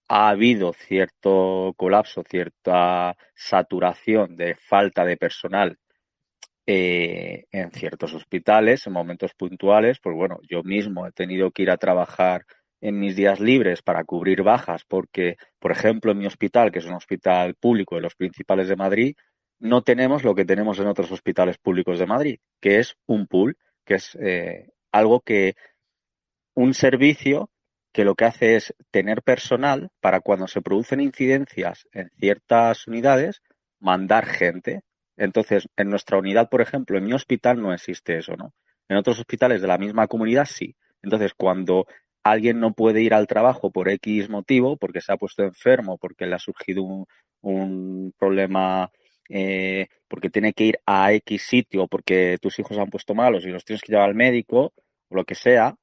Ha 0.07 0.29
habido 0.29 0.73
cierto 0.73 1.73
colapso, 1.77 2.23
cierta 2.23 3.15
saturación 3.35 4.35
de 4.35 4.55
falta 4.55 5.05
de 5.05 5.17
personal 5.17 5.77
eh, 6.65 7.45
en 7.51 7.71
ciertos 7.71 8.13
hospitales, 8.13 8.85
en 8.85 8.93
momentos 8.93 9.33
puntuales, 9.33 9.99
pues 9.99 10.15
bueno, 10.15 10.39
yo 10.47 10.63
mismo 10.63 11.07
he 11.07 11.11
tenido 11.11 11.51
que 11.51 11.63
ir 11.63 11.71
a 11.71 11.77
trabajar 11.77 12.45
en 12.81 12.99
mis 12.99 13.15
días 13.15 13.39
libres 13.39 13.81
para 13.81 14.03
cubrir 14.03 14.43
bajas, 14.43 14.83
porque, 14.87 15.37
por 15.59 15.71
ejemplo, 15.71 16.11
en 16.11 16.19
mi 16.19 16.27
hospital, 16.27 16.71
que 16.71 16.79
es 16.79 16.85
un 16.85 16.93
hospital 16.93 17.55
público 17.55 17.95
de 17.95 18.01
los 18.01 18.15
principales 18.15 18.67
de 18.67 18.75
Madrid, 18.75 19.15
no 19.59 19.81
tenemos 19.81 20.23
lo 20.23 20.35
que 20.35 20.45
tenemos 20.45 20.79
en 20.79 20.87
otros 20.87 21.11
hospitales 21.11 21.57
públicos 21.57 21.99
de 21.99 22.05
Madrid, 22.05 22.39
que 22.61 22.79
es 22.79 22.95
un 23.05 23.27
pool, 23.27 23.57
que 23.83 23.95
es 23.95 24.15
eh, 24.21 24.69
algo 24.91 25.21
que, 25.21 25.55
un 26.53 26.73
servicio 26.73 27.49
que 27.91 28.05
lo 28.05 28.15
que 28.15 28.25
hace 28.25 28.55
es 28.55 28.73
tener 28.91 29.23
personal 29.23 29.89
para 29.99 30.21
cuando 30.21 30.47
se 30.47 30.61
producen 30.61 31.01
incidencias 31.01 31.87
en 31.91 32.09
ciertas 32.19 32.87
unidades, 32.87 33.41
mandar 33.79 34.25
gente. 34.25 34.81
Entonces, 35.17 35.67
en 35.75 35.89
nuestra 35.89 36.17
unidad, 36.17 36.49
por 36.49 36.61
ejemplo, 36.61 36.97
en 36.97 37.05
mi 37.05 37.13
hospital 37.13 37.61
no 37.61 37.73
existe 37.73 38.17
eso, 38.17 38.35
¿no? 38.35 38.53
En 38.87 38.97
otros 38.97 39.19
hospitales 39.19 39.61
de 39.61 39.67
la 39.67 39.77
misma 39.77 40.07
comunidad 40.07 40.45
sí. 40.45 40.75
Entonces, 41.01 41.33
cuando 41.35 41.87
alguien 42.23 42.59
no 42.59 42.73
puede 42.73 43.01
ir 43.01 43.13
al 43.13 43.27
trabajo 43.27 43.71
por 43.71 43.89
X 43.89 44.29
motivo, 44.29 44.77
porque 44.77 45.01
se 45.01 45.11
ha 45.11 45.17
puesto 45.17 45.43
enfermo, 45.43 45.97
porque 45.97 46.25
le 46.25 46.35
ha 46.35 46.39
surgido 46.39 46.83
un, 46.83 47.05
un 47.41 48.13
problema, 48.17 48.91
eh, 49.29 49.87
porque 50.07 50.29
tiene 50.29 50.53
que 50.53 50.65
ir 50.65 50.79
a 50.85 51.13
X 51.13 51.41
sitio, 51.43 51.87
porque 51.87 52.37
tus 52.41 52.59
hijos 52.59 52.75
se 52.75 52.81
han 52.81 52.89
puesto 52.89 53.15
malos 53.15 53.45
y 53.45 53.49
los 53.49 53.65
tienes 53.65 53.81
que 53.81 53.91
llevar 53.91 54.09
al 54.09 54.15
médico, 54.15 54.73
o 55.09 55.15
lo 55.15 55.25
que 55.25 55.35
sea, 55.35 55.75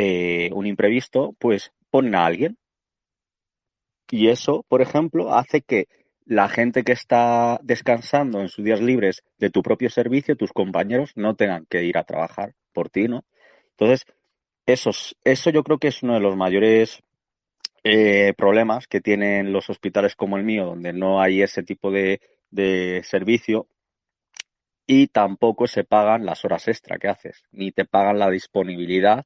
eh, 0.00 0.50
un 0.54 0.66
imprevisto, 0.66 1.34
pues 1.38 1.72
ponen 1.90 2.14
a 2.14 2.26
alguien. 2.26 2.56
Y 4.10 4.28
eso, 4.28 4.64
por 4.68 4.82
ejemplo, 4.82 5.34
hace 5.34 5.62
que 5.62 5.86
la 6.24 6.48
gente 6.48 6.82
que 6.84 6.92
está 6.92 7.58
descansando 7.62 8.40
en 8.40 8.48
sus 8.48 8.64
días 8.64 8.80
libres 8.80 9.22
de 9.38 9.50
tu 9.50 9.62
propio 9.62 9.90
servicio, 9.90 10.36
tus 10.36 10.52
compañeros, 10.52 11.12
no 11.16 11.34
tengan 11.36 11.66
que 11.68 11.84
ir 11.84 11.96
a 11.98 12.04
trabajar 12.04 12.54
por 12.72 12.90
ti, 12.90 13.08
¿no? 13.08 13.24
Entonces, 13.72 14.06
eso, 14.66 14.90
es- 14.90 15.16
eso 15.24 15.50
yo 15.50 15.64
creo 15.64 15.78
que 15.78 15.88
es 15.88 16.02
uno 16.02 16.14
de 16.14 16.20
los 16.20 16.36
mayores 16.36 17.00
eh, 17.84 18.34
problemas 18.36 18.86
que 18.88 19.00
tienen 19.00 19.52
los 19.52 19.70
hospitales 19.70 20.16
como 20.16 20.36
el 20.38 20.44
mío, 20.44 20.66
donde 20.66 20.92
no 20.92 21.20
hay 21.22 21.42
ese 21.42 21.62
tipo 21.64 21.90
de, 21.92 22.20
de 22.50 23.02
servicio 23.04 23.68
y 24.86 25.06
tampoco 25.08 25.66
se 25.66 25.84
pagan 25.84 26.26
las 26.26 26.44
horas 26.44 26.68
extra 26.68 26.98
que 26.98 27.08
haces, 27.08 27.44
ni 27.52 27.72
te 27.72 27.84
pagan 27.84 28.18
la 28.18 28.28
disponibilidad 28.30 29.24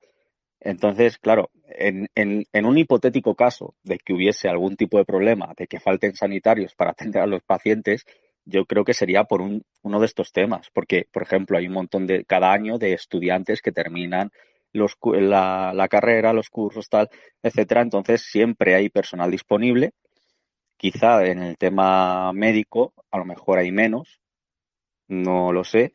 entonces, 0.64 1.18
claro, 1.18 1.50
en, 1.68 2.08
en, 2.14 2.46
en 2.52 2.66
un 2.66 2.78
hipotético 2.78 3.34
caso 3.34 3.74
de 3.82 3.98
que 3.98 4.14
hubiese 4.14 4.48
algún 4.48 4.76
tipo 4.76 4.98
de 4.98 5.04
problema, 5.04 5.52
de 5.56 5.66
que 5.66 5.78
falten 5.78 6.16
sanitarios 6.16 6.74
para 6.74 6.90
atender 6.92 7.22
a 7.22 7.26
los 7.26 7.42
pacientes, 7.42 8.04
yo 8.46 8.64
creo 8.64 8.84
que 8.84 8.94
sería 8.94 9.24
por 9.24 9.40
un, 9.42 9.62
uno 9.82 10.00
de 10.00 10.06
estos 10.06 10.32
temas, 10.32 10.70
porque, 10.72 11.06
por 11.12 11.22
ejemplo, 11.22 11.58
hay 11.58 11.66
un 11.66 11.74
montón 11.74 12.06
de, 12.06 12.24
cada 12.24 12.52
año 12.52 12.78
de 12.78 12.94
estudiantes 12.94 13.60
que 13.62 13.72
terminan 13.72 14.30
los, 14.72 14.96
la, 15.02 15.72
la 15.74 15.88
carrera, 15.88 16.32
los 16.32 16.48
cursos, 16.50 16.88
tal, 16.88 17.08
etcétera. 17.42 17.82
Entonces, 17.82 18.22
siempre 18.22 18.74
hay 18.74 18.88
personal 18.88 19.30
disponible. 19.30 19.92
Quizá 20.76 21.24
en 21.24 21.42
el 21.42 21.56
tema 21.56 22.32
médico, 22.32 22.92
a 23.10 23.18
lo 23.18 23.24
mejor 23.24 23.58
hay 23.58 23.70
menos, 23.70 24.20
no 25.08 25.52
lo 25.52 25.64
sé. 25.64 25.92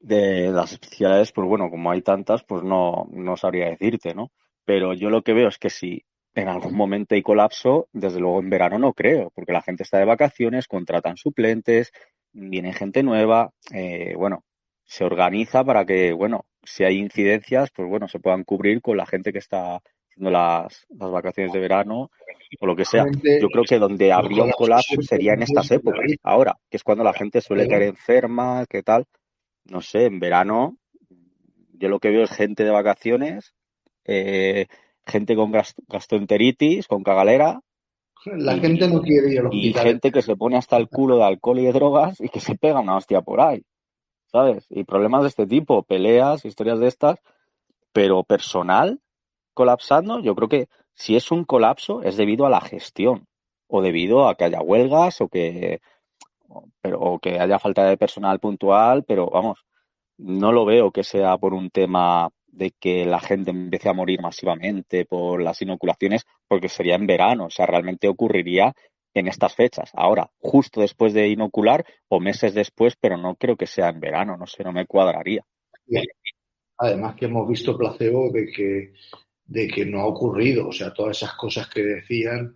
De 0.00 0.50
las 0.50 0.72
especialidades, 0.72 1.30
pues 1.32 1.46
bueno, 1.46 1.70
como 1.70 1.90
hay 1.90 2.02
tantas, 2.02 2.42
pues 2.42 2.62
no, 2.62 3.06
no 3.12 3.36
sabría 3.36 3.68
decirte, 3.68 4.14
¿no? 4.14 4.32
Pero 4.64 4.94
yo 4.94 5.10
lo 5.10 5.22
que 5.22 5.34
veo 5.34 5.48
es 5.48 5.58
que 5.58 5.70
si 5.70 6.04
en 6.34 6.48
algún 6.48 6.74
momento 6.74 7.14
hay 7.14 7.22
colapso, 7.22 7.88
desde 7.92 8.20
luego 8.20 8.40
en 8.40 8.50
verano 8.50 8.78
no 8.78 8.92
creo, 8.92 9.30
porque 9.34 9.52
la 9.52 9.62
gente 9.62 9.82
está 9.82 9.98
de 9.98 10.04
vacaciones, 10.04 10.68
contratan 10.68 11.16
suplentes, 11.16 11.92
viene 12.32 12.72
gente 12.72 13.02
nueva, 13.02 13.50
eh, 13.74 14.14
bueno, 14.16 14.44
se 14.84 15.04
organiza 15.04 15.64
para 15.64 15.84
que, 15.84 16.12
bueno, 16.12 16.46
si 16.62 16.84
hay 16.84 16.98
incidencias, 16.98 17.70
pues 17.70 17.88
bueno, 17.88 18.08
se 18.08 18.20
puedan 18.20 18.44
cubrir 18.44 18.80
con 18.80 18.96
la 18.96 19.06
gente 19.06 19.32
que 19.32 19.38
está 19.38 19.80
haciendo 20.08 20.30
las, 20.30 20.86
las 20.88 21.10
vacaciones 21.10 21.52
de 21.52 21.60
verano 21.60 22.10
o 22.58 22.66
lo 22.66 22.76
que 22.76 22.84
sea. 22.84 23.04
Yo 23.40 23.48
creo 23.48 23.64
que 23.64 23.78
donde 23.78 24.12
habría 24.12 24.42
un 24.42 24.50
colapso 24.50 25.00
sería 25.02 25.34
en 25.34 25.42
estas 25.42 25.70
épocas, 25.70 26.04
ahora, 26.22 26.56
que 26.68 26.76
es 26.76 26.82
cuando 26.82 27.04
la 27.04 27.12
gente 27.12 27.40
suele 27.40 27.68
caer 27.68 27.82
enferma, 27.82 28.64
¿qué 28.68 28.82
tal? 28.82 29.06
No 29.64 29.80
sé, 29.80 30.06
en 30.06 30.20
verano 30.20 30.76
yo 31.74 31.88
lo 31.88 31.98
que 31.98 32.10
veo 32.10 32.24
es 32.24 32.30
gente 32.30 32.64
de 32.64 32.70
vacaciones, 32.70 33.54
eh, 34.04 34.66
gente 35.06 35.34
con 35.34 35.50
gas- 35.50 35.74
gastroenteritis, 35.88 36.86
con 36.86 37.02
cagalera 37.02 37.60
La 38.26 38.56
y, 38.56 38.60
gente 38.60 38.88
no 38.88 39.00
quiere 39.00 39.32
ir 39.32 39.40
al 39.40 39.54
y 39.54 39.72
gente 39.72 40.12
que 40.12 40.22
se 40.22 40.36
pone 40.36 40.56
hasta 40.56 40.76
el 40.76 40.88
culo 40.88 41.16
de 41.16 41.24
alcohol 41.24 41.58
y 41.58 41.64
de 41.64 41.72
drogas 41.72 42.20
y 42.20 42.28
que 42.28 42.40
se 42.40 42.56
pega 42.56 42.80
una 42.80 42.96
hostia 42.96 43.22
por 43.22 43.40
ahí, 43.40 43.64
¿sabes? 44.26 44.66
Y 44.70 44.84
problemas 44.84 45.22
de 45.22 45.28
este 45.28 45.46
tipo, 45.46 45.82
peleas, 45.82 46.44
historias 46.44 46.78
de 46.80 46.88
estas, 46.88 47.18
pero 47.92 48.22
personal 48.24 49.00
colapsando, 49.54 50.20
yo 50.20 50.34
creo 50.34 50.48
que 50.48 50.68
si 50.94 51.16
es 51.16 51.30
un 51.30 51.44
colapso 51.44 52.02
es 52.02 52.16
debido 52.16 52.46
a 52.46 52.50
la 52.50 52.60
gestión 52.60 53.26
o 53.68 53.82
debido 53.82 54.28
a 54.28 54.34
que 54.36 54.44
haya 54.44 54.60
huelgas 54.60 55.20
o 55.20 55.28
que, 55.28 55.80
pero, 56.80 57.00
o 57.00 57.18
que 57.18 57.38
haya 57.38 57.58
falta 57.58 57.84
de 57.84 57.96
personal 57.96 58.40
puntual, 58.40 59.04
pero 59.04 59.28
vamos, 59.30 59.64
no 60.18 60.52
lo 60.52 60.64
veo 60.64 60.90
que 60.90 61.04
sea 61.04 61.36
por 61.38 61.54
un 61.54 61.70
tema 61.70 62.30
de 62.46 62.72
que 62.78 63.06
la 63.06 63.20
gente 63.20 63.50
empiece 63.50 63.88
a 63.88 63.94
morir 63.94 64.20
masivamente 64.20 65.04
por 65.04 65.40
las 65.40 65.62
inoculaciones, 65.62 66.26
porque 66.48 66.68
sería 66.68 66.96
en 66.96 67.06
verano, 67.06 67.46
o 67.46 67.50
sea, 67.50 67.66
realmente 67.66 68.08
ocurriría 68.08 68.74
en 69.14 69.28
estas 69.28 69.54
fechas. 69.54 69.90
Ahora, 69.94 70.30
justo 70.38 70.80
después 70.80 71.12
de 71.12 71.28
inocular 71.28 71.84
o 72.08 72.20
meses 72.20 72.54
después, 72.54 72.96
pero 73.00 73.16
no 73.16 73.34
creo 73.36 73.56
que 73.56 73.66
sea 73.66 73.88
en 73.88 74.00
verano, 74.00 74.36
no 74.36 74.46
sé, 74.46 74.62
no 74.62 74.72
me 74.72 74.86
cuadraría. 74.86 75.44
Además 76.78 77.14
que 77.16 77.26
hemos 77.26 77.48
visto 77.48 77.76
placebo 77.76 78.30
de 78.30 78.46
que, 78.46 78.92
de 79.44 79.68
que 79.68 79.84
no 79.84 80.00
ha 80.00 80.06
ocurrido, 80.06 80.68
o 80.68 80.72
sea, 80.72 80.92
todas 80.92 81.16
esas 81.16 81.34
cosas 81.34 81.68
que 81.68 81.82
decían 81.82 82.54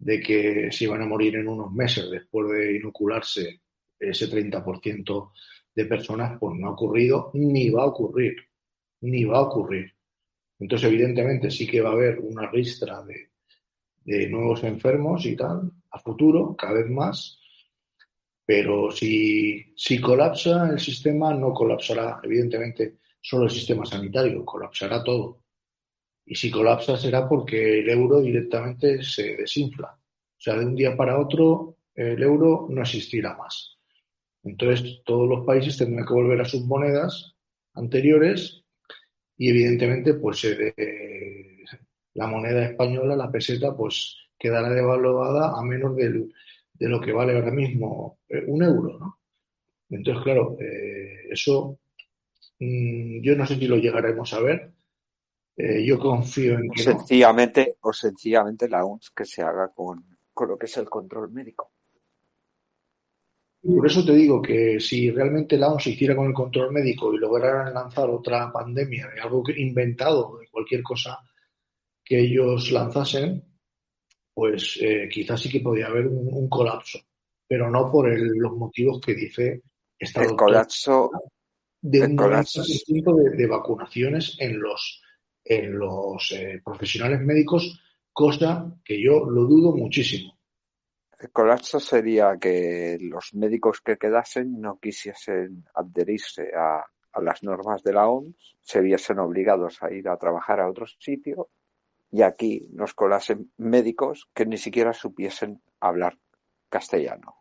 de 0.00 0.20
que 0.20 0.72
se 0.72 0.84
iban 0.84 1.02
a 1.02 1.06
morir 1.06 1.36
en 1.36 1.46
unos 1.46 1.70
meses 1.72 2.10
después 2.10 2.50
de 2.50 2.76
inocularse 2.76 3.60
ese 3.98 4.30
30% 4.30 5.32
de 5.74 5.84
personas, 5.84 6.38
pues 6.40 6.58
no 6.58 6.68
ha 6.68 6.72
ocurrido 6.72 7.30
ni 7.34 7.68
va 7.68 7.82
a 7.82 7.86
ocurrir, 7.86 8.36
ni 9.02 9.24
va 9.24 9.38
a 9.38 9.42
ocurrir. 9.42 9.94
Entonces, 10.58 10.88
evidentemente, 10.88 11.50
sí 11.50 11.66
que 11.66 11.82
va 11.82 11.90
a 11.90 11.92
haber 11.92 12.18
una 12.18 12.50
ristra 12.50 13.02
de, 13.02 13.30
de 14.04 14.28
nuevos 14.28 14.64
enfermos 14.64 15.24
y 15.26 15.36
tal 15.36 15.70
a 15.90 15.98
futuro, 15.98 16.56
cada 16.56 16.74
vez 16.74 16.88
más, 16.88 17.38
pero 18.44 18.90
si, 18.90 19.72
si 19.76 20.00
colapsa 20.00 20.70
el 20.70 20.80
sistema, 20.80 21.34
no 21.34 21.52
colapsará, 21.52 22.20
evidentemente, 22.22 22.96
solo 23.20 23.44
el 23.44 23.50
sistema 23.50 23.84
sanitario, 23.84 24.44
colapsará 24.44 25.04
todo. 25.04 25.44
Y 26.30 26.36
si 26.36 26.48
colapsa 26.48 26.96
será 26.96 27.28
porque 27.28 27.80
el 27.80 27.90
euro 27.90 28.20
directamente 28.20 29.02
se 29.02 29.34
desinfla. 29.34 29.88
O 29.88 30.40
sea, 30.40 30.54
de 30.56 30.64
un 30.64 30.76
día 30.76 30.96
para 30.96 31.18
otro 31.18 31.76
el 31.92 32.22
euro 32.22 32.68
no 32.70 32.82
existirá 32.82 33.36
más. 33.36 33.76
Entonces 34.44 35.02
todos 35.04 35.28
los 35.28 35.44
países 35.44 35.76
tendrán 35.76 36.06
que 36.06 36.14
volver 36.14 36.40
a 36.40 36.44
sus 36.44 36.64
monedas 36.64 37.34
anteriores 37.74 38.62
y 39.36 39.50
evidentemente 39.50 40.14
pues 40.14 40.46
la 42.14 42.26
moneda 42.28 42.64
española, 42.64 43.16
la 43.16 43.32
peseta, 43.32 43.76
pues 43.76 44.16
quedará 44.38 44.70
devaluada 44.70 45.58
a 45.58 45.62
menos 45.64 45.96
del, 45.96 46.32
de 46.74 46.88
lo 46.88 47.00
que 47.00 47.10
vale 47.10 47.34
ahora 47.34 47.50
mismo 47.50 48.20
eh, 48.28 48.44
un 48.46 48.62
euro, 48.62 49.00
¿no? 49.00 49.18
Entonces, 49.90 50.22
claro, 50.22 50.56
eh, 50.60 51.26
eso 51.28 51.80
mm, 52.60 53.20
yo 53.20 53.34
no 53.34 53.44
sé 53.46 53.56
si 53.56 53.66
lo 53.66 53.78
llegaremos 53.78 54.32
a 54.32 54.40
ver. 54.40 54.72
Eh, 55.62 55.84
yo 55.84 55.98
confío 55.98 56.54
en 56.54 56.70
O 56.70 56.72
que 56.72 56.84
no. 56.84 56.92
sencillamente, 56.98 57.76
o 57.82 57.92
sencillamente 57.92 58.68
la 58.68 58.84
OMS 58.84 59.10
que 59.14 59.24
se 59.24 59.42
haga 59.42 59.68
con, 59.74 60.04
con 60.32 60.48
lo 60.48 60.56
que 60.58 60.66
es 60.66 60.76
el 60.78 60.88
control 60.88 61.30
médico. 61.32 61.72
Por 63.62 63.86
eso 63.86 64.02
te 64.04 64.12
digo 64.14 64.40
que 64.40 64.80
si 64.80 65.10
realmente 65.10 65.58
la 65.58 65.68
OMS 65.68 65.86
hiciera 65.88 66.16
con 66.16 66.26
el 66.28 66.32
control 66.32 66.72
médico 66.72 67.12
y 67.12 67.18
lograran 67.18 67.74
lanzar 67.74 68.08
otra 68.08 68.50
pandemia 68.50 69.08
de 69.08 69.20
algo 69.20 69.42
inventado, 69.54 70.38
de 70.38 70.48
cualquier 70.48 70.82
cosa 70.82 71.18
que 72.02 72.20
ellos 72.20 72.70
lanzasen, 72.72 73.44
pues 74.32 74.78
eh, 74.80 75.08
quizás 75.12 75.42
sí 75.42 75.50
que 75.50 75.60
podría 75.60 75.88
haber 75.88 76.06
un, 76.06 76.26
un 76.32 76.48
colapso, 76.48 77.00
pero 77.46 77.68
no 77.70 77.90
por 77.92 78.08
el- 78.10 78.28
los 78.38 78.52
motivos 78.56 78.98
que 79.00 79.14
dice 79.14 79.62
esta 79.98 80.22
El 80.22 80.28
doctora 80.28 80.52
colapso, 80.52 81.10
de 81.82 81.98
el 81.98 82.10
un 82.12 82.16
colapso, 82.16 82.62
90% 82.62 83.14
de, 83.30 83.36
de 83.36 83.46
vacunaciones 83.46 84.36
en 84.40 84.58
los, 84.58 85.02
en 85.50 85.76
los 85.76 86.30
eh, 86.30 86.62
profesionales 86.64 87.20
médicos, 87.20 87.82
cosa 88.12 88.72
que 88.84 89.02
yo 89.02 89.24
lo 89.28 89.46
dudo 89.46 89.72
muchísimo. 89.72 90.38
el 91.18 91.30
colapso 91.32 91.80
sería 91.80 92.36
que 92.40 92.96
los 93.00 93.34
médicos 93.34 93.80
que 93.80 93.98
quedasen 93.98 94.60
no 94.60 94.78
quisiesen 94.78 95.64
adherirse 95.74 96.52
a, 96.56 96.84
a 97.12 97.20
las 97.20 97.42
normas 97.42 97.82
de 97.82 97.92
la 97.92 98.08
OMS, 98.08 98.56
se 98.60 98.80
viesen 98.80 99.18
obligados 99.18 99.82
a 99.82 99.92
ir 99.92 100.08
a 100.08 100.16
trabajar 100.16 100.60
a 100.60 100.70
otro 100.70 100.86
sitio 100.86 101.48
y 102.12 102.22
aquí 102.22 102.68
nos 102.72 102.94
colasen 102.94 103.52
médicos 103.56 104.28
que 104.32 104.46
ni 104.46 104.56
siquiera 104.56 104.92
supiesen 104.92 105.60
hablar 105.80 106.16
castellano 106.68 107.39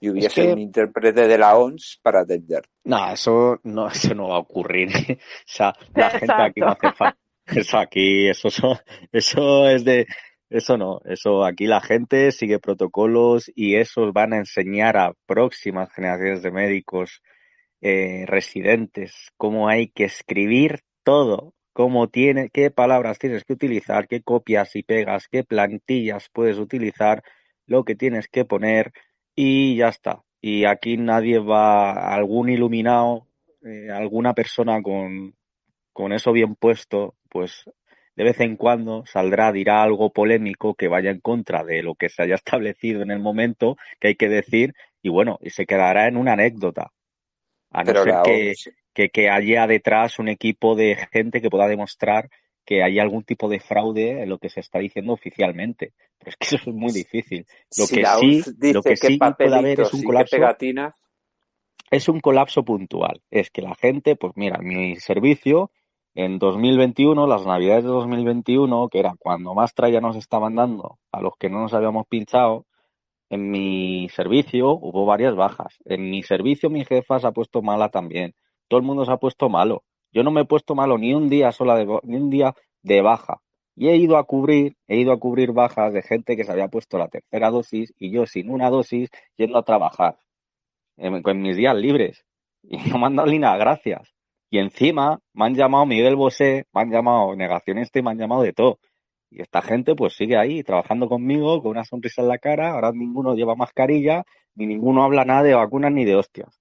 y 0.00 0.10
hubiese 0.10 0.42
que- 0.42 0.52
un 0.52 0.58
intérprete 0.58 1.26
de 1.26 1.38
la 1.38 1.56
OMS 1.56 1.98
para 2.02 2.20
atender. 2.20 2.62
No, 2.84 3.12
eso 3.12 3.58
no, 3.64 3.88
eso 3.88 4.14
no 4.14 4.28
va 4.28 4.36
a 4.36 4.40
ocurrir. 4.40 4.88
o 5.18 5.18
sea, 5.46 5.72
la 5.94 6.10
gente 6.10 6.34
aquí 6.34 6.60
no 6.60 6.68
hace 6.68 6.92
falta. 6.92 7.18
Eso 7.46 7.78
aquí, 7.78 8.28
eso, 8.28 8.48
eso, 8.48 8.78
eso 9.10 9.68
es 9.68 9.84
de, 9.84 10.06
eso 10.50 10.76
no, 10.76 11.00
eso 11.06 11.44
aquí 11.44 11.66
la 11.66 11.80
gente 11.80 12.30
sigue 12.32 12.58
protocolos 12.58 13.50
y 13.54 13.76
esos 13.76 14.12
van 14.12 14.34
a 14.34 14.38
enseñar 14.38 14.96
a 14.98 15.14
próximas 15.26 15.90
generaciones 15.92 16.42
de 16.42 16.50
médicos 16.50 17.22
eh, 17.80 18.24
residentes 18.26 19.30
cómo 19.36 19.68
hay 19.68 19.88
que 19.88 20.04
escribir 20.04 20.80
todo, 21.04 21.54
cómo 21.72 22.08
tiene, 22.08 22.50
qué 22.50 22.70
palabras 22.70 23.18
tienes 23.18 23.44
que 23.44 23.52
utilizar, 23.52 24.08
qué 24.08 24.20
copias 24.20 24.74
y 24.74 24.82
pegas, 24.82 25.28
qué 25.30 25.44
plantillas 25.44 26.28
puedes 26.32 26.58
utilizar, 26.58 27.22
lo 27.66 27.84
que 27.84 27.94
tienes 27.94 28.28
que 28.28 28.44
poner 28.44 28.92
y 29.40 29.76
ya 29.76 29.86
está. 29.86 30.24
Y 30.40 30.64
aquí 30.64 30.96
nadie 30.96 31.38
va, 31.38 32.12
algún 32.12 32.48
iluminado, 32.48 33.28
eh, 33.64 33.88
alguna 33.88 34.34
persona 34.34 34.82
con, 34.82 35.36
con 35.92 36.12
eso 36.12 36.32
bien 36.32 36.56
puesto, 36.56 37.14
pues 37.28 37.70
de 38.16 38.24
vez 38.24 38.40
en 38.40 38.56
cuando 38.56 39.06
saldrá, 39.06 39.52
dirá 39.52 39.84
algo 39.84 40.10
polémico 40.10 40.74
que 40.74 40.88
vaya 40.88 41.12
en 41.12 41.20
contra 41.20 41.62
de 41.62 41.84
lo 41.84 41.94
que 41.94 42.08
se 42.08 42.24
haya 42.24 42.34
establecido 42.34 43.02
en 43.02 43.12
el 43.12 43.20
momento 43.20 43.76
que 44.00 44.08
hay 44.08 44.14
que 44.16 44.28
decir 44.28 44.74
y 45.02 45.08
bueno, 45.08 45.38
y 45.40 45.50
se 45.50 45.66
quedará 45.66 46.08
en 46.08 46.16
una 46.16 46.32
anécdota. 46.32 46.90
A 47.70 47.84
no 47.84 47.92
Pero 47.92 48.02
ser 48.02 48.14
que, 48.24 48.54
que, 48.92 49.10
que 49.10 49.30
haya 49.30 49.68
detrás 49.68 50.18
un 50.18 50.26
equipo 50.26 50.74
de 50.74 50.96
gente 51.12 51.40
que 51.40 51.48
pueda 51.48 51.68
demostrar 51.68 52.28
que 52.68 52.82
hay 52.82 52.98
algún 52.98 53.24
tipo 53.24 53.48
de 53.48 53.60
fraude 53.60 54.24
en 54.24 54.28
lo 54.28 54.36
que 54.36 54.50
se 54.50 54.60
está 54.60 54.78
diciendo 54.78 55.14
oficialmente. 55.14 55.94
Pero 56.18 56.32
es 56.32 56.36
que 56.36 56.56
eso 56.56 56.68
es 56.68 56.76
muy 56.76 56.92
difícil. 56.92 57.46
Lo 57.78 57.86
si 57.86 57.94
que 57.94 58.04
sí, 58.04 58.42
lo 58.74 58.82
que 58.82 58.94
sí 58.94 59.16
puede 59.16 59.56
haber 59.56 59.80
es 59.80 59.94
un 59.94 60.02
colapso 60.02 60.36
pegatinas, 60.36 60.94
es 61.90 62.10
un 62.10 62.20
colapso 62.20 62.64
puntual. 62.64 63.22
Es 63.30 63.50
que 63.50 63.62
la 63.62 63.74
gente, 63.74 64.16
pues 64.16 64.34
mira, 64.36 64.58
mi 64.58 64.96
servicio 64.96 65.70
en 66.14 66.38
2021, 66.38 67.26
las 67.26 67.46
navidades 67.46 67.84
de 67.84 67.88
2021, 67.88 68.90
que 68.90 68.98
era 68.98 69.14
cuando 69.18 69.54
más 69.54 69.72
tralla 69.72 70.02
nos 70.02 70.16
estaban 70.16 70.54
dando 70.54 70.98
a 71.10 71.22
los 71.22 71.38
que 71.38 71.48
no 71.48 71.60
nos 71.60 71.72
habíamos 71.72 72.06
pinchado, 72.06 72.66
en 73.30 73.50
mi 73.50 74.10
servicio 74.10 74.72
hubo 74.72 75.06
varias 75.06 75.34
bajas. 75.34 75.78
En 75.86 76.10
mi 76.10 76.22
servicio 76.22 76.68
mi 76.68 76.84
jefa 76.84 77.18
se 77.18 77.28
ha 77.28 77.32
puesto 77.32 77.62
mala 77.62 77.88
también. 77.88 78.34
Todo 78.68 78.78
el 78.78 78.84
mundo 78.84 79.06
se 79.06 79.12
ha 79.12 79.16
puesto 79.16 79.48
malo. 79.48 79.84
Yo 80.18 80.24
no 80.24 80.32
me 80.32 80.40
he 80.40 80.44
puesto 80.44 80.74
malo 80.74 80.98
ni 80.98 81.14
un 81.14 81.28
día 81.28 81.52
sola 81.52 81.76
de, 81.76 81.86
ni 82.02 82.16
un 82.16 82.28
día 82.28 82.52
de 82.82 83.02
baja. 83.02 83.40
Y 83.76 83.86
he 83.86 83.94
ido 83.94 84.16
a 84.16 84.24
cubrir, 84.24 84.74
he 84.88 84.96
ido 84.96 85.12
a 85.12 85.20
cubrir 85.20 85.52
bajas 85.52 85.92
de 85.92 86.02
gente 86.02 86.36
que 86.36 86.42
se 86.42 86.50
había 86.50 86.66
puesto 86.66 86.98
la 86.98 87.06
tercera 87.06 87.50
dosis 87.52 87.94
y 88.00 88.10
yo 88.10 88.26
sin 88.26 88.50
una 88.50 88.68
dosis 88.68 89.10
yendo 89.36 89.58
a 89.58 89.62
trabajar 89.62 90.18
en, 90.96 91.22
en 91.24 91.40
mis 91.40 91.56
días 91.56 91.76
libres. 91.76 92.24
Y 92.64 92.78
no 92.90 92.98
me 92.98 93.06
han 93.06 93.14
dado 93.14 93.30
gracias. 93.60 94.12
Y 94.50 94.58
encima 94.58 95.20
me 95.34 95.46
han 95.46 95.54
llamado 95.54 95.86
Miguel 95.86 96.16
Bosé, 96.16 96.66
me 96.74 96.80
han 96.80 96.90
llamado 96.90 97.36
negacionista 97.36 98.00
y 98.00 98.02
me 98.02 98.10
han 98.10 98.18
llamado 98.18 98.42
de 98.42 98.52
todo. 98.52 98.80
Y 99.30 99.40
esta 99.40 99.62
gente 99.62 99.94
pues 99.94 100.16
sigue 100.16 100.36
ahí 100.36 100.64
trabajando 100.64 101.08
conmigo 101.08 101.62
con 101.62 101.70
una 101.70 101.84
sonrisa 101.84 102.22
en 102.22 102.28
la 102.28 102.38
cara. 102.38 102.72
Ahora 102.72 102.90
ninguno 102.90 103.36
lleva 103.36 103.54
mascarilla, 103.54 104.24
ni 104.56 104.66
ninguno 104.66 105.04
habla 105.04 105.24
nada 105.24 105.44
de 105.44 105.54
vacunas 105.54 105.92
ni 105.92 106.04
de 106.04 106.16
hostias. 106.16 106.60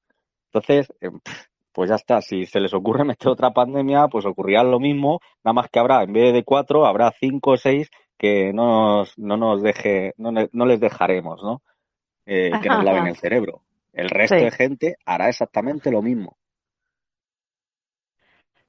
Entonces, 0.53 0.93
pf, 0.99 1.47
pues 1.77 1.91
ya 1.91 1.95
está. 1.95 2.23
Si 2.23 2.47
se 2.47 2.59
les 2.59 2.73
ocurre 2.73 3.03
meter 3.03 3.27
otra 3.27 3.51
pandemia, 3.51 4.07
pues 4.07 4.25
ocurrirá 4.25 4.63
lo 4.63 4.79
mismo. 4.79 5.19
Nada 5.43 5.53
más 5.53 5.69
que 5.69 5.77
habrá, 5.77 6.01
en 6.01 6.11
vez 6.11 6.33
de 6.33 6.43
cuatro, 6.43 6.87
habrá 6.87 7.13
cinco 7.19 7.51
o 7.51 7.57
seis 7.57 7.91
que 8.17 8.51
no 8.51 8.97
nos, 8.97 9.15
no 9.19 9.37
nos 9.37 9.61
deje, 9.61 10.15
no, 10.17 10.31
no 10.31 10.65
les 10.65 10.79
dejaremos, 10.79 11.39
¿no? 11.43 11.61
Eh, 12.25 12.49
que 12.63 12.67
nos 12.67 12.83
laven 12.83 13.05
el 13.05 13.15
cerebro. 13.15 13.61
El 13.93 14.09
resto 14.09 14.39
Sí. 14.39 14.45
de 14.45 14.49
gente 14.49 14.95
hará 15.05 15.29
exactamente 15.29 15.91
lo 15.91 16.01
mismo. 16.01 16.35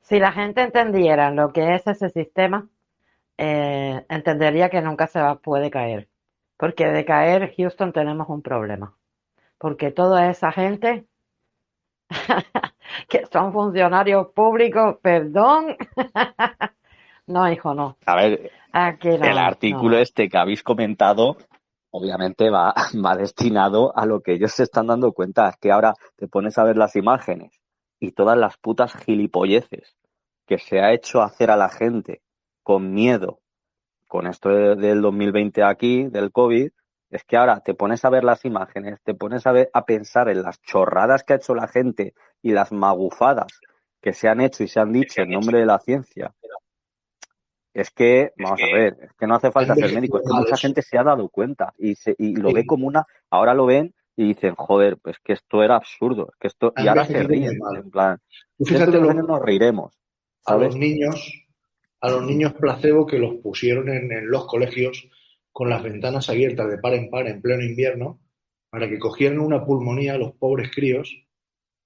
Si 0.02 0.18
la 0.18 0.32
gente 0.32 0.60
entendiera 0.60 1.30
lo 1.30 1.50
que 1.50 1.76
es 1.76 1.86
ese 1.86 2.10
sistema, 2.10 2.68
eh, 3.38 4.04
entendería 4.10 4.68
que 4.68 4.82
nunca 4.82 5.06
se 5.06 5.18
va, 5.18 5.36
puede 5.36 5.70
caer. 5.70 6.08
Porque 6.58 6.86
de 6.88 7.06
caer, 7.06 7.54
Houston, 7.56 7.90
tenemos 7.90 8.28
un 8.28 8.42
problema. 8.42 8.98
Porque 9.56 9.92
toda 9.92 10.28
esa 10.28 10.52
gente 10.52 11.06
que 13.08 13.26
son 13.32 13.52
funcionarios 13.52 14.28
públicos, 14.34 14.96
perdón. 15.02 15.76
No, 17.26 17.46
hijo, 17.52 17.74
no. 17.74 17.98
A 18.06 18.16
ver, 18.16 18.50
Aquí 18.72 19.08
no, 19.08 19.26
el 19.26 19.36
artículo 19.36 19.96
no. 19.96 20.02
este 20.02 20.30
que 20.30 20.38
habéis 20.38 20.62
comentado, 20.62 21.36
obviamente 21.90 22.48
va, 22.48 22.72
va 23.04 23.16
destinado 23.16 23.94
a 23.94 24.06
lo 24.06 24.22
que 24.22 24.32
ellos 24.32 24.52
se 24.52 24.62
están 24.62 24.86
dando 24.86 25.12
cuenta. 25.12 25.46
Es 25.50 25.58
que 25.58 25.70
ahora 25.70 25.92
te 26.16 26.26
pones 26.26 26.56
a 26.56 26.64
ver 26.64 26.78
las 26.78 26.96
imágenes 26.96 27.52
y 28.00 28.12
todas 28.12 28.38
las 28.38 28.56
putas 28.56 28.94
gilipolleces 28.94 29.94
que 30.46 30.56
se 30.56 30.80
ha 30.80 30.94
hecho 30.94 31.20
hacer 31.20 31.50
a 31.50 31.56
la 31.56 31.68
gente 31.68 32.22
con 32.62 32.94
miedo 32.94 33.40
con 34.06 34.26
esto 34.26 34.48
de- 34.48 34.76
del 34.76 35.02
2020 35.02 35.62
aquí, 35.62 36.04
del 36.04 36.32
COVID, 36.32 36.70
es 37.10 37.24
que 37.24 37.36
ahora 37.36 37.60
te 37.60 37.74
pones 37.74 38.04
a 38.04 38.10
ver 38.10 38.24
las 38.24 38.44
imágenes, 38.44 39.00
te 39.02 39.14
pones 39.14 39.46
a 39.46 39.52
ver, 39.52 39.70
a 39.72 39.84
pensar 39.84 40.28
en 40.28 40.42
las 40.42 40.60
chorradas 40.62 41.24
que 41.24 41.32
ha 41.32 41.36
hecho 41.36 41.54
la 41.54 41.68
gente 41.68 42.14
y 42.42 42.52
las 42.52 42.72
magufadas 42.72 43.46
que 44.00 44.12
se 44.12 44.28
han 44.28 44.40
hecho 44.40 44.62
y 44.62 44.68
se 44.68 44.78
han 44.80 44.92
dicho 44.92 45.22
en 45.22 45.30
nombre 45.30 45.58
de 45.58 45.66
la 45.66 45.78
ciencia. 45.78 46.32
Es 47.74 47.90
que, 47.90 48.32
vamos 48.36 48.60
a 48.60 48.66
ver, 48.76 48.96
es 49.02 49.12
que 49.18 49.26
no 49.26 49.34
hace 49.36 49.50
falta 49.52 49.74
ser 49.74 49.92
médico, 49.94 50.18
es 50.18 50.24
que 50.24 50.32
mucha 50.34 50.56
gente 50.56 50.82
se 50.82 50.98
ha 50.98 51.04
dado 51.04 51.28
cuenta 51.28 51.72
y, 51.78 51.94
se, 51.94 52.14
y 52.18 52.34
lo 52.34 52.52
ve 52.52 52.66
como 52.66 52.86
una, 52.88 53.06
ahora 53.30 53.54
lo 53.54 53.66
ven 53.66 53.94
y 54.16 54.24
dicen, 54.28 54.54
joder, 54.56 54.96
pues 54.98 55.18
que 55.22 55.34
esto 55.34 55.62
era 55.62 55.76
absurdo, 55.76 56.32
que 56.40 56.48
esto, 56.48 56.72
y 56.76 56.88
ahora 56.88 57.04
se 57.04 57.12
ríen, 57.28 57.58
en 57.76 57.90
plan, 57.90 58.18
fíjate 58.64 58.90
de 58.90 59.00
lo- 59.00 59.14
nos 59.22 59.40
reiremos, 59.42 59.96
a 60.44 60.56
los 60.56 60.76
niños, 60.76 61.32
a 62.00 62.10
los 62.10 62.22
niños 62.24 62.54
placebo 62.54 63.06
que 63.06 63.18
los 63.18 63.34
pusieron 63.36 63.88
en, 63.90 64.10
en 64.10 64.28
los 64.28 64.46
colegios 64.46 65.08
con 65.58 65.70
las 65.70 65.82
ventanas 65.82 66.30
abiertas 66.30 66.70
de 66.70 66.78
par 66.78 66.94
en 66.94 67.10
par 67.10 67.26
en 67.26 67.42
pleno 67.42 67.64
invierno 67.64 68.20
para 68.70 68.88
que 68.88 69.00
cogieran 69.00 69.40
una 69.40 69.64
pulmonía 69.66 70.16
los 70.16 70.34
pobres 70.34 70.70
críos 70.72 71.26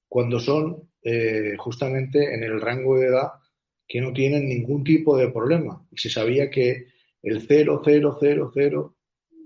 cuando 0.08 0.40
son 0.40 0.90
eh, 1.02 1.54
justamente 1.56 2.34
en 2.34 2.42
el 2.42 2.60
rango 2.60 2.98
de 2.98 3.06
edad 3.06 3.28
que 3.88 4.02
no 4.02 4.12
tienen 4.12 4.46
ningún 4.46 4.84
tipo 4.84 5.16
de 5.16 5.30
problema. 5.30 5.86
Se 5.96 6.10
sabía 6.10 6.50
que 6.50 6.88
el 7.22 7.48
0,000 7.48 8.90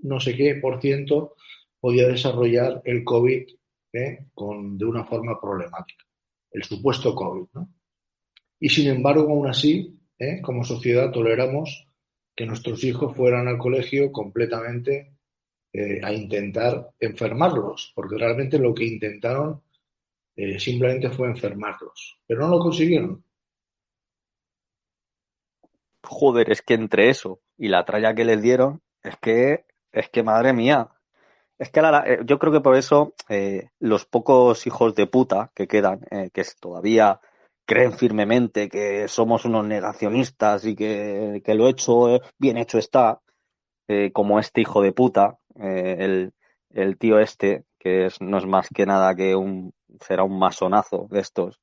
no 0.03 0.19
sé 0.19 0.35
qué 0.35 0.55
por 0.55 0.81
ciento 0.81 1.35
podía 1.79 2.09
desarrollar 2.09 2.81
el 2.83 3.05
COVID 3.05 3.47
¿eh? 3.93 4.25
con, 4.33 4.77
de 4.77 4.83
una 4.83 5.05
forma 5.05 5.39
problemática, 5.39 6.03
el 6.51 6.63
supuesto 6.63 7.15
COVID. 7.15 7.47
¿no? 7.53 7.69
Y 8.59 8.67
sin 8.67 8.89
embargo, 8.89 9.21
aún 9.29 9.47
así, 9.47 9.97
¿eh? 10.19 10.41
como 10.41 10.65
sociedad 10.65 11.11
toleramos 11.11 11.86
que 12.37 12.47
nuestros 12.47 12.85
hijos 12.85 13.17
fueran 13.17 13.49
al 13.49 13.59
colegio 13.59 14.13
completamente 14.13 15.13
eh, 15.73 16.01
a 16.03 16.13
intentar 16.13 16.91
enfermarlos, 16.99 17.93
porque 17.95 18.17
realmente 18.17 18.59
lo 18.59 18.73
que 18.75 18.85
intentaron 18.85 19.61
eh, 20.35 20.59
simplemente 20.59 21.09
fue 21.11 21.27
enfermarlos, 21.29 22.19
pero 22.27 22.41
no 22.41 22.49
lo 22.49 22.59
consiguieron. 22.59 23.23
Joder, 26.03 26.49
es 26.51 26.61
que 26.61 26.73
entre 26.75 27.09
eso 27.09 27.41
y 27.57 27.67
la 27.67 27.85
tralla 27.85 28.15
que 28.15 28.25
les 28.25 28.41
dieron, 28.41 28.81
es 29.03 29.17
que, 29.17 29.65
es 29.91 30.09
que 30.09 30.23
madre 30.23 30.53
mía. 30.53 30.89
Es 31.59 31.71
que 31.71 31.81
la- 31.81 32.03
eh, 32.07 32.19
yo 32.25 32.39
creo 32.39 32.53
que 32.53 32.61
por 32.61 32.75
eso 32.77 33.15
los 33.79 34.05
pocos 34.05 34.67
hijos 34.67 34.95
de 34.95 35.07
puta 35.07 35.51
que 35.55 35.67
quedan, 35.67 36.01
que 36.33 36.45
todavía 36.59 37.21
creen 37.67 37.91
firmemente 37.91 38.69
que 38.69 39.07
somos 39.09 39.45
unos 39.45 39.65
negacionistas 39.67 40.65
y 40.65 40.75
que, 40.75 41.41
que 41.43 41.53
lo 41.53 41.67
hecho, 41.67 42.15
eh, 42.15 42.21
bien 42.39 42.57
hecho 42.57 42.79
está, 42.79 43.19
eh, 43.87 44.11
como 44.13 44.39
este 44.39 44.61
hijo 44.61 44.81
de 44.81 44.93
puta, 44.93 45.37
eh, 45.59 45.97
el, 45.99 46.33
el 46.71 46.97
tío 46.97 47.19
este, 47.19 47.65
que 47.77 48.05
es, 48.05 48.21
no 48.21 48.37
es 48.37 48.45
más 48.45 48.69
que 48.73 48.85
nada 48.85 49.13
que 49.13 49.35
un, 49.35 49.73
será 49.99 50.23
un 50.23 50.39
masonazo 50.39 51.07
de 51.11 51.19
estos, 51.19 51.59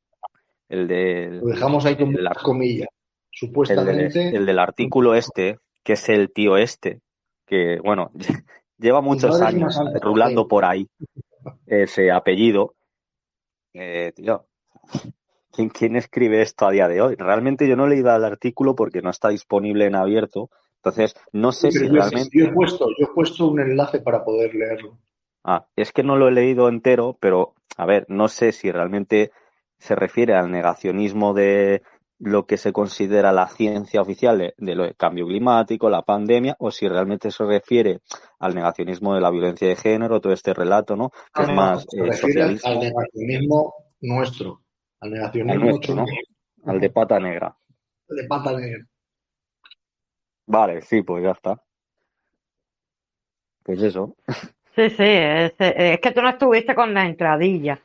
el 0.68 0.86
del, 0.86 1.39
Lo 1.39 1.47
dejamos 1.47 1.86
ahí 1.86 1.97
con 1.97 2.14
el 2.14 2.28
comillas. 2.43 2.89
el 2.89 2.89
del, 2.89 2.89
Supuestamente, 3.31 4.28
el 4.28 4.47
del 4.47 4.59
artículo 4.59 5.14
este, 5.14 5.59
que 5.82 5.94
es 5.94 6.09
el 6.10 6.32
tío 6.32 6.59
este, 6.59 7.01
que, 7.47 7.81
bueno, 7.82 8.10
lleva 8.78 9.01
muchos 9.01 9.40
años 9.40 9.81
rulando 10.02 10.47
por 10.48 10.66
ahí 10.66 10.86
ese 11.66 12.10
apellido. 12.10 12.74
Eh, 13.72 14.12
tío, 14.14 14.47
¿quién, 15.55 15.68
quién 15.68 15.97
escribe 15.97 16.43
esto 16.43 16.66
a 16.66 16.70
día 16.70 16.89
de 16.89 17.01
hoy? 17.01 17.14
Realmente 17.16 17.68
yo 17.68 17.76
no 17.76 17.86
he 17.86 17.90
leído 17.90 18.14
el 18.14 18.24
artículo 18.24 18.74
porque 18.74 19.02
no 19.02 19.10
está 19.10 19.28
disponible 19.28 19.86
en 19.86 19.94
abierto. 19.94 20.51
Entonces, 20.76 21.14
no 21.32 21.52
sé 21.52 21.70
Sí, 21.72 21.78
si 21.78 21.89
realmente. 21.89 22.28
yo 22.32 22.47
he 22.47 22.52
puesto, 22.52 22.89
yo 22.98 23.06
he 23.06 23.14
puesto 23.14 23.47
un 23.47 23.60
enlace 23.60 24.01
para 24.01 24.24
poder 24.24 24.55
leerlo. 24.55 24.98
Ah, 25.43 25.66
es 25.76 25.93
que 25.93 26.02
no 26.02 26.16
lo 26.16 26.28
he 26.28 26.32
leído 26.32 26.68
entero, 26.68 27.16
pero 27.20 27.55
a 27.76 27.86
ver, 27.86 28.06
no 28.09 28.28
sé 28.28 28.52
si 28.52 28.70
realmente 28.70 29.31
se 29.78 29.94
refiere 29.94 30.35
al 30.35 30.51
negacionismo 30.51 31.35
de 31.35 31.82
lo 32.18 32.47
que 32.47 32.56
se 32.56 32.72
considera 32.72 33.32
la 33.32 33.48
ciencia 33.48 34.01
oficial 34.01 34.39
de, 34.39 34.55
de 34.56 34.74
lo 34.74 34.85
del 34.85 34.97
cambio 34.97 35.26
climático, 35.26 35.90
la 35.90 36.02
pandemia, 36.02 36.56
o 36.59 36.70
si 36.70 36.89
realmente 36.89 37.31
se 37.31 37.44
refiere 37.44 38.01
al 38.39 38.55
negacionismo 38.55 39.14
de 39.14 39.20
la 39.20 39.31
violencia 39.31 39.68
de 39.68 39.76
género, 39.76 40.20
todo 40.20 40.32
este 40.32 40.55
relato, 40.55 40.97
¿no? 40.97 41.10
Que 41.35 41.43
No, 41.43 41.48
es 41.48 41.55
más 41.55 41.86
se 41.89 42.01
eh, 42.01 42.05
refiere 42.05 42.43
al, 42.43 42.59
socialista, 42.59 42.68
al 42.68 42.78
negacionismo 42.78 43.74
nuestro, 44.01 44.60
al 45.05 45.51
al 45.51 45.60
nuestro, 45.60 45.94
¿no? 45.94 46.05
Al 46.64 46.81
de 46.81 46.90
pata 46.90 47.20
negra. 47.20 47.55
de 48.09 48.24
pata 48.24 48.59
negra. 48.59 48.85
Vale, 50.47 50.82
sí, 50.82 51.02
pues 51.02 51.22
ya 51.24 51.32
está. 51.32 51.62
Pues 53.62 53.82
eso. 53.82 54.16
Sí, 54.74 54.90
sí, 54.90 55.05
es, 55.05 55.55
es 55.59 56.01
que 56.01 56.10
tú 56.10 56.20
no 56.20 56.31
estuviste 56.31 56.74
con 56.74 56.93
la 56.94 57.06
entradilla, 57.06 57.81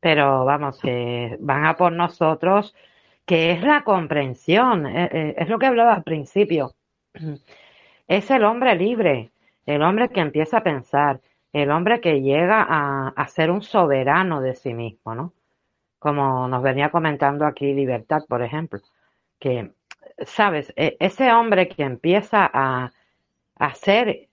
pero 0.00 0.44
vamos, 0.44 0.78
que 0.78 1.36
van 1.40 1.64
a 1.64 1.76
por 1.76 1.92
nosotros, 1.92 2.74
que 3.24 3.52
es 3.52 3.62
la 3.62 3.82
comprensión, 3.82 4.86
eh, 4.86 5.08
eh, 5.10 5.34
es 5.38 5.48
lo 5.48 5.58
que 5.58 5.66
hablaba 5.66 5.94
al 5.94 6.02
principio. 6.02 6.74
Es 8.06 8.30
el 8.30 8.44
hombre 8.44 8.74
libre, 8.74 9.32
el 9.64 9.82
hombre 9.82 10.10
que 10.10 10.20
empieza 10.20 10.58
a 10.58 10.62
pensar, 10.62 11.20
el 11.52 11.70
hombre 11.70 12.00
que 12.00 12.20
llega 12.20 12.66
a, 12.68 13.08
a 13.08 13.28
ser 13.28 13.50
un 13.50 13.62
soberano 13.62 14.40
de 14.40 14.54
sí 14.54 14.74
mismo, 14.74 15.14
¿no? 15.14 15.32
Como 16.04 16.46
nos 16.48 16.62
venía 16.62 16.90
comentando 16.90 17.46
aquí 17.46 17.72
Libertad, 17.72 18.22
por 18.28 18.42
ejemplo, 18.42 18.78
que, 19.38 19.72
sabes, 20.26 20.70
E- 20.76 20.98
ese 21.00 21.32
hombre 21.32 21.66
que 21.66 21.82
empieza 21.82 22.50
a, 22.52 22.92
a 23.56 23.74
ser 23.74 24.28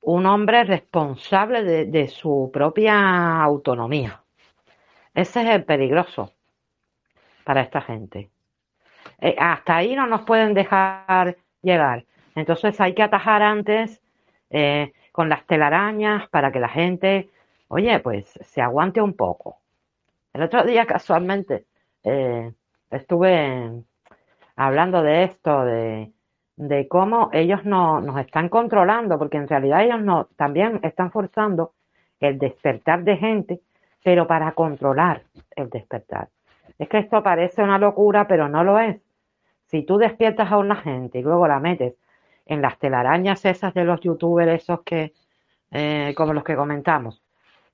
un 0.00 0.26
hombre 0.26 0.62
responsable 0.62 1.64
de, 1.64 1.86
de 1.86 2.06
su 2.06 2.50
propia 2.52 3.42
autonomía. 3.42 4.22
Ese 5.12 5.42
es 5.42 5.48
el 5.56 5.64
peligroso 5.64 6.32
para 7.44 7.62
esta 7.62 7.80
gente. 7.80 8.30
Eh, 9.20 9.34
hasta 9.38 9.76
ahí 9.76 9.96
no 9.96 10.06
nos 10.06 10.22
pueden 10.22 10.54
dejar 10.54 11.36
llegar. 11.62 12.04
Entonces 12.36 12.80
hay 12.80 12.94
que 12.94 13.02
atajar 13.02 13.42
antes 13.42 14.00
eh, 14.50 14.92
con 15.10 15.28
las 15.28 15.44
telarañas 15.46 16.28
para 16.28 16.52
que 16.52 16.60
la 16.60 16.68
gente, 16.68 17.28
oye, 17.68 17.98
pues 18.00 18.26
se 18.42 18.62
aguante 18.62 19.00
un 19.00 19.14
poco. 19.14 19.57
El 20.38 20.44
otro 20.44 20.62
día 20.62 20.86
casualmente 20.86 21.64
eh, 22.04 22.52
estuve 22.92 23.82
hablando 24.54 25.02
de 25.02 25.24
esto, 25.24 25.64
de, 25.64 26.12
de 26.54 26.86
cómo 26.86 27.28
ellos 27.32 27.64
no, 27.64 28.00
nos 28.00 28.20
están 28.20 28.48
controlando, 28.48 29.18
porque 29.18 29.36
en 29.36 29.48
realidad 29.48 29.82
ellos 29.82 30.00
no, 30.00 30.28
también 30.36 30.78
están 30.84 31.10
forzando 31.10 31.72
el 32.20 32.38
despertar 32.38 33.02
de 33.02 33.16
gente, 33.16 33.60
pero 34.04 34.28
para 34.28 34.52
controlar 34.52 35.24
el 35.56 35.70
despertar. 35.70 36.28
Es 36.78 36.88
que 36.88 36.98
esto 36.98 37.20
parece 37.20 37.64
una 37.64 37.80
locura, 37.80 38.28
pero 38.28 38.48
no 38.48 38.62
lo 38.62 38.78
es. 38.78 38.96
Si 39.66 39.82
tú 39.82 39.98
despiertas 39.98 40.52
a 40.52 40.58
una 40.58 40.76
gente 40.76 41.18
y 41.18 41.22
luego 41.22 41.48
la 41.48 41.58
metes 41.58 41.94
en 42.46 42.62
las 42.62 42.78
telarañas 42.78 43.44
esas 43.44 43.74
de 43.74 43.82
los 43.82 44.00
youtubers, 44.02 44.62
esos 44.62 44.82
que, 44.82 45.14
eh, 45.72 46.14
como 46.16 46.32
los 46.32 46.44
que 46.44 46.54
comentamos, 46.54 47.24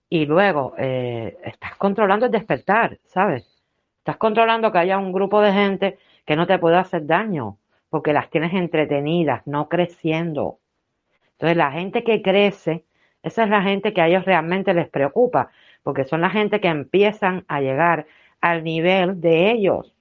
y 0.09 0.27
luego 0.27 0.75
eh, 0.79 1.39
estás 1.45 1.77
controlando 1.77 2.27
el 2.27 2.33
despertar, 2.33 2.99
¿sabes? 3.07 3.63
Estás 3.99 4.17
controlando 4.17 4.71
que 4.71 4.79
haya 4.79 4.99
un 4.99 5.13
grupo 5.13 5.41
de 5.41 5.53
gente 5.53 5.99
que 6.25 6.37
no 6.37 6.47
te 6.47 6.59
pueda 6.59 6.81
hacer 6.81 7.07
daño, 7.07 7.59
porque 7.89 8.13
las 8.13 8.31
tienes 8.31 8.53
entretenidas, 8.53 9.47
no 9.47 9.69
creciendo. 9.69 10.59
Entonces, 11.33 11.57
la 11.57 11.73
gente 11.73 12.05
que 12.05 12.23
crece, 12.23 12.85
esa 13.23 13.45
es 13.45 13.51
la 13.51 13.63
gente 13.63 13.93
que 13.93 14.01
a 14.01 14.09
ellos 14.09 14.25
realmente 14.25 14.75
les 14.75 14.89
preocupa, 14.89 15.51
porque 15.83 16.05
son 16.05 16.21
la 16.21 16.31
gente 16.31 16.61
que 16.61 16.69
empiezan 16.69 17.45
a 17.49 17.61
llegar 17.61 18.07
al 18.41 18.65
nivel 18.65 19.21
de 19.21 19.51
ellos 19.51 19.95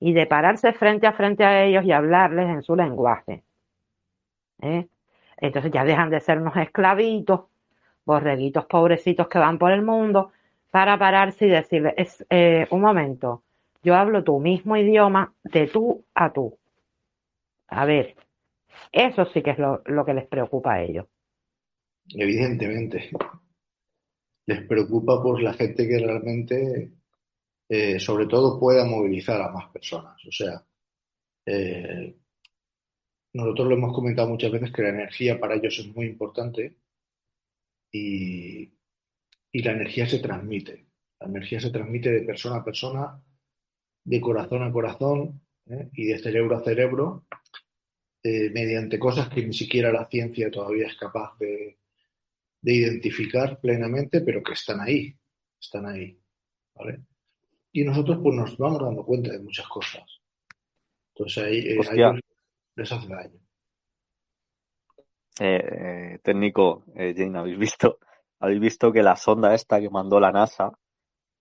y 0.00 0.12
de 0.12 0.26
pararse 0.26 0.72
frente 0.72 1.06
a 1.06 1.12
frente 1.12 1.44
a 1.44 1.64
ellos 1.64 1.84
y 1.84 1.92
hablarles 1.92 2.48
en 2.48 2.62
su 2.62 2.76
lenguaje. 2.76 3.42
¿eh? 4.62 4.88
Entonces 5.36 5.70
ya 5.72 5.84
dejan 5.84 6.10
de 6.10 6.20
ser 6.20 6.38
unos 6.38 6.56
esclavitos, 6.56 7.42
borreguitos 8.08 8.64
pobrecitos 8.64 9.28
que 9.28 9.38
van 9.38 9.58
por 9.58 9.70
el 9.70 9.82
mundo, 9.82 10.32
para 10.70 10.98
pararse 10.98 11.46
y 11.46 11.50
decirles, 11.50 11.92
es, 11.98 12.26
eh, 12.30 12.66
un 12.70 12.80
momento, 12.80 13.44
yo 13.82 13.94
hablo 13.94 14.24
tu 14.24 14.40
mismo 14.40 14.78
idioma 14.78 15.34
de 15.44 15.66
tú 15.66 16.06
a 16.14 16.32
tú. 16.32 16.58
A 17.68 17.84
ver, 17.84 18.16
eso 18.92 19.26
sí 19.26 19.42
que 19.42 19.50
es 19.50 19.58
lo, 19.58 19.82
lo 19.84 20.06
que 20.06 20.14
les 20.14 20.26
preocupa 20.26 20.72
a 20.72 20.82
ellos. 20.82 21.06
Evidentemente. 22.14 23.10
Les 24.46 24.62
preocupa 24.66 25.22
por 25.22 25.42
la 25.42 25.52
gente 25.52 25.86
que 25.86 25.98
realmente, 25.98 26.92
eh, 27.68 28.00
sobre 28.00 28.26
todo, 28.26 28.58
pueda 28.58 28.86
movilizar 28.86 29.42
a 29.42 29.52
más 29.52 29.68
personas. 29.70 30.16
O 30.26 30.32
sea, 30.32 30.64
eh, 31.44 32.16
nosotros 33.34 33.68
lo 33.68 33.74
hemos 33.74 33.94
comentado 33.94 34.28
muchas 34.30 34.50
veces 34.50 34.72
que 34.72 34.80
la 34.80 34.88
energía 34.88 35.38
para 35.38 35.56
ellos 35.56 35.78
es 35.78 35.94
muy 35.94 36.06
importante 36.06 36.74
y, 37.92 38.72
y 39.52 39.62
la 39.62 39.72
energía 39.72 40.06
se 40.06 40.18
transmite. 40.18 40.86
La 41.20 41.28
energía 41.28 41.60
se 41.60 41.70
transmite 41.70 42.10
de 42.10 42.22
persona 42.22 42.56
a 42.56 42.64
persona, 42.64 43.22
de 44.04 44.20
corazón 44.20 44.62
a 44.62 44.72
corazón 44.72 45.40
¿eh? 45.66 45.90
y 45.92 46.06
de 46.06 46.18
cerebro 46.18 46.56
a 46.56 46.64
cerebro, 46.64 47.26
eh, 48.22 48.50
mediante 48.50 48.98
cosas 48.98 49.28
que 49.28 49.46
ni 49.46 49.52
siquiera 49.52 49.92
la 49.92 50.08
ciencia 50.08 50.50
todavía 50.50 50.86
es 50.86 50.96
capaz 50.96 51.36
de, 51.38 51.78
de 52.60 52.74
identificar 52.74 53.60
plenamente, 53.60 54.20
pero 54.20 54.42
que 54.42 54.52
están 54.52 54.80
ahí, 54.80 55.14
están 55.60 55.86
ahí, 55.86 56.18
¿vale? 56.74 57.00
Y 57.72 57.84
nosotros 57.84 58.18
pues 58.22 58.34
nos 58.34 58.56
vamos 58.56 58.82
dando 58.82 59.04
cuenta 59.04 59.32
de 59.32 59.40
muchas 59.40 59.68
cosas. 59.68 60.04
Entonces 61.14 61.44
ahí 61.44 61.58
eh, 61.58 61.76
a 61.76 61.80
Hostia. 61.80 62.08
ellos 62.08 62.20
les 62.76 62.92
hace 62.92 63.08
daño. 63.08 63.40
Eh, 65.40 66.14
eh, 66.14 66.18
técnico, 66.22 66.84
eh, 66.96 67.14
Jane, 67.16 67.38
¿habéis 67.38 67.58
visto? 67.58 67.98
¿Habéis 68.40 68.60
visto 68.60 68.92
que 68.92 69.02
la 69.02 69.16
sonda 69.16 69.54
esta 69.54 69.80
que 69.80 69.90
mandó 69.90 70.20
la 70.20 70.32
NASA, 70.32 70.72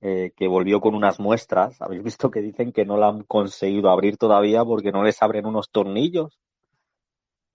eh, 0.02 0.32
que 0.36 0.48
volvió 0.48 0.80
con 0.80 0.96
unas 0.96 1.20
muestras, 1.20 1.82
¿habéis 1.82 2.04
visto 2.04 2.30
que 2.30 2.42
dicen 2.42 2.72
que 2.72 2.86
no 2.86 2.98
la 2.98 3.10
han 3.10 3.24
conseguido 3.24 3.90
abrir 3.90 4.18
todavía 4.18 4.64
porque 4.64 4.92
no 4.92 5.04
les 5.04 5.22
abren 5.22 5.46
unos 5.46 5.70
tornillos? 5.72 6.40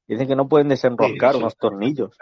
Dicen 0.06 0.26
que 0.28 0.36
no 0.36 0.48
pueden 0.48 0.68
desenroscar 0.68 1.32
Sí, 1.32 1.38
unos 1.38 1.56
tornillos. 1.56 2.16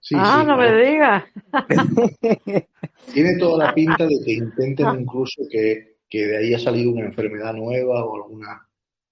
Sí, 0.00 0.16
Ah, 0.16 0.40
sí, 0.40 0.46
no 0.46 0.56
me 0.56 0.74
digas. 0.82 1.24
Tiene 3.12 3.38
toda 3.38 3.66
la 3.66 3.74
pinta 3.74 4.06
de 4.06 4.18
que 4.24 4.32
intenten 4.32 4.86
incluso 5.00 5.42
que, 5.50 5.98
que 6.08 6.26
de 6.26 6.38
ahí 6.38 6.54
ha 6.54 6.58
salido 6.58 6.92
una 6.92 7.06
enfermedad 7.06 7.52
nueva 7.52 8.04
o 8.04 8.16
alguna, 8.16 8.69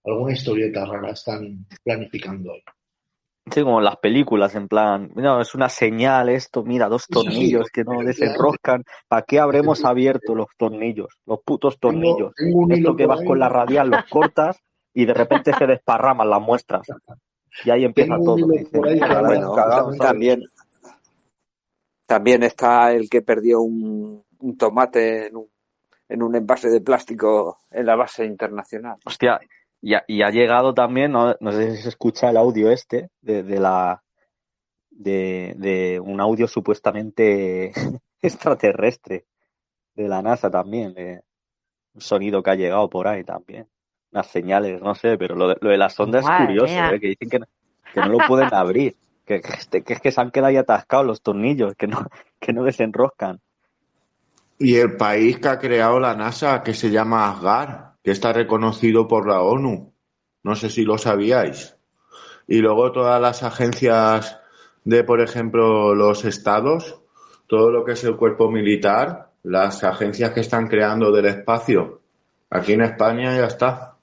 alguna 0.08 0.32
historieta 0.32 0.84
rara. 0.84 1.10
Están 1.10 1.66
planificando 1.84 2.52
hoy. 2.52 2.62
Sí, 3.50 3.62
como 3.62 3.78
en 3.78 3.84
las 3.84 3.96
películas, 3.96 4.54
en 4.56 4.68
plan, 4.68 5.10
no, 5.14 5.40
es 5.40 5.54
una 5.54 5.70
señal 5.70 6.28
esto, 6.28 6.62
mira, 6.64 6.86
dos 6.86 7.04
Sí, 7.04 7.14
sí, 7.14 7.24
tornillos 7.24 7.68
que 7.70 7.82
no 7.82 8.02
desenroscan. 8.02 8.84
¿Para 9.08 9.22
qué 9.22 9.40
habremos 9.40 9.84
abierto 9.86 10.34
los 10.34 10.48
tornillos? 10.58 11.08
Los 11.24 11.40
putos 11.44 11.78
Tengo, 11.78 11.94
tornillos. 11.94 12.34
tengo 12.36 12.58
un 12.58 12.72
Esto 12.72 12.94
que 12.94 13.06
vas 13.06 13.20
ahí, 13.20 13.26
con 13.26 13.38
la 13.38 13.48
radial, 13.48 13.88
los 13.88 14.04
cortas 14.10 14.60
y 14.92 15.06
de 15.06 15.14
repente 15.14 15.54
se 15.54 15.66
desparraman 15.66 16.28
las 16.28 16.40
muestras. 16.42 16.82
Y 17.64 17.70
ahí 17.70 17.84
empieza 17.84 18.12
tengo 18.16 18.36
todo. 18.36 18.46
Dicen, 18.48 18.84
ahí 18.84 18.94
que 18.94 18.94
"Mira, 18.94 19.08
la 19.08 19.18
habla 19.18 19.34
hemos 19.34 19.46
Bueno, 19.48 19.52
cagado, 19.54 19.86
precisamente 19.88 19.98
¿sabes?". 19.98 20.10
también, 20.12 20.42
también 22.06 22.42
está 22.42 22.92
el 22.92 23.08
que 23.08 23.22
perdió 23.22 23.60
un, 23.60 24.22
un 24.38 24.56
tomate 24.56 25.26
en 25.26 25.36
un, 25.36 25.48
en 26.08 26.22
un 26.22 26.36
envase 26.36 26.68
de 26.68 26.80
plástico 26.80 27.58
en 27.70 27.86
la 27.86 27.96
base 27.96 28.24
internacional. 28.24 28.96
Hostia, 29.04 29.40
y 29.80 29.94
ha, 29.94 30.04
y 30.06 30.22
ha 30.22 30.30
llegado 30.30 30.74
también, 30.74 31.12
no, 31.12 31.36
no 31.40 31.52
sé 31.52 31.76
si 31.76 31.82
se 31.82 31.88
escucha 31.88 32.30
el 32.30 32.36
audio 32.36 32.70
este, 32.70 33.10
de, 33.20 33.42
de 33.42 33.60
la 33.60 34.02
de, 34.90 35.54
de 35.56 36.00
un 36.00 36.20
audio 36.20 36.48
supuestamente 36.48 37.72
extraterrestre 38.22 39.26
de 39.94 40.08
la 40.08 40.22
NASA 40.22 40.50
también, 40.50 40.94
de 40.94 41.22
un 41.94 42.00
sonido 42.00 42.42
que 42.42 42.50
ha 42.50 42.54
llegado 42.56 42.88
por 42.90 43.06
ahí 43.06 43.24
también. 43.24 43.68
Unas 44.10 44.26
señales, 44.28 44.80
no 44.80 44.94
sé, 44.94 45.18
pero 45.18 45.36
lo 45.36 45.48
de, 45.48 45.56
lo 45.60 45.70
de 45.70 45.76
la 45.76 45.90
sonda 45.90 46.20
es 46.20 46.26
curioso. 46.26 46.72
¿eh? 46.72 46.98
que 47.00 47.08
dicen 47.08 47.28
que 47.28 47.38
no, 47.38 47.46
que 47.92 48.00
no 48.00 48.08
lo 48.08 48.18
pueden 48.26 48.52
abrir, 48.52 48.96
que, 49.24 49.40
que, 49.40 49.82
que 49.82 49.92
es 49.92 50.00
que 50.00 50.10
se 50.10 50.20
han 50.20 50.30
quedado 50.30 50.48
ahí 50.48 50.56
atascados 50.56 51.06
los 51.06 51.22
tornillos, 51.22 51.74
que 51.76 51.86
no, 51.86 52.06
que 52.40 52.52
no 52.52 52.64
desenroscan. 52.64 53.40
Y 54.58 54.76
el 54.76 54.96
país 54.96 55.38
que 55.38 55.48
ha 55.48 55.58
creado 55.58 56.00
la 56.00 56.16
NASA, 56.16 56.62
que 56.62 56.74
se 56.74 56.90
llama 56.90 57.30
Asgar, 57.30 57.87
que 58.02 58.10
está 58.10 58.32
reconocido 58.32 59.08
por 59.08 59.28
la 59.28 59.42
ONU. 59.42 59.92
No 60.42 60.54
sé 60.54 60.70
si 60.70 60.84
lo 60.84 60.98
sabíais. 60.98 61.76
Y 62.46 62.58
luego 62.58 62.92
todas 62.92 63.20
las 63.20 63.42
agencias 63.42 64.40
de, 64.84 65.04
por 65.04 65.20
ejemplo, 65.20 65.94
los 65.94 66.24
estados, 66.24 67.00
todo 67.46 67.70
lo 67.70 67.84
que 67.84 67.92
es 67.92 68.04
el 68.04 68.16
cuerpo 68.16 68.50
militar, 68.50 69.32
las 69.42 69.84
agencias 69.84 70.32
que 70.32 70.40
están 70.40 70.68
creando 70.68 71.12
del 71.12 71.26
espacio. 71.26 72.00
Aquí 72.50 72.72
en 72.72 72.82
España 72.82 73.36
ya 73.36 73.46
está. 73.46 73.96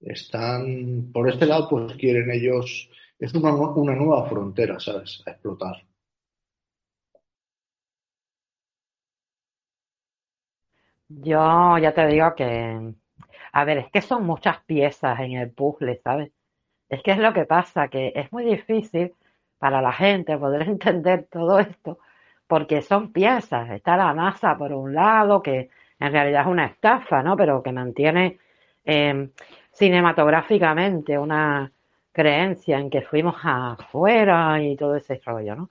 Están, 0.00 1.10
por 1.12 1.28
este 1.28 1.46
lado, 1.46 1.68
pues 1.68 1.94
quieren 1.96 2.30
ellos, 2.30 2.90
es 3.18 3.34
una, 3.34 3.54
una 3.54 3.94
nueva 3.94 4.28
frontera, 4.28 4.78
¿sabes? 4.78 5.22
A 5.26 5.30
explotar. 5.30 5.82
Yo 11.22 11.78
ya 11.78 11.92
te 11.94 12.06
digo 12.06 12.34
que, 12.34 12.94
a 13.52 13.64
ver, 13.64 13.78
es 13.78 13.90
que 13.90 14.02
son 14.02 14.24
muchas 14.26 14.60
piezas 14.64 15.20
en 15.20 15.32
el 15.32 15.50
puzzle, 15.52 16.00
¿sabes? 16.02 16.32
Es 16.88 17.02
que 17.02 17.12
es 17.12 17.18
lo 17.18 17.32
que 17.32 17.44
pasa, 17.46 17.88
que 17.88 18.12
es 18.14 18.32
muy 18.32 18.44
difícil 18.44 19.14
para 19.58 19.80
la 19.82 19.92
gente 19.92 20.36
poder 20.38 20.62
entender 20.68 21.26
todo 21.30 21.58
esto, 21.60 21.98
porque 22.46 22.82
son 22.82 23.12
piezas. 23.12 23.70
Está 23.70 23.96
la 23.96 24.12
NASA 24.14 24.56
por 24.58 24.72
un 24.72 24.94
lado, 24.94 25.42
que 25.42 25.70
en 26.00 26.12
realidad 26.12 26.42
es 26.42 26.48
una 26.48 26.66
estafa, 26.66 27.22
¿no? 27.22 27.36
Pero 27.36 27.62
que 27.62 27.72
mantiene 27.72 28.38
eh, 28.84 29.30
cinematográficamente 29.72 31.18
una 31.18 31.72
creencia 32.12 32.78
en 32.78 32.90
que 32.90 33.02
fuimos 33.02 33.36
afuera 33.42 34.62
y 34.62 34.76
todo 34.76 34.96
ese 34.96 35.20
rollo, 35.24 35.56
¿no? 35.56 35.70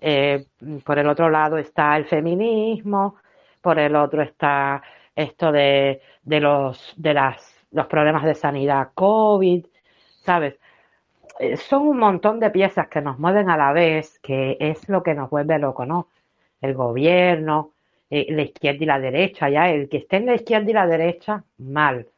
Eh, 0.00 0.46
por 0.84 0.98
el 0.98 1.08
otro 1.08 1.30
lado 1.30 1.58
está 1.58 1.96
el 1.96 2.06
feminismo, 2.06 3.16
por 3.62 3.78
el 3.78 3.96
otro 3.96 4.22
está 4.22 4.82
esto 5.14 5.52
de, 5.52 6.02
de 6.22 6.40
los, 6.40 6.94
de 6.96 7.14
las, 7.14 7.54
los 7.70 7.86
problemas 7.86 8.24
de 8.24 8.34
sanidad 8.34 8.90
COVID, 8.94 9.66
¿sabes? 10.22 10.58
Eh, 11.38 11.56
son 11.56 11.88
un 11.88 11.98
montón 11.98 12.40
de 12.40 12.50
piezas 12.50 12.88
que 12.88 13.00
nos 13.00 13.18
mueven 13.18 13.50
a 13.50 13.56
la 13.56 13.72
vez, 13.72 14.18
que 14.20 14.56
es 14.60 14.88
lo 14.88 15.02
que 15.02 15.14
nos 15.14 15.30
vuelve 15.30 15.58
loco, 15.58 15.86
¿no? 15.86 16.08
El 16.60 16.74
gobierno, 16.74 17.72
eh, 18.10 18.26
la 18.30 18.42
izquierda 18.42 18.82
y 18.84 18.86
la 18.86 19.00
derecha, 19.00 19.48
ya 19.48 19.70
el 19.70 19.88
que 19.88 19.98
esté 19.98 20.16
en 20.18 20.26
la 20.26 20.34
izquierda 20.34 20.70
y 20.70 20.74
la 20.74 20.86
derecha, 20.86 21.44
mal. 21.58 22.08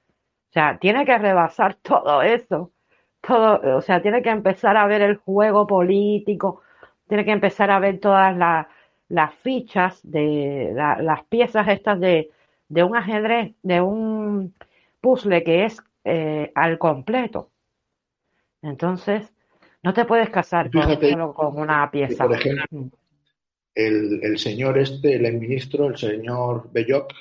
O 0.50 0.52
sea, 0.52 0.78
tiene 0.78 1.04
que 1.04 1.18
rebasar 1.18 1.74
todo 1.82 2.22
eso, 2.22 2.72
todo, 3.20 3.76
o 3.78 3.80
sea, 3.82 4.02
tiene 4.02 4.22
que 4.22 4.30
empezar 4.30 4.76
a 4.76 4.86
ver 4.86 5.02
el 5.02 5.16
juego 5.16 5.66
político, 5.66 6.62
tiene 7.08 7.24
que 7.24 7.32
empezar 7.32 7.70
a 7.70 7.78
ver 7.80 8.00
todas 8.00 8.36
las, 8.36 8.66
las 9.09 9.35
fichas 9.36 10.01
de 10.02 10.72
la- 10.74 11.01
las 11.01 11.24
piezas 11.26 11.68
estas 11.68 12.01
de, 12.01 12.31
de 12.68 12.82
un 12.82 12.97
ajedrez, 12.97 13.55
de 13.62 13.81
un 13.81 14.55
puzzle 15.01 15.43
que 15.44 15.64
es 15.66 15.78
eh, 16.05 16.51
al 16.55 16.78
completo. 16.78 17.51
Entonces, 18.62 19.32
no 19.82 19.93
te 19.93 20.05
puedes 20.05 20.31
casar 20.31 20.70
con, 20.70 20.82
Fíjate 20.82 21.10
solo 21.10 21.35
con 21.35 21.59
una 21.59 21.90
pieza. 21.90 22.26
por 22.26 22.36
ejemplo, 22.36 22.90
el, 23.74 24.20
el 24.22 24.39
señor 24.39 24.78
este, 24.78 25.14
el 25.16 25.39
ministro, 25.39 25.89
el 25.89 25.97
señor 25.98 26.70
Belloc, 26.72 27.12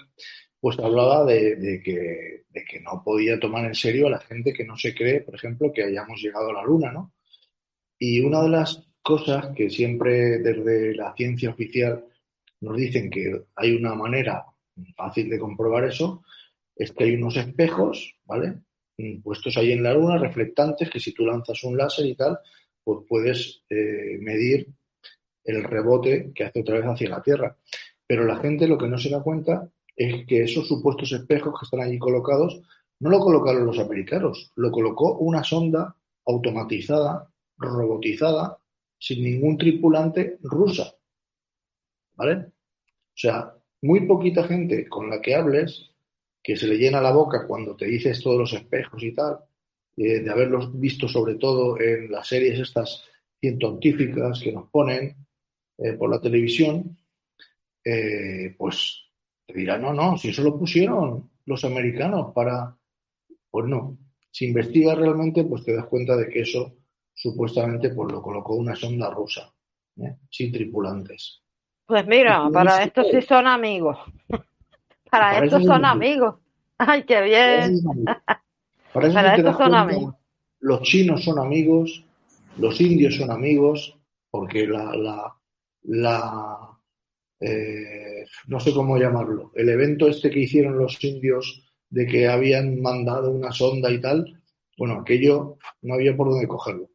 pues 0.59 0.79
hablaba 0.79 1.25
de, 1.25 1.55
de 1.57 1.81
que, 1.81 2.43
de 2.49 2.63
que 2.65 2.79
no 2.79 3.01
podía 3.03 3.39
tomar 3.39 3.65
en 3.65 3.75
serio 3.75 4.07
a 4.07 4.11
la 4.11 4.19
gente 4.19 4.53
que 4.53 4.63
no 4.63 4.77
se 4.77 4.95
cree, 4.95 5.21
por 5.21 5.35
ejemplo, 5.35 5.73
que 5.73 5.83
hayamos 5.83 6.21
llegado 6.21 6.49
a 6.51 6.53
la 6.53 6.63
Luna, 6.63 6.91
¿no? 6.91 7.11
Y 7.99 8.21
una 8.21 8.41
de 8.41 8.49
las 8.49 8.87
cosas 9.03 9.53
que 9.55 9.69
siempre 9.69 10.39
desde 10.39 10.95
la 10.95 11.13
ciencia 11.15 11.51
oficial 11.51 12.03
nos 12.61 12.77
dicen 12.77 13.09
que 13.09 13.43
hay 13.55 13.75
una 13.75 13.93
manera 13.93 14.45
fácil 14.95 15.29
de 15.29 15.37
comprobar 15.37 15.83
eso, 15.83 16.23
es 16.75 16.91
que 16.91 17.03
hay 17.03 17.15
unos 17.15 17.35
espejos, 17.35 18.15
¿vale? 18.25 18.61
Puestos 19.21 19.57
ahí 19.57 19.71
en 19.71 19.83
la 19.83 19.93
luna, 19.93 20.17
reflectantes, 20.17 20.89
que 20.89 20.99
si 20.99 21.13
tú 21.13 21.25
lanzas 21.25 21.63
un 21.63 21.77
láser 21.77 22.05
y 22.05 22.15
tal, 22.15 22.39
pues 22.83 22.99
puedes 23.07 23.63
eh, 23.69 24.17
medir 24.19 24.67
el 25.43 25.63
rebote 25.63 26.31
que 26.33 26.45
hace 26.45 26.61
otra 26.61 26.75
vez 26.75 26.85
hacia 26.85 27.09
la 27.09 27.21
Tierra. 27.21 27.57
Pero 28.07 28.25
la 28.25 28.37
gente 28.37 28.67
lo 28.67 28.77
que 28.77 28.87
no 28.87 28.97
se 28.97 29.09
da 29.09 29.21
cuenta 29.21 29.69
es 29.95 30.25
que 30.25 30.43
esos 30.43 30.67
supuestos 30.67 31.11
espejos 31.11 31.59
que 31.59 31.65
están 31.65 31.81
allí 31.81 31.99
colocados 31.99 32.61
no 32.99 33.09
lo 33.09 33.19
colocaron 33.19 33.65
los 33.65 33.79
americanos, 33.79 34.51
lo 34.55 34.71
colocó 34.71 35.17
una 35.17 35.43
sonda 35.43 35.95
automatizada, 36.25 37.29
robotizada, 37.57 38.57
sin 39.03 39.21
ningún 39.21 39.57
tripulante 39.57 40.37
rusa. 40.43 40.95
¿Vale? 42.15 42.35
O 42.35 43.15
sea, 43.15 43.53
muy 43.81 44.07
poquita 44.07 44.45
gente 44.45 44.87
con 44.87 45.09
la 45.09 45.19
que 45.19 45.35
hables 45.35 45.91
que 46.41 46.55
se 46.55 46.67
le 46.67 46.77
llena 46.77 47.01
la 47.01 47.11
boca 47.11 47.45
cuando 47.45 47.75
te 47.75 47.85
dices 47.85 48.21
todos 48.23 48.37
los 48.37 48.53
espejos 48.53 49.03
y 49.03 49.11
tal, 49.13 49.39
eh, 49.97 50.21
de 50.21 50.29
haberlos 50.31 50.79
visto 50.79 51.09
sobre 51.09 51.35
todo 51.35 51.77
en 51.81 52.09
las 52.09 52.27
series 52.27 52.59
estas 52.59 53.03
científicas 53.41 54.39
que 54.41 54.53
nos 54.53 54.69
ponen 54.69 55.17
eh, 55.77 55.93
por 55.93 56.09
la 56.09 56.21
televisión, 56.21 56.97
eh, 57.83 58.55
pues 58.57 59.03
te 59.45 59.53
dirán, 59.53 59.81
no, 59.81 59.93
no, 59.93 60.17
si 60.17 60.29
eso 60.29 60.43
lo 60.43 60.57
pusieron 60.57 61.29
los 61.45 61.65
americanos 61.65 62.31
para... 62.33 62.77
Pues 63.51 63.67
no, 63.67 63.97
si 64.31 64.45
investigas 64.45 64.97
realmente, 64.97 65.43
pues 65.43 65.65
te 65.65 65.75
das 65.75 65.87
cuenta 65.87 66.15
de 66.15 66.29
que 66.29 66.41
eso 66.41 66.82
supuestamente 67.13 67.89
pues 67.91 68.11
lo 68.11 68.21
colocó 68.21 68.55
una 68.55 68.75
sonda 68.75 69.09
rusa, 69.09 69.53
¿eh? 69.97 70.17
sin 70.29 70.51
tripulantes. 70.51 71.41
Pues 71.85 72.05
mira, 72.07 72.49
para 72.51 72.77
sí, 72.77 72.83
esto 72.87 73.03
sí 73.03 73.21
son 73.21 73.47
amigos. 73.47 73.97
Para 75.09 75.35
Para 75.35 75.45
esto 75.45 75.57
eso 75.57 75.67
son 75.67 75.85
amigos. 75.85 76.35
Ay, 76.77 77.03
qué 77.05 77.21
bien. 77.21 77.81
Para 78.91 79.07
eso 79.07 79.13
Para 79.13 79.53
son 79.57 79.73
cuenta, 79.73 79.81
amigos. 79.81 80.15
los 80.59 80.81
chinos 80.81 81.23
son 81.23 81.39
amigos, 81.39 82.03
los 82.57 82.79
indios 82.81 83.15
son 83.15 83.31
amigos, 83.31 83.97
porque 84.29 84.65
la, 84.67 84.95
la, 84.95 85.35
la 85.83 86.79
eh, 87.39 88.25
no 88.47 88.59
sé 88.59 88.73
cómo 88.73 88.97
llamarlo, 88.97 89.51
el 89.55 89.69
evento 89.69 90.07
este 90.07 90.29
que 90.31 90.39
hicieron 90.39 90.77
los 90.77 91.03
indios 91.03 91.63
de 91.89 92.05
que 92.07 92.27
habían 92.27 92.81
mandado 92.81 93.31
una 93.31 93.51
sonda 93.51 93.91
y 93.91 94.01
tal, 94.01 94.41
bueno, 94.77 95.01
aquello 95.01 95.57
no 95.81 95.93
había 95.95 96.15
por 96.15 96.29
dónde 96.29 96.47
cogerlo. 96.47 96.89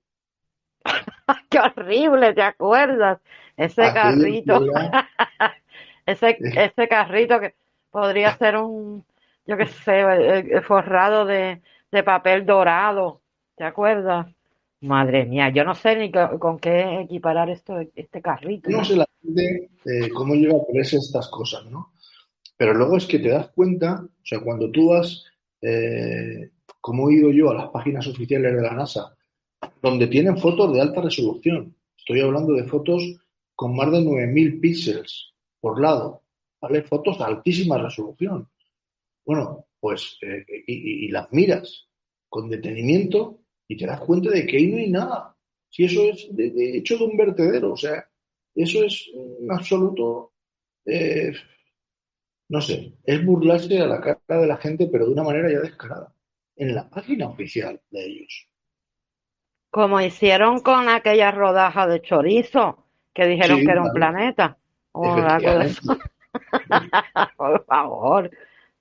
Qué 1.51 1.59
horrible, 1.59 2.35
¿te 2.35 2.43
acuerdas? 2.43 3.21
Ese 3.57 3.93
carrito, 3.93 4.67
ese, 6.07 6.43
ese 6.55 6.89
carrito 6.89 7.41
que 7.41 7.55
podría 7.91 8.37
ser 8.37 8.57
un, 8.57 9.05
yo 9.47 9.57
qué 9.57 9.67
sé, 9.67 10.63
forrado 10.63 11.25
de, 11.25 11.61
de 11.91 12.03
papel 12.03 12.47
dorado, 12.47 13.21
¿te 13.57 13.65
acuerdas? 13.65 14.27
Madre 14.81 15.25
mía, 15.25 15.49
yo 15.51 15.65
no 15.65 15.75
sé 15.75 15.97
ni 15.97 16.13
co- 16.13 16.39
con, 16.39 16.59
qué 16.59 17.01
equiparar 17.01 17.51
esto, 17.51 17.81
este 17.97 18.23
carrito. 18.23 18.71
no 18.71 18.85
sé 18.85 18.97
la 18.97 19.07
gente 19.23 19.71
eh, 19.87 20.09
cómo 20.11 20.35
llega 20.35 20.57
a 20.57 20.67
creerse 20.71 20.97
estas 20.97 21.29
cosas, 21.29 21.65
¿no? 21.67 21.93
Pero 22.57 22.75
luego 22.75 22.97
es 22.97 23.07
que 23.07 23.19
te 23.19 23.31
das 23.31 23.49
cuenta, 23.51 24.03
o 24.05 24.27
sea, 24.27 24.41
cuando 24.41 24.71
tú 24.71 24.91
vas 24.91 25.25
eh, 25.63 26.51
como 26.81 27.11
he 27.11 27.15
ido 27.15 27.31
yo 27.31 27.51
a 27.51 27.55
las 27.55 27.71
páginas 27.71 28.07
oficiales 28.07 28.55
de 28.55 28.63
la 28.63 28.75
NASA, 28.75 29.17
donde 29.83 30.07
tienen 30.07 30.39
fotos 30.39 30.73
de 30.73 30.81
alta 30.81 31.01
resolución. 31.01 31.75
Estoy 31.97 32.21
hablando 32.21 32.53
de 32.55 32.65
fotos 32.65 33.03
con 33.55 33.75
más 33.75 33.91
de 33.91 33.99
9.000 33.99 34.61
píxeles 34.61 35.33
por 35.61 35.81
lado, 35.81 36.23
¿vale? 36.61 36.83
Fotos 36.83 37.19
de 37.19 37.25
altísima 37.25 37.79
resolución. 37.79 38.49
Bueno, 39.25 39.67
pues, 39.81 40.17
eh, 40.23 40.45
y, 40.67 41.09
las 41.09 41.33
miras 41.33 41.89
con 42.29 42.49
detenimiento 42.49 43.41
y 43.67 43.77
te 43.77 43.87
das 43.87 44.01
cuenta 44.01 44.31
de 44.31 44.47
que 44.47 44.57
ahí 44.57 44.67
no 44.69 44.79
hay 44.79 44.91
nada. 44.91 45.37
Si 45.71 45.85
eso 45.85 46.03
es 46.05 46.29
de 46.31 46.79
hecho 46.79 46.97
de 46.97 47.05
un 47.05 47.17
vertedero, 47.17 47.73
o 47.73 47.77
sea, 47.77 48.09
eso 48.55 48.83
es 48.83 49.09
un 49.15 49.53
absoluto, 49.53 50.33
eh, 50.87 51.33
no 52.49 52.61
sé, 52.61 52.95
es 53.05 53.25
burlarse 53.25 53.79
a 53.79 53.87
la 53.87 54.01
cara 54.01 54.41
de 54.41 54.47
la 54.47 54.57
gente, 54.57 54.89
pero 54.91 55.07
de 55.07 55.13
una 55.13 55.23
manera 55.23 55.51
ya 55.51 55.61
descarada, 55.61 56.15
en 56.57 56.75
la 56.75 56.89
página 56.89 57.29
oficial 57.29 57.81
de 57.91 58.07
ellos. 58.07 58.49
Como 59.71 60.01
hicieron 60.01 60.61
con 60.61 60.89
aquella 60.89 61.31
rodaja 61.31 61.87
de 61.87 62.01
chorizo, 62.01 62.79
que 63.13 63.27
dijeron 63.27 63.59
Sí, 63.59 63.67
que 63.67 63.73
era 63.73 63.83
un 63.83 63.93
planeta. 63.93 64.57
Por 67.37 67.65
favor. 67.67 68.31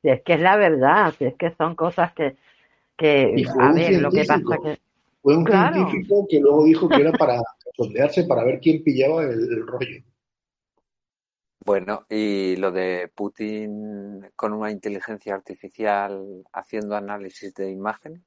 Si 0.01 0.09
es 0.09 0.21
que 0.21 0.33
es 0.33 0.39
la 0.39 0.55
verdad, 0.55 1.13
si 1.17 1.25
es 1.25 1.35
que 1.35 1.53
son 1.55 1.75
cosas 1.75 2.13
que, 2.13 2.37
que 2.95 3.45
a 3.59 3.73
ver, 3.73 4.01
lo 4.01 4.11
que 4.11 4.23
pasa 4.25 4.57
que, 4.63 4.79
fue 5.21 5.35
un 5.35 5.43
claro, 5.43 5.75
científico 5.75 6.25
que 6.29 6.39
luego 6.39 6.63
dijo 6.65 6.87
que 6.87 7.01
era 7.01 7.11
para 7.11 7.41
sondearse, 7.75 8.23
para 8.23 8.43
ver 8.43 8.59
quién 8.59 8.83
pillaba 8.83 9.23
el, 9.23 9.31
el 9.31 9.67
rollo. 9.67 10.03
Bueno, 11.65 12.05
y 12.09 12.55
lo 12.55 12.71
de 12.71 13.11
Putin 13.13 14.29
con 14.35 14.53
una 14.53 14.71
inteligencia 14.71 15.35
artificial 15.35 16.43
haciendo 16.53 16.95
análisis 16.95 17.53
de 17.55 17.71
imágenes, 17.71 18.21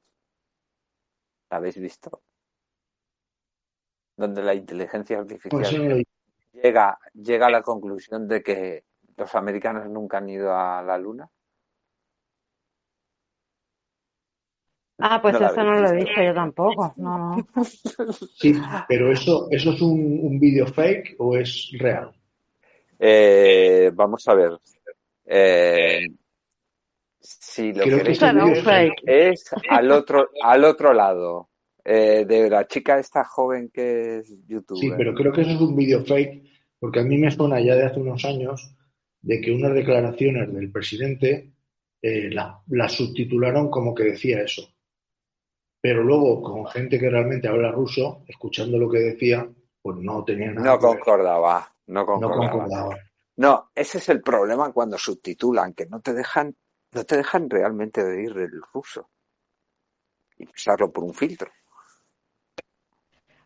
¿la 1.48 1.56
habéis 1.56 1.80
visto? 1.80 2.20
Donde 4.20 4.42
la 4.42 4.52
inteligencia 4.54 5.16
Pues 5.16 5.32
artificial 5.32 5.88
lo- 5.88 6.60
llega, 6.62 6.98
llega 7.14 7.46
a 7.46 7.50
la 7.50 7.62
conclusión 7.62 8.28
de 8.28 8.42
que 8.42 8.84
los 9.16 9.34
americanos 9.34 9.88
nunca 9.88 10.18
han 10.18 10.28
ido 10.28 10.54
a 10.54 10.82
la 10.82 10.98
luna. 10.98 11.30
ah, 14.98 15.22
pues 15.22 15.40
No 15.40 15.46
eso 15.46 15.64
no 15.64 15.80
lo 15.80 15.88
he 15.88 15.96
visto. 15.96 16.22
yo 16.22 16.34
tampoco, 16.34 16.92
no, 16.98 17.18
no. 17.18 17.46
Sí, 18.36 18.52
pero 18.88 19.10
eso, 19.10 19.48
¿eso 19.50 19.70
es 19.72 19.80
un, 19.80 20.20
un 20.22 20.38
vídeo 20.38 20.66
fake 20.66 21.16
o 21.18 21.36
es 21.36 21.70
real? 21.78 22.12
Eh, 22.98 23.90
vamos 23.94 24.28
a 24.28 24.34
ver. 24.34 24.58
Eh, 25.24 26.06
si 27.20 27.72
lo 27.72 27.84
Creo 27.84 27.98
que 27.98 28.02
queréis 28.02 28.22
es 28.22 28.64
fake. 28.64 29.02
es 29.06 29.50
al 29.70 29.90
otro, 29.92 30.28
al 30.42 30.64
otro 30.64 30.92
lado, 30.92 31.49
eh, 31.92 32.24
de 32.24 32.48
la 32.48 32.66
chica 32.66 32.98
esta 32.98 33.24
joven 33.24 33.70
que 33.72 34.18
es 34.18 34.28
Sí, 34.28 34.44
youtuber. 34.48 34.96
pero 34.96 35.14
creo 35.14 35.32
que 35.32 35.40
eso 35.42 35.50
es 35.50 35.60
un 35.60 35.74
vídeo 35.74 36.04
fake, 36.04 36.44
porque 36.78 37.00
a 37.00 37.02
mí 37.04 37.18
me 37.18 37.30
suena 37.30 37.60
ya 37.60 37.74
de 37.74 37.84
hace 37.86 38.00
unos 38.00 38.24
años 38.24 38.74
de 39.22 39.40
que 39.40 39.52
unas 39.52 39.74
declaraciones 39.74 40.52
del 40.54 40.70
presidente 40.70 41.52
eh, 42.02 42.30
la- 42.30 42.62
las 42.68 42.92
subtitularon 42.92 43.70
como 43.70 43.94
que 43.94 44.04
decía 44.04 44.40
eso. 44.42 44.62
Pero 45.82 46.02
luego, 46.04 46.42
con 46.42 46.66
gente 46.66 46.98
que 46.98 47.10
realmente 47.10 47.48
habla 47.48 47.72
ruso, 47.72 48.24
escuchando 48.28 48.78
lo 48.78 48.88
que 48.90 48.98
decía, 48.98 49.48
pues 49.82 49.96
no 49.98 50.24
tenía 50.24 50.52
nada 50.52 50.64
No 50.72 50.78
que 50.78 50.86
concordaba, 50.86 51.74
no 51.88 52.00
no 52.02 52.06
concordaba. 52.06 52.50
concordaba. 52.50 52.98
No, 53.36 53.70
ese 53.74 53.98
es 53.98 54.08
el 54.10 54.20
problema 54.22 54.72
cuando 54.72 54.96
subtitulan, 54.98 55.72
que 55.74 55.86
no 55.86 56.00
te 56.00 56.12
dejan, 56.12 56.54
no 56.92 57.04
te 57.04 57.16
dejan 57.16 57.48
realmente 57.48 58.02
oír 58.02 58.36
el 58.38 58.60
ruso 58.72 59.10
y 60.38 60.46
pasarlo 60.46 60.90
por 60.92 61.04
un 61.04 61.14
filtro. 61.14 61.50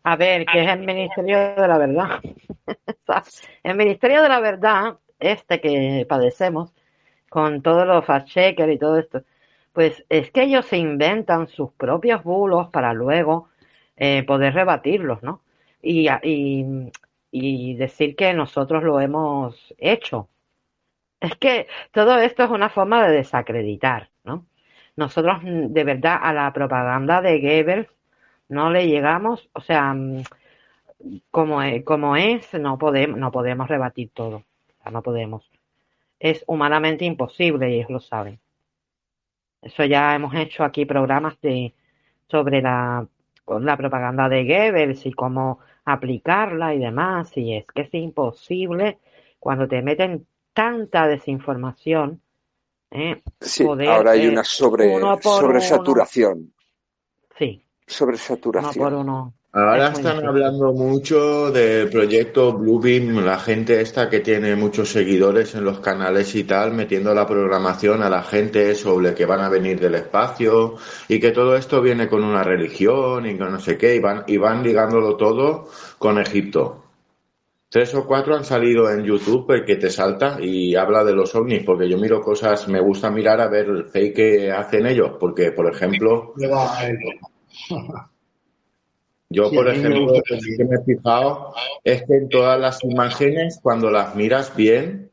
A 0.05 0.15
ver, 0.17 0.45
que 0.45 0.63
es 0.63 0.69
el 0.69 0.81
Ministerio 0.85 1.37
de 1.55 1.67
la 1.67 1.79
Verdad. 1.79 2.21
El 3.63 3.75
Ministerio 3.75 4.21
de 4.21 4.29
la 4.29 4.39
Verdad, 4.39 4.99
este 5.19 5.59
que 5.59 6.05
padecemos, 6.07 6.71
con 7.29 7.63
todos 7.63 7.87
los 7.87 8.05
fact-checkers 8.05 8.71
y 8.71 8.77
todo 8.77 8.99
esto, 8.99 9.23
pues 9.73 10.05
es 10.09 10.29
que 10.29 10.43
ellos 10.43 10.67
se 10.67 10.77
inventan 10.77 11.47
sus 11.47 11.71
propios 11.73 12.23
bulos 12.23 12.69
para 12.69 12.93
luego 12.93 13.49
eh, 13.97 14.21
poder 14.23 14.53
rebatirlos, 14.53 15.23
¿no? 15.23 15.41
Y, 15.81 16.07
y, 16.23 16.91
y 17.31 17.75
decir 17.75 18.15
que 18.15 18.33
nosotros 18.35 18.83
lo 18.83 18.99
hemos 19.01 19.73
hecho. 19.79 20.29
Es 21.19 21.35
que 21.37 21.67
todo 21.91 22.19
esto 22.19 22.43
es 22.43 22.51
una 22.51 22.69
forma 22.69 23.07
de 23.07 23.15
desacreditar, 23.17 24.11
¿no? 24.23 24.45
Nosotros, 24.95 25.39
de 25.43 25.83
verdad, 25.83 26.19
a 26.21 26.31
la 26.31 26.53
propaganda 26.53 27.21
de 27.21 27.39
Goebbels 27.41 27.94
no 28.49 28.69
le 28.69 28.87
llegamos, 28.87 29.49
o 29.53 29.61
sea, 29.61 29.95
como 31.31 31.61
es, 31.61 31.83
como 31.83 32.15
es 32.15 32.53
no 32.53 32.77
podemos, 32.77 33.19
no 33.19 33.31
podemos 33.31 33.67
rebatir 33.67 34.11
todo, 34.13 34.37
O 34.37 34.83
sea, 34.83 34.91
no 34.91 35.01
podemos. 35.01 35.49
Es 36.19 36.43
humanamente 36.47 37.05
imposible 37.05 37.69
y 37.69 37.75
ellos 37.75 37.89
lo 37.89 37.99
saben. 37.99 38.39
Eso 39.61 39.83
ya 39.85 40.15
hemos 40.15 40.33
hecho 40.35 40.63
aquí 40.63 40.85
programas 40.85 41.39
de 41.41 41.73
sobre 42.29 42.61
la, 42.61 43.07
la 43.47 43.77
propaganda 43.77 44.29
de 44.29 44.43
Goebbels 44.45 45.05
y 45.05 45.11
cómo 45.11 45.59
aplicarla 45.85 46.73
y 46.73 46.79
demás, 46.79 47.35
y 47.37 47.55
es 47.55 47.65
que 47.67 47.83
es 47.83 47.93
imposible 47.93 48.99
cuando 49.39 49.67
te 49.67 49.81
meten 49.81 50.25
tanta 50.53 51.07
desinformación, 51.07 52.21
¿eh? 52.89 53.21
Sí, 53.39 53.63
poder 53.63 53.89
ahora 53.89 54.11
hay 54.11 54.25
eh, 54.25 54.29
una 54.29 54.43
sobre, 54.43 54.89
por 54.89 55.03
uno, 55.03 55.19
sobresaturación, 57.87 58.93
uno 58.93 59.33
Ahora 59.57 59.87
es 59.87 59.99
están 59.99 60.25
hablando 60.25 60.73
mucho 60.73 61.49
del 61.49 61.89
proyecto 61.89 62.51
Bluebeam, 62.51 63.23
la 63.23 63.39
gente 63.39 63.79
esta 63.79 64.09
que 64.09 64.19
tiene 64.19 64.53
muchos 64.57 64.91
seguidores 64.91 65.55
en 65.55 65.63
los 65.63 65.79
canales 65.79 66.35
y 66.35 66.43
tal, 66.43 66.73
metiendo 66.73 67.15
la 67.15 67.25
programación 67.25 68.03
a 68.03 68.09
la 68.09 68.21
gente 68.21 68.75
sobre 68.75 69.13
que 69.13 69.25
van 69.25 69.39
a 69.39 69.47
venir 69.47 69.79
del 69.79 69.95
espacio 69.95 70.75
y 71.07 71.21
que 71.21 71.31
todo 71.31 71.55
esto 71.55 71.81
viene 71.81 72.09
con 72.09 72.25
una 72.25 72.43
religión 72.43 73.25
y 73.27 73.37
con 73.37 73.53
no 73.53 73.59
sé 73.61 73.77
qué, 73.77 73.95
y 73.95 73.99
van, 73.99 74.25
y 74.27 74.35
van 74.35 74.61
ligándolo 74.61 75.15
todo 75.15 75.69
con 75.99 76.19
Egipto. 76.19 76.83
Tres 77.69 77.95
o 77.95 78.05
cuatro 78.05 78.35
han 78.35 78.43
salido 78.43 78.91
en 78.91 79.05
YouTube 79.05 79.49
el 79.51 79.63
que 79.63 79.77
te 79.77 79.89
salta 79.89 80.37
y 80.41 80.75
habla 80.75 81.05
de 81.05 81.13
los 81.13 81.33
ovnis, 81.33 81.63
porque 81.63 81.87
yo 81.87 81.97
miro 81.97 82.19
cosas, 82.19 82.67
me 82.67 82.81
gusta 82.81 83.09
mirar 83.09 83.39
a 83.39 83.47
ver 83.47 83.67
el 83.67 83.85
fake 83.85 84.15
que 84.15 84.51
hacen 84.51 84.85
ellos, 84.85 85.11
porque 85.17 85.53
por 85.53 85.73
ejemplo. 85.73 86.33
Yo, 89.29 89.49
Sí, 89.49 89.55
por 89.55 89.67
ejemplo, 89.67 90.07
lo 90.07 90.21
que 90.21 90.63
me 90.63 90.75
he 90.75 90.83
fijado 90.83 91.53
es 91.83 92.03
que 92.03 92.15
en 92.15 92.29
todas 92.29 92.59
las 92.59 92.83
imágenes, 92.83 93.59
cuando 93.61 93.89
las 93.89 94.15
miras 94.15 94.55
bien, 94.55 95.11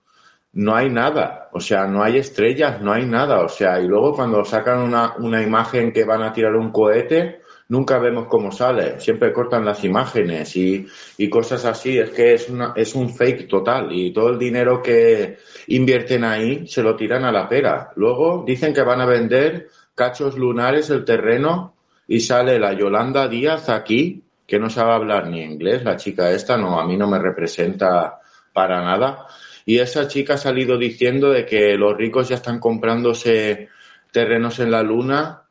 no 0.52 0.74
hay 0.74 0.90
nada. 0.90 1.48
O 1.52 1.60
sea, 1.60 1.86
no 1.86 2.02
hay 2.02 2.18
estrellas, 2.18 2.80
no 2.80 2.92
hay 2.92 3.06
nada. 3.06 3.40
O 3.40 3.48
sea, 3.48 3.80
y 3.80 3.86
luego 3.86 4.14
cuando 4.14 4.44
sacan 4.44 4.80
una, 4.80 5.14
una 5.18 5.42
imagen 5.42 5.92
que 5.92 6.04
van 6.04 6.22
a 6.22 6.32
tirar 6.32 6.54
un 6.56 6.70
cohete, 6.70 7.40
nunca 7.68 7.98
vemos 7.98 8.26
cómo 8.26 8.52
sale. 8.52 9.00
Siempre 9.00 9.32
cortan 9.32 9.64
las 9.64 9.82
imágenes 9.84 10.54
y, 10.56 10.86
y 11.16 11.28
cosas 11.28 11.64
así. 11.64 11.98
Es 11.98 12.10
que 12.10 12.34
es, 12.34 12.48
una, 12.48 12.72
es 12.76 12.94
un 12.94 13.08
fake 13.08 13.48
total. 13.48 13.92
Y 13.92 14.12
todo 14.12 14.30
el 14.30 14.38
dinero 14.38 14.82
que 14.82 15.38
invierten 15.68 16.24
ahí 16.24 16.66
se 16.66 16.82
lo 16.82 16.96
tiran 16.96 17.24
a 17.24 17.32
la 17.32 17.48
pera. 17.48 17.90
Luego 17.96 18.44
dicen 18.46 18.74
que 18.74 18.82
van 18.82 19.00
a 19.00 19.06
vender 19.06 19.68
cachos 19.94 20.36
lunares 20.36 20.90
el 20.90 21.04
terreno 21.04 21.74
y 22.12 22.20
sale 22.20 22.58
la 22.58 22.74
Yolanda 22.74 23.26
Díaz 23.26 23.70
aquí, 23.70 24.22
que 24.46 24.58
no 24.58 24.68
sabe 24.68 24.92
hablar 24.92 25.28
ni 25.28 25.40
inglés, 25.40 25.82
la 25.82 25.96
chica 25.96 26.30
esta, 26.30 26.58
no, 26.58 26.78
a 26.78 26.86
mí 26.86 26.94
no 26.94 27.08
me 27.08 27.18
representa 27.18 28.20
para 28.52 28.84
nada. 28.84 29.26
Y 29.64 29.78
esa 29.78 30.06
chica 30.06 30.34
ha 30.34 30.36
salido 30.36 30.76
diciendo 30.76 31.30
de 31.30 31.46
que 31.46 31.74
los 31.78 31.96
ricos 31.96 32.28
ya 32.28 32.34
están 32.34 32.60
comprándose 32.60 33.70
terrenos 34.12 34.58
en 34.58 34.72
la 34.72 34.82
luna 34.82 35.44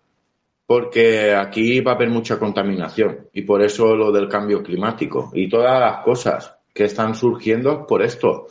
porque 0.67 1.33
aquí 1.33 1.79
va 1.79 1.93
a 1.93 1.95
haber 1.95 2.11
mucha 2.11 2.38
contaminación 2.38 3.29
y 3.33 3.41
por 3.41 3.63
eso 3.63 3.95
lo 3.95 4.11
del 4.11 4.27
cambio 4.29 4.61
climático 4.61 5.31
y 5.33 5.49
todas 5.49 5.79
las 5.79 6.03
cosas 6.03 6.59
que 6.71 6.83
están 6.83 7.15
surgiendo 7.15 7.88
por 7.88 8.03
esto, 8.03 8.49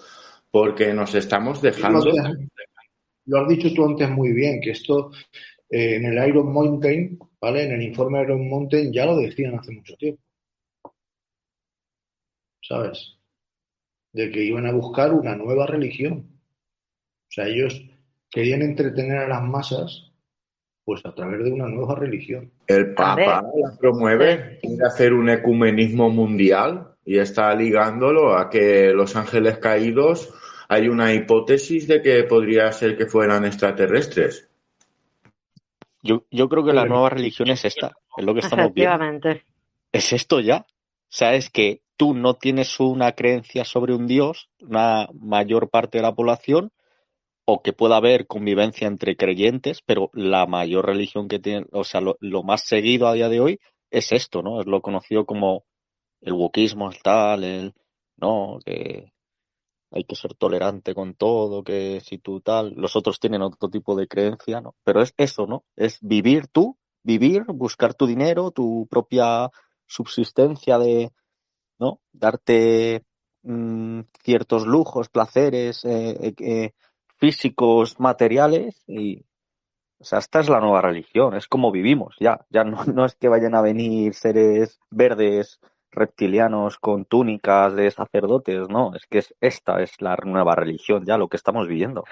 porque 0.50 0.92
nos 0.92 1.14
estamos 1.14 1.62
dejando. 1.62 2.10
Lo 3.26 3.42
has 3.42 3.48
dicho 3.48 3.68
tú 3.72 3.86
antes 3.86 4.10
muy 4.10 4.32
bien, 4.32 4.60
que 4.60 4.70
esto 4.70 5.12
eh, 5.70 5.96
en 5.96 6.04
el 6.04 6.28
Iron 6.28 6.52
Mountain, 6.52 7.18
¿vale? 7.40 7.64
En 7.64 7.72
el 7.72 7.82
informe 7.82 8.22
Iron 8.22 8.48
Mountain 8.48 8.92
ya 8.92 9.06
lo 9.06 9.16
decían 9.16 9.54
hace 9.54 9.72
mucho 9.72 9.94
tiempo. 9.96 10.20
¿Sabes? 12.60 13.16
De 14.12 14.30
que 14.30 14.42
iban 14.42 14.66
a 14.66 14.72
buscar 14.72 15.12
una 15.12 15.36
nueva 15.36 15.66
religión. 15.66 16.26
O 17.28 17.32
sea, 17.32 17.46
ellos 17.46 17.80
querían 18.28 18.62
entretener 18.62 19.18
a 19.18 19.28
las 19.28 19.42
masas, 19.42 20.12
pues 20.84 21.06
a 21.06 21.14
través 21.14 21.44
de 21.44 21.52
una 21.52 21.68
nueva 21.68 21.94
religión. 21.94 22.50
El 22.66 22.92
Papa 22.94 23.42
la 23.54 23.76
promueve, 23.78 24.58
quiere 24.60 24.84
hacer 24.84 25.12
un 25.12 25.30
ecumenismo 25.30 26.10
mundial 26.10 26.96
y 27.04 27.18
está 27.18 27.54
ligándolo 27.54 28.36
a 28.36 28.50
que 28.50 28.92
los 28.92 29.14
ángeles 29.14 29.58
caídos 29.58 30.34
hay 30.68 30.88
una 30.88 31.14
hipótesis 31.14 31.86
de 31.86 32.02
que 32.02 32.24
podría 32.24 32.70
ser 32.72 32.96
que 32.96 33.06
fueran 33.06 33.44
extraterrestres. 33.44 34.49
Yo, 36.02 36.24
yo 36.30 36.48
creo 36.48 36.64
que 36.64 36.72
la 36.72 36.86
nueva 36.86 37.10
religión 37.10 37.50
es 37.50 37.64
esta, 37.64 37.92
es 38.16 38.24
lo 38.24 38.34
que 38.34 38.40
estamos 38.40 38.72
viendo. 38.72 38.94
Efectivamente. 38.94 39.44
Es 39.92 40.12
esto 40.12 40.40
ya. 40.40 40.66
O 40.66 41.12
sea, 41.12 41.34
es 41.34 41.50
que 41.50 41.82
tú 41.96 42.14
no 42.14 42.34
tienes 42.34 42.80
una 42.80 43.12
creencia 43.12 43.64
sobre 43.64 43.94
un 43.94 44.06
Dios, 44.06 44.48
una 44.60 45.08
mayor 45.12 45.68
parte 45.68 45.98
de 45.98 46.02
la 46.02 46.14
población, 46.14 46.72
o 47.44 47.62
que 47.62 47.72
pueda 47.72 47.96
haber 47.96 48.26
convivencia 48.26 48.86
entre 48.86 49.16
creyentes, 49.16 49.82
pero 49.84 50.10
la 50.12 50.46
mayor 50.46 50.86
religión 50.86 51.28
que 51.28 51.40
tiene, 51.40 51.66
o 51.72 51.84
sea, 51.84 52.00
lo, 52.00 52.16
lo 52.20 52.42
más 52.42 52.62
seguido 52.64 53.08
a 53.08 53.14
día 53.14 53.28
de 53.28 53.40
hoy 53.40 53.60
es 53.90 54.12
esto, 54.12 54.42
¿no? 54.42 54.60
Es 54.60 54.66
lo 54.66 54.80
conocido 54.80 55.26
como 55.26 55.64
el 56.20 56.32
wokismo, 56.32 56.90
el 56.90 57.02
tal, 57.02 57.44
el, 57.44 57.74
no, 58.16 58.58
que 58.64 59.12
hay 59.90 60.04
que 60.04 60.16
ser 60.16 60.34
tolerante 60.34 60.94
con 60.94 61.14
todo, 61.14 61.64
que 61.64 62.00
si 62.04 62.18
tú 62.18 62.40
tal, 62.40 62.74
los 62.76 62.96
otros 62.96 63.18
tienen 63.18 63.42
otro 63.42 63.68
tipo 63.68 63.96
de 63.96 64.06
creencia, 64.06 64.60
¿no? 64.60 64.76
Pero 64.84 65.02
es 65.02 65.14
eso, 65.16 65.46
¿no? 65.46 65.64
Es 65.76 65.98
vivir 66.00 66.46
tú, 66.48 66.78
vivir, 67.02 67.44
buscar 67.48 67.94
tu 67.94 68.06
dinero, 68.06 68.50
tu 68.52 68.86
propia 68.88 69.50
subsistencia 69.86 70.78
de, 70.78 71.12
¿no? 71.78 72.00
Darte 72.12 73.04
mm, 73.42 74.00
ciertos 74.22 74.66
lujos, 74.66 75.08
placeres 75.08 75.84
eh, 75.84 76.34
eh, 76.38 76.72
físicos, 77.16 77.98
materiales 77.98 78.82
y, 78.86 79.24
o 79.98 80.04
sea, 80.04 80.20
esta 80.20 80.40
es 80.40 80.48
la 80.48 80.60
nueva 80.60 80.82
religión, 80.82 81.34
es 81.34 81.46
como 81.46 81.72
vivimos 81.72 82.16
ya, 82.20 82.46
ya 82.48 82.64
no, 82.64 82.84
no 82.94 83.04
es 83.04 83.16
que 83.16 83.28
vayan 83.28 83.54
a 83.54 83.62
venir 83.62 84.14
seres 84.14 84.78
verdes 84.90 85.60
reptilianos 85.92 86.78
con 86.78 87.04
túnicas 87.04 87.74
de 87.74 87.90
sacerdotes, 87.90 88.68
no, 88.68 88.94
es 88.94 89.06
que 89.06 89.18
es, 89.18 89.34
esta 89.40 89.82
es 89.82 90.00
la 90.00 90.16
nueva 90.24 90.54
religión 90.54 91.04
ya, 91.04 91.18
lo 91.18 91.28
que 91.28 91.36
estamos 91.36 91.68
viviendo. 91.68 92.04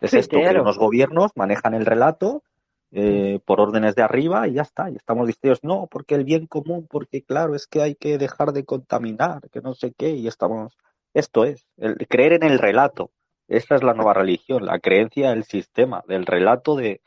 Es 0.00 0.14
esto, 0.14 0.38
que 0.38 0.60
unos 0.60 0.78
gobiernos 0.78 1.30
manejan 1.36 1.74
el 1.74 1.86
relato 1.86 2.42
eh, 2.90 3.40
por 3.44 3.60
órdenes 3.60 3.94
de 3.94 4.02
arriba 4.02 4.46
y 4.48 4.54
ya 4.54 4.62
está, 4.62 4.90
y 4.90 4.96
estamos 4.96 5.26
diciendo, 5.26 5.58
no, 5.62 5.86
porque 5.90 6.14
el 6.14 6.24
bien 6.24 6.46
común, 6.46 6.86
porque 6.90 7.22
claro, 7.22 7.54
es 7.54 7.66
que 7.66 7.80
hay 7.80 7.94
que 7.94 8.18
dejar 8.18 8.52
de 8.52 8.64
contaminar, 8.64 9.48
que 9.50 9.60
no 9.60 9.74
sé 9.74 9.92
qué, 9.96 10.10
y 10.10 10.26
estamos, 10.26 10.76
esto 11.14 11.44
es, 11.44 11.66
el, 11.76 11.96
creer 12.08 12.34
en 12.34 12.42
el 12.42 12.58
relato, 12.58 13.10
esta 13.48 13.76
es 13.76 13.82
la 13.82 13.94
nueva 13.94 14.12
religión, 14.12 14.66
la 14.66 14.78
creencia 14.78 15.30
del 15.30 15.44
sistema, 15.44 16.02
del 16.06 16.26
relato 16.26 16.76
de 16.76 17.00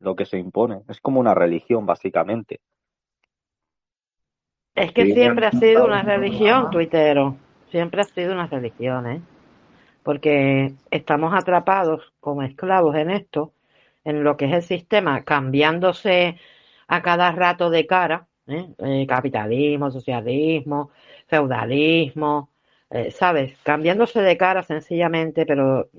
lo 0.00 0.16
que 0.16 0.26
se 0.26 0.38
impone, 0.38 0.82
es 0.88 1.00
como 1.00 1.20
una 1.20 1.34
religión 1.34 1.86
básicamente. 1.86 2.60
Es 4.78 4.92
que 4.92 5.12
siempre 5.12 5.46
ha 5.46 5.52
sido 5.52 5.84
una 5.84 6.02
religión, 6.02 6.70
tuitero. 6.70 7.36
Siempre 7.70 8.00
ha 8.00 8.04
sido 8.04 8.32
una 8.32 8.46
religión, 8.46 9.06
¿eh? 9.06 9.20
Porque 10.02 10.72
estamos 10.90 11.34
atrapados 11.34 12.12
como 12.20 12.42
esclavos 12.42 12.96
en 12.96 13.10
esto, 13.10 13.52
en 14.04 14.24
lo 14.24 14.36
que 14.36 14.46
es 14.46 14.52
el 14.52 14.62
sistema, 14.62 15.22
cambiándose 15.24 16.38
a 16.86 17.02
cada 17.02 17.30
rato 17.32 17.68
de 17.68 17.86
cara, 17.86 18.26
¿eh? 18.46 18.68
Eh, 18.78 19.06
capitalismo, 19.06 19.90
socialismo, 19.90 20.90
feudalismo, 21.26 22.50
eh, 22.90 23.10
¿sabes? 23.10 23.56
Cambiándose 23.62 24.22
de 24.22 24.36
cara 24.36 24.62
sencillamente, 24.62 25.44
pero 25.44 25.90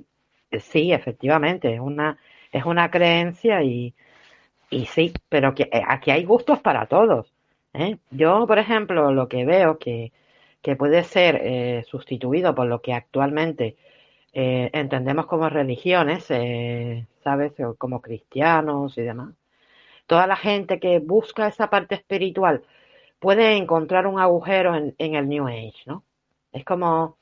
eh, 0.52 0.60
sí, 0.60 0.92
efectivamente, 0.92 1.74
es 1.74 1.80
una, 1.80 2.18
es 2.52 2.66
una 2.66 2.90
creencia 2.90 3.62
y, 3.62 3.94
y 4.70 4.86
sí, 4.86 5.14
pero 5.30 5.54
que, 5.54 5.70
aquí 5.88 6.12
hay 6.12 6.24
gustos 6.24 6.60
para 6.62 6.88
todos. 6.88 7.29
¿Eh? 7.74 7.98
Yo, 8.12 8.46
por 8.48 8.60
ejemplo, 8.60 9.12
lo 9.12 9.28
que 9.28 9.46
veo 9.46 9.78
que, 9.80 10.12
que 10.62 10.76
puede 10.76 11.04
ser 11.04 11.40
eh, 11.44 11.84
sustituido 11.88 12.56
por 12.56 12.68
lo 12.68 12.82
que 12.82 12.94
actualmente 12.94 13.78
eh, 14.34 14.70
entendemos 14.74 15.26
como 15.28 15.50
religiones, 15.50 16.26
¿sabes? 17.24 17.54
Como 17.78 18.02
cristianos 18.02 18.98
y 18.98 19.02
demás. 19.02 19.34
Toda 20.08 20.28
la 20.28 20.36
gente 20.36 20.80
que 20.80 21.00
busca 21.00 21.48
esa 21.48 21.70
parte 21.70 21.96
espiritual 21.96 22.64
puede 23.20 23.58
encontrar 23.58 24.08
un 24.08 24.20
agujero 24.20 24.76
en, 24.76 24.96
en 24.98 25.16
el 25.16 25.28
New 25.30 25.48
Age, 25.48 25.84
¿no? 25.86 26.04
Es 26.52 26.66
como, 26.66 27.18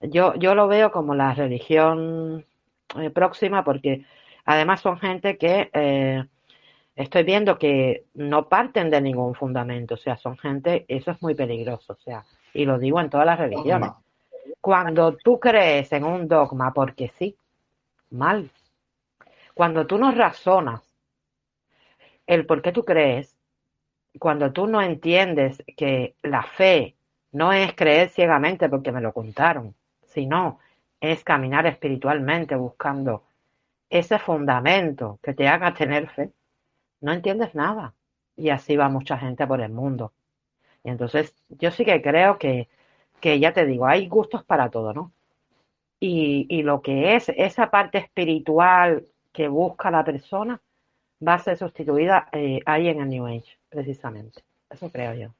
yo, 0.00 0.34
yo 0.36 0.54
lo 0.54 0.68
veo 0.68 0.92
como 0.92 1.14
la 1.14 1.34
religión 1.34 2.44
próxima 3.14 3.64
porque 3.64 4.04
además 4.44 4.80
son 4.80 4.98
gente 4.98 5.38
que 5.38 5.70
estoy 6.98 7.22
viendo 7.22 7.58
que 7.58 8.06
no 8.14 8.48
parten 8.48 8.90
de 8.90 9.00
ningún 9.00 9.34
fundamento, 9.34 9.94
o 9.94 9.96
sea, 9.96 10.16
son 10.16 10.36
gente, 10.36 10.84
eso 10.88 11.12
es 11.12 11.22
muy 11.22 11.34
peligroso, 11.34 11.92
o 11.92 11.96
sea, 11.96 12.24
y 12.52 12.64
lo 12.64 12.78
digo 12.78 13.00
en 13.00 13.08
todas 13.08 13.24
las 13.24 13.38
religiones. 13.38 13.90
Dogma. 13.90 14.02
Cuando 14.60 15.16
tú 15.16 15.38
crees 15.38 15.92
en 15.92 16.04
un 16.04 16.26
dogma 16.26 16.72
porque 16.74 17.12
sí, 17.16 17.36
mal. 18.10 18.50
Cuando 19.54 19.86
tú 19.86 19.96
no 19.96 20.10
razonas 20.10 20.82
el 22.26 22.44
por 22.46 22.62
qué 22.62 22.72
tú 22.72 22.84
crees, 22.84 23.36
cuando 24.18 24.52
tú 24.52 24.66
no 24.66 24.82
entiendes 24.82 25.62
que 25.76 26.16
la 26.22 26.42
fe 26.42 26.96
no 27.30 27.52
es 27.52 27.74
creer 27.74 28.08
ciegamente 28.08 28.68
porque 28.68 28.90
me 28.90 29.00
lo 29.00 29.12
contaron, 29.12 29.74
sino 30.02 30.58
es 31.00 31.22
caminar 31.22 31.66
espiritualmente 31.66 32.56
buscando 32.56 33.22
ese 33.88 34.18
fundamento 34.18 35.20
que 35.22 35.32
te 35.32 35.46
haga 35.46 35.72
tener 35.72 36.08
fe, 36.10 36.32
no 37.00 37.12
entiendes 37.12 37.54
nada. 37.54 37.94
Y 38.36 38.50
así 38.50 38.76
va 38.76 38.88
mucha 38.88 39.18
gente 39.18 39.46
por 39.46 39.60
el 39.60 39.72
mundo. 39.72 40.12
Y 40.84 40.90
entonces 40.90 41.34
yo 41.48 41.70
sí 41.70 41.84
que 41.84 42.00
creo 42.02 42.38
que, 42.38 42.68
que 43.20 43.40
ya 43.40 43.52
te 43.52 43.66
digo, 43.66 43.86
hay 43.86 44.08
gustos 44.08 44.44
para 44.44 44.70
todo, 44.70 44.94
¿no? 44.94 45.12
Y, 46.00 46.46
y 46.48 46.62
lo 46.62 46.80
que 46.80 47.16
es 47.16 47.28
esa 47.30 47.70
parte 47.70 47.98
espiritual 47.98 49.06
que 49.32 49.48
busca 49.48 49.90
la 49.90 50.04
persona 50.04 50.60
va 51.26 51.34
a 51.34 51.38
ser 51.38 51.56
sustituida 51.56 52.28
eh, 52.32 52.60
ahí 52.64 52.88
en 52.88 53.00
el 53.00 53.08
New 53.08 53.26
Age, 53.26 53.58
precisamente. 53.68 54.42
Eso 54.70 54.90
creo 54.90 55.14
yo. 55.14 55.34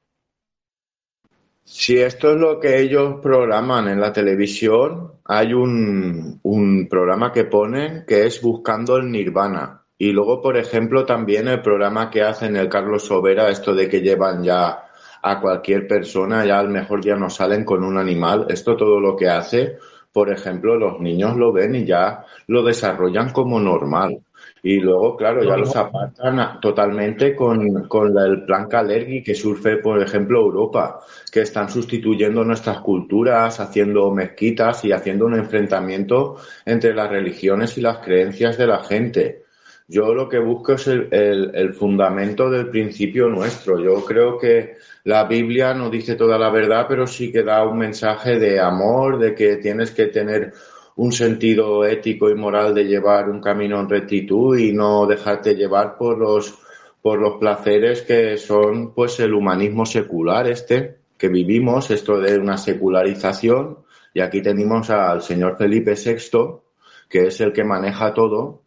Si 1.65 1.99
esto 1.99 2.33
es 2.33 2.39
lo 2.39 2.59
que 2.59 2.81
ellos 2.81 3.21
programan 3.21 3.89
en 3.89 4.01
la 4.01 4.13
televisión, 4.13 5.13
hay 5.25 5.53
un, 5.53 6.41
un 6.43 6.89
programa 6.89 7.31
que 7.31 7.45
ponen 7.45 8.05
que 8.07 8.25
es 8.25 8.41
Buscando 8.41 8.97
el 8.97 9.11
Nirvana. 9.11 9.78
Y 9.99 10.13
luego, 10.13 10.41
por 10.41 10.57
ejemplo, 10.57 11.05
también 11.05 11.49
el 11.49 11.61
programa 11.61 12.09
que 12.09 12.23
hacen 12.23 12.57
el 12.57 12.69
Carlos 12.69 13.05
Sobera, 13.05 13.51
esto 13.51 13.75
de 13.75 13.89
que 13.89 14.01
llevan 14.01 14.45
ya 14.45 14.85
a 15.23 15.41
cualquier 15.41 15.89
persona, 15.89 16.47
ya 16.47 16.61
al 16.61 16.69
mejor 16.69 17.05
ya 17.05 17.17
no 17.17 17.29
salen 17.29 17.65
con 17.65 17.83
un 17.83 17.99
animal. 17.99 18.47
Esto 18.49 18.77
todo 18.77 19.01
lo 19.01 19.17
que 19.17 19.29
hace, 19.29 19.79
por 20.13 20.31
ejemplo, 20.31 20.77
los 20.77 21.01
niños 21.01 21.37
lo 21.37 21.53
ven 21.53 21.75
y 21.75 21.85
ya 21.85 22.25
lo 22.47 22.63
desarrollan 22.63 23.33
como 23.33 23.59
normal. 23.59 24.21
Y 24.63 24.81
luego, 24.81 25.17
claro, 25.17 25.43
ya 25.45 25.57
los 25.57 25.75
apartan 25.75 26.61
totalmente 26.61 27.35
con, 27.35 27.89
con 27.89 28.17
el 28.19 28.45
plan 28.45 28.69
Kalergi 28.69 29.23
que 29.23 29.35
surfe, 29.35 29.77
por 29.77 30.03
ejemplo, 30.03 30.41
Europa, 30.41 31.01
que 31.33 31.41
están 31.41 31.69
sustituyendo 31.69 32.45
nuestras 32.45 32.81
culturas, 32.81 33.61
haciendo 33.61 34.11
mezquitas 34.11 34.85
y 34.85 34.93
haciendo 34.93 35.27
un 35.27 35.35
enfrentamiento 35.35 36.37
entre 36.65 36.95
las 36.95 37.11
religiones 37.11 37.77
y 37.79 37.81
las 37.81 37.99
creencias 37.99 38.57
de 38.59 38.67
la 38.67 38.83
gente. 38.83 39.48
Yo 39.91 40.13
lo 40.15 40.29
que 40.29 40.39
busco 40.39 40.75
es 40.75 40.87
el, 40.89 41.09
el- 41.13 41.51
el 41.55 41.73
fundamento 41.75 42.51
del 42.51 42.69
principio 42.69 43.29
nuestro. 43.29 43.79
Yo 43.81 44.05
creo 44.05 44.39
que 44.39 44.77
la 45.05 45.25
Biblia 45.25 45.73
no 45.75 45.89
dice 45.91 46.15
toda 46.15 46.39
la 46.39 46.51
verdad, 46.51 46.87
pero 46.89 47.07
sí 47.07 47.33
que 47.33 47.43
da 47.43 47.65
un 47.67 47.79
mensaje 47.79 48.39
de 48.39 48.61
amor, 48.61 49.19
de 49.19 49.35
que 49.35 49.57
tienes 49.57 49.91
que 49.93 50.07
tener 50.09 50.53
un 50.97 51.13
sentido 51.13 51.85
ético 51.87 52.29
y 52.29 52.35
moral 52.35 52.75
de 52.75 52.85
llevar 52.85 53.31
un 53.31 53.41
camino 53.41 53.81
en 53.81 53.89
rectitud 53.89 54.59
y 54.59 54.73
no 54.73 55.07
dejarte 55.07 55.55
llevar 55.55 55.97
por 55.97 56.19
los, 56.19 56.59
por 57.01 57.19
los 57.21 57.37
placeres 57.39 58.03
que 58.03 58.37
son 58.37 58.93
pues 58.95 59.19
el 59.21 59.33
humanismo 59.33 59.87
secular 59.87 60.49
este 60.49 60.99
que 61.17 61.29
vivimos, 61.29 61.91
esto 61.91 62.21
de 62.21 62.39
una 62.39 62.59
secularización. 62.59 63.79
Y 64.13 64.21
aquí 64.21 64.43
tenemos 64.43 64.91
al 64.91 65.23
señor 65.23 65.57
Felipe 65.57 65.95
VI, 65.95 66.61
que 67.09 67.27
es 67.29 67.41
el 67.41 67.53
que 67.53 67.65
maneja 67.65 68.13
todo. 68.13 68.63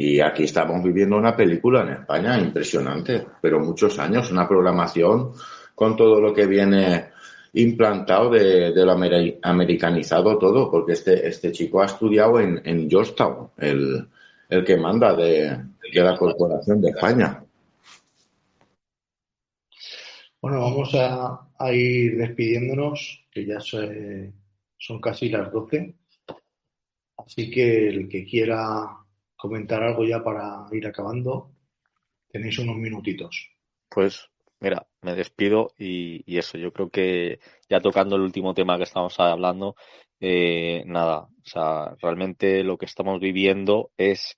Y 0.00 0.20
aquí 0.20 0.44
estamos 0.44 0.80
viviendo 0.84 1.16
una 1.16 1.34
película 1.36 1.82
en 1.82 1.88
España 1.88 2.38
impresionante, 2.38 3.26
pero 3.42 3.58
muchos 3.58 3.98
años, 3.98 4.30
una 4.30 4.46
programación 4.46 5.32
con 5.74 5.96
todo 5.96 6.20
lo 6.20 6.32
que 6.32 6.46
viene 6.46 7.06
implantado 7.54 8.30
de, 8.30 8.72
de 8.72 8.84
lo 8.86 8.92
ameri- 8.92 9.38
americanizado 9.42 10.38
todo, 10.38 10.70
porque 10.70 10.92
este, 10.92 11.26
este 11.26 11.50
chico 11.50 11.82
ha 11.82 11.86
estudiado 11.86 12.38
en, 12.38 12.60
en 12.64 12.88
Georgetown, 12.88 13.50
el, 13.56 14.06
el 14.48 14.64
que 14.64 14.76
manda 14.76 15.14
de, 15.16 15.64
de 15.92 16.00
la 16.02 16.16
Corporación 16.16 16.80
de 16.80 16.90
España. 16.90 17.42
Bueno, 20.40 20.60
vamos 20.60 20.94
a, 20.94 21.40
a 21.58 21.72
ir 21.72 22.16
despidiéndonos, 22.18 23.24
que 23.32 23.44
ya 23.46 23.58
se- 23.60 24.32
son 24.78 25.00
casi 25.00 25.28
las 25.28 25.50
12. 25.50 25.94
Así 27.16 27.50
que 27.50 27.88
el 27.88 28.08
que 28.08 28.24
quiera 28.24 28.86
comentar 29.38 29.82
algo 29.82 30.04
ya 30.04 30.22
para 30.22 30.66
ir 30.72 30.86
acabando, 30.86 31.52
tenéis 32.28 32.58
unos 32.58 32.76
minutitos. 32.76 33.50
Pues 33.88 34.28
mira, 34.60 34.86
me 35.00 35.14
despido 35.14 35.70
y, 35.78 36.36
eso, 36.36 36.58
yo 36.58 36.72
creo 36.72 36.90
que 36.90 37.38
ya 37.70 37.80
tocando 37.80 38.16
el 38.16 38.22
último 38.22 38.52
tema 38.52 38.76
que 38.76 38.82
estamos 38.82 39.18
hablando, 39.20 39.76
eh, 40.20 40.82
nada, 40.86 41.20
o 41.20 41.44
sea, 41.44 41.94
realmente 42.02 42.64
lo 42.64 42.76
que 42.76 42.86
estamos 42.86 43.20
viviendo 43.20 43.92
es 43.96 44.36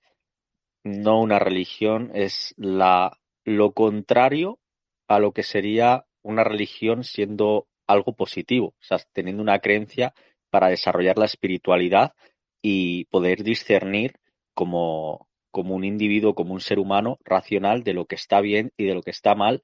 no 0.83 1.19
una 1.19 1.39
religión, 1.39 2.11
es 2.13 2.53
la, 2.57 3.17
lo 3.43 3.73
contrario 3.73 4.59
a 5.07 5.19
lo 5.19 5.31
que 5.31 5.43
sería 5.43 6.05
una 6.21 6.43
religión 6.43 7.03
siendo 7.03 7.67
algo 7.87 8.13
positivo, 8.13 8.67
o 8.67 8.83
sea, 8.83 8.99
teniendo 9.13 9.41
una 9.41 9.59
creencia 9.59 10.13
para 10.51 10.69
desarrollar 10.69 11.17
la 11.17 11.25
espiritualidad 11.25 12.13
y 12.61 13.05
poder 13.05 13.43
discernir 13.43 14.20
como, 14.53 15.27
como 15.51 15.75
un 15.75 15.83
individuo, 15.83 16.35
como 16.35 16.53
un 16.53 16.61
ser 16.61 16.79
humano 16.79 17.17
racional 17.23 17.83
de 17.83 17.93
lo 17.93 18.05
que 18.05 18.15
está 18.15 18.41
bien 18.41 18.71
y 18.77 18.85
de 18.85 18.95
lo 18.95 19.01
que 19.01 19.11
está 19.11 19.35
mal 19.35 19.63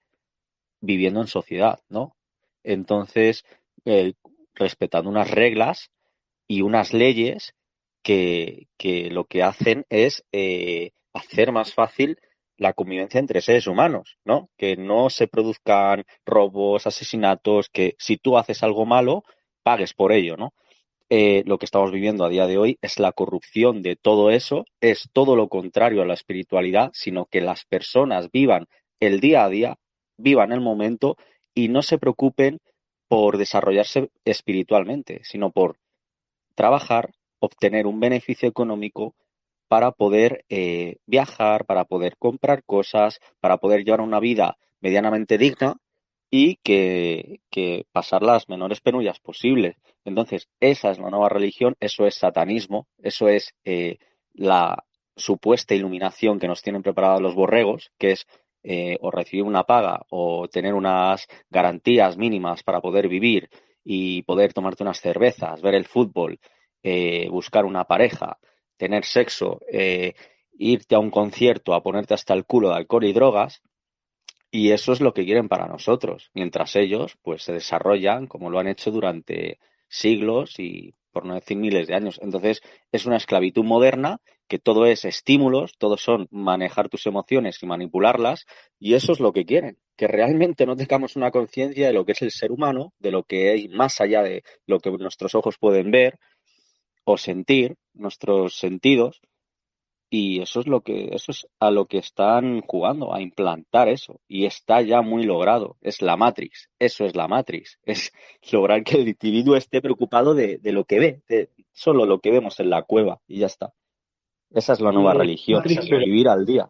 viviendo 0.81 1.22
en 1.22 1.27
sociedad, 1.27 1.80
¿no? 1.89 2.15
Entonces, 2.64 3.45
respetando 4.53 5.09
unas 5.09 5.31
reglas 5.31 5.89
y 6.47 6.61
unas 6.61 6.93
leyes 6.93 7.53
que, 8.03 8.68
que 8.77 9.09
lo 9.09 9.26
que 9.26 9.43
hacen 9.43 9.85
es 9.89 10.23
eh, 10.31 10.91
hacer 11.14 11.51
más 11.51 11.73
fácil 11.73 12.19
la 12.57 12.73
convivencia 12.73 13.19
entre 13.19 13.41
seres 13.41 13.68
humanos, 13.68 14.18
¿no? 14.26 14.49
Que 14.57 14.76
no 14.76 15.09
se 15.09 15.27
produzcan 15.27 16.05
robos, 16.26 16.88
asesinatos, 16.88 17.69
que 17.69 17.95
si 17.99 18.18
tú 18.18 18.38
haces 18.38 18.64
algo 18.64 18.85
malo, 18.85 19.23
pagues 19.64 19.93
por 19.93 20.11
ello, 20.11 20.38
¿no? 20.38 20.53
Eh, 21.09 21.43
lo 21.45 21.57
que 21.57 21.65
estamos 21.65 21.91
viviendo 21.91 22.25
a 22.25 22.29
día 22.29 22.47
de 22.47 22.57
hoy 22.57 22.77
es 22.81 22.99
la 22.99 23.13
corrupción 23.13 23.81
de 23.81 23.95
todo 23.95 24.29
eso, 24.29 24.65
es 24.81 25.09
todo 25.13 25.38
lo 25.38 25.47
contrario 25.47 26.01
a 26.01 26.05
la 26.05 26.13
espiritualidad, 26.13 26.91
sino 26.93 27.27
que 27.27 27.39
las 27.39 27.63
personas 27.63 28.29
vivan 28.29 28.67
el 28.99 29.21
día 29.21 29.45
a 29.45 29.49
día, 29.49 29.77
vivan 30.17 30.51
el 30.51 30.59
momento 30.59 31.15
y 31.53 31.69
no 31.69 31.81
se 31.81 31.97
preocupen 31.97 32.59
por 33.07 33.38
desarrollarse 33.38 34.09
espiritualmente, 34.25 35.21
sino 35.23 35.51
por 35.51 35.77
trabajar, 36.55 37.13
obtener 37.39 37.88
un 37.88 38.01
beneficio 38.01 38.49
económico 38.49 39.15
para 39.69 39.91
poder 39.91 40.43
eh, 40.49 40.97
viajar, 41.05 41.65
para 41.65 41.85
poder 41.85 42.17
comprar 42.17 42.63
cosas, 42.65 43.19
para 43.39 43.57
poder 43.57 43.85
llevar 43.85 44.01
una 44.01 44.19
vida 44.19 44.57
medianamente 44.81 45.38
digna 45.38 45.77
y 46.30 46.58
que, 46.58 47.40
pasar 47.91 48.22
las 48.22 48.49
menores 48.49 48.82
penurias 48.82 49.20
posibles. 49.20 49.76
Entonces, 50.06 50.48
esa 50.60 50.91
es 50.91 50.99
la 50.99 51.10
nueva 51.10 51.30
religión, 51.30 51.76
eso 51.80 52.06
es 52.06 52.16
satanismo, 52.16 52.88
eso 53.02 53.28
es 53.28 53.54
eh, 53.66 53.98
la 54.34 54.84
supuesta 55.16 55.74
iluminación 55.74 56.40
que 56.40 56.48
nos 56.48 56.62
tienen 56.62 56.84
preparados 56.84 57.22
los 57.22 57.36
borregos, 57.36 57.91
que 57.98 58.12
es 58.12 58.28
eh, 58.64 58.98
o 59.02 59.12
recibir 59.12 59.44
una 59.44 59.64
paga 59.64 60.06
o 60.10 60.48
tener 60.48 60.74
unas 60.74 61.28
garantías 61.49 62.18
mínimas 62.18 62.64
para 62.64 62.82
poder 62.82 63.08
vivir 63.08 63.49
y 63.84 64.22
poder 64.24 64.54
tomarte 64.54 64.84
unas 64.84 64.99
cervezas, 64.99 65.62
ver 65.62 65.76
el 65.76 65.86
fútbol, 65.86 66.40
eh, 66.84 67.28
buscar 67.30 67.66
una 67.66 67.86
pareja, 67.86 68.38
tener 68.78 69.06
sexo, 69.06 69.60
irte 70.60 70.95
a 70.95 70.99
un 70.99 71.10
concierto, 71.10 71.74
a 71.74 71.82
ponerte 71.82 72.14
hasta 72.14 72.34
el 72.34 72.45
culo 72.45 72.70
de 72.70 72.76
alcohol 72.76 73.06
y 73.06 73.14
drogas, 73.14 73.62
y 74.57 74.71
eso 74.71 74.91
es 74.91 75.01
lo 75.01 75.13
que 75.13 75.23
quieren 75.23 75.49
para 75.49 75.67
nosotros, 75.67 76.31
mientras 76.34 76.75
ellos 76.75 77.15
pues 77.21 77.43
se 77.43 77.53
desarrollan 77.53 78.25
como 78.25 78.49
lo 78.49 78.57
han 78.57 78.67
hecho 78.67 78.89
durante 78.89 79.59
siglos 79.88 80.57
y 80.57 80.95
por 81.11 81.25
no 81.25 81.35
decir 81.35 81.57
miles 81.57 81.85
de 81.85 81.93
años. 81.93 82.19
Entonces 82.23 82.63
es 82.91 83.05
una 83.05 83.17
esclavitud 83.17 83.63
moderna 83.63 84.19
que 84.47 84.57
todo 84.57 84.88
es 84.88 85.05
estímulos, 85.05 85.73
todo 85.77 85.95
son 85.95 86.27
manejar 86.31 86.89
tus 86.89 87.05
emociones 87.05 87.61
y 87.61 87.67
manipularlas, 87.67 88.47
y 88.79 88.95
eso 88.95 89.11
es 89.11 89.19
lo 89.19 89.31
que 89.31 89.45
quieren, 89.45 89.77
que 89.95 90.07
realmente 90.07 90.65
no 90.65 90.75
tengamos 90.75 91.15
una 91.15 91.29
conciencia 91.29 91.85
de 91.85 91.93
lo 91.93 92.03
que 92.03 92.13
es 92.13 92.23
el 92.23 92.31
ser 92.31 92.51
humano, 92.51 92.93
de 92.97 93.11
lo 93.11 93.25
que 93.25 93.51
hay 93.51 93.67
más 93.67 94.01
allá 94.01 94.23
de 94.23 94.43
lo 94.65 94.79
que 94.79 94.89
nuestros 94.89 95.35
ojos 95.35 95.59
pueden 95.59 95.91
ver 95.91 96.17
o 97.03 97.15
sentir, 97.17 97.75
nuestros 97.93 98.57
sentidos, 98.57 99.21
y 100.09 100.41
eso 100.41 100.61
es 100.61 100.67
lo 100.67 100.81
que, 100.81 101.09
eso 101.13 101.31
es 101.31 101.47
a 101.59 101.69
lo 101.71 101.85
que 101.88 101.97
están 101.97 102.61
jugando, 102.61 103.13
a 103.13 103.21
implantar 103.21 103.89
eso. 103.89 104.21
Y 104.27 104.45
está 104.45 104.81
ya 104.81 105.01
muy 105.01 105.23
logrado. 105.23 105.77
Es 105.81 106.01
la 106.01 106.15
Matrix. 106.17 106.69
Eso 106.79 107.05
es 107.05 107.15
la 107.15 107.27
Matrix. 107.27 107.79
Es 107.85 108.11
lograr 108.51 108.84
que 108.84 108.97
el 108.97 109.07
individuo 109.09 109.55
esté 109.57 109.81
preocupado 109.81 110.34
de, 110.34 110.57
de 110.59 110.71
lo 110.71 110.85
que 110.85 110.99
ve, 110.99 111.21
de 111.27 111.49
solo 111.73 112.05
lo 112.05 112.19
que 112.19 112.31
vemos 112.31 112.59
en 112.59 112.69
la 112.69 112.84
cueva, 112.84 113.21
y 113.27 113.39
ya 113.39 113.47
está. 113.47 113.73
Esa 114.51 114.73
es 114.73 114.81
la 114.81 114.91
nueva 114.91 115.13
Y 115.13 115.17
religión, 115.17 115.59
Matrix, 115.59 115.89
vivir 115.89 116.27
al 116.29 116.45
día. 116.45 116.69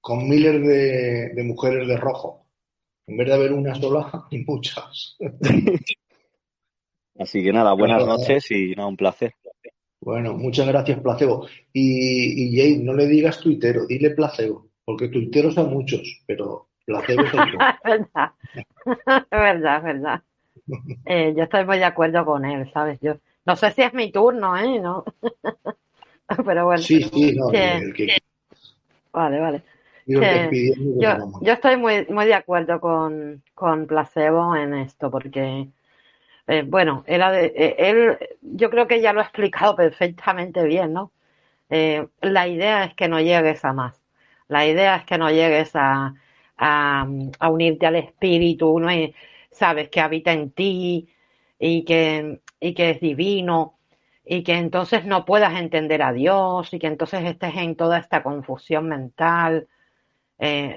con 0.00 0.28
miles 0.28 0.60
de, 0.66 1.30
de 1.34 1.42
mujeres 1.44 1.88
de 1.88 1.96
rojo. 1.96 2.46
En 3.06 3.16
vez 3.16 3.28
de 3.28 3.34
haber 3.34 3.52
una 3.52 3.74
sola, 3.74 4.26
hay 4.30 4.44
muchas. 4.46 5.16
Así 7.18 7.42
que 7.42 7.52
nada, 7.52 7.72
buenas 7.74 8.04
noches 8.06 8.50
y 8.52 8.74
nada, 8.74 8.88
un 8.88 8.96
placer. 8.96 9.34
Bueno, 10.04 10.34
muchas 10.34 10.66
gracias, 10.68 11.00
placebo. 11.00 11.46
Y, 11.72 12.44
y 12.44 12.56
Jane, 12.56 12.84
no 12.84 12.92
le 12.92 13.06
digas 13.06 13.40
tuitero, 13.40 13.86
dile 13.86 14.10
placebo, 14.10 14.68
porque 14.84 15.08
tuiteros 15.08 15.56
hay 15.56 15.66
muchos, 15.66 16.22
pero 16.26 16.68
pocos. 16.86 17.04
Es 17.84 17.90
verdad, 17.90 18.32
verdad, 19.30 19.82
verdad. 19.82 20.22
Eh, 21.06 21.34
yo 21.36 21.44
estoy 21.44 21.64
muy 21.64 21.78
de 21.78 21.84
acuerdo 21.84 22.24
con 22.24 22.44
él, 22.44 22.70
¿sabes? 22.72 22.98
Yo 23.00 23.16
no 23.46 23.56
sé 23.56 23.70
si 23.72 23.82
es 23.82 23.94
mi 23.94 24.10
turno, 24.12 24.56
¿eh? 24.56 24.78
¿No? 24.80 25.04
Pero 26.44 26.64
bueno, 26.64 26.82
Sí, 26.82 27.02
sí, 27.02 27.34
no, 27.34 27.48
que, 27.48 27.76
el 27.76 27.92
que 27.94 28.16
vale, 29.12 29.40
vale. 29.40 29.62
yo, 30.06 30.20
yo 31.42 31.52
estoy 31.52 31.76
muy, 31.76 32.06
muy 32.08 32.26
de 32.26 32.34
acuerdo 32.34 32.80
con, 32.80 33.42
con 33.54 33.86
Placebo 33.86 34.56
en 34.56 34.74
esto, 34.74 35.10
porque, 35.10 35.68
eh, 36.46 36.62
bueno, 36.66 37.04
eh, 37.06 37.74
él, 37.78 38.18
yo 38.42 38.68
creo 38.70 38.86
que 38.86 39.00
ya 39.00 39.12
lo 39.12 39.20
ha 39.20 39.24
explicado 39.24 39.76
perfectamente 39.76 40.64
bien, 40.64 40.92
¿no? 40.92 41.12
Eh, 41.70 42.06
la 42.22 42.48
idea 42.48 42.84
es 42.84 42.94
que 42.94 43.08
no 43.08 43.20
llegues 43.20 43.64
a 43.64 43.72
más. 43.72 44.00
La 44.48 44.66
idea 44.66 44.96
es 44.96 45.04
que 45.06 45.18
no 45.18 45.30
llegues 45.30 45.72
a, 45.74 46.14
a, 46.58 47.06
unirte 47.50 47.86
al 47.86 47.96
espíritu, 47.96 48.78
¿no? 48.78 48.88
Sabes 49.50 49.88
que 49.88 50.00
habita 50.00 50.32
en 50.32 50.50
ti 50.50 51.08
y 51.58 51.84
que, 51.84 52.40
y 52.60 52.74
que 52.74 52.90
es 52.90 53.00
divino 53.00 53.78
y 54.24 54.42
que 54.44 54.54
entonces 54.54 55.04
no 55.06 55.24
puedas 55.24 55.54
entender 55.58 56.02
a 56.02 56.12
Dios 56.12 56.72
y 56.74 56.78
que 56.78 56.86
entonces 56.88 57.24
estés 57.24 57.56
en 57.56 57.76
toda 57.76 57.98
esta 57.98 58.22
confusión 58.22 58.88
mental, 58.88 59.68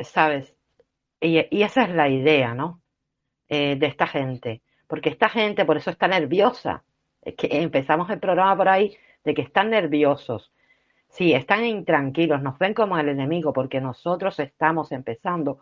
¿sabes? 0.03 0.56
Y, 1.22 1.45
y 1.52 1.64
esa 1.64 1.84
es 1.84 1.89
la 1.91 2.10
idea, 2.10 2.53
¿no? 2.53 2.81
De 3.49 3.80
esta 3.81 4.07
gente. 4.07 4.61
Porque 4.88 5.09
esta 5.09 5.30
gente 5.30 5.65
por 5.65 5.77
eso 5.77 5.91
está 5.91 6.07
nerviosa. 6.07 6.84
Es 7.22 7.35
que 7.35 7.47
empezamos 7.51 8.09
el 8.09 8.19
programa 8.19 8.55
por 8.55 8.69
ahí 8.69 8.97
de 9.23 9.34
que 9.34 9.41
están 9.41 9.69
nerviosos. 9.69 10.51
Sí, 11.09 11.34
están 11.34 11.65
intranquilos, 11.65 12.41
nos 12.41 12.57
ven 12.59 12.73
como 12.73 12.97
el 12.97 13.09
enemigo 13.09 13.53
porque 13.53 13.81
nosotros 13.81 14.39
estamos 14.39 14.91
empezando 14.91 15.59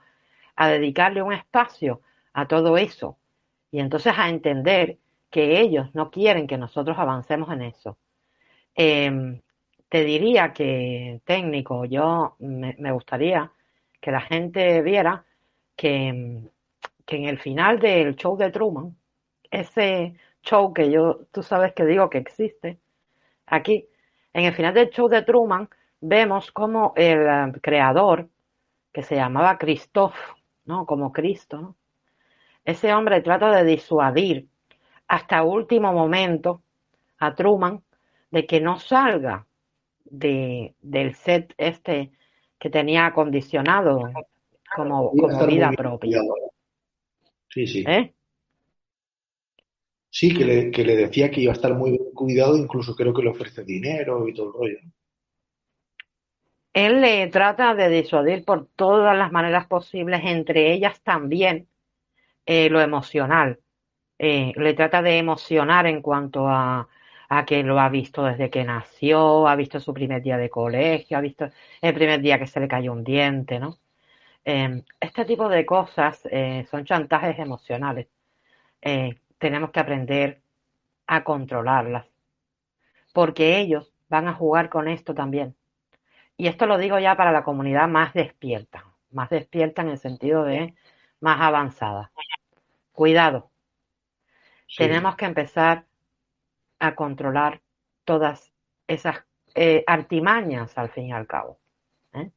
a 0.56 0.70
dedicarle 0.70 1.22
un 1.22 1.34
espacio 1.34 2.02
a 2.34 2.48
todo 2.48 2.78
eso 2.78 3.18
y 3.72 3.80
entonces 3.80 4.14
a 4.18 4.30
entender 4.30 4.98
que 5.30 5.60
ellos 5.60 5.94
no 5.94 6.12
quieren 6.12 6.48
que 6.48 6.58
nosotros 6.58 6.98
avancemos 6.98 7.52
en 7.52 7.62
eso. 7.64 7.98
Eh, 8.76 9.42
te 9.90 10.04
diría 10.04 10.54
que 10.54 11.22
técnico, 11.26 11.86
yo 11.86 12.36
me, 12.40 12.92
gustaría 12.92 13.52
que 14.02 14.12
la 14.12 14.22
gente 14.22 14.82
viera 14.82 15.26
que 15.76 16.08
en 16.08 17.26
el 17.26 17.40
final 17.40 17.80
del 17.80 18.16
show 18.16 18.38
de 18.38 18.52
Truman, 18.52 18.96
ese 19.60 20.16
show 20.42 20.74
que 20.74 20.92
yo, 20.92 21.26
tú 21.32 21.44
sabes 21.44 21.74
que 21.74 21.86
digo 21.86 22.10
que 22.10 22.18
existe, 22.20 22.80
aquí, 23.46 23.88
en 24.34 24.46
el 24.46 24.54
final 24.54 24.74
del 24.74 24.90
show 24.90 25.08
de 25.08 25.22
Truman, 25.24 25.70
vemos 26.02 26.52
como 26.52 26.94
el 26.96 27.26
eh, 27.26 27.60
creador, 27.62 28.30
que 28.92 29.04
se 29.04 29.16
llamaba 29.16 29.58
Christoph, 29.58 30.16
¿no? 30.66 30.86
Como 30.86 31.12
Cristo, 31.12 31.62
¿no? 31.62 31.76
Ese 32.64 32.94
hombre 32.94 33.22
trata 33.22 33.52
de 33.52 33.64
disuadir 33.64 34.48
hasta 35.08 35.44
último 35.44 35.94
momento 35.94 36.64
a 37.20 37.36
Truman 37.36 37.84
de 38.32 38.46
que 38.46 38.60
no 38.60 38.80
salga 38.80 39.46
de, 40.04 40.74
del 40.82 41.14
set 41.14 41.54
este 41.58 42.12
que 42.58 42.70
tenía 42.70 43.06
acondicionado 43.06 44.10
como, 44.76 45.12
como 45.12 45.46
vida 45.46 45.72
propia. 45.78 46.22
Sí, 47.50 47.68
sí. 47.68 47.84
¿Eh? 47.88 48.14
Sí, 50.18 50.34
que 50.34 50.46
le, 50.46 50.72
que 50.72 50.86
le 50.86 50.96
decía 50.96 51.30
que 51.30 51.42
iba 51.42 51.52
a 51.52 51.56
estar 51.56 51.74
muy 51.74 51.92
bien 51.92 52.14
cuidado, 52.14 52.56
incluso 52.56 52.96
creo 52.96 53.14
que 53.14 53.22
le 53.22 53.32
ofrece 53.32 53.66
dinero 53.66 54.26
y 54.30 54.34
todo 54.34 54.48
el 54.48 54.54
rollo. 54.54 54.78
Él 56.72 57.02
le 57.02 57.28
trata 57.28 57.76
de 57.76 57.90
disuadir 57.90 58.46
por 58.46 58.66
todas 58.78 59.18
las 59.18 59.34
maneras 59.34 59.68
posibles, 59.68 60.22
entre 60.24 60.72
ellas 60.72 61.02
también 61.02 61.68
eh, 62.46 62.70
lo 62.70 62.80
emocional. 62.80 63.60
Eh, 64.18 64.54
le 64.56 64.74
trata 64.74 65.02
de 65.02 65.18
emocionar 65.18 65.86
en 65.86 66.02
cuanto 66.02 66.48
a, 66.48 66.88
a 67.28 67.46
que 67.46 67.62
lo 67.64 67.78
ha 67.78 67.90
visto 67.90 68.24
desde 68.24 68.50
que 68.50 68.64
nació, 68.64 69.50
ha 69.50 69.58
visto 69.58 69.82
su 69.82 69.94
primer 69.94 70.22
día 70.22 70.38
de 70.38 70.50
colegio, 70.50 71.18
ha 71.18 71.22
visto 71.22 71.50
el 71.82 71.94
primer 71.94 72.22
día 72.22 72.40
que 72.40 72.48
se 72.48 72.62
le 72.62 72.70
cayó 72.70 72.94
un 72.94 73.04
diente, 73.04 73.60
¿no? 73.60 73.80
Eh, 74.46 74.82
este 74.98 75.26
tipo 75.26 75.50
de 75.50 75.66
cosas 75.66 76.24
son 76.72 76.86
chantajes 76.86 77.38
emocionales. 77.38 78.08
Tenemos 79.46 79.70
que 79.72 79.80
aprender 79.80 80.42
a 81.08 81.24
controlarlas, 81.24 82.08
porque 83.14 83.60
ellos 83.60 83.94
van 84.10 84.28
a 84.28 84.34
jugar 84.34 84.70
con 84.70 84.88
esto 84.88 85.14
también. 85.14 85.56
y 86.38 86.48
esto 86.48 86.66
lo 86.68 86.78
digo 86.78 87.00
ya 87.00 87.16
para 87.18 87.32
la 87.32 87.44
comunidad 87.44 87.88
más 87.88 88.14
despierta, 88.14 88.86
más 89.12 89.30
despierta 89.30 89.82
en 89.84 89.90
el 89.90 89.98
sentido 90.00 90.44
de 90.46 90.76
más 91.22 91.40
avanzada. 91.42 92.12
Cuidado, 92.94 93.52
Sí, 94.68 94.78
tenemos 94.78 95.16
que 95.16 95.26
empezar 95.26 95.86
a 96.80 96.96
controlar 96.96 97.62
todas 98.06 98.52
esas 98.88 99.26
eh, 99.56 99.84
artimañas 99.88 100.78
al 100.78 100.90
fin 100.90 101.08
y 101.08 101.14
al 101.14 101.28
cabo. 101.28 101.60
¿eh? 102.14 102.32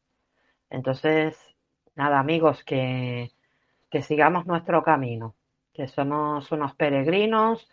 Entonces, 0.70 1.38
nada, 1.96 2.18
amigos, 2.20 2.64
que, 2.64 3.32
que 3.90 4.02
sigamos 4.02 4.46
nuestro 4.46 4.82
camino, 4.84 5.34
que 5.78 5.86
somos 5.86 6.50
unos 6.50 6.74
peregrinos, 6.74 7.70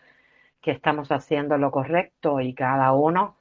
que 0.61 0.69
estamos 0.69 1.11
haciendo 1.11 1.57
lo 1.57 1.72
correcto 1.72 2.40
y 2.40 2.53
cada 2.53 2.94
uno 2.94 3.38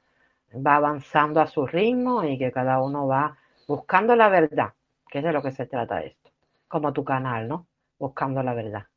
va 0.55 0.77
avanzando 0.77 1.39
a 1.39 1.45
su 1.45 1.67
ritmo 1.67 2.23
y 2.23 2.39
que 2.39 2.51
cada 2.51 2.81
uno 2.81 3.05
va 3.05 3.37
buscando 3.67 4.15
la 4.15 4.27
verdad, 4.27 4.73
que 5.07 5.19
es 5.19 5.23
de 5.23 5.33
lo 5.33 5.43
que 5.43 5.51
se 5.51 5.67
trata 5.67 6.01
esto, 6.01 6.31
como 6.67 6.93
tu 6.93 7.03
canal, 7.03 7.47
¿no? 7.47 7.67
Buscando 7.99 8.41
la 8.41 8.55
verdad. 8.55 8.87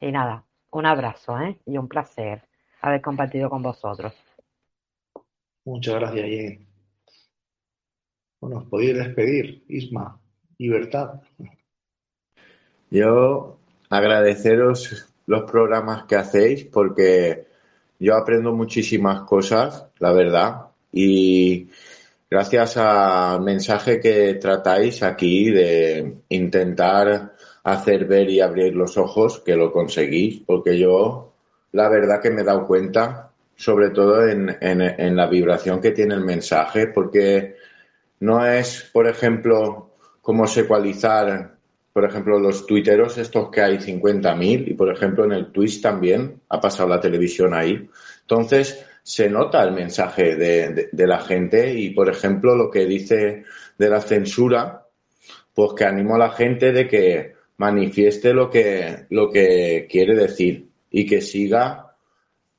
Y 0.00 0.10
nada, 0.10 0.42
un 0.72 0.84
abrazo, 0.84 1.40
¿eh? 1.40 1.60
Y 1.64 1.78
un 1.78 1.86
placer 1.86 2.42
haber 2.80 3.00
compartido 3.00 3.48
con 3.48 3.62
vosotros. 3.62 4.12
muchas 5.64 5.94
gracias, 5.94 6.26
Jenny. 6.26 6.66
Bueno, 8.40 8.56
os 8.58 8.64
podéis 8.64 8.96
despedir, 8.96 9.64
Isma, 9.68 10.20
libertad. 10.58 11.22
Yo 12.90 13.60
agradeceros 13.96 15.06
los 15.26 15.50
programas 15.50 16.04
que 16.04 16.16
hacéis 16.16 16.64
porque 16.64 17.46
yo 17.98 18.16
aprendo 18.16 18.52
muchísimas 18.52 19.22
cosas, 19.22 19.86
la 19.98 20.12
verdad, 20.12 20.66
y 20.92 21.68
gracias 22.28 22.76
al 22.76 23.40
mensaje 23.42 24.00
que 24.00 24.34
tratáis 24.34 25.02
aquí 25.02 25.50
de 25.50 26.16
intentar 26.28 27.34
hacer 27.62 28.04
ver 28.06 28.28
y 28.28 28.40
abrir 28.40 28.74
los 28.74 28.98
ojos, 28.98 29.40
que 29.40 29.56
lo 29.56 29.72
conseguís, 29.72 30.42
porque 30.44 30.78
yo 30.78 31.32
la 31.72 31.88
verdad 31.88 32.20
que 32.20 32.30
me 32.30 32.42
he 32.42 32.44
dado 32.44 32.66
cuenta, 32.66 33.30
sobre 33.56 33.90
todo 33.90 34.26
en, 34.26 34.56
en, 34.60 35.16
la 35.16 35.26
vibración 35.28 35.80
que 35.80 35.92
tiene 35.92 36.14
el 36.14 36.24
mensaje, 36.24 36.88
porque 36.88 37.56
no 38.20 38.44
es, 38.44 38.90
por 38.92 39.06
ejemplo, 39.06 39.90
como 40.20 40.46
secualizar, 40.46 41.53
por 41.94 42.04
ejemplo, 42.04 42.40
los 42.40 42.66
tuiteros 42.66 43.18
estos 43.18 43.50
que 43.50 43.60
hay 43.60 43.78
50.000 43.78 44.68
y, 44.68 44.74
por 44.74 44.92
ejemplo, 44.92 45.24
en 45.24 45.30
el 45.30 45.52
Twitch 45.52 45.80
también 45.80 46.40
ha 46.48 46.60
pasado 46.60 46.88
la 46.88 47.00
televisión 47.00 47.54
ahí. 47.54 47.88
Entonces, 48.22 48.84
se 49.00 49.30
nota 49.30 49.62
el 49.62 49.70
mensaje 49.70 50.34
de, 50.34 50.70
de, 50.70 50.88
de 50.90 51.06
la 51.06 51.20
gente 51.20 51.72
y, 51.72 51.90
por 51.90 52.10
ejemplo, 52.10 52.56
lo 52.56 52.68
que 52.68 52.84
dice 52.84 53.44
de 53.78 53.88
la 53.88 54.00
censura, 54.00 54.88
pues 55.54 55.74
que 55.74 55.84
animo 55.84 56.16
a 56.16 56.18
la 56.18 56.30
gente 56.32 56.72
de 56.72 56.88
que 56.88 57.34
manifieste 57.58 58.34
lo 58.34 58.50
que, 58.50 59.06
lo 59.10 59.30
que 59.30 59.86
quiere 59.88 60.16
decir 60.16 60.66
y 60.90 61.06
que 61.06 61.20
siga 61.20 61.94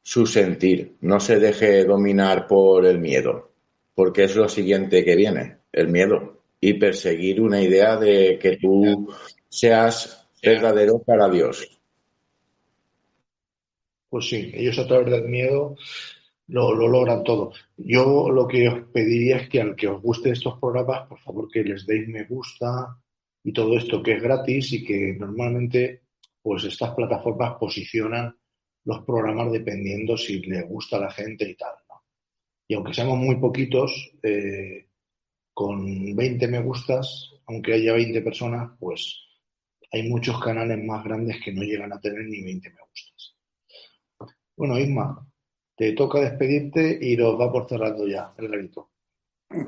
su 0.02 0.26
sentir, 0.26 0.96
no 1.02 1.20
se 1.20 1.40
deje 1.40 1.84
dominar 1.84 2.48
por 2.48 2.86
el 2.86 3.00
miedo, 3.00 3.52
porque 3.94 4.24
es 4.24 4.36
lo 4.38 4.48
siguiente 4.48 5.04
que 5.04 5.18
viene, 5.18 5.58
el 5.74 5.90
miedo, 5.90 6.35
y 6.66 6.74
perseguir 6.74 7.42
una 7.42 7.62
idea 7.62 7.96
de 7.96 8.40
que 8.40 8.58
tú 8.58 9.14
seas 9.48 10.28
verdadero 10.42 10.98
para 10.98 11.30
Dios. 11.30 11.80
Pues 14.10 14.30
sí, 14.30 14.52
ellos 14.52 14.80
a 14.80 14.88
través 14.88 15.12
del 15.12 15.26
miedo 15.26 15.76
lo, 16.48 16.74
lo 16.74 16.88
logran 16.88 17.24
todo. 17.24 17.52
Yo 17.78 18.32
lo 18.32 18.48
que 18.48 18.68
os 18.68 18.80
pediría 18.92 19.38
es 19.38 19.50
que 19.50 19.62
al 19.62 19.76
que 19.76 19.88
os 19.88 20.02
guste 20.02 20.32
estos 20.32 20.58
programas, 20.60 21.08
por 21.08 21.20
favor 21.20 21.48
que 21.52 21.64
les 21.64 21.86
deis 21.86 22.08
me 22.08 22.24
gusta 22.24 22.98
y 23.44 23.54
todo 23.54 23.78
esto 23.78 24.02
que 24.02 24.14
es 24.14 24.24
gratis 24.24 24.74
y 24.74 24.84
que 24.84 25.16
normalmente 25.20 26.02
pues 26.42 26.64
estas 26.64 26.96
plataformas 26.96 27.58
posicionan 27.60 28.36
los 28.86 29.04
programas 29.06 29.52
dependiendo 29.52 30.18
si 30.18 30.40
le 30.42 30.64
gusta 30.64 30.98
a 30.98 31.02
la 31.02 31.12
gente 31.12 31.48
y 31.48 31.56
tal, 31.56 31.76
¿no? 31.90 32.02
Y 32.68 32.74
aunque 32.74 32.96
seamos 32.96 33.20
muy 33.20 33.36
poquitos, 33.36 34.14
eh, 34.24 34.85
con 35.56 36.16
20 36.16 36.48
me 36.50 36.62
gustas, 36.62 37.32
aunque 37.48 37.74
haya 37.76 37.94
20 37.94 38.22
personas, 38.22 38.72
pues 38.78 39.22
hay 39.92 40.08
muchos 40.10 40.40
canales 40.44 40.84
más 40.84 41.04
grandes 41.06 41.38
que 41.44 41.54
no 41.54 41.64
llegan 41.64 41.94
a 41.94 42.00
tener 42.02 42.26
ni 42.26 42.44
20 42.44 42.70
me 42.70 42.82
gustas. 42.82 43.36
Bueno, 44.58 44.78
Isma, 44.78 45.26
te 45.78 45.94
toca 45.94 46.20
despedirte 46.20 47.00
y 47.02 47.16
nos 47.16 47.40
va 47.40 47.52
por 47.52 47.68
cerrando 47.70 48.06
ya 48.06 48.34
el 48.38 48.50
grito. 48.50 48.92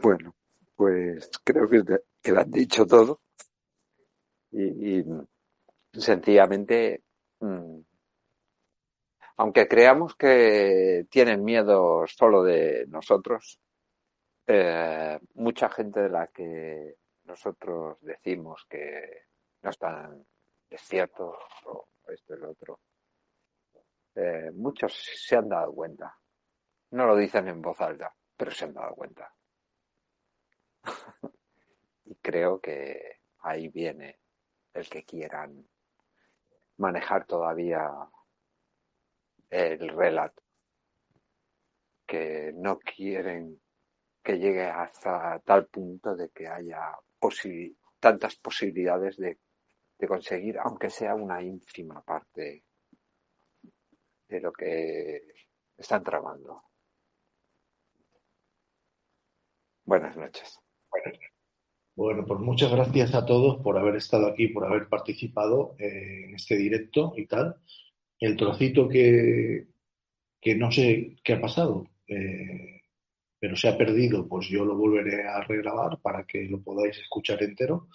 Bueno, 0.04 0.36
pues 0.76 1.30
creo 1.44 1.70
que, 1.70 1.84
te- 1.84 2.02
que 2.22 2.32
lo 2.34 2.42
han 2.42 2.52
dicho 2.52 2.86
todo 2.86 3.22
y, 4.52 5.00
y 5.00 5.06
sencillamente, 5.94 7.04
mm, 7.40 7.80
aunque 9.38 9.68
creamos 9.68 10.16
que 10.16 11.06
tienen 11.10 11.44
miedo 11.46 12.06
solo 12.08 12.44
de 12.44 12.86
nosotros, 12.90 13.60
eh, 14.48 15.20
mucha 15.36 15.70
gente 15.70 16.02
de 16.02 16.10
la 16.10 16.28
que 16.28 16.96
nosotros 17.26 17.98
decimos 18.02 18.66
que 18.70 19.26
no 19.62 19.70
están 19.70 20.26
despiertos 20.70 21.36
o 21.66 21.88
esto 22.08 22.34
y 22.34 22.40
lo 22.40 22.52
otro, 22.52 22.80
eh, 24.16 24.52
muchos 24.54 24.94
se 24.94 25.36
han 25.36 25.50
dado 25.50 25.74
cuenta. 25.74 26.18
No 26.92 27.06
lo 27.06 27.18
dicen 27.18 27.50
en 27.50 27.62
voz 27.62 27.80
alta, 27.82 28.16
pero 28.36 28.52
se 28.52 28.66
han 28.66 28.74
dado 28.74 28.96
cuenta. 28.96 29.34
Y 32.10 32.16
creo 32.16 32.62
que 32.62 33.20
ahí 33.40 33.68
viene 33.68 34.22
el 34.74 34.88
que 34.88 35.04
quieran 35.04 35.68
manejar 36.78 37.26
todavía 37.26 37.92
el 39.50 39.90
relato, 39.90 40.42
que 42.06 42.54
no 42.56 42.80
quieren 42.80 43.62
que 44.28 44.38
llegue 44.38 44.66
hasta 44.66 45.40
tal 45.40 45.68
punto 45.68 46.14
de 46.14 46.28
que 46.32 46.50
haya 46.50 47.00
tantas 47.98 48.36
posibilidades 48.36 49.16
de, 49.16 49.38
de 49.98 50.08
conseguir, 50.08 50.60
aunque 50.60 50.90
sea 50.90 51.16
una 51.16 51.42
ínfima 51.42 52.04
parte 52.04 52.66
de 54.28 54.42
lo 54.42 54.52
que 54.52 55.22
están 55.78 56.04
tramando. 56.04 56.62
Buenas 59.86 60.18
noches. 60.18 60.60
Bueno, 61.96 62.26
pues 62.26 62.42
muchas 62.42 62.70
gracias 62.70 63.16
a 63.16 63.26
todos 63.26 63.64
por 63.64 63.78
haber 63.78 63.96
estado 63.96 64.28
aquí, 64.28 64.50
por 64.50 64.66
haber 64.66 64.90
participado 64.90 65.78
eh, 65.80 66.26
en 66.26 66.36
este 66.36 66.58
directo 66.58 67.14
y 67.16 67.28
tal. 67.28 67.56
El 68.20 68.36
trocito 68.36 68.90
que, 68.90 69.68
que 70.42 70.56
no 70.56 70.70
sé 70.70 71.16
qué 71.24 71.34
ha 71.34 71.40
pasado, 71.40 71.88
eh, 72.10 72.77
pero 73.40 73.56
se 73.56 73.68
ha 73.68 73.78
perdido, 73.78 74.28
pues 74.28 74.48
yo 74.48 74.66
lo 74.66 74.76
volveré 74.76 75.28
a 75.28 75.42
regrabar 75.42 76.00
para 76.02 76.26
que 76.26 76.44
lo 76.46 76.62
podáis 76.62 76.98
escuchar 76.98 77.42
entero. 77.44 77.88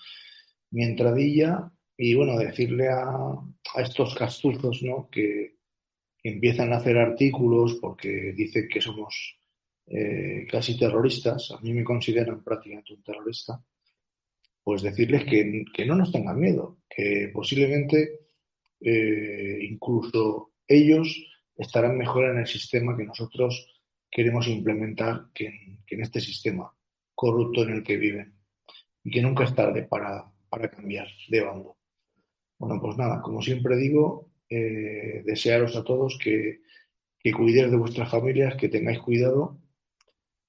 Mi 0.70 0.84
entradilla 0.84 1.70
y 1.96 2.14
bueno, 2.14 2.38
decirle 2.38 2.88
a, 2.88 3.38
estos 3.76 4.14
castuzos, 4.14 4.82
¿no? 4.82 5.08
Que, 5.10 5.56
que 6.18 6.28
empiezan 6.30 6.72
a 6.72 6.76
hacer 6.76 6.98
artículos 6.98 7.78
porque 7.80 8.32
dicen 8.36 8.68
que 8.68 8.80
somos 8.80 9.36
eh, 9.86 10.46
casi 10.50 10.78
terroristas, 10.78 11.50
a 11.50 11.60
mí 11.60 11.72
me 11.72 11.84
consideran 11.84 12.42
prácticamente 12.42 12.94
un 12.94 13.02
terrorista, 13.02 13.62
pues 14.62 14.82
decirles 14.82 15.24
que, 15.24 15.64
que 15.74 15.84
no 15.84 15.96
nos 15.96 16.12
tengan 16.12 16.38
miedo, 16.38 16.78
que 16.88 17.30
posiblemente 17.32 18.20
eh, 18.80 19.58
incluso 19.62 20.52
ellos 20.66 21.24
estarán 21.56 21.98
mejor 21.98 22.30
en 22.30 22.38
el 22.38 22.46
sistema 22.46 22.96
que 22.96 23.04
nosotros 23.04 23.81
queremos 24.12 24.46
implementar 24.46 25.28
que 25.32 25.46
en, 25.46 26.00
este 26.00 26.20
sistema 26.20 26.72
corrupto 27.14 27.62
en 27.62 27.70
el 27.70 27.82
que 27.82 27.96
viven 27.96 28.34
y 29.02 29.10
que 29.10 29.22
nunca 29.22 29.44
es 29.44 29.54
tarde 29.54 29.82
para, 29.84 30.30
para 30.48 30.70
cambiar 30.70 31.08
de 31.28 31.40
bando. 31.40 31.76
Bueno, 32.58 32.80
pues 32.80 32.96
nada, 32.96 33.20
como 33.22 33.42
siempre 33.42 33.76
digo, 33.76 34.30
eh, 34.48 35.22
desearos 35.24 35.74
a 35.76 35.82
todos 35.82 36.18
que, 36.22 36.60
que 37.18 37.32
cuidéis 37.32 37.70
de 37.70 37.76
vuestras 37.76 38.10
familias, 38.10 38.54
que 38.56 38.68
tengáis 38.68 39.00
cuidado, 39.00 39.58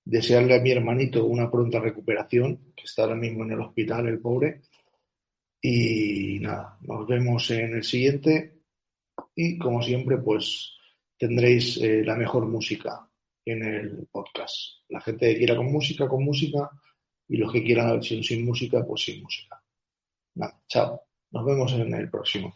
desearle 0.04 0.56
a 0.56 0.62
mi 0.62 0.72
hermanito 0.72 1.26
una 1.26 1.50
pronta 1.50 1.80
recuperación, 1.80 2.74
que 2.76 2.84
está 2.84 3.04
ahora 3.04 3.16
mismo 3.16 3.44
en 3.44 3.52
el 3.52 3.62
hospital, 3.62 4.08
el 4.08 4.20
pobre, 4.20 4.62
y 5.62 6.40
nada, 6.42 6.78
nos 6.82 7.08
vemos 7.08 7.50
en 7.52 7.76
el 7.76 7.84
siguiente. 7.84 8.60
Y 9.36 9.58
como 9.58 9.82
siempre, 9.82 10.18
pues 10.18 10.74
tendréis 11.18 11.78
eh, 11.78 12.04
la 12.04 12.16
mejor 12.16 12.46
música 12.46 13.10
en 13.46 13.64
el 13.64 14.08
podcast. 14.12 14.56
La 14.90 15.02
gente 15.02 15.34
que 15.34 15.38
quiera 15.38 15.56
con 15.56 15.72
música, 15.72 16.08
con 16.08 16.24
música, 16.24 16.70
y 17.28 17.38
los 17.38 17.52
que 17.52 17.64
quieran 17.64 17.88
la 17.88 17.94
versión 17.94 18.24
sin 18.24 18.46
música, 18.46 18.86
pues 18.86 19.04
sin 19.04 19.22
música. 19.22 19.62
Nada, 20.36 20.62
chao. 20.68 21.02
Nos 21.32 21.46
vemos 21.46 21.74
en 21.74 21.94
el 21.94 22.10
próximo. 22.10 22.54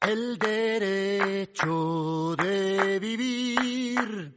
El 0.00 0.38
derecho 0.38 2.34
de 2.36 2.98
vivir 2.98 4.36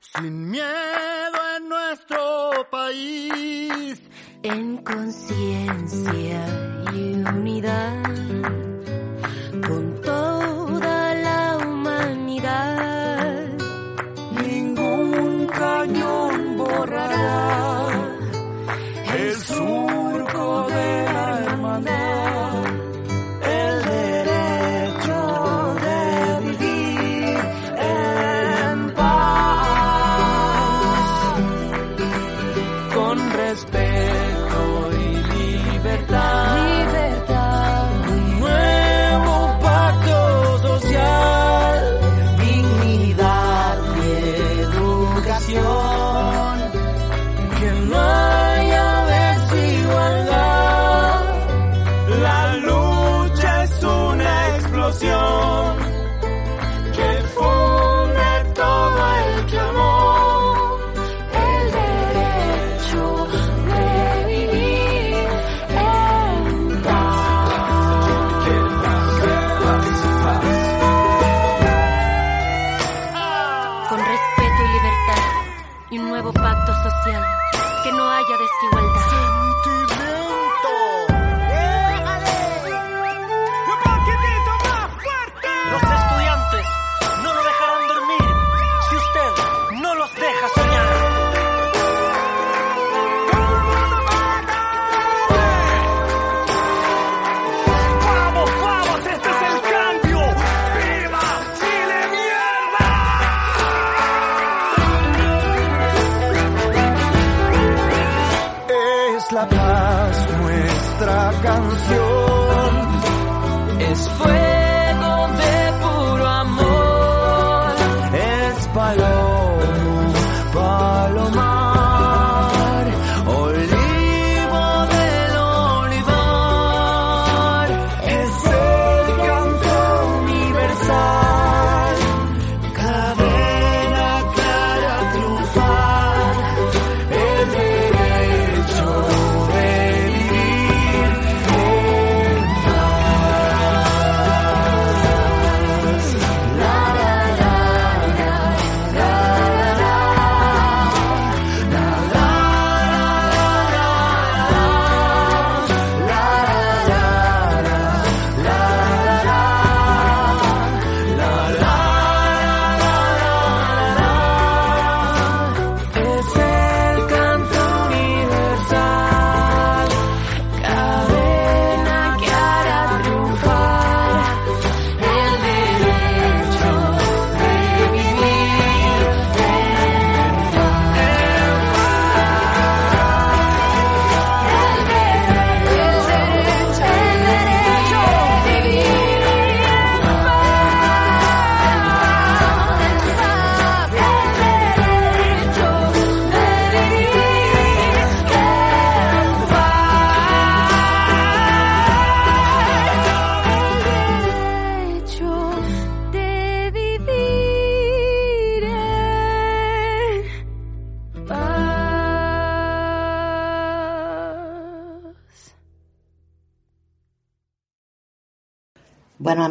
sin 0.00 0.50
miedo 0.50 1.56
en 1.56 1.68
nuestro 1.68 2.68
país. 2.70 4.00
en 4.44 4.78
conciencia 4.78 6.44
y 6.92 7.14
unidad 7.14 8.71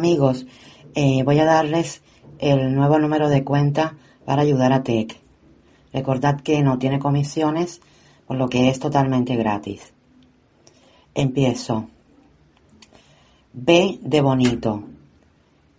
amigos, 0.02 0.46
eh, 0.96 1.22
voy 1.22 1.38
a 1.38 1.44
darles 1.44 2.02
el 2.40 2.74
nuevo 2.74 2.98
número 2.98 3.28
de 3.28 3.44
cuenta 3.44 3.94
para 4.24 4.42
ayudar 4.42 4.72
a 4.72 4.82
TEC. 4.82 5.16
Recordad 5.92 6.40
que 6.40 6.60
no 6.60 6.76
tiene 6.76 6.98
comisiones, 6.98 7.80
por 8.26 8.36
lo 8.36 8.48
que 8.48 8.68
es 8.68 8.80
totalmente 8.80 9.36
gratis. 9.36 9.92
Empiezo. 11.14 11.86
B 13.52 14.00
de 14.02 14.20
bonito. 14.20 14.82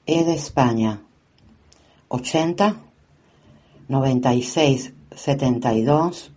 E 0.06 0.24
de 0.24 0.36
España. 0.36 1.02
80 2.08 2.78
96 3.90 4.94
72 5.14 6.32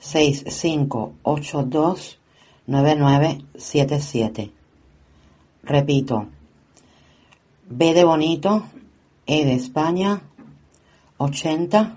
6582 0.00 2.18
9977. 2.66 4.50
Repito. 5.62 6.26
B 7.66 7.94
de 7.94 8.04
bonito, 8.04 8.64
E 9.26 9.46
de 9.46 9.54
España, 9.54 10.20
80 11.16 11.96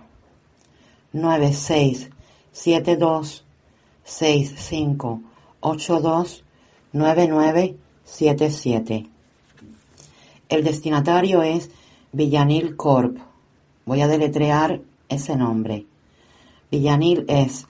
96 1.12 2.10
72 2.54 3.44
65 4.06 5.22
82 5.60 6.46
9977. 6.94 9.08
El 10.48 10.64
destinatario 10.64 11.44
es 11.44 11.70
Villanil 12.14 12.78
Corp. 12.78 13.18
Voy 13.86 14.00
a 14.00 14.08
deletrear 14.08 14.80
ese 15.10 15.36
nombre. 15.36 15.86
Villanil 16.72 17.26
es 17.28 17.68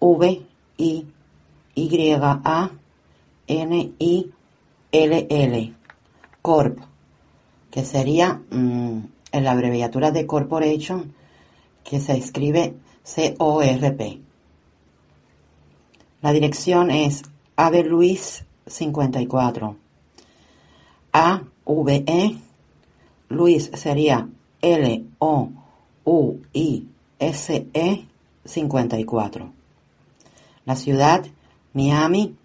V 0.00 0.42
I 0.78 1.06
Y 1.76 2.12
A 2.20 2.72
N 3.46 3.92
I 4.00 4.30
L 4.90 5.26
L 5.30 5.74
Corp 6.42 6.85
que 7.76 7.84
sería 7.84 8.40
mm, 8.50 9.00
en 9.32 9.44
la 9.44 9.50
abreviatura 9.50 10.10
de 10.10 10.26
Corporation, 10.26 11.12
que 11.84 12.00
se 12.00 12.16
escribe 12.16 12.74
C-O-R-P. 13.02 14.20
La 16.22 16.32
dirección 16.32 16.90
es 16.90 17.24
Ave 17.54 17.84
Luis 17.84 18.46
54. 18.66 19.76
A-V-E, 21.12 22.38
Luis 23.28 23.70
sería 23.74 24.26
L-O-U-I-S, 24.62 25.26
SE54. 28.46 29.52
La 30.64 30.76
ciudad, 30.76 31.26
Miami 31.74 32.36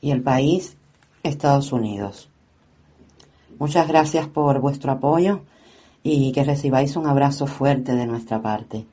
y 0.00 0.10
el 0.10 0.22
país, 0.22 0.76
Estados 1.22 1.70
Unidos. 1.70 2.30
Muchas 3.58 3.88
gracias 3.88 4.28
por 4.28 4.60
vuestro 4.60 4.92
apoyo 4.92 5.40
y 6.02 6.32
que 6.32 6.44
recibáis 6.44 6.96
un 6.96 7.06
abrazo 7.06 7.46
fuerte 7.46 7.94
de 7.94 8.06
nuestra 8.06 8.40
parte. 8.42 8.86